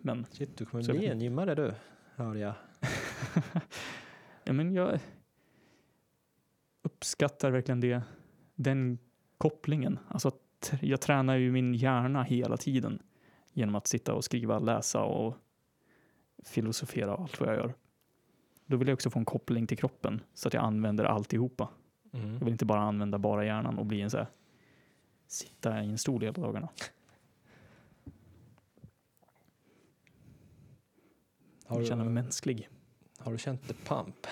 Men 0.01 0.25
Shit, 0.31 0.57
du 0.57 0.65
kommer 0.65 0.83
bli 0.83 1.05
en 1.05 1.21
gymmare 1.21 1.55
du, 1.55 1.73
hör 2.15 2.35
jag. 2.35 2.53
Ja, 4.47 4.53
men 4.53 4.73
jag 4.73 4.99
uppskattar 6.81 7.51
verkligen 7.51 7.79
det, 7.79 8.01
den 8.55 8.97
kopplingen. 9.37 9.99
Alltså, 10.07 10.27
att 10.27 10.73
jag 10.81 11.01
tränar 11.01 11.35
ju 11.35 11.51
min 11.51 11.73
hjärna 11.73 12.23
hela 12.23 12.57
tiden 12.57 13.01
genom 13.53 13.75
att 13.75 13.87
sitta 13.87 14.13
och 14.13 14.23
skriva, 14.23 14.59
läsa 14.59 15.03
och 15.03 15.37
filosofera 16.43 17.15
och 17.15 17.21
allt 17.21 17.39
vad 17.39 17.49
jag 17.49 17.55
gör. 17.55 17.73
Då 18.65 18.77
vill 18.77 18.87
jag 18.87 18.95
också 18.95 19.09
få 19.09 19.19
en 19.19 19.25
koppling 19.25 19.67
till 19.67 19.77
kroppen 19.77 20.21
så 20.33 20.47
att 20.47 20.53
jag 20.53 20.63
använder 20.63 21.03
alltihopa. 21.03 21.69
Mm. 22.13 22.33
Jag 22.33 22.39
vill 22.39 22.51
inte 22.51 22.65
bara 22.65 22.81
använda 22.81 23.17
bara 23.17 23.45
hjärnan 23.45 23.77
och 23.77 23.85
bli 23.85 24.01
en 24.01 24.09
så 24.09 24.17
här, 24.17 24.27
sitta 25.27 25.83
i 25.83 25.89
en 25.89 25.97
stol 25.97 26.21
hela 26.21 26.33
dagarna. 26.33 26.69
Har, 31.67 31.77
Jag 31.77 31.87
känner 31.87 32.03
mig 32.03 32.13
du, 32.13 32.13
mänsklig. 32.13 32.69
har 33.17 33.31
du 33.31 33.37
känt 33.37 33.67
the 33.67 33.73
pump? 33.73 34.27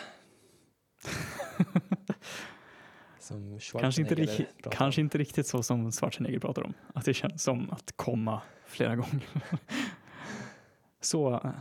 Som 3.20 3.60
Kanske 3.80 4.02
inte, 4.02 4.16
riktigt, 4.16 4.68
kanske 4.72 5.02
inte 5.02 5.18
riktigt 5.18 5.48
så 5.48 5.64
som 5.64 5.92
Schwarzenegger 5.92 6.40
pratar 6.40 6.64
om. 6.64 6.74
Att 6.94 7.06
det 7.06 7.14
känns 7.14 7.44
som 7.44 7.72
att 7.72 7.94
komma 7.96 8.42
flera 8.66 8.96
gånger. 8.96 9.28
så, 11.02 11.52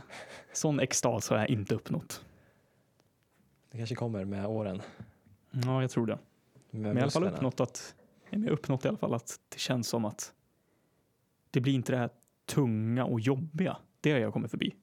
sån 0.53 0.79
extas 0.79 1.29
har 1.29 1.37
jag 1.37 1.49
inte 1.49 1.75
uppnått. 1.75 2.25
Det 3.71 3.77
kanske 3.77 3.95
kommer 3.95 4.25
med 4.25 4.45
åren. 4.45 4.81
Ja, 5.51 5.81
jag 5.81 5.91
tror 5.91 6.07
det. 6.07 6.19
Med 6.71 6.81
Men 6.81 6.83
jag 6.83 6.91
har 6.91 6.99
i 6.99 7.01
alla 7.01 7.11
fall 7.11 7.23
uppnått 7.23 7.59
att, 7.59 7.95
jag 8.29 8.49
uppnått 8.49 8.85
i 8.85 8.87
alla 8.87 8.97
fall 8.97 9.13
att 9.13 9.39
det 9.49 9.59
känns 9.59 9.87
som 9.87 10.05
att 10.05 10.33
det 11.51 11.61
blir 11.61 11.73
inte 11.73 11.91
det 11.91 11.97
här 11.97 12.09
tunga 12.45 13.05
och 13.05 13.19
jobbiga. 13.19 13.77
Det 14.01 14.11
har 14.11 14.19
jag 14.19 14.33
kommit 14.33 14.51
förbi. 14.51 14.73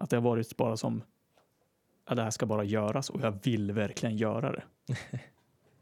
Att 0.00 0.10
det 0.10 0.16
har 0.16 0.22
varit 0.22 0.56
bara 0.56 0.76
som, 0.76 1.02
ja, 2.08 2.14
det 2.14 2.22
här 2.22 2.30
ska 2.30 2.46
bara 2.46 2.64
göras 2.64 3.10
och 3.10 3.20
jag 3.20 3.38
vill 3.42 3.72
verkligen 3.72 4.16
göra 4.16 4.52
det. 4.52 4.62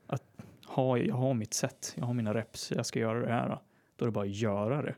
att 0.07 0.23
ha, 0.67 0.99
jag 0.99 1.15
har 1.15 1.35
mitt 1.35 1.55
sätt, 1.55 1.93
jag 1.97 2.05
har 2.07 2.15
mina 2.15 2.35
reps, 2.35 2.73
jag 2.77 2.87
ska 2.87 2.99
göra 2.99 3.21
det 3.21 3.33
här. 3.33 3.59
Då 3.97 4.05
är 4.05 4.07
det 4.07 4.13
bara 4.13 4.25
att 4.25 4.31
göra 4.37 4.83
det. 4.83 4.95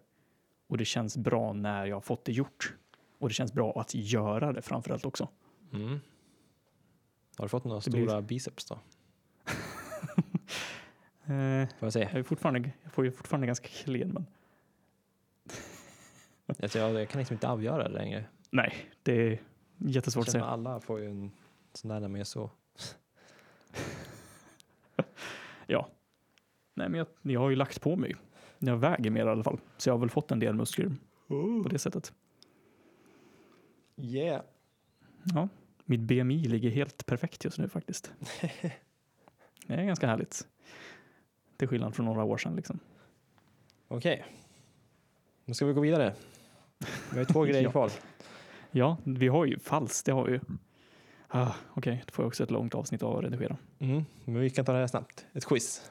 Och 0.66 0.78
det 0.78 0.84
känns 0.84 1.16
bra 1.16 1.52
när 1.52 1.86
jag 1.86 1.96
har 1.96 2.00
fått 2.00 2.24
det 2.24 2.32
gjort. 2.32 2.74
Och 3.18 3.28
det 3.28 3.34
känns 3.34 3.52
bra 3.52 3.80
att 3.80 3.94
göra 3.94 4.52
det 4.52 4.62
framförallt 4.62 5.04
också. 5.04 5.28
Mm. 5.72 6.00
Har 7.36 7.44
du 7.44 7.48
fått 7.48 7.64
några 7.64 7.80
Det 7.80 7.90
blir- 7.90 8.06
stora 8.06 8.22
biceps 8.22 8.64
då? 8.64 8.78
Eh, 11.24 11.68
Får 11.78 11.86
jag 11.86 11.92
se? 11.92 12.00
jag, 12.00 12.14
är 12.14 12.22
fortfarande, 12.22 12.70
jag 12.82 12.92
får 12.92 13.04
ju 13.04 13.10
fortfarande 13.12 13.46
ganska 13.46 13.68
klen, 13.68 14.08
men 14.08 14.26
Alltså, 16.62 16.78
jag, 16.78 16.92
jag 17.00 17.08
kan 17.08 17.18
liksom 17.18 17.34
inte 17.34 17.48
avgöra 17.48 17.82
det 17.82 17.94
längre. 17.94 18.24
Nej, 18.50 18.74
det 19.02 19.12
är 19.12 19.38
jättesvårt 19.78 20.26
att 20.26 20.32
säga. 20.32 20.44
alla 20.44 20.80
får 20.80 21.00
ju 21.00 21.06
en 21.10 21.30
sån 21.72 21.88
där 21.88 22.00
när 22.00 22.08
man 22.08 22.20
är 22.20 22.24
så. 22.24 22.50
Nej, 26.74 26.88
men 26.88 26.94
jag, 26.98 27.06
jag 27.22 27.40
har 27.40 27.50
ju 27.50 27.56
lagt 27.56 27.80
på 27.80 27.96
mig. 27.96 28.16
Jag 28.58 28.76
väger 28.76 29.10
mer 29.10 29.26
i 29.26 29.28
alla 29.28 29.44
fall, 29.44 29.58
så 29.76 29.88
jag 29.88 29.94
har 29.94 29.98
väl 29.98 30.10
fått 30.10 30.30
en 30.30 30.38
del 30.38 30.54
muskler 30.54 30.92
Oh. 31.28 31.62
på 31.62 31.68
det 31.68 31.78
sättet. 31.78 32.12
Yeah. 33.96 34.42
Ja, 35.34 35.48
mitt 35.84 36.00
BMI 36.00 36.38
ligger 36.48 36.70
helt 36.70 37.06
perfekt 37.06 37.44
just 37.44 37.58
nu 37.58 37.68
faktiskt. 37.68 38.12
Det 39.66 39.74
är 39.74 39.84
ganska 39.84 40.06
härligt. 40.06 40.46
Till 41.56 41.68
skillnad 41.68 41.94
från 41.94 42.06
några 42.06 42.24
år 42.24 42.36
sedan 42.38 42.56
liksom. 42.56 42.78
Okej. 43.88 44.24
Nu 45.44 45.54
ska 45.54 45.66
vi 45.66 45.72
gå 45.72 45.80
vidare. 45.80 46.14
Vi 47.12 47.18
har 47.18 47.24
två 47.24 47.42
grejer 47.44 47.62
Ja. 47.62 47.70
kvar. 47.70 47.90
Ja, 48.70 48.96
vi 49.04 49.28
har 49.28 49.44
ju 49.44 49.58
falskt, 49.58 50.06
det 50.06 50.12
har 50.12 50.24
vi 50.24 50.32
ju. 50.32 50.40
Ah, 51.28 51.52
Okej, 51.74 52.02
då 52.06 52.12
får 52.12 52.22
jag 52.22 52.28
också 52.28 52.42
ett 52.42 52.50
långt 52.50 52.74
avsnitt 52.74 53.02
att 53.02 53.24
redigera. 53.24 53.56
Mm. 53.78 54.04
Men 54.24 54.34
vi 54.40 54.50
kan 54.50 54.64
ta 54.64 54.72
det 54.72 54.78
här 54.78 54.86
snabbt. 54.86 55.26
Ett 55.32 55.44
quiz. 55.46 55.90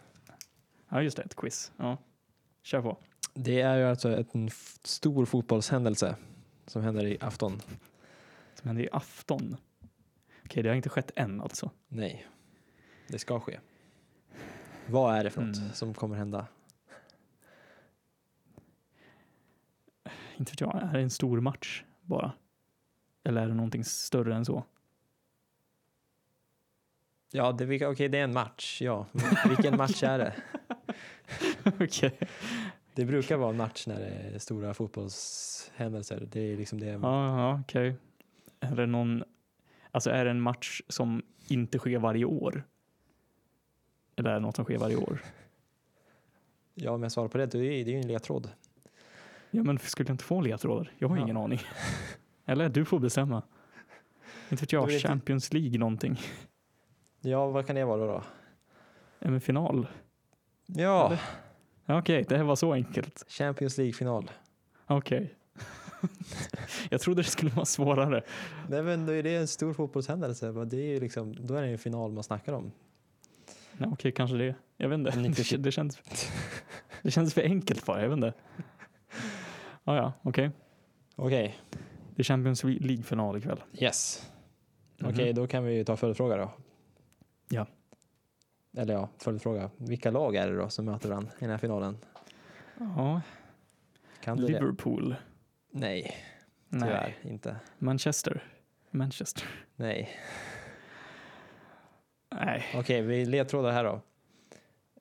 Ja, 0.89 1.01
just 1.01 1.17
det, 1.17 1.23
ett 1.23 1.36
quiz. 1.36 1.71
Ja, 1.78 1.97
kör 2.63 2.82
på. 2.82 2.97
Det 3.34 3.61
är 3.61 3.78
ju 3.78 3.84
alltså 3.84 4.23
en 4.34 4.49
stor 4.84 5.25
fotbollshändelse 5.25 6.15
som 6.67 6.82
händer 6.84 7.05
i 7.05 7.17
afton. 7.21 7.61
Som 8.55 8.67
händer 8.67 8.84
i 8.84 8.89
afton. 8.91 9.57
Okej, 10.45 10.63
det 10.63 10.69
har 10.69 10.75
inte 10.75 10.89
skett 10.89 11.11
än 11.15 11.41
alltså. 11.41 11.71
Nej, 11.88 12.28
det 13.07 13.19
ska 13.19 13.39
ske. 13.39 13.59
Vad 14.89 15.15
är 15.15 15.23
det 15.23 15.30
för 15.30 15.41
något 15.41 15.57
Mm. 15.57 15.73
som 15.73 15.93
kommer 15.93 16.15
hända? 16.15 16.47
Inte 20.38 20.51
vet 20.51 20.61
jag, 20.61 20.75
är 20.84 20.93
det 20.93 20.99
en 21.01 21.09
stor 21.09 21.39
match 21.41 21.84
bara? 22.01 22.32
Eller 23.28 23.41
är 23.41 23.47
det 23.47 23.53
någonting 23.53 23.84
större 23.86 24.36
än 24.36 24.45
så? 24.45 24.63
Ja, 27.32 27.51
det, 27.51 27.87
okej, 27.87 28.09
det 28.09 28.17
är 28.17 28.24
en 28.24 28.33
match. 28.33 28.82
Ja, 28.82 29.05
vilken 29.47 29.78
match 29.78 30.04
är 30.04 30.20
det? 30.20 30.33
Okej. 31.79 32.20
Det 32.93 33.05
brukar 33.05 33.37
vara 33.37 33.49
en 33.49 33.58
match 33.58 33.87
när 33.87 33.99
det 33.99 34.08
är 34.08 34.39
stora 34.39 34.74
fotbollshändelser. 34.74 36.28
Det 36.32 36.39
är 36.39 36.58
liksom 36.58 36.79
det. 36.79 36.86
Ja, 36.87 36.99
ja 37.01 37.59
okej. 37.62 37.95
Är 38.59 38.75
det 38.75 38.86
någon, 38.86 39.24
alltså 39.91 40.09
är 40.09 40.25
det 40.25 40.32
en 40.32 40.41
match 40.41 40.82
som 40.87 41.21
inte 41.47 41.79
sker 41.79 41.97
varje 41.99 42.25
år? 42.25 42.63
Eller 44.16 44.29
är 44.29 44.33
det 44.33 44.39
något 44.39 44.55
som 44.55 44.66
sker 44.66 44.78
varje 44.78 44.95
år? 44.95 45.24
Ja, 46.79 46.91
om 46.91 47.04
jag 47.04 47.12
svarar 47.12 47.28
på 47.28 47.37
det, 47.37 47.45
det 47.45 47.58
är 47.58 47.86
det 47.86 47.91
är 47.91 47.93
ju 47.95 47.99
en 48.01 48.08
ledtråd. 48.08 48.49
Ja, 49.51 49.63
men 49.63 49.79
skulle 49.79 50.08
jag 50.09 50.13
inte 50.13 50.24
få 50.24 50.41
ledtrådar? 50.41 50.91
Jag 50.97 51.08
har 51.09 51.17
Ja. 51.17 51.24
ingen 51.24 51.37
aning. 51.37 51.59
Eller 52.49 52.69
du 52.69 52.86
får 52.86 52.99
bestämma. 52.99 53.43
Inte 54.49 54.61
vet 54.61 54.71
jag, 54.71 54.91
Champions 54.91 55.53
League 55.53 55.79
någonting. 55.79 56.19
Ja, 57.21 57.47
vad 57.47 57.67
kan 57.67 57.75
det 57.75 57.86
vara 57.86 58.05
då? 58.07 58.24
Det 59.19 59.39
final? 59.39 59.87
Ja, 60.65 61.05
Eller? 61.05 61.19
Okej, 61.99 62.25
det 62.29 62.37
här 62.37 62.43
var 62.43 62.55
så 62.55 62.74
enkelt. 62.74 63.25
Champions 63.28 63.78
League-final. 63.78 64.32
Okej. 64.87 65.33
jag 66.89 67.01
trodde 67.01 67.21
det 67.21 67.29
skulle 67.29 67.51
vara 67.51 67.65
svårare. 67.65 68.24
Nej, 68.69 68.83
men 68.83 69.05
då 69.05 69.13
är 69.13 69.24
det 69.24 69.36
en 69.36 69.47
stor 69.47 69.74
fotbollshändelse. 69.74 70.51
Det 70.51 70.78
är 70.78 70.87
ju 70.87 70.99
liksom, 70.99 71.36
då 71.47 71.53
är 71.55 71.61
det 71.61 71.67
en 71.67 71.78
final 71.78 72.11
man 72.11 72.24
snackar 72.24 72.53
om. 72.53 72.71
Okej, 73.79 74.11
kanske 74.11 74.37
det. 74.37 74.55
Jag 74.78 74.89
vet 74.89 74.97
inte. 74.97 75.11
Det, 75.51 75.57
det, 75.57 75.71
känns, 75.71 75.99
det 77.01 77.11
känns 77.11 77.33
för 77.33 77.41
enkelt 77.41 77.86
bara, 77.86 78.01
jag 78.01 78.09
vet 78.09 78.15
inte. 78.15 78.33
Ah, 79.83 79.95
ja, 79.95 80.13
okej. 80.21 80.51
Okej, 81.15 81.59
Det 82.18 82.22
är 82.22 82.24
Champions 82.24 82.64
League-final 82.64 83.38
ikväll. 83.38 83.64
yes. 83.74 84.30
Mhm. 84.98 85.10
Okej, 85.14 85.34
då 85.34 85.48
kan 85.48 85.64
vi 85.64 85.86
ta 85.86 85.98
följdfråga 85.98 86.38
då. 86.38 86.52
Ja. 87.50 87.68
Eller 88.78 88.94
ja, 88.94 89.10
följdfråga. 89.18 89.70
Vilka 89.78 90.12
lag 90.12 90.36
är 90.36 90.48
det 90.48 90.56
då 90.58 90.70
som 90.70 90.86
möter 90.86 91.10
varandra 91.10 91.32
i 91.32 91.39
den 91.39 91.50
här 91.50 91.58
finalen? 91.58 91.98
Ja, 92.80 93.22
Kan 94.24 94.38
du 94.38 94.48
det? 94.48 94.54
Liverpool. 94.54 95.16
Nej, 95.72 96.16
Nej. 96.70 96.82
tyvärr 96.89 97.16
inte. 97.24 97.56
Manchester. 97.78 98.44
Manchester. 98.92 99.44
Nej. 99.76 100.10
Nej. 102.36 102.66
Okej, 102.76 103.02
vi 103.02 103.26
ledtrådar 103.26 103.72
här 103.72 103.84
då. 103.84 104.02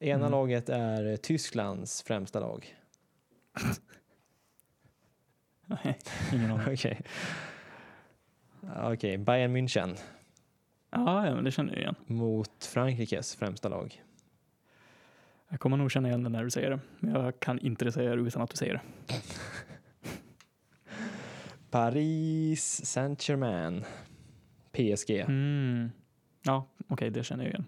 Ena 0.01 0.15
Mm. 0.27 0.31
laget 0.31 0.69
är 0.69 1.17
Tysklands 1.17 2.03
främsta 2.03 2.41
lag. 2.41 2.77
Nej, 5.67 5.99
ingen 6.33 6.51
aning. 6.51 6.75
Okej. 6.75 7.01
Okej, 8.77 9.19
Bayern 9.19 9.57
München. 9.57 9.97
Ja, 10.91 11.27
ja, 11.27 11.35
men 11.35 11.45
det 11.45 11.51
känner 11.51 11.73
jag 11.73 11.81
igen. 11.81 11.95
mot 12.07 12.65
Frankrikes 12.65 13.35
främsta 13.37 13.69
lag. 13.69 14.03
Jag 15.49 15.61
kommer 15.61 15.77
nog 15.77 15.93
känna 15.93 16.09
igen 16.09 16.23
det 16.23 16.29
när 16.29 16.45
du 16.45 16.51
säger 16.51 16.71
det. 16.71 16.81
Men 16.99 17.15
jag 17.15 17.41
kan 17.41 17.59
inte 17.59 17.93
säga 17.93 18.17
det 18.17 18.23
utan 18.23 18.43
att 18.43 18.51
du 18.51 18.57
säger 18.57 18.75
det. 18.75 18.81
Paris 21.71 22.85
Saint-Germain. 22.85 23.85
PSG. 24.73 25.11
Mm. 25.11 25.91
Ja, 26.43 26.67
okej, 26.89 27.11
det 27.11 27.25
känner 27.25 27.45
jag 27.45 27.51
igen. 27.51 27.67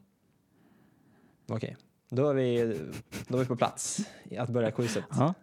Okej, 1.46 1.76
då, 2.08 2.28
är 2.30 2.34
vi, 2.34 2.80
då 3.28 3.36
är 3.36 3.42
vi 3.42 3.46
på 3.48 3.56
plats 3.56 4.00
att 4.38 4.48
börja 4.48 4.70
quizet. 4.70 5.04
Ja, 5.10 5.34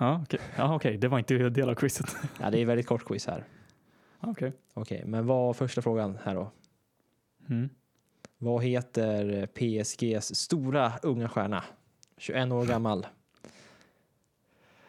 ja 0.00 0.20
okej. 0.22 0.40
Ja, 0.56 0.74
okej. 0.74 0.98
Det 0.98 1.08
var 1.08 1.18
inte 1.18 1.48
del 1.48 1.68
av 1.68 1.74
quizet. 1.74 2.16
Ja, 2.40 2.50
det 2.50 2.58
är 2.58 2.64
väldigt 2.64 2.86
kort 2.86 3.04
quiz 3.04 3.26
här. 3.26 3.44
Okej. 4.20 4.52
Okej, 4.74 5.02
men 5.06 5.26
vad 5.26 5.38
var 5.38 5.54
första 5.54 5.82
frågan 5.82 6.18
här 6.24 6.34
då? 6.34 6.50
Mm. 7.48 7.68
Vad 8.38 8.64
heter 8.64 9.46
PSGs 9.46 10.34
stora 10.34 10.92
unga 11.02 11.28
stjärna? 11.28 11.64
21 12.16 12.52
år 12.52 12.66
gammal. 12.66 13.06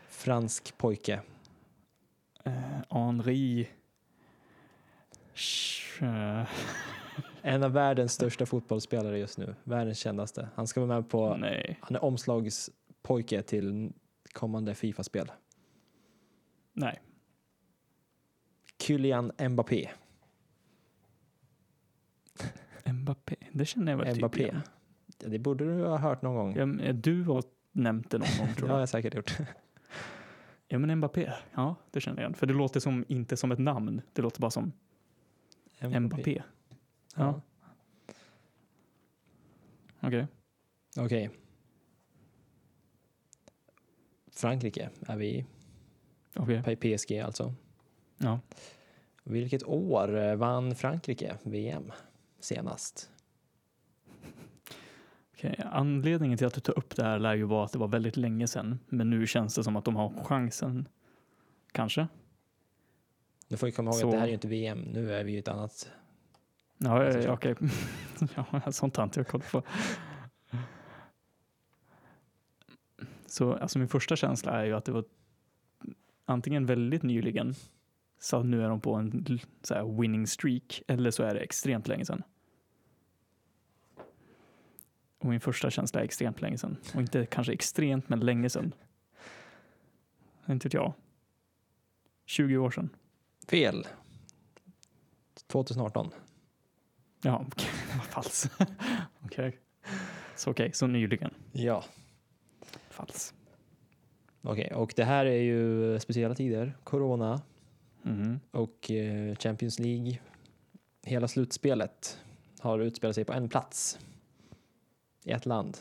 Fransk 0.10 0.78
pojke. 0.78 1.22
Eh, 2.44 2.54
Henri... 2.90 3.68
En 7.42 7.64
av 7.64 7.72
världens 7.72 8.14
största 8.14 8.46
fotbollsspelare 8.46 9.20
just 9.20 9.38
nu. 9.38 9.56
Världens 9.64 9.98
kändaste. 9.98 10.50
Han 10.56 10.68
ska 10.68 10.86
vara 10.86 10.96
med 11.00 11.10
på, 11.10 11.36
Nej. 11.36 11.80
han 11.82 11.96
är 11.96 12.04
omslagspojke 12.04 13.42
till 13.42 13.92
kommande 14.34 14.76
Fifa-spel. 14.76 15.32
Nej. 16.74 17.02
Kylian 18.80 19.32
Mbappé. 19.50 19.90
Mbappé. 22.86 23.36
Det 23.52 23.66
känner 23.66 23.92
jag 23.92 23.98
väl 23.98 24.08
typ 24.08 24.18
Mbappé. 24.18 24.42
igen. 24.44 24.62
Ja, 25.18 25.30
det 25.30 25.40
borde 25.40 25.66
du 25.66 25.86
ha 25.86 25.98
hört 25.98 26.22
någon 26.22 26.36
gång. 26.36 26.78
Ja, 26.80 26.84
eh, 26.86 26.96
du 26.96 27.24
har 27.24 27.44
nämnt 27.72 28.10
det 28.12 28.18
någon 28.18 28.28
gång 28.38 28.48
Det 28.48 28.54
tror 28.58 28.68
har 28.68 28.76
jag. 28.76 28.82
jag 28.82 28.90
säkert 28.90 29.16
gjort. 29.16 29.38
Ja 30.68 30.80
men 30.80 30.98
Mbappé. 30.98 31.32
Ja, 31.54 31.76
det 31.92 32.02
känner 32.02 32.18
jag 32.22 32.24
igen. 32.30 32.34
För 32.34 32.48
det 32.48 32.54
låter 32.54 32.80
som, 32.80 33.06
inte 33.08 33.38
som 33.38 33.52
ett 33.52 33.60
namn. 33.60 34.02
Det 34.14 34.22
låter 34.22 34.42
bara 34.42 34.52
som 34.52 34.72
Mbappé. 36.00 36.44
Ja. 37.16 37.42
Okej. 40.00 40.28
Okej. 40.98 41.30
Frankrike 44.42 44.90
är 45.08 45.18
vi 45.18 45.26
i. 45.28 45.46
Okej. 46.36 46.76
PSG 46.98 47.20
alltså. 47.20 47.54
Ja. 48.18 48.40
Vilket 49.24 49.64
år 49.64 50.18
eh, 50.18 50.36
vann 50.36 50.76
Frankrike 50.76 51.36
VM 51.44 51.92
senast? 52.40 53.10
Okej, 55.34 55.60
Anledningen 55.66 56.38
till 56.38 56.48
att 56.48 56.54
du 56.54 56.62
tar 56.62 56.78
upp 56.78 56.96
det 56.96 57.04
här 57.04 57.20
lär 57.20 57.36
ju 57.36 57.44
vara 57.44 57.66
att 57.66 57.72
det 57.72 57.80
var 57.80 57.88
väldigt 57.88 58.18
länge 58.18 58.48
sedan. 58.48 58.80
Men 58.90 59.10
nu 59.10 59.28
känns 59.28 59.56
det 59.56 59.64
som 59.64 59.76
att 59.76 59.86
de 59.86 59.96
har 59.96 60.24
chansen. 60.24 60.88
Kanske? 61.72 62.08
Du 63.48 63.58
får 63.58 63.70
ju 63.70 63.74
komma 63.74 63.92
ihåg 63.92 64.00
Så- 64.00 64.08
att 64.08 64.12
det 64.12 64.18
här 64.18 64.24
är 64.26 64.28
ju 64.28 64.34
inte 64.34 64.48
VM. 64.48 64.80
Nu 64.82 65.14
är 65.14 65.24
vi 65.24 65.32
ju 65.32 65.40
ett 65.40 65.48
annat. 65.48 65.92
Ja, 66.78 67.32
okej. 67.34 67.56
ja, 68.36 68.72
sånt 68.72 68.96
har 68.96 69.04
inte 69.04 69.20
jag 69.20 69.28
koll 69.28 69.42
på. 69.52 69.64
Så 73.32 73.54
alltså 73.54 73.80
min 73.80 73.88
första 73.88 74.16
känsla 74.16 74.52
är 74.52 74.66
ju 74.66 74.74
att 74.74 74.86
det 74.86 74.92
var 74.92 75.06
antingen 76.26 76.66
väldigt 76.66 77.04
nyligen 77.04 77.56
så 78.20 78.44
nu 78.44 78.64
är 78.64 78.70
de 78.70 78.82
på 78.82 78.96
en 78.96 79.40
så 79.62 80.02
winning 80.02 80.28
streak 80.28 80.82
eller 80.88 81.12
så 81.12 81.24
är 81.24 81.34
det 81.34 81.40
extremt 81.40 81.88
länge 81.88 82.06
sedan. 82.06 82.24
Och 85.18 85.26
min 85.26 85.40
första 85.40 85.70
känsla 85.70 86.00
är 86.00 86.04
extremt 86.04 86.42
länge 86.42 86.58
sedan. 86.58 86.78
Och 86.96 87.02
inte 87.02 87.26
kanske 87.26 87.54
extremt 87.54 88.10
men 88.10 88.20
länge 88.20 88.50
sedan. 88.50 88.74
Inte 90.50 90.68
vet 90.68 90.74
jag. 90.74 90.94
20 92.26 92.58
år 92.58 92.72
sedan. 92.72 92.90
Fel. 93.48 93.88
2018. 95.48 96.12
Ja, 97.22 97.46
falskt. 98.10 98.52
Okej. 99.22 99.60
Så 100.36 100.52
okej, 100.52 100.72
så 100.74 100.88
nyligen. 100.88 101.34
Ja. 101.52 101.84
Falskt. 103.06 103.36
Okej, 104.42 104.72
och 104.76 104.94
det 104.96 105.04
här 105.04 105.26
är 105.26 105.42
ju 105.42 106.00
speciella 106.00 106.36
tider. 106.36 106.78
Corona 106.84 107.42
Mhm. 108.04 108.40
och 108.52 108.92
eh, 108.92 109.36
Champions 109.36 109.80
League. 109.80 110.20
Hela 111.04 111.28
slutspelet 111.28 112.20
har 112.60 112.80
utspelat 112.80 113.16
sig 113.16 113.26
på 113.26 113.34
en 113.34 113.50
plats. 113.50 114.00
I 115.24 115.32
ett 115.32 115.46
land. 115.46 115.78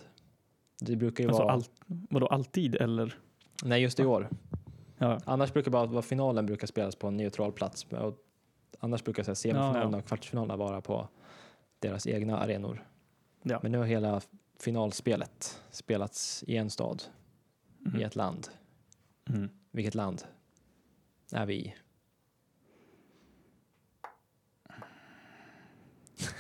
Det 0.81 0.97
brukar 0.97 1.25
ju 1.25 1.29
Alltså 1.31 1.43
vara... 1.43 1.53
allt, 1.53 1.71
vadå 1.87 2.27
alltid 2.27 2.75
eller? 2.75 3.19
Nej, 3.65 3.83
just 3.83 4.01
i 4.01 4.05
år. 4.05 4.29
Ja, 4.99 5.21
Annars 5.25 5.53
brukar 5.53 5.71
bara 5.71 5.87
vara 5.87 6.03
finalen 6.03 6.47
brukar 6.47 6.67
spelas 6.67 6.95
på 6.97 7.07
en 7.09 7.17
neutral 7.17 7.53
plats. 7.53 7.87
Och 7.91 8.17
annars 8.79 9.05
brukar 9.05 9.23
så 9.23 9.35
semifinalerna 9.35 9.81
Ja, 9.85 9.91
ja. 9.93 9.99
och 9.99 10.05
kvartsfinalerna 10.05 10.57
vara 10.57 10.81
på 10.81 11.09
deras 11.79 12.07
egna 12.07 12.39
arenor. 12.39 12.87
Men 13.43 13.73
nu 13.73 13.79
har 13.79 13.85
hela 13.85 14.21
finalspelet 14.63 15.63
spelats 15.71 16.45
i 16.47 16.57
en 16.57 16.71
stad, 16.71 17.03
Mhm. 17.79 18.01
i 18.01 18.03
ett 18.03 18.17
land. 18.17 18.49
Mm. 19.29 19.49
Vilket 19.71 19.95
land 19.95 20.23
är 21.33 21.47
vi 21.47 21.55
i? 21.55 21.75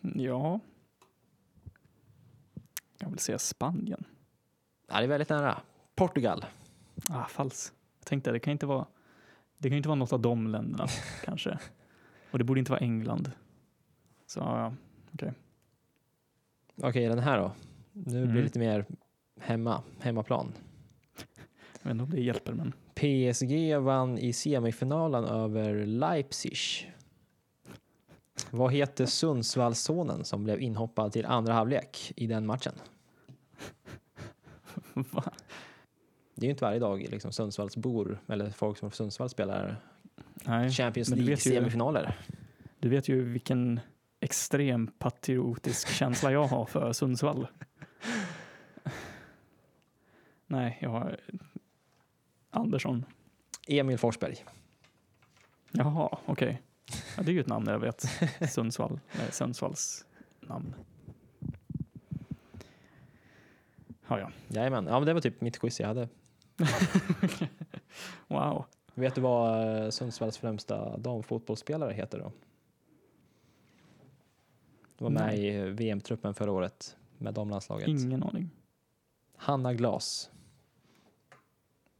ja. 0.00 0.60
Jag 2.98 3.10
vill 3.10 3.18
säga 3.18 3.38
Spanien. 3.38 4.04
Ja, 4.88 4.98
det 4.98 5.04
är 5.04 5.08
väldigt 5.08 5.28
nära. 5.28 5.60
Portugal. 5.94 6.44
Ah, 7.10 7.24
falskt. 7.24 7.74
Jag 7.98 8.06
tänkte 8.06 8.32
det 8.32 8.40
kan 8.40 8.52
inte 8.52 8.66
vara, 8.66 8.86
det 9.58 9.68
kan 9.68 9.76
inte 9.76 9.88
vara 9.88 9.98
något 9.98 10.12
av 10.12 10.20
de 10.20 10.46
länderna 10.46 10.86
kanske. 11.24 11.58
Och 12.30 12.38
det 12.38 12.44
borde 12.44 12.60
inte 12.60 12.72
vara 12.72 12.80
England. 12.80 13.30
Så 14.26 14.40
ja, 14.40 14.74
Okej, 16.82 17.08
den 17.08 17.18
här 17.18 17.38
då. 17.38 17.52
Nu 17.92 18.02
blir 18.04 18.20
det 18.20 18.26
Mm. 18.30 18.44
lite 18.44 18.58
mer 18.58 18.86
hemma, 19.40 19.82
hemmaplan. 20.00 20.52
jag 21.82 21.82
vet 21.82 21.90
inte 21.90 22.04
om 22.04 22.10
det 22.10 22.20
hjälper 22.20 22.52
men. 22.52 22.72
PSG 22.94 23.76
vann 23.80 24.18
i 24.18 24.32
semifinalen 24.32 25.24
över 25.24 25.86
Leipzig. 25.86 26.58
Vad 28.50 28.72
heter 28.72 29.06
Sundsvallssonen 29.06 30.24
som 30.24 30.44
blev 30.44 30.60
inhoppad 30.60 31.12
till 31.12 31.26
andra 31.26 31.52
halvlek 31.52 32.12
i 32.16 32.26
den 32.26 32.46
matchen? 32.46 32.72
Va? 34.94 35.32
Det 36.34 36.42
är 36.42 36.46
ju 36.46 36.50
inte 36.50 36.64
varje 36.64 36.78
dag 36.78 37.06
liksom 37.10 37.32
Sundsvallsbor 37.32 38.18
eller 38.28 38.50
folk 38.50 38.78
som 38.78 38.90
från 38.90 38.96
Sundsvall 38.96 39.28
spelar 39.28 39.76
Nej, 40.34 40.70
Champions 40.70 41.08
men 41.10 41.18
du 41.18 41.24
vet 41.24 41.46
ju- 41.46 41.50
semifinaler. 41.54 42.18
du 42.78 42.88
vet 42.88 43.08
ju 43.08 43.24
vilken 43.24 43.80
extrem 44.20 44.86
patriotisk 44.86 45.88
känsla 45.88 46.32
jag 46.32 46.44
har 46.46 46.66
för 46.66 46.92
Sundsvall. 46.92 47.46
Nej, 50.46 50.78
jag 50.80 50.90
har 50.90 51.20
Andersson. 52.50 53.04
Emil 53.68 53.98
Forsberg. 53.98 54.44
Jaha, 55.70 56.18
okej. 56.26 56.62
Ja, 57.16 57.22
det 57.22 57.30
är 57.30 57.32
ju 57.32 57.40
ett 57.40 57.46
namn 57.46 57.66
jag 57.66 57.78
vet. 57.78 58.04
Sundsvall. 58.50 59.00
Nej, 59.18 59.32
Sundsvalls 59.32 60.04
namn. 60.40 60.74
Ja, 64.08 64.18
ja. 64.20 64.30
Jajamän, 64.48 64.86
ja 64.86 64.98
men 64.98 65.06
det 65.06 65.14
var 65.14 65.20
typ 65.20 65.40
mitt 65.40 65.58
quiz 65.58 65.80
jag 65.80 65.88
hade. 65.88 66.08
Wow. 68.28 68.64
Vet 68.94 69.14
du 69.14 69.20
vad 69.20 69.76
eh, 69.84 69.90
Sundsvalls 69.90 70.38
främsta 70.38 70.96
damfotbollsspelare 70.96 71.92
heter 71.92 72.18
då? 72.18 72.32
De 74.96 75.04
var 75.04 75.10
med 75.10 75.22
Nej. 75.22 75.46
i 75.46 75.60
VM-truppen 75.60 76.34
förra 76.34 76.52
året 76.52 76.96
med 77.18 77.34
damlandslaget. 77.34 77.88
Ingen 77.88 78.22
aning. 78.22 78.50
Hanna 79.36 79.74
Glas. 79.74 80.30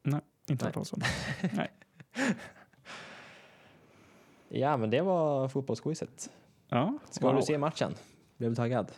Inte 0.05 0.21
Nej. 0.65 0.67
hört 0.67 0.75
talas 0.75 0.93
om. 0.93 1.01
Ja, 4.53 4.77
men 4.77 4.91
det 4.91 5.01
var 5.01 5.49
fotbollsquizet. 5.49 6.31
Ja, 6.69 6.99
Ska 7.11 7.27
wow. 7.27 7.37
du 7.37 7.43
se 7.43 7.59
matchen? 7.59 7.95
Blev 8.37 8.51
du 8.51 8.57
taggad? 8.57 8.93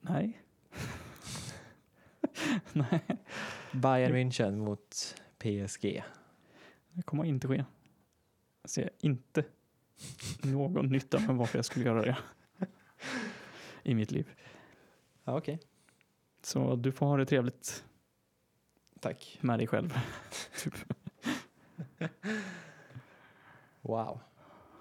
Nej. 0.00 0.42
Nej, 2.72 3.00
Bayern 3.72 4.12
München 4.14 4.56
mot 4.56 5.14
PSG. 5.38 6.02
Det 6.98 7.02
kommer 7.02 7.24
inte 7.24 7.48
ske. 7.48 7.64
Jag 8.62 8.70
ser 8.70 8.90
inte 9.00 9.44
någon 10.42 10.86
nytta 10.92 11.18
med 11.18 11.36
varför 11.36 11.58
jag 11.58 11.64
skulle 11.64 11.84
göra 11.84 12.02
det 12.02 12.16
i 13.82 13.94
mitt 13.94 14.10
liv. 14.10 14.30
Ja, 15.24 15.38
okej. 15.38 15.60
Så 16.42 16.76
du 16.76 16.92
får 16.92 17.06
ha 17.06 17.16
det 17.16 17.26
trevligt 17.26 17.84
Tack. 19.00 19.38
med 19.40 19.58
dig 19.58 19.66
själv. 19.66 19.98
typ. 20.62 20.74
Wow. 23.80 24.20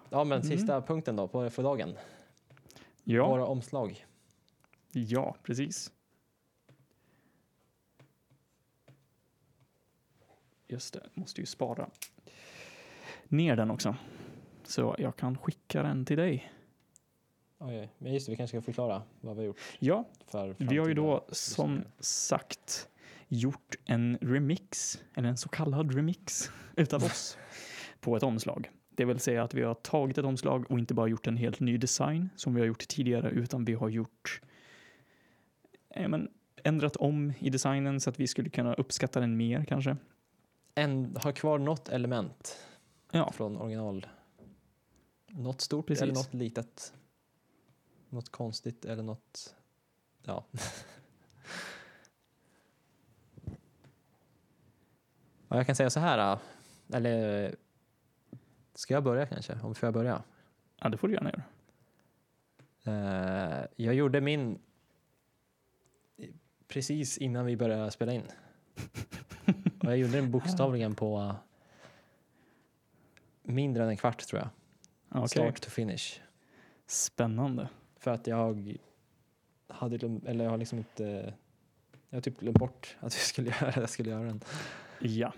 Ja, 0.09 0.23
men 0.23 0.41
Mm. 0.41 0.57
sista 0.57 0.81
punkten 0.81 1.15
då 1.15 1.27
på 1.27 1.49
för 1.49 1.63
dagen. 1.63 1.97
Ja, 3.03 3.27
Våra 3.27 3.45
omslag. 3.45 4.05
ja, 4.91 5.35
precis. 5.43 5.91
Just 10.67 10.93
det, 10.93 11.03
måste 11.13 11.41
ju 11.41 11.45
spara 11.45 11.89
ner 13.27 13.55
den 13.55 13.71
också. 13.71 13.95
Så 14.63 14.95
jag 14.97 15.15
kan 15.15 15.37
skicka 15.37 15.83
den 15.83 16.05
till 16.05 16.17
dig. 16.17 16.51
Oj. 17.59 17.89
Men 17.97 18.13
just 18.13 18.25
det, 18.25 18.31
vi 18.31 18.35
kanske 18.37 18.57
ska 18.57 18.65
förklara 18.65 19.01
vad 19.21 19.35
vi 19.35 19.41
har 19.41 19.47
gjort 19.47 19.59
Ja, 19.79 20.05
vi 20.57 20.77
har 20.77 20.87
ju 20.87 20.93
då 20.93 21.25
som 21.29 21.83
sagt 21.99 22.89
gjort 23.27 23.75
en 23.85 24.17
remix, 24.21 24.99
eller 25.15 25.29
en 25.29 25.37
så 25.37 25.49
kallad 25.49 25.95
remix, 25.95 26.51
utav 26.75 27.03
oss 27.03 27.37
på 27.99 28.17
ett 28.17 28.23
omslag. 28.23 28.71
Det 28.89 29.05
vill 29.05 29.19
säga 29.19 29.43
att 29.43 29.53
vi 29.53 29.61
har 29.61 29.73
tagit 29.73 30.17
ett 30.17 30.25
omslag 30.25 30.71
och 30.71 30.79
inte 30.79 30.93
bara 30.93 31.07
gjort 31.07 31.27
en 31.27 31.37
helt 31.37 31.59
ny 31.59 31.77
design 31.77 32.29
som 32.35 32.53
vi 32.53 32.61
har 32.61 32.67
gjort 32.67 32.87
tidigare, 32.87 33.29
utan 33.29 33.65
vi 33.65 33.73
har 33.73 33.89
gjort 33.89 34.41
eh, 35.89 36.07
men, 36.07 36.29
ändrat 36.63 36.95
om 36.95 37.33
i 37.39 37.49
designen 37.49 37.99
så 37.99 38.09
att 38.09 38.19
vi 38.19 38.27
skulle 38.27 38.49
kunna 38.49 38.73
uppskatta 38.73 39.19
den 39.19 39.37
mer 39.37 39.65
kanske. 39.65 39.97
En, 40.77 41.17
har 41.23 41.31
kvar 41.31 41.57
något 41.57 41.89
element 41.89 42.67
Ja, 43.11 43.31
från 43.31 43.57
original. 43.57 44.07
Något 45.27 45.61
stort 45.61 45.87
Precis. 45.87 46.01
eller 46.01 46.13
något 46.13 46.33
litet. 46.33 46.93
Något 48.09 48.29
konstigt 48.29 48.85
eller 48.85 49.03
något... 49.03 49.55
Ja. 50.23 50.45
ja 55.47 55.57
jag 55.57 55.65
kan 55.65 55.75
säga 55.75 55.89
så 55.89 55.99
här. 55.99 56.39
Eller 56.93 57.55
ska 58.73 58.93
jag 58.93 59.03
börja 59.03 59.25
kanske? 59.25 59.59
Om 59.63 59.75
får 59.75 59.87
jag 59.87 59.93
börja? 59.93 60.23
ja 60.79 60.89
det 60.89 60.97
får 60.97 61.07
du 61.07 61.13
gärna 61.13 61.31
göra. 61.31 61.43
Eh, 62.83 63.65
jag 63.75 63.93
gjorde 63.93 64.21
min 64.21 64.59
precis 66.67 67.17
innan 67.17 67.45
vi 67.45 67.57
började 67.57 67.91
spela 67.91 68.13
in. 68.13 68.23
Och 69.87 69.93
jag 69.93 69.99
gjorde 69.99 70.13
den 70.13 70.31
bokstavligen 70.31 70.95
på 70.95 71.19
uh, 71.19 71.35
mindre 73.43 73.83
än 73.83 73.89
en 73.89 73.97
kvart 73.97 74.27
tror 74.27 74.41
jag. 74.41 74.49
Ja, 75.09 75.17
Okej, 75.17 75.27
Start 75.27 75.61
to 75.61 75.69
finish. 75.69 76.21
spännande. 76.87 77.69
För 77.99 78.11
att 78.11 78.27
jag 78.27 78.77
hade 79.67 79.97
glömt, 79.97 80.25
eller 80.25 80.43
jag 80.43 80.51
har 80.51 80.57
liksom 80.57 80.77
inte, 80.77 81.33
jag 82.09 82.17
har 82.17 82.21
typ 82.21 82.39
glömt 82.39 82.57
bort 82.57 82.97
att 82.99 83.15
vi 83.15 83.19
skulle 83.19 83.49
göra, 83.61 83.73
jag 83.75 83.89
skulle 83.89 84.09
göra 84.09 84.23
den. 84.23 84.41
Ja, 84.99 85.33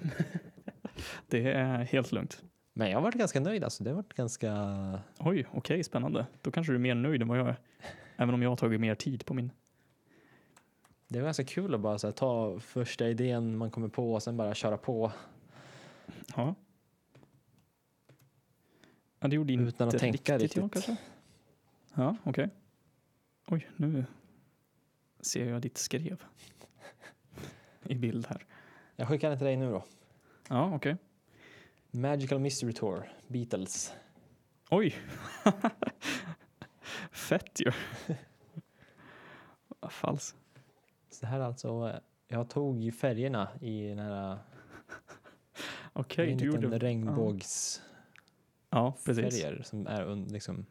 det 1.28 1.52
är 1.52 1.78
helt 1.84 2.12
lugnt. 2.12 2.44
Men 2.74 2.90
jag 2.90 2.98
har 2.98 3.04
varit 3.04 3.16
ganska 3.16 3.40
nöjd 3.40 3.64
alltså. 3.64 3.84
Det 3.84 3.90
har 3.90 3.96
varit 3.96 4.14
ganska, 4.14 4.54
Oj, 5.18 5.48
okej, 5.52 5.84
spännande. 5.84 6.26
Då 6.42 6.52
kanske 6.52 6.74
du 6.74 6.76
är 6.76 6.80
mer 6.80 6.96
nöjd 6.96 7.22
än 7.22 7.28
vad 7.28 7.40
jag 7.40 7.48
är. 7.48 7.60
Även 8.18 8.34
om 8.34 8.42
jag 8.42 8.50
har 8.50 8.56
tagit 8.56 8.80
mer 8.80 8.96
tid 8.96 9.26
på 9.26 9.34
min. 9.34 9.52
Det 11.12 11.20
var 11.20 11.26
ganska 11.26 11.44
kul 11.44 11.74
att 11.76 11.80
bara 11.82 11.98
här, 12.04 12.12
ta 12.12 12.60
första 12.60 13.10
idén 13.10 13.58
man 13.58 13.72
kommer 13.72 13.88
på 13.88 14.14
och 14.14 14.24
sen 14.24 14.38
bara 14.38 14.56
köra 14.56 14.78
på 14.78 15.12
Ja. 16.36 16.56
Ja, 19.20 19.28
det 19.28 19.36
gjorde 19.36 19.54
Utan 19.54 19.68
inte 19.68 19.86
att 19.86 19.98
tänka 20.02 20.38
riktigt 20.38 20.56
jag 20.56 20.64
riktigt. 20.66 20.86
kanske. 20.86 20.98
Ja, 21.94 22.16
okej. 22.24 22.50
Oj, 23.48 23.68
nu 23.76 24.06
ser 25.20 25.50
jag 25.50 25.62
ditt 25.62 25.78
skrev 25.78 26.24
i 27.84 27.96
bild 27.96 28.28
här. 28.28 28.46
Jag 28.96 29.08
skickar 29.08 29.30
den 29.30 29.38
till 29.38 29.46
dig 29.48 29.58
nu 29.58 29.72
då. 29.72 29.84
Ja, 30.50 30.76
okej. 30.76 30.98
Magical 31.92 32.40
Mystery 32.40 32.74
Tour, 32.74 33.10
Beatles. 33.28 33.94
Oj! 34.70 34.96
Fett 37.12 37.60
ju. 37.60 37.72
Falskt. 39.90 40.36
Det 41.20 41.28
här 41.28 41.40
är 41.40 41.44
alltså, 41.44 41.90
eh, 41.90 42.00
jag 42.28 42.50
tog 42.50 42.82
ju 42.82 42.92
färgerna 42.92 43.50
i 43.62 43.88
den 43.88 44.00
här, 44.00 44.38
Okej, 45.94 46.32
en 46.32 46.38
du 46.38 46.46
gjorde... 46.46 46.80
regnbågsfärger 46.80 47.90
Ja, 48.70 48.98
precis. 49.06 49.68
som 49.68 49.88
är 49.88 50.06
un, 50.06 50.24
liksom, 50.24 50.66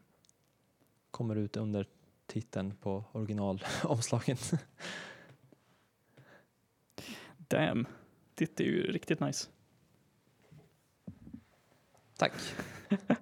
kommer 1.11 1.35
ut 1.35 1.57
under 1.57 1.87
titeln 2.25 2.75
på 2.75 3.03
originalomslagen. 3.11 4.37
Damn. 7.37 7.87
Det 8.35 8.59
är 8.59 8.65
ju 8.65 8.91
riktigt 8.91 9.19
nice. 9.19 9.49
Tack. 12.17 12.33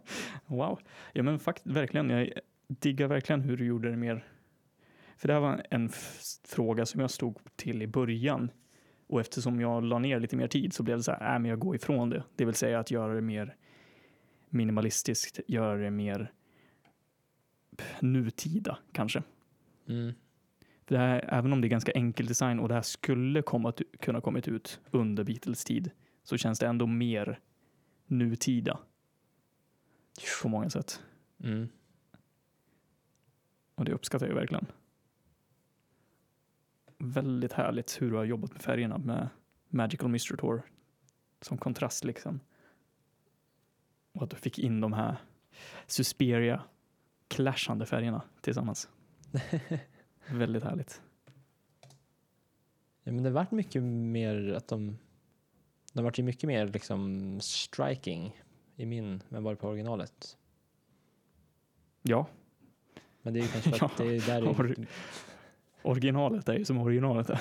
Wow. 0.49 0.79
Ja 1.13 1.23
men 1.23 1.39
fakt 1.39 1.65
verkligen, 1.65 2.09
jag 2.09 2.31
diggar 2.67 3.07
verkligen 3.07 3.41
hur 3.41 3.57
du 3.57 3.65
gjorde 3.65 3.89
det 3.89 3.97
mer. 3.97 4.25
För 5.17 5.27
det 5.27 5.33
här 5.33 5.41
var 5.41 5.65
en 5.69 5.89
fråga 6.47 6.85
som 6.85 7.01
jag 7.01 7.11
stod 7.11 7.37
till 7.55 7.81
i 7.81 7.87
början. 7.87 8.51
Och 9.07 9.21
eftersom 9.21 9.61
jag 9.61 9.83
la 9.83 9.99
ner 9.99 10.19
lite 10.19 10.35
mer 10.35 10.47
tid 10.47 10.73
så 10.73 10.83
blev 10.83 10.97
det 10.97 11.03
så 11.03 11.11
här, 11.11 11.35
äh, 11.35 11.39
men 11.39 11.49
jag 11.49 11.59
går 11.59 11.75
ifrån 11.75 12.09
det. 12.09 12.23
Det 12.35 12.45
vill 12.45 12.55
säga 12.55 12.79
att 12.79 12.91
göra 12.91 13.13
det 13.13 13.21
mer 13.21 13.55
minimalistiskt, 14.49 15.39
göra 15.47 15.77
det 15.77 15.91
mer 15.91 16.31
nutida 17.99 18.77
kanske. 18.91 19.23
Mm. 19.87 20.13
För 20.85 20.95
det 20.95 21.01
här, 21.01 21.25
även 21.27 21.53
om 21.53 21.61
det 21.61 21.67
är 21.67 21.69
ganska 21.69 21.91
enkel 21.91 22.25
design 22.25 22.59
och 22.59 22.67
det 22.67 22.73
här 22.73 22.81
skulle 22.81 23.41
komma 23.41 23.73
kunna 23.99 24.21
kommit 24.21 24.47
ut 24.47 24.79
under 24.91 25.23
Beatles 25.23 25.63
tid 25.63 25.91
så 26.23 26.37
känns 26.37 26.59
det 26.59 26.67
ändå 26.67 26.85
mer 26.87 27.39
nutida 28.05 28.79
på 30.41 30.49
många 30.49 30.69
sätt. 30.69 31.03
Mm. 31.43 31.69
Och 33.75 33.85
det 33.85 33.91
uppskattar 33.91 34.27
jag 34.27 34.35
verkligen. 34.35 34.65
Väldigt 36.97 37.53
härligt 37.53 38.01
hur 38.01 38.11
du 38.11 38.17
har 38.17 38.23
jobbat 38.23 38.51
med 38.51 38.61
färgerna 38.61 38.97
med 38.97 39.29
Magical 39.69 40.09
Mystery 40.09 40.37
Tour 40.37 40.61
som 41.41 41.57
kontrast 41.57 42.03
liksom. 42.03 42.39
Och 44.11 44.23
att 44.23 44.29
du 44.29 44.35
fick 44.35 44.59
in 44.59 44.81
de 44.81 44.93
här 44.93 45.17
Susperia 45.87 46.63
clashande 47.27 47.85
färgerna 47.85 48.21
tillsammans. 48.41 48.89
Väldigt 50.29 50.63
härligt. 50.63 51.01
Ja, 53.03 53.11
men 53.11 53.23
det 53.23 53.29
vart 53.29 53.51
mycket 53.51 53.83
mer 53.83 54.53
att 54.53 54.67
de, 54.67 54.97
det 55.93 56.01
vart 56.01 56.19
ju 56.19 56.23
mycket 56.23 56.47
mer 56.47 56.67
liksom 56.67 57.39
striking 57.41 58.41
i 58.75 58.85
min 58.85 59.23
än 59.29 59.43
vad 59.43 59.53
det 59.53 59.57
på 59.57 59.67
originalet. 59.67 60.37
Ja, 62.01 62.27
Men 63.21 63.33
det 63.33 63.39
är 63.39 63.41
ju 63.41 63.47
kanske 63.47 63.71
för 63.71 63.85
att 63.85 63.91
Ja, 63.99 64.05
det 64.05 64.15
är 64.15 64.41
där 64.41 64.63
det, 64.67 64.87
originalet 65.87 66.49
är 66.49 66.53
ju 66.53 66.65
som 66.65 66.77
originalet 66.77 67.29
är. 67.29 67.39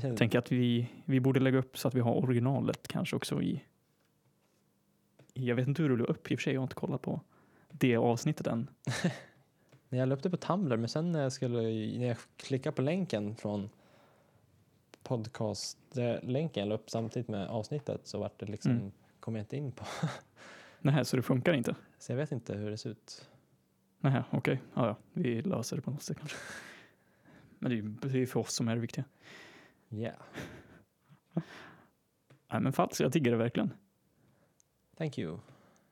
känns, 0.00 0.18
Tänk 0.18 0.34
att 0.34 0.52
vi, 0.52 0.90
vi 1.04 1.20
borde 1.20 1.40
lägga 1.40 1.58
upp 1.58 1.78
så 1.78 1.88
att 1.88 1.94
vi 1.94 2.00
har 2.00 2.14
originalet 2.14 2.88
kanske 2.88 3.16
också 3.16 3.42
i, 3.42 3.62
i 5.34 5.48
jag 5.48 5.56
vet 5.56 5.68
inte 5.68 5.82
hur 5.82 5.88
du 5.88 5.96
la 5.96 6.04
upp 6.04 6.30
i 6.30 6.34
och 6.34 6.38
för 6.38 6.42
sig, 6.42 6.52
jag 6.54 6.60
har 6.60 6.64
inte 6.64 6.74
kollat 6.74 7.02
på 7.02 7.20
det 7.70 7.96
avsnittet 7.96 8.46
än. 8.46 8.70
när 9.88 9.98
jag 9.98 10.08
la 10.08 10.14
upp 10.14 10.22
det 10.22 10.30
på 10.30 10.36
Tumblr, 10.36 10.76
men 10.76 10.88
sen 10.88 11.12
när 11.12 11.22
jag 11.22 11.32
skulle, 11.32 11.62
när 11.98 12.06
jag 12.06 12.16
klickade 12.36 12.76
på 12.76 12.82
länken 12.82 13.36
från 13.36 13.70
podcast, 15.02 15.78
det- 15.92 16.20
länken 16.22 16.60
jag 16.60 16.68
la 16.68 16.74
upp 16.74 16.90
samtidigt 16.90 17.28
med 17.28 17.48
avsnittet 17.48 18.00
så 18.06 18.18
vart 18.18 18.38
det 18.40 18.46
liksom, 18.46 18.72
Mm. 18.72 18.92
kom 19.20 19.36
jag 19.36 19.42
inte 19.42 19.56
in 19.56 19.72
på. 19.72 19.84
Nej, 20.80 21.04
så 21.04 21.16
det 21.16 21.22
funkar 21.22 21.52
inte? 21.54 21.74
Så 21.98 22.12
jag 22.12 22.16
vet 22.16 22.32
inte 22.32 22.54
hur 22.54 22.70
det 22.70 22.76
ser 22.78 22.90
ut. 22.90 23.28
Nej, 24.00 24.22
okej. 24.30 24.62
Ja, 24.74 24.86
ja, 24.86 24.96
vi 25.12 25.42
löser 25.42 25.76
det 25.76 25.82
på 25.82 25.90
något 25.90 26.02
sätt 26.02 26.18
kanske. 26.18 26.36
Men 27.58 27.98
det 28.00 28.08
är 28.08 28.16
ju 28.16 28.26
för 28.26 28.40
oss 28.40 28.54
som 28.54 28.68
är 28.68 28.74
det 28.74 28.80
viktiga. 28.80 29.04
Yeah, 29.90 30.16
Nej, 32.52 32.60
men 32.60 32.72
falskt, 32.72 33.00
jag 33.00 33.10
diggar 33.10 33.32
det 33.32 33.38
verkligen. 33.38 33.72
thank 34.96 35.18
you. 35.18 35.38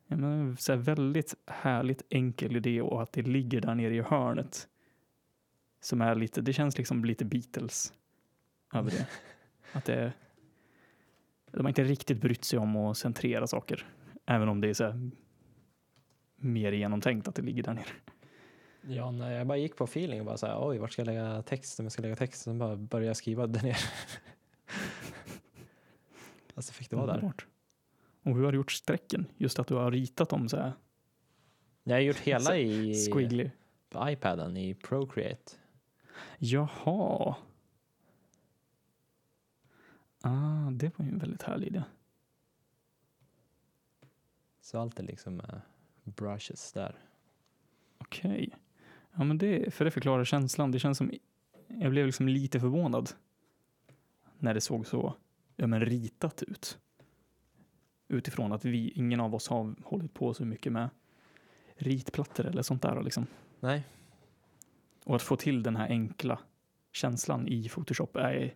Ja, 0.06 0.16
men, 0.16 0.56
så 0.56 0.72
här, 0.72 0.78
väldigt 0.78 1.34
härligt 1.46 2.02
enkel 2.10 2.56
idé 2.56 2.82
och 2.82 3.02
att 3.02 3.12
det 3.12 3.22
ligger 3.22 3.60
där 3.60 3.74
nere 3.74 3.94
i 3.94 4.00
hörnet. 4.00 4.68
Som 5.80 6.00
är 6.00 6.14
lite, 6.14 6.40
det 6.40 6.52
känns 6.52 6.78
liksom 6.78 7.04
lite 7.04 7.24
Beatles 7.24 7.92
över 8.72 8.90
det. 8.90 9.06
Att 9.72 9.84
det 9.84 10.12
de 11.50 11.60
har 11.60 11.68
inte 11.68 11.84
riktigt 11.84 12.20
brytt 12.20 12.44
sig 12.44 12.58
om 12.58 12.76
att 12.76 12.98
centrera 12.98 13.46
saker. 13.46 13.86
Även 14.26 14.48
om 14.48 14.60
det 14.60 14.68
är 14.68 14.74
så 14.74 14.84
här, 14.84 15.10
mer 16.36 16.72
genomtänkt 16.72 17.28
att 17.28 17.34
det 17.34 17.42
ligger 17.42 17.62
där 17.62 17.74
nere. 17.74 17.86
Ja, 18.88 19.10
när 19.10 19.30
jag 19.30 19.46
bara 19.46 19.58
gick 19.58 19.76
på 19.76 19.84
feeling 19.84 20.20
och 20.20 20.26
bara 20.26 20.36
så 20.36 20.46
här, 20.46 20.68
oj, 20.68 20.78
vart 20.78 20.92
ska 20.92 21.02
jag 21.02 21.06
lägga 21.06 21.42
text? 21.42 21.80
Om 21.80 21.84
jag 21.84 21.92
ska 21.92 22.02
lägga 22.02 22.16
text, 22.16 22.42
sen 22.42 22.58
bara 22.58 22.76
började 22.76 23.06
jag 23.06 23.16
skriva 23.16 23.46
där 23.46 23.62
nere. 23.62 23.76
alltså 26.54 26.72
fick 26.72 26.90
det 26.90 26.96
vara 26.96 27.06
där. 27.06 27.14
Underbart. 27.14 27.46
Och 28.22 28.36
hur 28.36 28.44
har 28.44 28.52
du 28.52 28.58
gjort 28.58 28.72
strecken? 28.72 29.26
Just 29.36 29.58
att 29.58 29.66
du 29.66 29.74
har 29.74 29.90
ritat 29.90 30.28
dem 30.28 30.48
så 30.48 30.56
här 30.56 30.72
Jag 31.82 31.94
har 31.94 32.00
gjort 32.00 32.16
hela 32.18 32.56
i 32.56 32.94
squiggly. 32.94 33.50
på 33.88 34.10
iPaden 34.10 34.56
i 34.56 34.74
Procreate. 34.74 35.52
Jaha. 36.38 37.34
Ah, 40.20 40.70
det 40.72 40.98
var 40.98 41.04
ju 41.04 41.10
en 41.10 41.18
väldigt 41.18 41.42
härlig 41.42 41.66
idé. 41.66 41.82
Så 44.60 44.80
allt 44.80 44.98
är 44.98 45.02
liksom 45.02 45.40
eh, 45.40 45.58
brushes 46.06 46.72
där. 46.72 46.98
Okej. 47.98 48.50
Ja, 49.14 49.24
men 49.24 49.38
det, 49.38 49.74
för 49.74 49.84
det 49.84 49.90
förklarar 49.90 50.24
känslan. 50.24 50.70
Det 50.70 50.78
känns 50.78 50.98
som, 50.98 51.12
jag 51.66 51.90
blev 51.90 52.06
liksom 52.06 52.28
lite 52.28 52.60
förvånad 52.60 53.10
när 54.38 54.54
det 54.54 54.60
såg 54.60 54.86
så 54.86 55.14
ja, 55.56 55.66
men 55.66 55.80
ritat 55.80 56.42
ut. 56.42 56.78
Utifrån 58.08 58.52
att 58.52 58.64
vi, 58.64 58.90
ingen 58.90 59.20
av 59.20 59.34
oss 59.34 59.48
har 59.48 59.74
hållit 59.84 60.14
på 60.14 60.34
så 60.34 60.44
mycket 60.44 60.72
med 60.72 60.88
ritplattor 61.74 62.46
eller 62.46 62.62
sånt 62.62 62.82
där. 62.82 63.02
Liksom. 63.02 63.26
Nej, 63.60 63.84
Och 65.04 65.16
att 65.16 65.22
få 65.22 65.36
till 65.36 65.62
den 65.62 65.76
här 65.76 65.88
enkla 65.88 66.38
känslan 66.92 67.48
i 67.48 67.68
Photoshop 67.68 68.16
är 68.16 68.54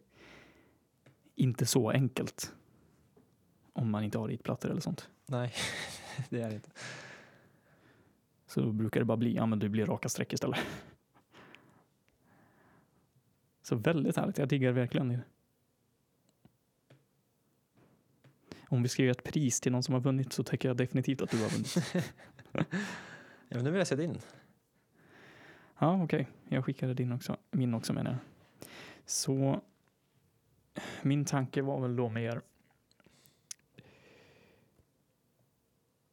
inte 1.35 1.67
så 1.67 1.91
enkelt. 1.91 2.55
Om 3.73 3.91
man 3.91 4.05
inte 4.05 4.19
har 4.19 4.29
ritplattor 4.29 4.71
eller 4.71 4.81
sånt. 4.81 5.09
nej, 5.27 5.53
det 6.29 6.41
är 6.41 6.49
det 6.49 6.55
inte. 6.55 6.71
Så 8.51 8.61
då 8.61 8.73
brukar 8.73 9.01
det 9.01 9.05
bara 9.07 9.17
bli, 9.17 9.35
ja 9.35 9.47
men 9.47 9.59
det 9.59 9.69
blir 9.69 9.87
raka 9.87 10.09
streck 10.09 10.33
istället. 10.33 10.59
Så 13.63 13.77
väldigt 13.77 14.17
härligt, 14.17 14.39
jag 14.39 14.49
diggar 14.49 14.73
verkligen 14.73 15.09
det. 15.09 15.21
Om 18.69 18.83
vi 18.83 18.89
ska 18.89 19.03
ge 19.03 19.09
ett 19.09 19.25
pris 19.25 19.61
till 19.61 19.73
någon 19.73 19.83
som 19.83 19.95
har 19.95 20.01
vunnit 20.01 20.33
så 20.33 20.45
tycker 20.45 20.69
jag 20.69 20.77
definitivt 20.77 21.23
att 21.23 21.31
du 21.31 21.43
har 21.43 21.51
vunnit. 21.51 21.77
Ja, 23.53 23.57
men 23.57 23.65
nu 23.65 23.71
vill 23.71 23.79
jag 23.79 23.87
se 23.87 23.97
din. 23.97 24.19
Ja, 25.79 26.03
okej. 26.03 26.29
Jag 26.49 26.65
skickade 26.65 26.95
din 26.95 27.13
också, 27.13 27.37
min 27.51 27.75
också 27.75 27.93
menar 27.93 28.11
jag. 28.11 28.21
Så 29.07 29.61
min 31.03 31.25
tanke 31.25 31.63
var 31.63 31.81
väl 31.81 31.97
då 31.97 32.09
mer 32.09 32.41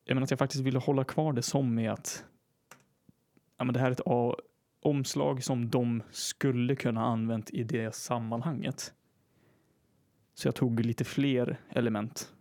jag 0.08 0.16
menar 0.16 0.24
att 0.24 0.32
jag 0.32 0.40
faktiskt 0.40 0.64
ville 0.64 0.80
hålla 0.80 1.04
kvar 1.04 1.34
det 1.34 1.42
som 1.42 1.76
med 1.76 1.92
att 1.92 2.26
ja, 3.58 3.64
men 3.66 3.74
det 3.74 3.80
här 3.80 3.88
är 3.88 3.92
ett 3.92 4.02
A 4.06 4.36
omslag 4.82 5.44
som 5.44 5.70
de 5.70 6.04
skulle 6.12 6.76
kunna 6.76 7.02
använt 7.06 7.50
i 7.50 7.64
det 7.64 7.96
sammanhanget. 7.96 8.94
Så 10.34 10.48
jag 10.48 10.56
tog 10.56 10.80
lite 10.80 11.04
fler 11.04 11.60
element 11.70 12.34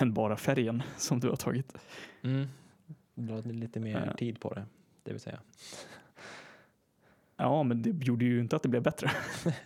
än 0.00 0.12
bara 0.14 0.36
färgen 0.36 0.82
som 0.96 1.20
du 1.20 1.28
har 1.28 1.36
tagit. 1.36 1.78
Mm. 2.22 2.46
Du 3.14 3.26
la 3.26 3.40
lite 3.40 3.80
mer 3.80 4.06
Eh. 4.08 4.14
tid 4.14 4.40
på 4.40 4.54
det, 4.54 4.66
det 5.02 5.12
vill 5.12 5.20
säga. 5.20 5.40
Ja, 7.40 7.62
men 7.62 7.82
det 7.82 7.90
gjorde 8.06 8.24
ju 8.24 8.40
inte 8.40 8.56
att 8.56 8.62
det 8.62 8.68
blev 8.68 8.82
bättre. 8.82 9.10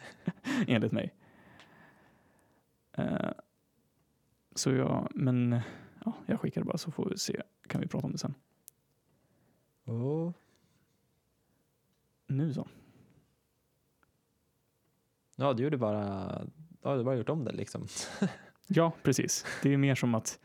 Enligt 0.67 0.93
mig. 0.93 1.15
Eh, 2.93 3.31
så 4.55 4.71
jag, 4.73 5.09
men 5.15 5.61
ja, 6.05 6.13
jag 6.27 6.41
skickar 6.41 6.63
bara 6.63 6.79
så 6.79 6.91
får 6.91 7.09
vi 7.11 7.19
se. 7.19 7.43
Kan 7.67 7.81
vi 7.81 7.87
prata 7.87 8.07
om 8.07 8.13
det 8.13 8.19
sen. 8.19 8.35
Oh. 9.85 10.33
Nu 12.37 12.53
så. 12.53 12.69
Ja, 15.37 15.53
du 15.53 15.63
gjorde 15.63 15.77
bara, 15.77 16.47
ja, 16.83 16.97
du 16.97 17.05
bara 17.05 17.17
gjort 17.17 17.29
om 17.29 17.45
det 17.45 17.53
liksom. 17.53 17.87
Ja, 18.67 18.93
precis. 19.03 19.45
Det 19.63 19.73
är 19.73 19.77
mer 19.77 19.95
som 19.95 20.15
att 20.15 20.41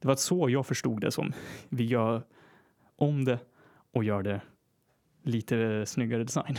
det 0.00 0.08
var 0.08 0.16
så 0.16 0.50
jag 0.50 0.66
förstod 0.66 1.00
det 1.00 1.10
som. 1.10 1.32
Vi 1.68 1.84
gör 1.84 2.22
om 2.96 3.24
det 3.24 3.38
och 3.92 4.04
gör 4.04 4.22
det 4.22 4.40
lite 5.22 5.86
snyggare 5.86 6.24
design. 6.24 6.56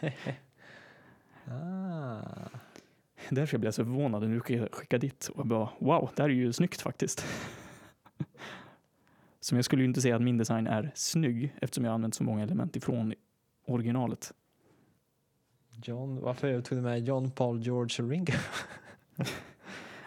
ah. 1.46 2.48
Därför 3.30 3.58
blev 3.58 3.66
jag 3.66 3.74
så 3.74 3.84
förvånad 3.84 4.22
när 4.22 4.34
du 4.34 4.40
skickade 4.70 5.06
dit 5.06 5.30
och 5.34 5.46
bara 5.46 5.68
wow, 5.78 6.10
det 6.16 6.22
här 6.22 6.30
är 6.30 6.34
ju 6.34 6.52
snyggt 6.52 6.80
faktiskt. 6.80 7.26
Som 9.40 9.58
jag 9.58 9.64
skulle 9.64 9.82
ju 9.82 9.88
inte 9.88 10.00
säga 10.00 10.16
att 10.16 10.22
min 10.22 10.38
design 10.38 10.66
är 10.66 10.92
snygg 10.94 11.54
eftersom 11.60 11.84
jag 11.84 11.94
använt 11.94 12.14
så 12.14 12.24
många 12.24 12.42
element 12.42 12.76
ifrån 12.76 13.14
originalet. 13.72 14.32
John, 15.70 16.20
varför 16.20 16.60
tog 16.60 16.78
du 16.78 16.82
med 16.82 17.04
John, 17.04 17.30
Paul, 17.30 17.62
George 17.62 18.04
och 18.04 18.10
Ringo? 18.10 18.32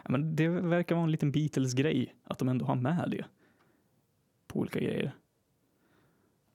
Men 0.09 0.35
det 0.35 0.47
verkar 0.47 0.95
vara 0.95 1.03
en 1.03 1.11
liten 1.11 1.31
Beatles-grej 1.31 2.15
att 2.23 2.39
de 2.39 2.49
ändå 2.49 2.65
har 2.65 2.75
med 2.75 3.07
det 3.11 3.25
på 4.47 4.59
olika 4.59 4.79
grejer. 4.79 5.15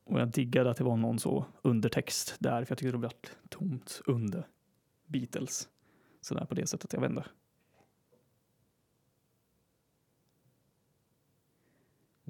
Och 0.05 0.21
jag 0.21 0.29
diggade 0.29 0.71
att 0.71 0.77
det 0.77 0.85
var 0.85 0.97
någon 0.97 1.19
så 1.19 1.45
undertext 1.63 2.37
där 2.39 2.65
för 2.65 2.73
jag 2.73 2.79
tyckte 2.79 2.93
det 2.93 2.99
blev 2.99 3.11
tomt 3.49 4.01
under 4.07 4.47
Beatles. 5.07 5.69
Så 6.21 6.35
där 6.35 6.45
på 6.45 6.55
det 6.55 6.67
sättet, 6.67 6.93
jag 6.93 7.05
inte. 7.05 7.25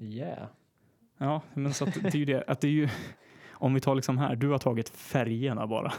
Yeah. 0.01 0.49
Ja, 1.19 1.43
men 1.55 1.75
så 1.75 1.85
att 1.85 1.95
det 1.95 2.15
är 2.15 2.17
ju 2.17 2.25
det, 2.25 2.45
att 2.47 2.61
det 2.61 2.69
är 2.69 2.73
ju, 2.73 2.89
om 3.61 3.75
vi 3.75 3.81
tar 3.81 3.95
liksom 3.95 4.19
här, 4.19 4.37
du 4.37 4.49
har 4.49 4.59
tagit 4.59 4.89
färgerna 4.89 5.67
bara. 5.67 5.93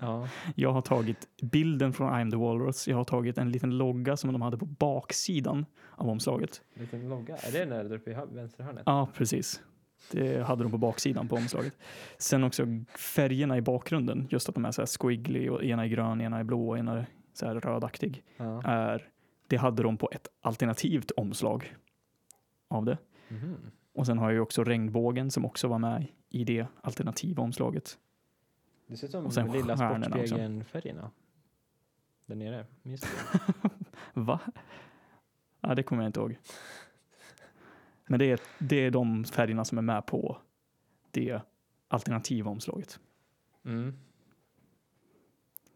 Ja. 0.00 0.28
Jag 0.54 0.72
har 0.72 0.82
tagit 0.82 1.28
bilden 1.42 1.92
från 1.92 2.12
I'm 2.12 2.30
the 2.30 2.36
Walrus, 2.36 2.88
jag 2.88 2.96
har 2.96 3.04
tagit 3.04 3.38
en 3.38 3.52
liten 3.52 3.78
logga 3.78 4.16
som 4.16 4.32
de 4.32 4.42
hade 4.42 4.58
på 4.58 4.66
baksidan 4.66 5.66
av 5.90 6.08
omslaget. 6.08 6.62
Liten 6.74 7.08
logga. 7.08 7.36
Är 7.36 7.52
det 7.52 7.58
den 7.58 7.68
där 7.68 7.92
uppe 7.92 8.10
i 8.10 8.14
vänstra 8.30 8.64
hörnet? 8.64 8.82
Ja, 8.86 9.08
precis. 9.14 9.62
Det 10.12 10.46
hade 10.46 10.62
de 10.62 10.72
på 10.72 10.78
baksidan 10.78 11.28
på 11.28 11.36
omslaget. 11.36 11.74
Sen 12.18 12.44
också 12.44 12.66
färgerna 12.98 13.56
i 13.56 13.60
bakgrunden, 13.60 14.26
just 14.30 14.48
att 14.48 14.54
de 14.54 14.64
är 14.64 14.70
så 14.70 14.80
här 14.82 14.86
squiggly 14.86 15.48
och 15.48 15.64
ena 15.64 15.84
är 15.84 15.88
grön, 15.88 16.20
ena 16.20 16.38
är 16.38 16.44
blå, 16.44 16.76
ena 16.76 16.92
är 16.98 17.06
så 17.32 17.46
här 17.46 17.54
rödaktig. 17.54 18.22
Ja. 18.36 18.62
Är, 18.64 19.08
det 19.48 19.56
hade 19.56 19.82
de 19.82 19.96
på 19.96 20.08
ett 20.12 20.28
alternativt 20.40 21.10
omslag 21.10 21.76
av 22.68 22.84
det. 22.84 22.98
Mhm. 23.28 23.56
Och 23.94 24.06
sen 24.06 24.18
har 24.18 24.26
jag 24.26 24.34
ju 24.34 24.40
också 24.40 24.64
regnbågen 24.64 25.30
som 25.30 25.44
också 25.44 25.68
var 25.68 25.78
med 25.78 26.06
i 26.34 26.44
det 26.44 26.66
alternativa 26.80 27.42
omslaget. 27.42 27.98
Det 28.86 28.96
ser 28.96 29.06
ut 29.06 29.12
som 29.12 29.26
Och 29.26 29.34
sen 29.34 29.52
lilla. 29.52 29.76
Sportspegeln-färgerna. 29.76 31.10
Där 32.26 32.36
nere. 32.36 32.66
Minns 32.82 33.00
du? 33.00 33.08
Va? 34.20 34.40
Ja, 35.60 35.74
det 35.74 35.82
kommer 35.82 36.02
jag 36.02 36.08
inte 36.08 36.20
ihåg. 36.20 36.38
Men 38.06 38.18
det 38.18 38.30
är, 38.30 38.40
det 38.58 38.76
är 38.76 38.90
de 38.90 39.24
färgerna 39.24 39.64
som 39.64 39.78
är 39.78 39.82
med 39.82 40.06
på 40.06 40.38
det 41.10 41.40
alternativa 41.88 42.50
omslaget. 42.50 43.00
Mm. 43.64 43.98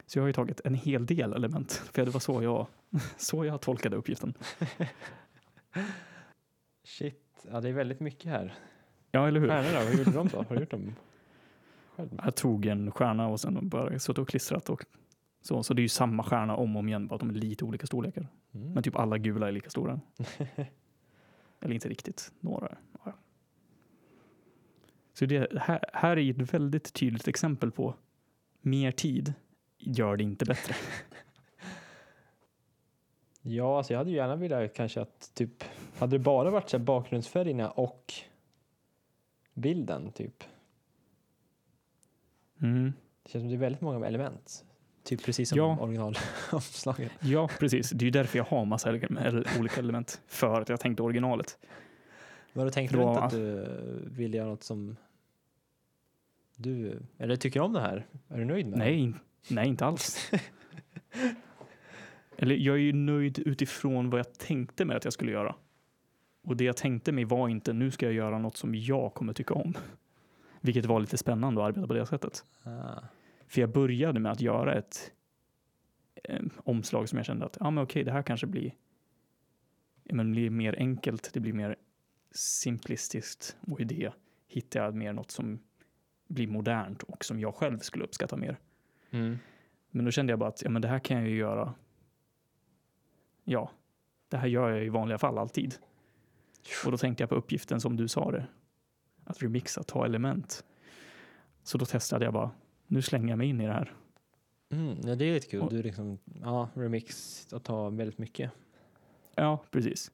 Så 0.07 0.19
jag 0.19 0.23
har 0.23 0.27
ju 0.27 0.33
tagit 0.33 0.61
en 0.65 0.75
hel 0.75 1.07
del 1.07 1.33
element, 1.33 1.73
för 1.73 2.05
det 2.05 2.11
var 2.11 2.21
så 2.21 2.43
jag, 2.43 2.67
så 3.17 3.45
jag 3.45 3.61
tolkade 3.61 3.97
uppgiften. 3.97 4.35
Shit. 6.85 7.47
Ja, 7.51 7.61
det 7.61 7.69
är 7.69 7.73
väldigt 7.73 8.01
mycket 8.01 8.31
här. 8.31 8.55
Ja, 9.11 9.29
eller 9.29 9.41
hur? 9.41 9.49
Stjärnorna, 9.49 9.85
vad 9.85 9.95
gjorde 9.95 10.11
de 10.11 10.29
då? 10.29 10.45
Har 10.49 10.55
du 10.55 10.61
gjort 10.61 10.71
dem 10.71 10.95
själv? 11.97 12.21
Jag 12.25 12.35
tog 12.35 12.67
en 12.67 12.91
stjärna 12.91 13.29
och 13.29 13.41
sen 13.41 13.69
bara 13.69 13.99
suttit 13.99 14.19
och 14.19 14.29
klistrat 14.29 14.69
och 14.69 14.85
så. 15.41 15.63
Så 15.63 15.75
det 15.75 15.81
är 15.81 15.83
ju 15.83 15.89
samma 15.89 16.23
stjärna 16.23 16.57
om 16.57 16.77
och 16.77 16.81
om 16.81 16.89
igen, 16.89 17.07
bara 17.07 17.15
att 17.15 17.21
de 17.21 17.31
är 17.31 17.35
lite 17.35 17.65
olika 17.65 17.87
storlekar. 17.87 18.27
Mm. 18.53 18.73
Men 18.73 18.83
typ 18.83 18.97
alla 18.97 19.19
gula 19.19 19.49
är 19.49 19.53
lika 19.53 19.71
stora. 19.71 20.01
Eller 21.61 21.75
inte 21.75 21.89
riktigt, 21.89 22.33
några. 22.41 22.77
Ja. 23.05 23.13
Så 25.13 25.27
det 25.27 25.59
här, 25.61 25.85
här 25.93 26.19
är 26.19 26.31
ett 26.31 26.55
väldigt 26.55 26.93
tydligt 26.93 27.29
exempel 27.29 27.71
på 27.71 27.95
mer 28.61 28.93
tid 28.93 29.35
gör 29.79 30.17
det 30.17 30.23
inte 30.23 30.45
bättre. 30.45 30.75
Ja, 33.43 33.77
alltså 33.77 33.93
jag 33.93 33.99
hade 33.99 34.11
ju 34.11 34.17
gärna 34.17 34.37
velat 34.37 34.75
kanske 34.75 35.01
att 35.01 35.31
typ, 35.35 35.65
hade 35.99 36.15
det 36.15 36.19
bara 36.19 36.51
varit 36.51 36.69
så 36.69 36.79
bakgrundsfärgerna 36.79 37.71
och 37.71 38.13
bilden 39.59 40.13
typ. 40.13 40.45
Mm. 42.63 42.93
Det 43.23 43.31
känns 43.31 43.43
som 43.43 43.49
det 43.49 43.55
är 43.55 43.59
väldigt 43.59 43.81
många 43.81 44.07
element. 44.07 44.65
Typ 45.03 45.25
precis 45.25 45.49
som 45.49 45.59
Ja. 45.59 45.79
originalomslaget. 45.81 47.13
Ja, 47.21 47.49
precis. 47.59 47.91
Det 47.91 48.03
är 48.03 48.05
ju 48.05 48.11
därför 48.11 48.39
jag 48.39 48.45
har 48.45 48.65
massa 48.65 48.93
ele- 48.93 49.59
olika 49.61 49.81
element. 49.81 50.21
För 50.27 50.61
att 50.61 50.69
jag 50.69 50.81
tänkte 50.81 51.03
originalet. 51.03 51.59
Men 52.53 52.65
då 52.67 52.71
tänkte 52.71 52.97
Det 52.97 53.03
du 53.03 53.09
inte 53.09 53.21
att 53.23 53.31
du 53.31 53.67
ville 54.11 54.37
göra 54.37 54.49
något 54.49 54.63
som 54.63 54.97
du, 56.57 57.01
eller 57.19 57.37
tycker 57.37 57.61
om 57.61 57.73
det 57.73 57.81
här? 57.81 58.07
Är 58.29 58.39
du 58.39 58.45
nöjd 58.45 58.67
med 58.67 58.79
det? 58.79 58.85
Nej, 58.85 58.95
in- 58.99 59.19
nej, 59.51 59.69
inte 59.69 59.85
alls. 59.87 60.31
Eller 62.41 62.55
jag 62.55 62.75
är 62.77 62.81
ju 62.81 62.93
nöjd 62.93 63.39
utifrån 63.39 64.11
vad 64.11 64.19
jag 64.19 64.33
tänkte 64.39 64.85
mig 64.85 64.97
att 64.97 65.05
jag 65.05 65.13
skulle 65.13 65.33
göra. 65.33 65.55
Och 66.49 66.57
det 66.57 66.65
jag 66.65 66.77
tänkte 66.77 67.13
mig 67.13 67.25
var 67.25 67.49
inte 67.49 67.73
nu 67.73 67.91
ska 67.91 68.07
jag 68.07 68.15
göra 68.15 68.39
något 68.39 68.57
som 68.57 68.75
jag 68.75 69.15
kommer 69.15 69.33
tycka 69.33 69.55
om. 69.55 69.75
Vilket 70.61 70.87
var 70.87 71.01
lite 71.01 71.19
spännande 71.19 71.61
att 71.61 71.69
arbeta 71.69 71.87
på 71.87 71.95
det 71.95 72.07
sättet. 72.07 72.45
Ah. 72.63 73.01
För 73.47 73.61
jag 73.61 73.71
började 73.71 74.21
med 74.21 74.33
att 74.33 74.41
göra 74.41 74.75
ett 74.75 75.13
eh, 76.25 76.43
omslag 76.57 77.09
som 77.09 77.17
jag 77.17 77.27
kände 77.27 77.47
att 77.47 77.57
ja, 77.61 77.71
men 77.71 77.85
okej, 77.85 78.05
det 78.05 78.13
här 78.13 78.23
kanske 78.23 78.47
blir, 78.47 78.75
ja, 80.05 80.15
men 80.15 80.33
blir 80.33 80.51
mer 80.51 80.75
enkelt, 80.79 81.31
det 81.33 81.41
blir 81.41 81.53
mer 81.53 81.77
simplistiskt 82.31 83.57
och 83.61 83.81
i 83.81 83.85
det 83.85 84.13
hittar 84.47 84.85
jag 84.85 84.95
mer 84.95 85.13
något 85.13 85.31
som 85.31 85.59
blir 86.29 86.47
modernt 86.47 87.03
och 87.03 87.25
som 87.25 87.41
jag 87.41 87.55
själv 87.55 87.79
skulle 87.79 88.05
uppskatta 88.05 88.37
mer. 88.37 88.59
Mm. 89.11 89.39
Men 89.91 90.05
då 90.05 90.11
kände 90.11 90.33
jag 90.33 90.39
bara 90.39 90.49
att 90.49 90.63
ja, 90.63 90.71
men 90.71 90.83
det 90.83 90.89
här 90.89 90.99
kan 90.99 91.17
jag 91.17 91.29
ju 91.29 91.37
göra. 91.37 91.75
Ja, 93.45 93.71
det 94.29 94.37
här 94.37 94.49
gör 94.49 94.71
jag 94.71 94.85
i 94.85 94.89
vanliga 94.89 95.19
fall 95.19 95.39
alltid. 95.39 95.75
Och 96.85 96.91
då 96.91 96.99
tänkte 96.99 97.23
jag 97.23 97.29
på 97.29 97.35
uppgiften 97.35 97.81
som 97.81 97.97
du 97.97 98.09
sa 98.09 98.31
det. 98.31 98.47
Att 99.25 99.43
remixa, 99.43 99.83
ta 99.83 100.05
element. 100.05 100.65
Så 101.63 101.79
då 101.79 101.87
testade 101.87 102.25
jag 102.25 102.35
bara, 102.35 102.51
nu 102.87 103.03
slänger 103.03 103.29
jag 103.29 103.39
mig 103.39 103.49
in 103.49 103.61
i 103.61 103.67
det 103.67 103.73
här. 103.73 103.93
Mm, 104.71 104.97
ja, 105.05 105.15
det 105.15 105.25
är 105.25 105.35
lite 105.35 105.47
kul. 105.49 105.61
Och- 105.63 105.71
Du 105.71 105.83
liksom, 105.83 106.19
ja, 106.25 106.69
remix 106.75 107.47
och 107.53 107.63
ta 107.65 107.91
väldigt 107.91 108.19
mycket. 108.19 108.51
Ja, 109.35 109.65
precis. 109.71 110.11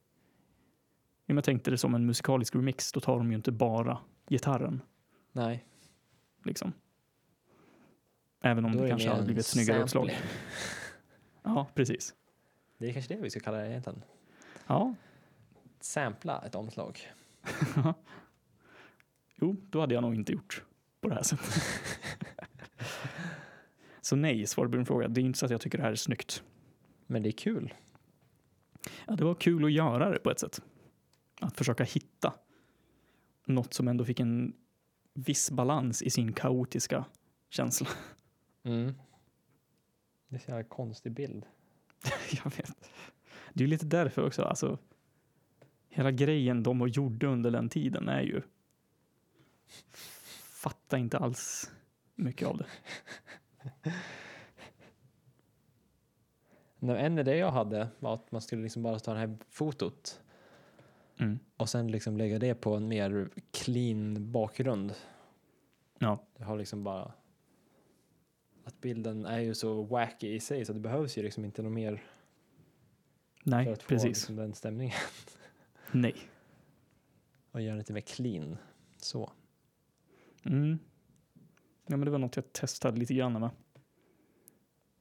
Om 1.29 1.35
jag 1.37 1.45
tänkte 1.45 1.71
det 1.71 1.79
som 1.79 1.95
en 1.95 2.07
musikalisk 2.07 2.55
remix, 2.55 2.93
då 2.93 3.01
tar 3.01 3.19
de 3.19 3.31
ju 3.31 3.37
inte 3.37 3.53
bara 3.53 3.99
gitarren. 4.29 4.83
Nej, 5.33 5.65
Liksom. 6.45 6.73
Även 8.41 8.65
om 8.65 8.77
då 8.77 8.83
det 8.83 8.89
kanske 8.89 9.09
hade 9.11 9.23
blivit 9.25 9.41
ett 9.41 9.47
snyggare 9.47 9.83
uppslag. 9.83 10.19
Ja, 11.43 11.67
precis. 11.75 12.15
Det 12.79 12.89
är 12.89 12.93
kanske 12.93 13.15
det 13.15 13.21
vi 13.21 13.31
ska 13.31 13.41
kalla 13.41 13.59
det 13.59 13.69
egentligen. 13.71 14.03
Ja, 14.67 14.95
Sampla 15.85 16.43
ett 16.47 16.55
omslag. 16.55 17.01
jo, 19.35 19.57
då 19.71 19.81
hade 19.81 19.95
jag 19.95 20.03
nog 20.03 20.15
inte 20.15 20.33
gjort 20.33 20.65
på 21.01 21.09
det 21.09 21.15
här 21.15 21.23
sättet. 21.23 21.63
så 24.01 24.17
nej, 24.17 24.47
svar 24.47 24.67
på 24.67 24.77
din 24.77 24.87
fråga. 24.87 25.09
Det 25.09 25.21
är 25.21 25.23
inte 25.23 25.39
så 25.39 25.45
att 25.45 25.51
jag 25.51 25.61
tycker 25.61 25.79
det 25.79 25.85
här 25.85 25.93
är 25.93 25.97
snyggt. 25.97 26.43
Men 27.07 27.23
det 27.23 27.29
är 27.29 27.33
kul. 27.33 27.75
Ja, 29.07 29.17
det 29.17 29.25
var 29.25 29.35
kul 29.35 29.65
att 29.65 29.73
göra 29.73 30.11
det 30.11 30.19
på 30.19 30.31
ett 30.31 30.41
sätt. 30.41 30.63
Att 31.41 31.57
försöka 31.57 31.85
hitta 31.85 32.35
något 33.47 33.75
som 33.75 33.89
ändå 33.89 34.05
fick 34.05 34.21
en 34.21 34.53
viss 35.15 35.51
balans 35.51 36.03
i 36.03 36.11
sin 36.11 36.33
kaotiska 36.33 37.05
känsla. 37.51 37.89
Mm. 38.63 38.95
Det 40.29 40.37
är 40.37 40.51
jävla 40.51 40.69
konstig 40.69 41.13
bild. 41.13 41.47
Jag 42.45 42.57
vet. 42.57 42.91
Det 43.53 43.65
är 43.65 43.69
lite 43.69 43.87
därför 43.87 44.27
också. 44.27 44.43
Alltså, 44.43 44.79
hela 45.95 46.11
grejen 46.11 46.63
de 46.63 46.89
gjorde 46.89 47.27
under 47.27 47.51
den 47.51 47.69
tiden 47.69 48.09
är 48.09 48.23
ju... 48.23 48.43
Fatta 50.43 50.99
inte 50.99 51.19
alls 51.19 51.73
mycket 52.15 52.49
av 52.49 52.57
det. 52.59 52.67
Nej, 56.79 57.05
En 57.07 57.19
idé 57.19 57.37
jag 57.37 57.51
hade 57.51 57.89
var 57.99 58.15
att 58.15 58.33
man 58.33 58.43
skulle 58.43 58.63
liksom 58.63 58.83
bara 58.83 58.99
ta 58.99 59.13
det 59.13 59.19
här 59.19 59.37
fotot 59.49 60.21
Mm. 61.19 61.39
och 61.57 61.69
sen 61.69 61.91
liksom 61.91 62.17
lägga 62.17 62.39
det 62.39 62.55
på 62.55 62.75
en 62.75 62.89
mer 62.89 63.29
clean 63.51 64.33
bakgrund. 64.33 64.95
Ja. 65.99 66.19
Det 66.37 66.45
har 66.45 66.59
liksom 66.59 66.85
bara 66.85 67.13
att 68.65 68.81
bilden 68.81 69.27
är 69.27 69.39
ju 69.41 69.55
så 69.55 69.83
wacky 69.83 70.35
i 70.35 70.41
sig 70.41 70.65
så 70.65 70.73
det 70.73 70.81
behövs 70.81 71.19
ju 71.19 71.23
liksom 71.23 71.45
inte 71.45 71.63
något 71.63 71.73
mer 71.73 72.03
för 73.43 73.51
Nej, 73.51 73.73
att 73.73 73.83
få 73.83 73.89
precis. 73.89 74.09
liksom 74.09 74.37
den 74.37 74.55
stämningen 74.55 74.97
Nej. 75.95 76.17
och 77.51 77.61
göra 77.61 77.77
lite 77.77 77.93
mer 77.93 78.01
clean. 78.01 78.57
Så. 78.97 79.33
Mm. 80.45 80.79
Ja, 81.87 81.97
men 81.97 82.05
det 82.05 82.11
var 82.11 82.19
något 82.19 82.37
jag 82.37 82.53
testade 82.53 82.99
lite 82.99 83.15
grann 83.15 83.41
med. 83.41 83.51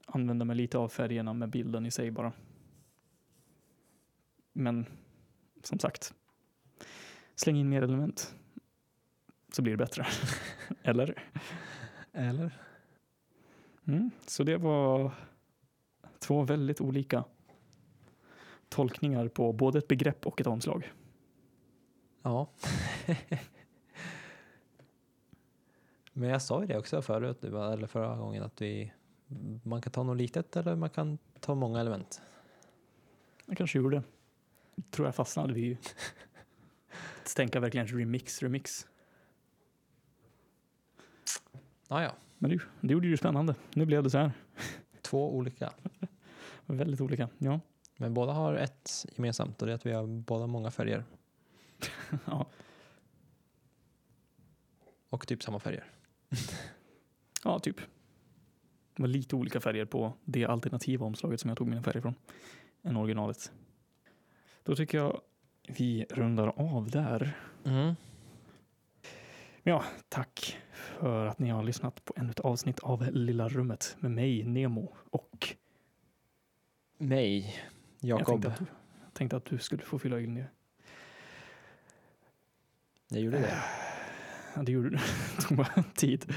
Använda 0.05 0.45
mig 0.45 0.55
lite 0.55 0.77
av 0.77 0.89
färgerna 0.89 1.33
med 1.33 1.49
bilden 1.49 1.85
i 1.85 1.91
sig 1.91 2.11
bara. 2.11 2.33
Men 4.53 4.85
som 5.63 5.79
sagt, 5.79 6.13
släng 7.35 7.57
in 7.57 7.69
mer 7.69 7.81
element 7.81 8.35
så 9.51 9.61
blir 9.61 9.73
det 9.73 9.77
bättre. 9.77 10.05
Eller? 10.83 11.23
Eller? 12.11 12.59
Mm. 13.85 14.11
Så 14.27 14.43
det 14.43 14.57
var 14.57 15.11
två 16.19 16.43
väldigt 16.43 16.81
olika 16.81 17.23
tolkningar 18.73 19.27
på 19.27 19.53
både 19.53 19.79
ett 19.79 19.87
begrepp 19.87 20.27
och 20.27 20.41
ett 20.41 20.47
omslag. 20.47 20.93
Ja. 22.21 22.49
Men 26.13 26.29
jag 26.29 26.41
sa 26.41 26.61
ju 26.61 26.67
det 26.67 26.77
också 26.77 27.01
förut, 27.01 27.43
eller 27.43 27.87
förra 27.87 28.15
gången, 28.15 28.43
att 28.43 28.61
vi, 28.61 28.93
man 29.63 29.81
kan 29.81 29.91
ta 29.91 30.03
något 30.03 30.17
litet 30.17 30.55
eller 30.55 30.75
man 30.75 30.89
kan 30.89 31.17
ta 31.39 31.55
många 31.55 31.79
element. 31.79 32.21
Jag 33.45 33.57
kanske 33.57 33.77
gjorde. 33.77 34.03
Tror 34.91 35.07
jag 35.07 35.15
fastnade 35.15 35.53
vid 35.53 35.77
att 37.23 37.35
tänka 37.35 37.59
verkligen 37.59 37.87
remix, 37.87 38.43
remix. 38.43 38.87
Ja, 41.87 42.03
ja. 42.03 42.11
Men 42.37 42.51
det, 42.51 42.59
det 42.81 42.93
gjorde 42.93 43.07
ju 43.07 43.17
spännande. 43.17 43.55
Nu 43.73 43.85
blev 43.85 44.03
det 44.03 44.09
så 44.09 44.17
här. 44.17 44.31
Två 45.01 45.35
olika. 45.35 45.73
Väldigt 46.65 47.01
olika. 47.01 47.29
Ja. 47.37 47.59
Men 48.03 48.13
båda 48.13 48.33
har 48.33 48.55
ett 48.55 49.05
gemensamt 49.15 49.61
och 49.61 49.67
det 49.67 49.73
är 49.73 49.75
att 49.75 49.85
vi 49.85 49.91
har 49.91 50.07
båda 50.07 50.47
många 50.47 50.71
färger. 50.71 51.03
ja. 52.25 52.45
Och 55.09 55.27
typ 55.27 55.43
samma 55.43 55.59
färger. 55.59 55.83
ja, 57.43 57.59
typ. 57.59 57.77
Det 58.95 59.01
var 59.01 59.07
lite 59.07 59.35
olika 59.35 59.59
färger 59.59 59.85
på 59.85 60.13
det 60.23 60.45
alternativa 60.45 61.05
omslaget 61.05 61.39
som 61.39 61.49
jag 61.49 61.57
tog 61.57 61.67
mina 61.67 61.83
färger 61.83 62.01
från. 62.01 62.15
Än 62.81 62.97
originalet. 62.97 63.51
Då 64.63 64.75
tycker 64.75 64.97
jag 64.97 65.21
vi 65.67 66.05
rundar 66.09 66.47
av 66.47 66.89
där. 66.89 67.37
Mm. 67.65 67.95
Tack 70.09 70.57
för 70.73 71.25
att 71.25 71.39
ni 71.39 71.49
har 71.49 71.63
lyssnat 71.63 72.05
på 72.05 72.13
ännu 72.17 72.31
ett 72.31 72.39
avsnitt 72.39 72.79
av 72.79 73.11
Lilla 73.11 73.49
rummet 73.49 73.97
med 73.99 74.11
mig, 74.11 74.43
Nemo 74.43 74.95
och 75.09 75.55
Mig, 76.97 77.55
jag 78.03 78.19
Jakob. 78.19 78.41
tänkte 78.41 78.47
att, 78.51 78.57
du, 78.59 78.65
jag 79.05 79.13
tänkte 79.13 79.37
att 79.37 79.45
du 79.45 79.57
skulle 79.57 79.83
få 79.83 79.99
fylla 79.99 80.19
in 80.19 80.35
det. 80.35 80.47
Jag 83.07 83.21
gjorde 83.21 83.39
det. 83.39 83.63
Ja, 84.55 84.63
det 84.63 84.71
gjorde 84.71 84.89
du. 84.89 84.95
Det 84.95 85.41
tog 85.47 85.57
bara 85.57 85.83
tid. 85.95 86.33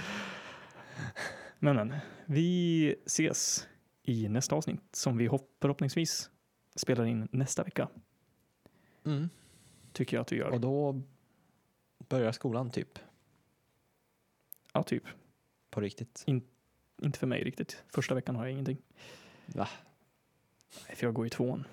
Men, 1.59 1.77
men, 1.77 1.95
vi 2.27 2.89
ses 3.07 3.69
i 4.03 4.29
nästa 4.29 4.55
avsnitt 4.55 4.81
som 4.93 5.17
vi 5.17 5.27
hopp- 5.29 5.57
förhoppningsvis 5.61 6.31
spelar 6.75 7.05
in 7.05 7.29
nästa 7.33 7.65
vecka. 7.65 7.89
Mm. 9.05 9.29
Tycker 9.93 10.17
jag 10.17 10.23
att 10.23 10.33
vi 10.33 10.37
gör. 10.37 10.51
Och 10.51 10.61
då 10.61 11.03
börjar 12.09 12.33
skolan 12.33 12.71
typ 12.71 12.99
Ja, 14.73 14.83
typ. 14.83 15.03
på 15.71 15.81
riktigt. 15.81 16.25
Inte 17.03 17.19
för 17.19 17.27
mig 17.27 17.45
riktigt. 17.45 17.85
Första 17.89 18.15
veckan 18.15 18.37
har 18.37 18.45
jag 18.45 18.53
ingenting. 18.53 18.79
Va? 19.47 19.69
Nej, 20.87 20.97
för 20.97 21.07
jag 21.07 21.15
går 21.15 21.27
i 21.27 21.31
tvåan. 21.31 21.67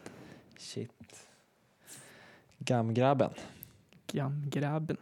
Shit. 0.58 1.28
Gamgrabben. 2.58 3.34
Gamgrabben. 4.08 4.98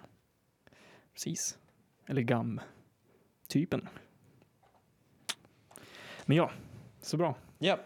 Precis. 1.14 1.58
Eller 2.06 2.22
gam-typen. 2.22 3.90
Men 6.26 6.38
ja, 6.38 6.52
så 7.02 7.18
bra. 7.18 7.36
Ja. 7.60 7.80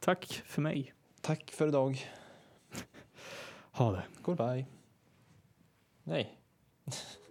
Tack 0.00 0.42
för 0.46 0.62
mig. 0.62 0.94
Tack 1.20 1.50
för 1.50 1.68
idag. 1.68 2.10
Ha 3.70 3.92
det. 3.92 4.04
Goodbye. 4.22 4.66
Nej. 6.02 6.38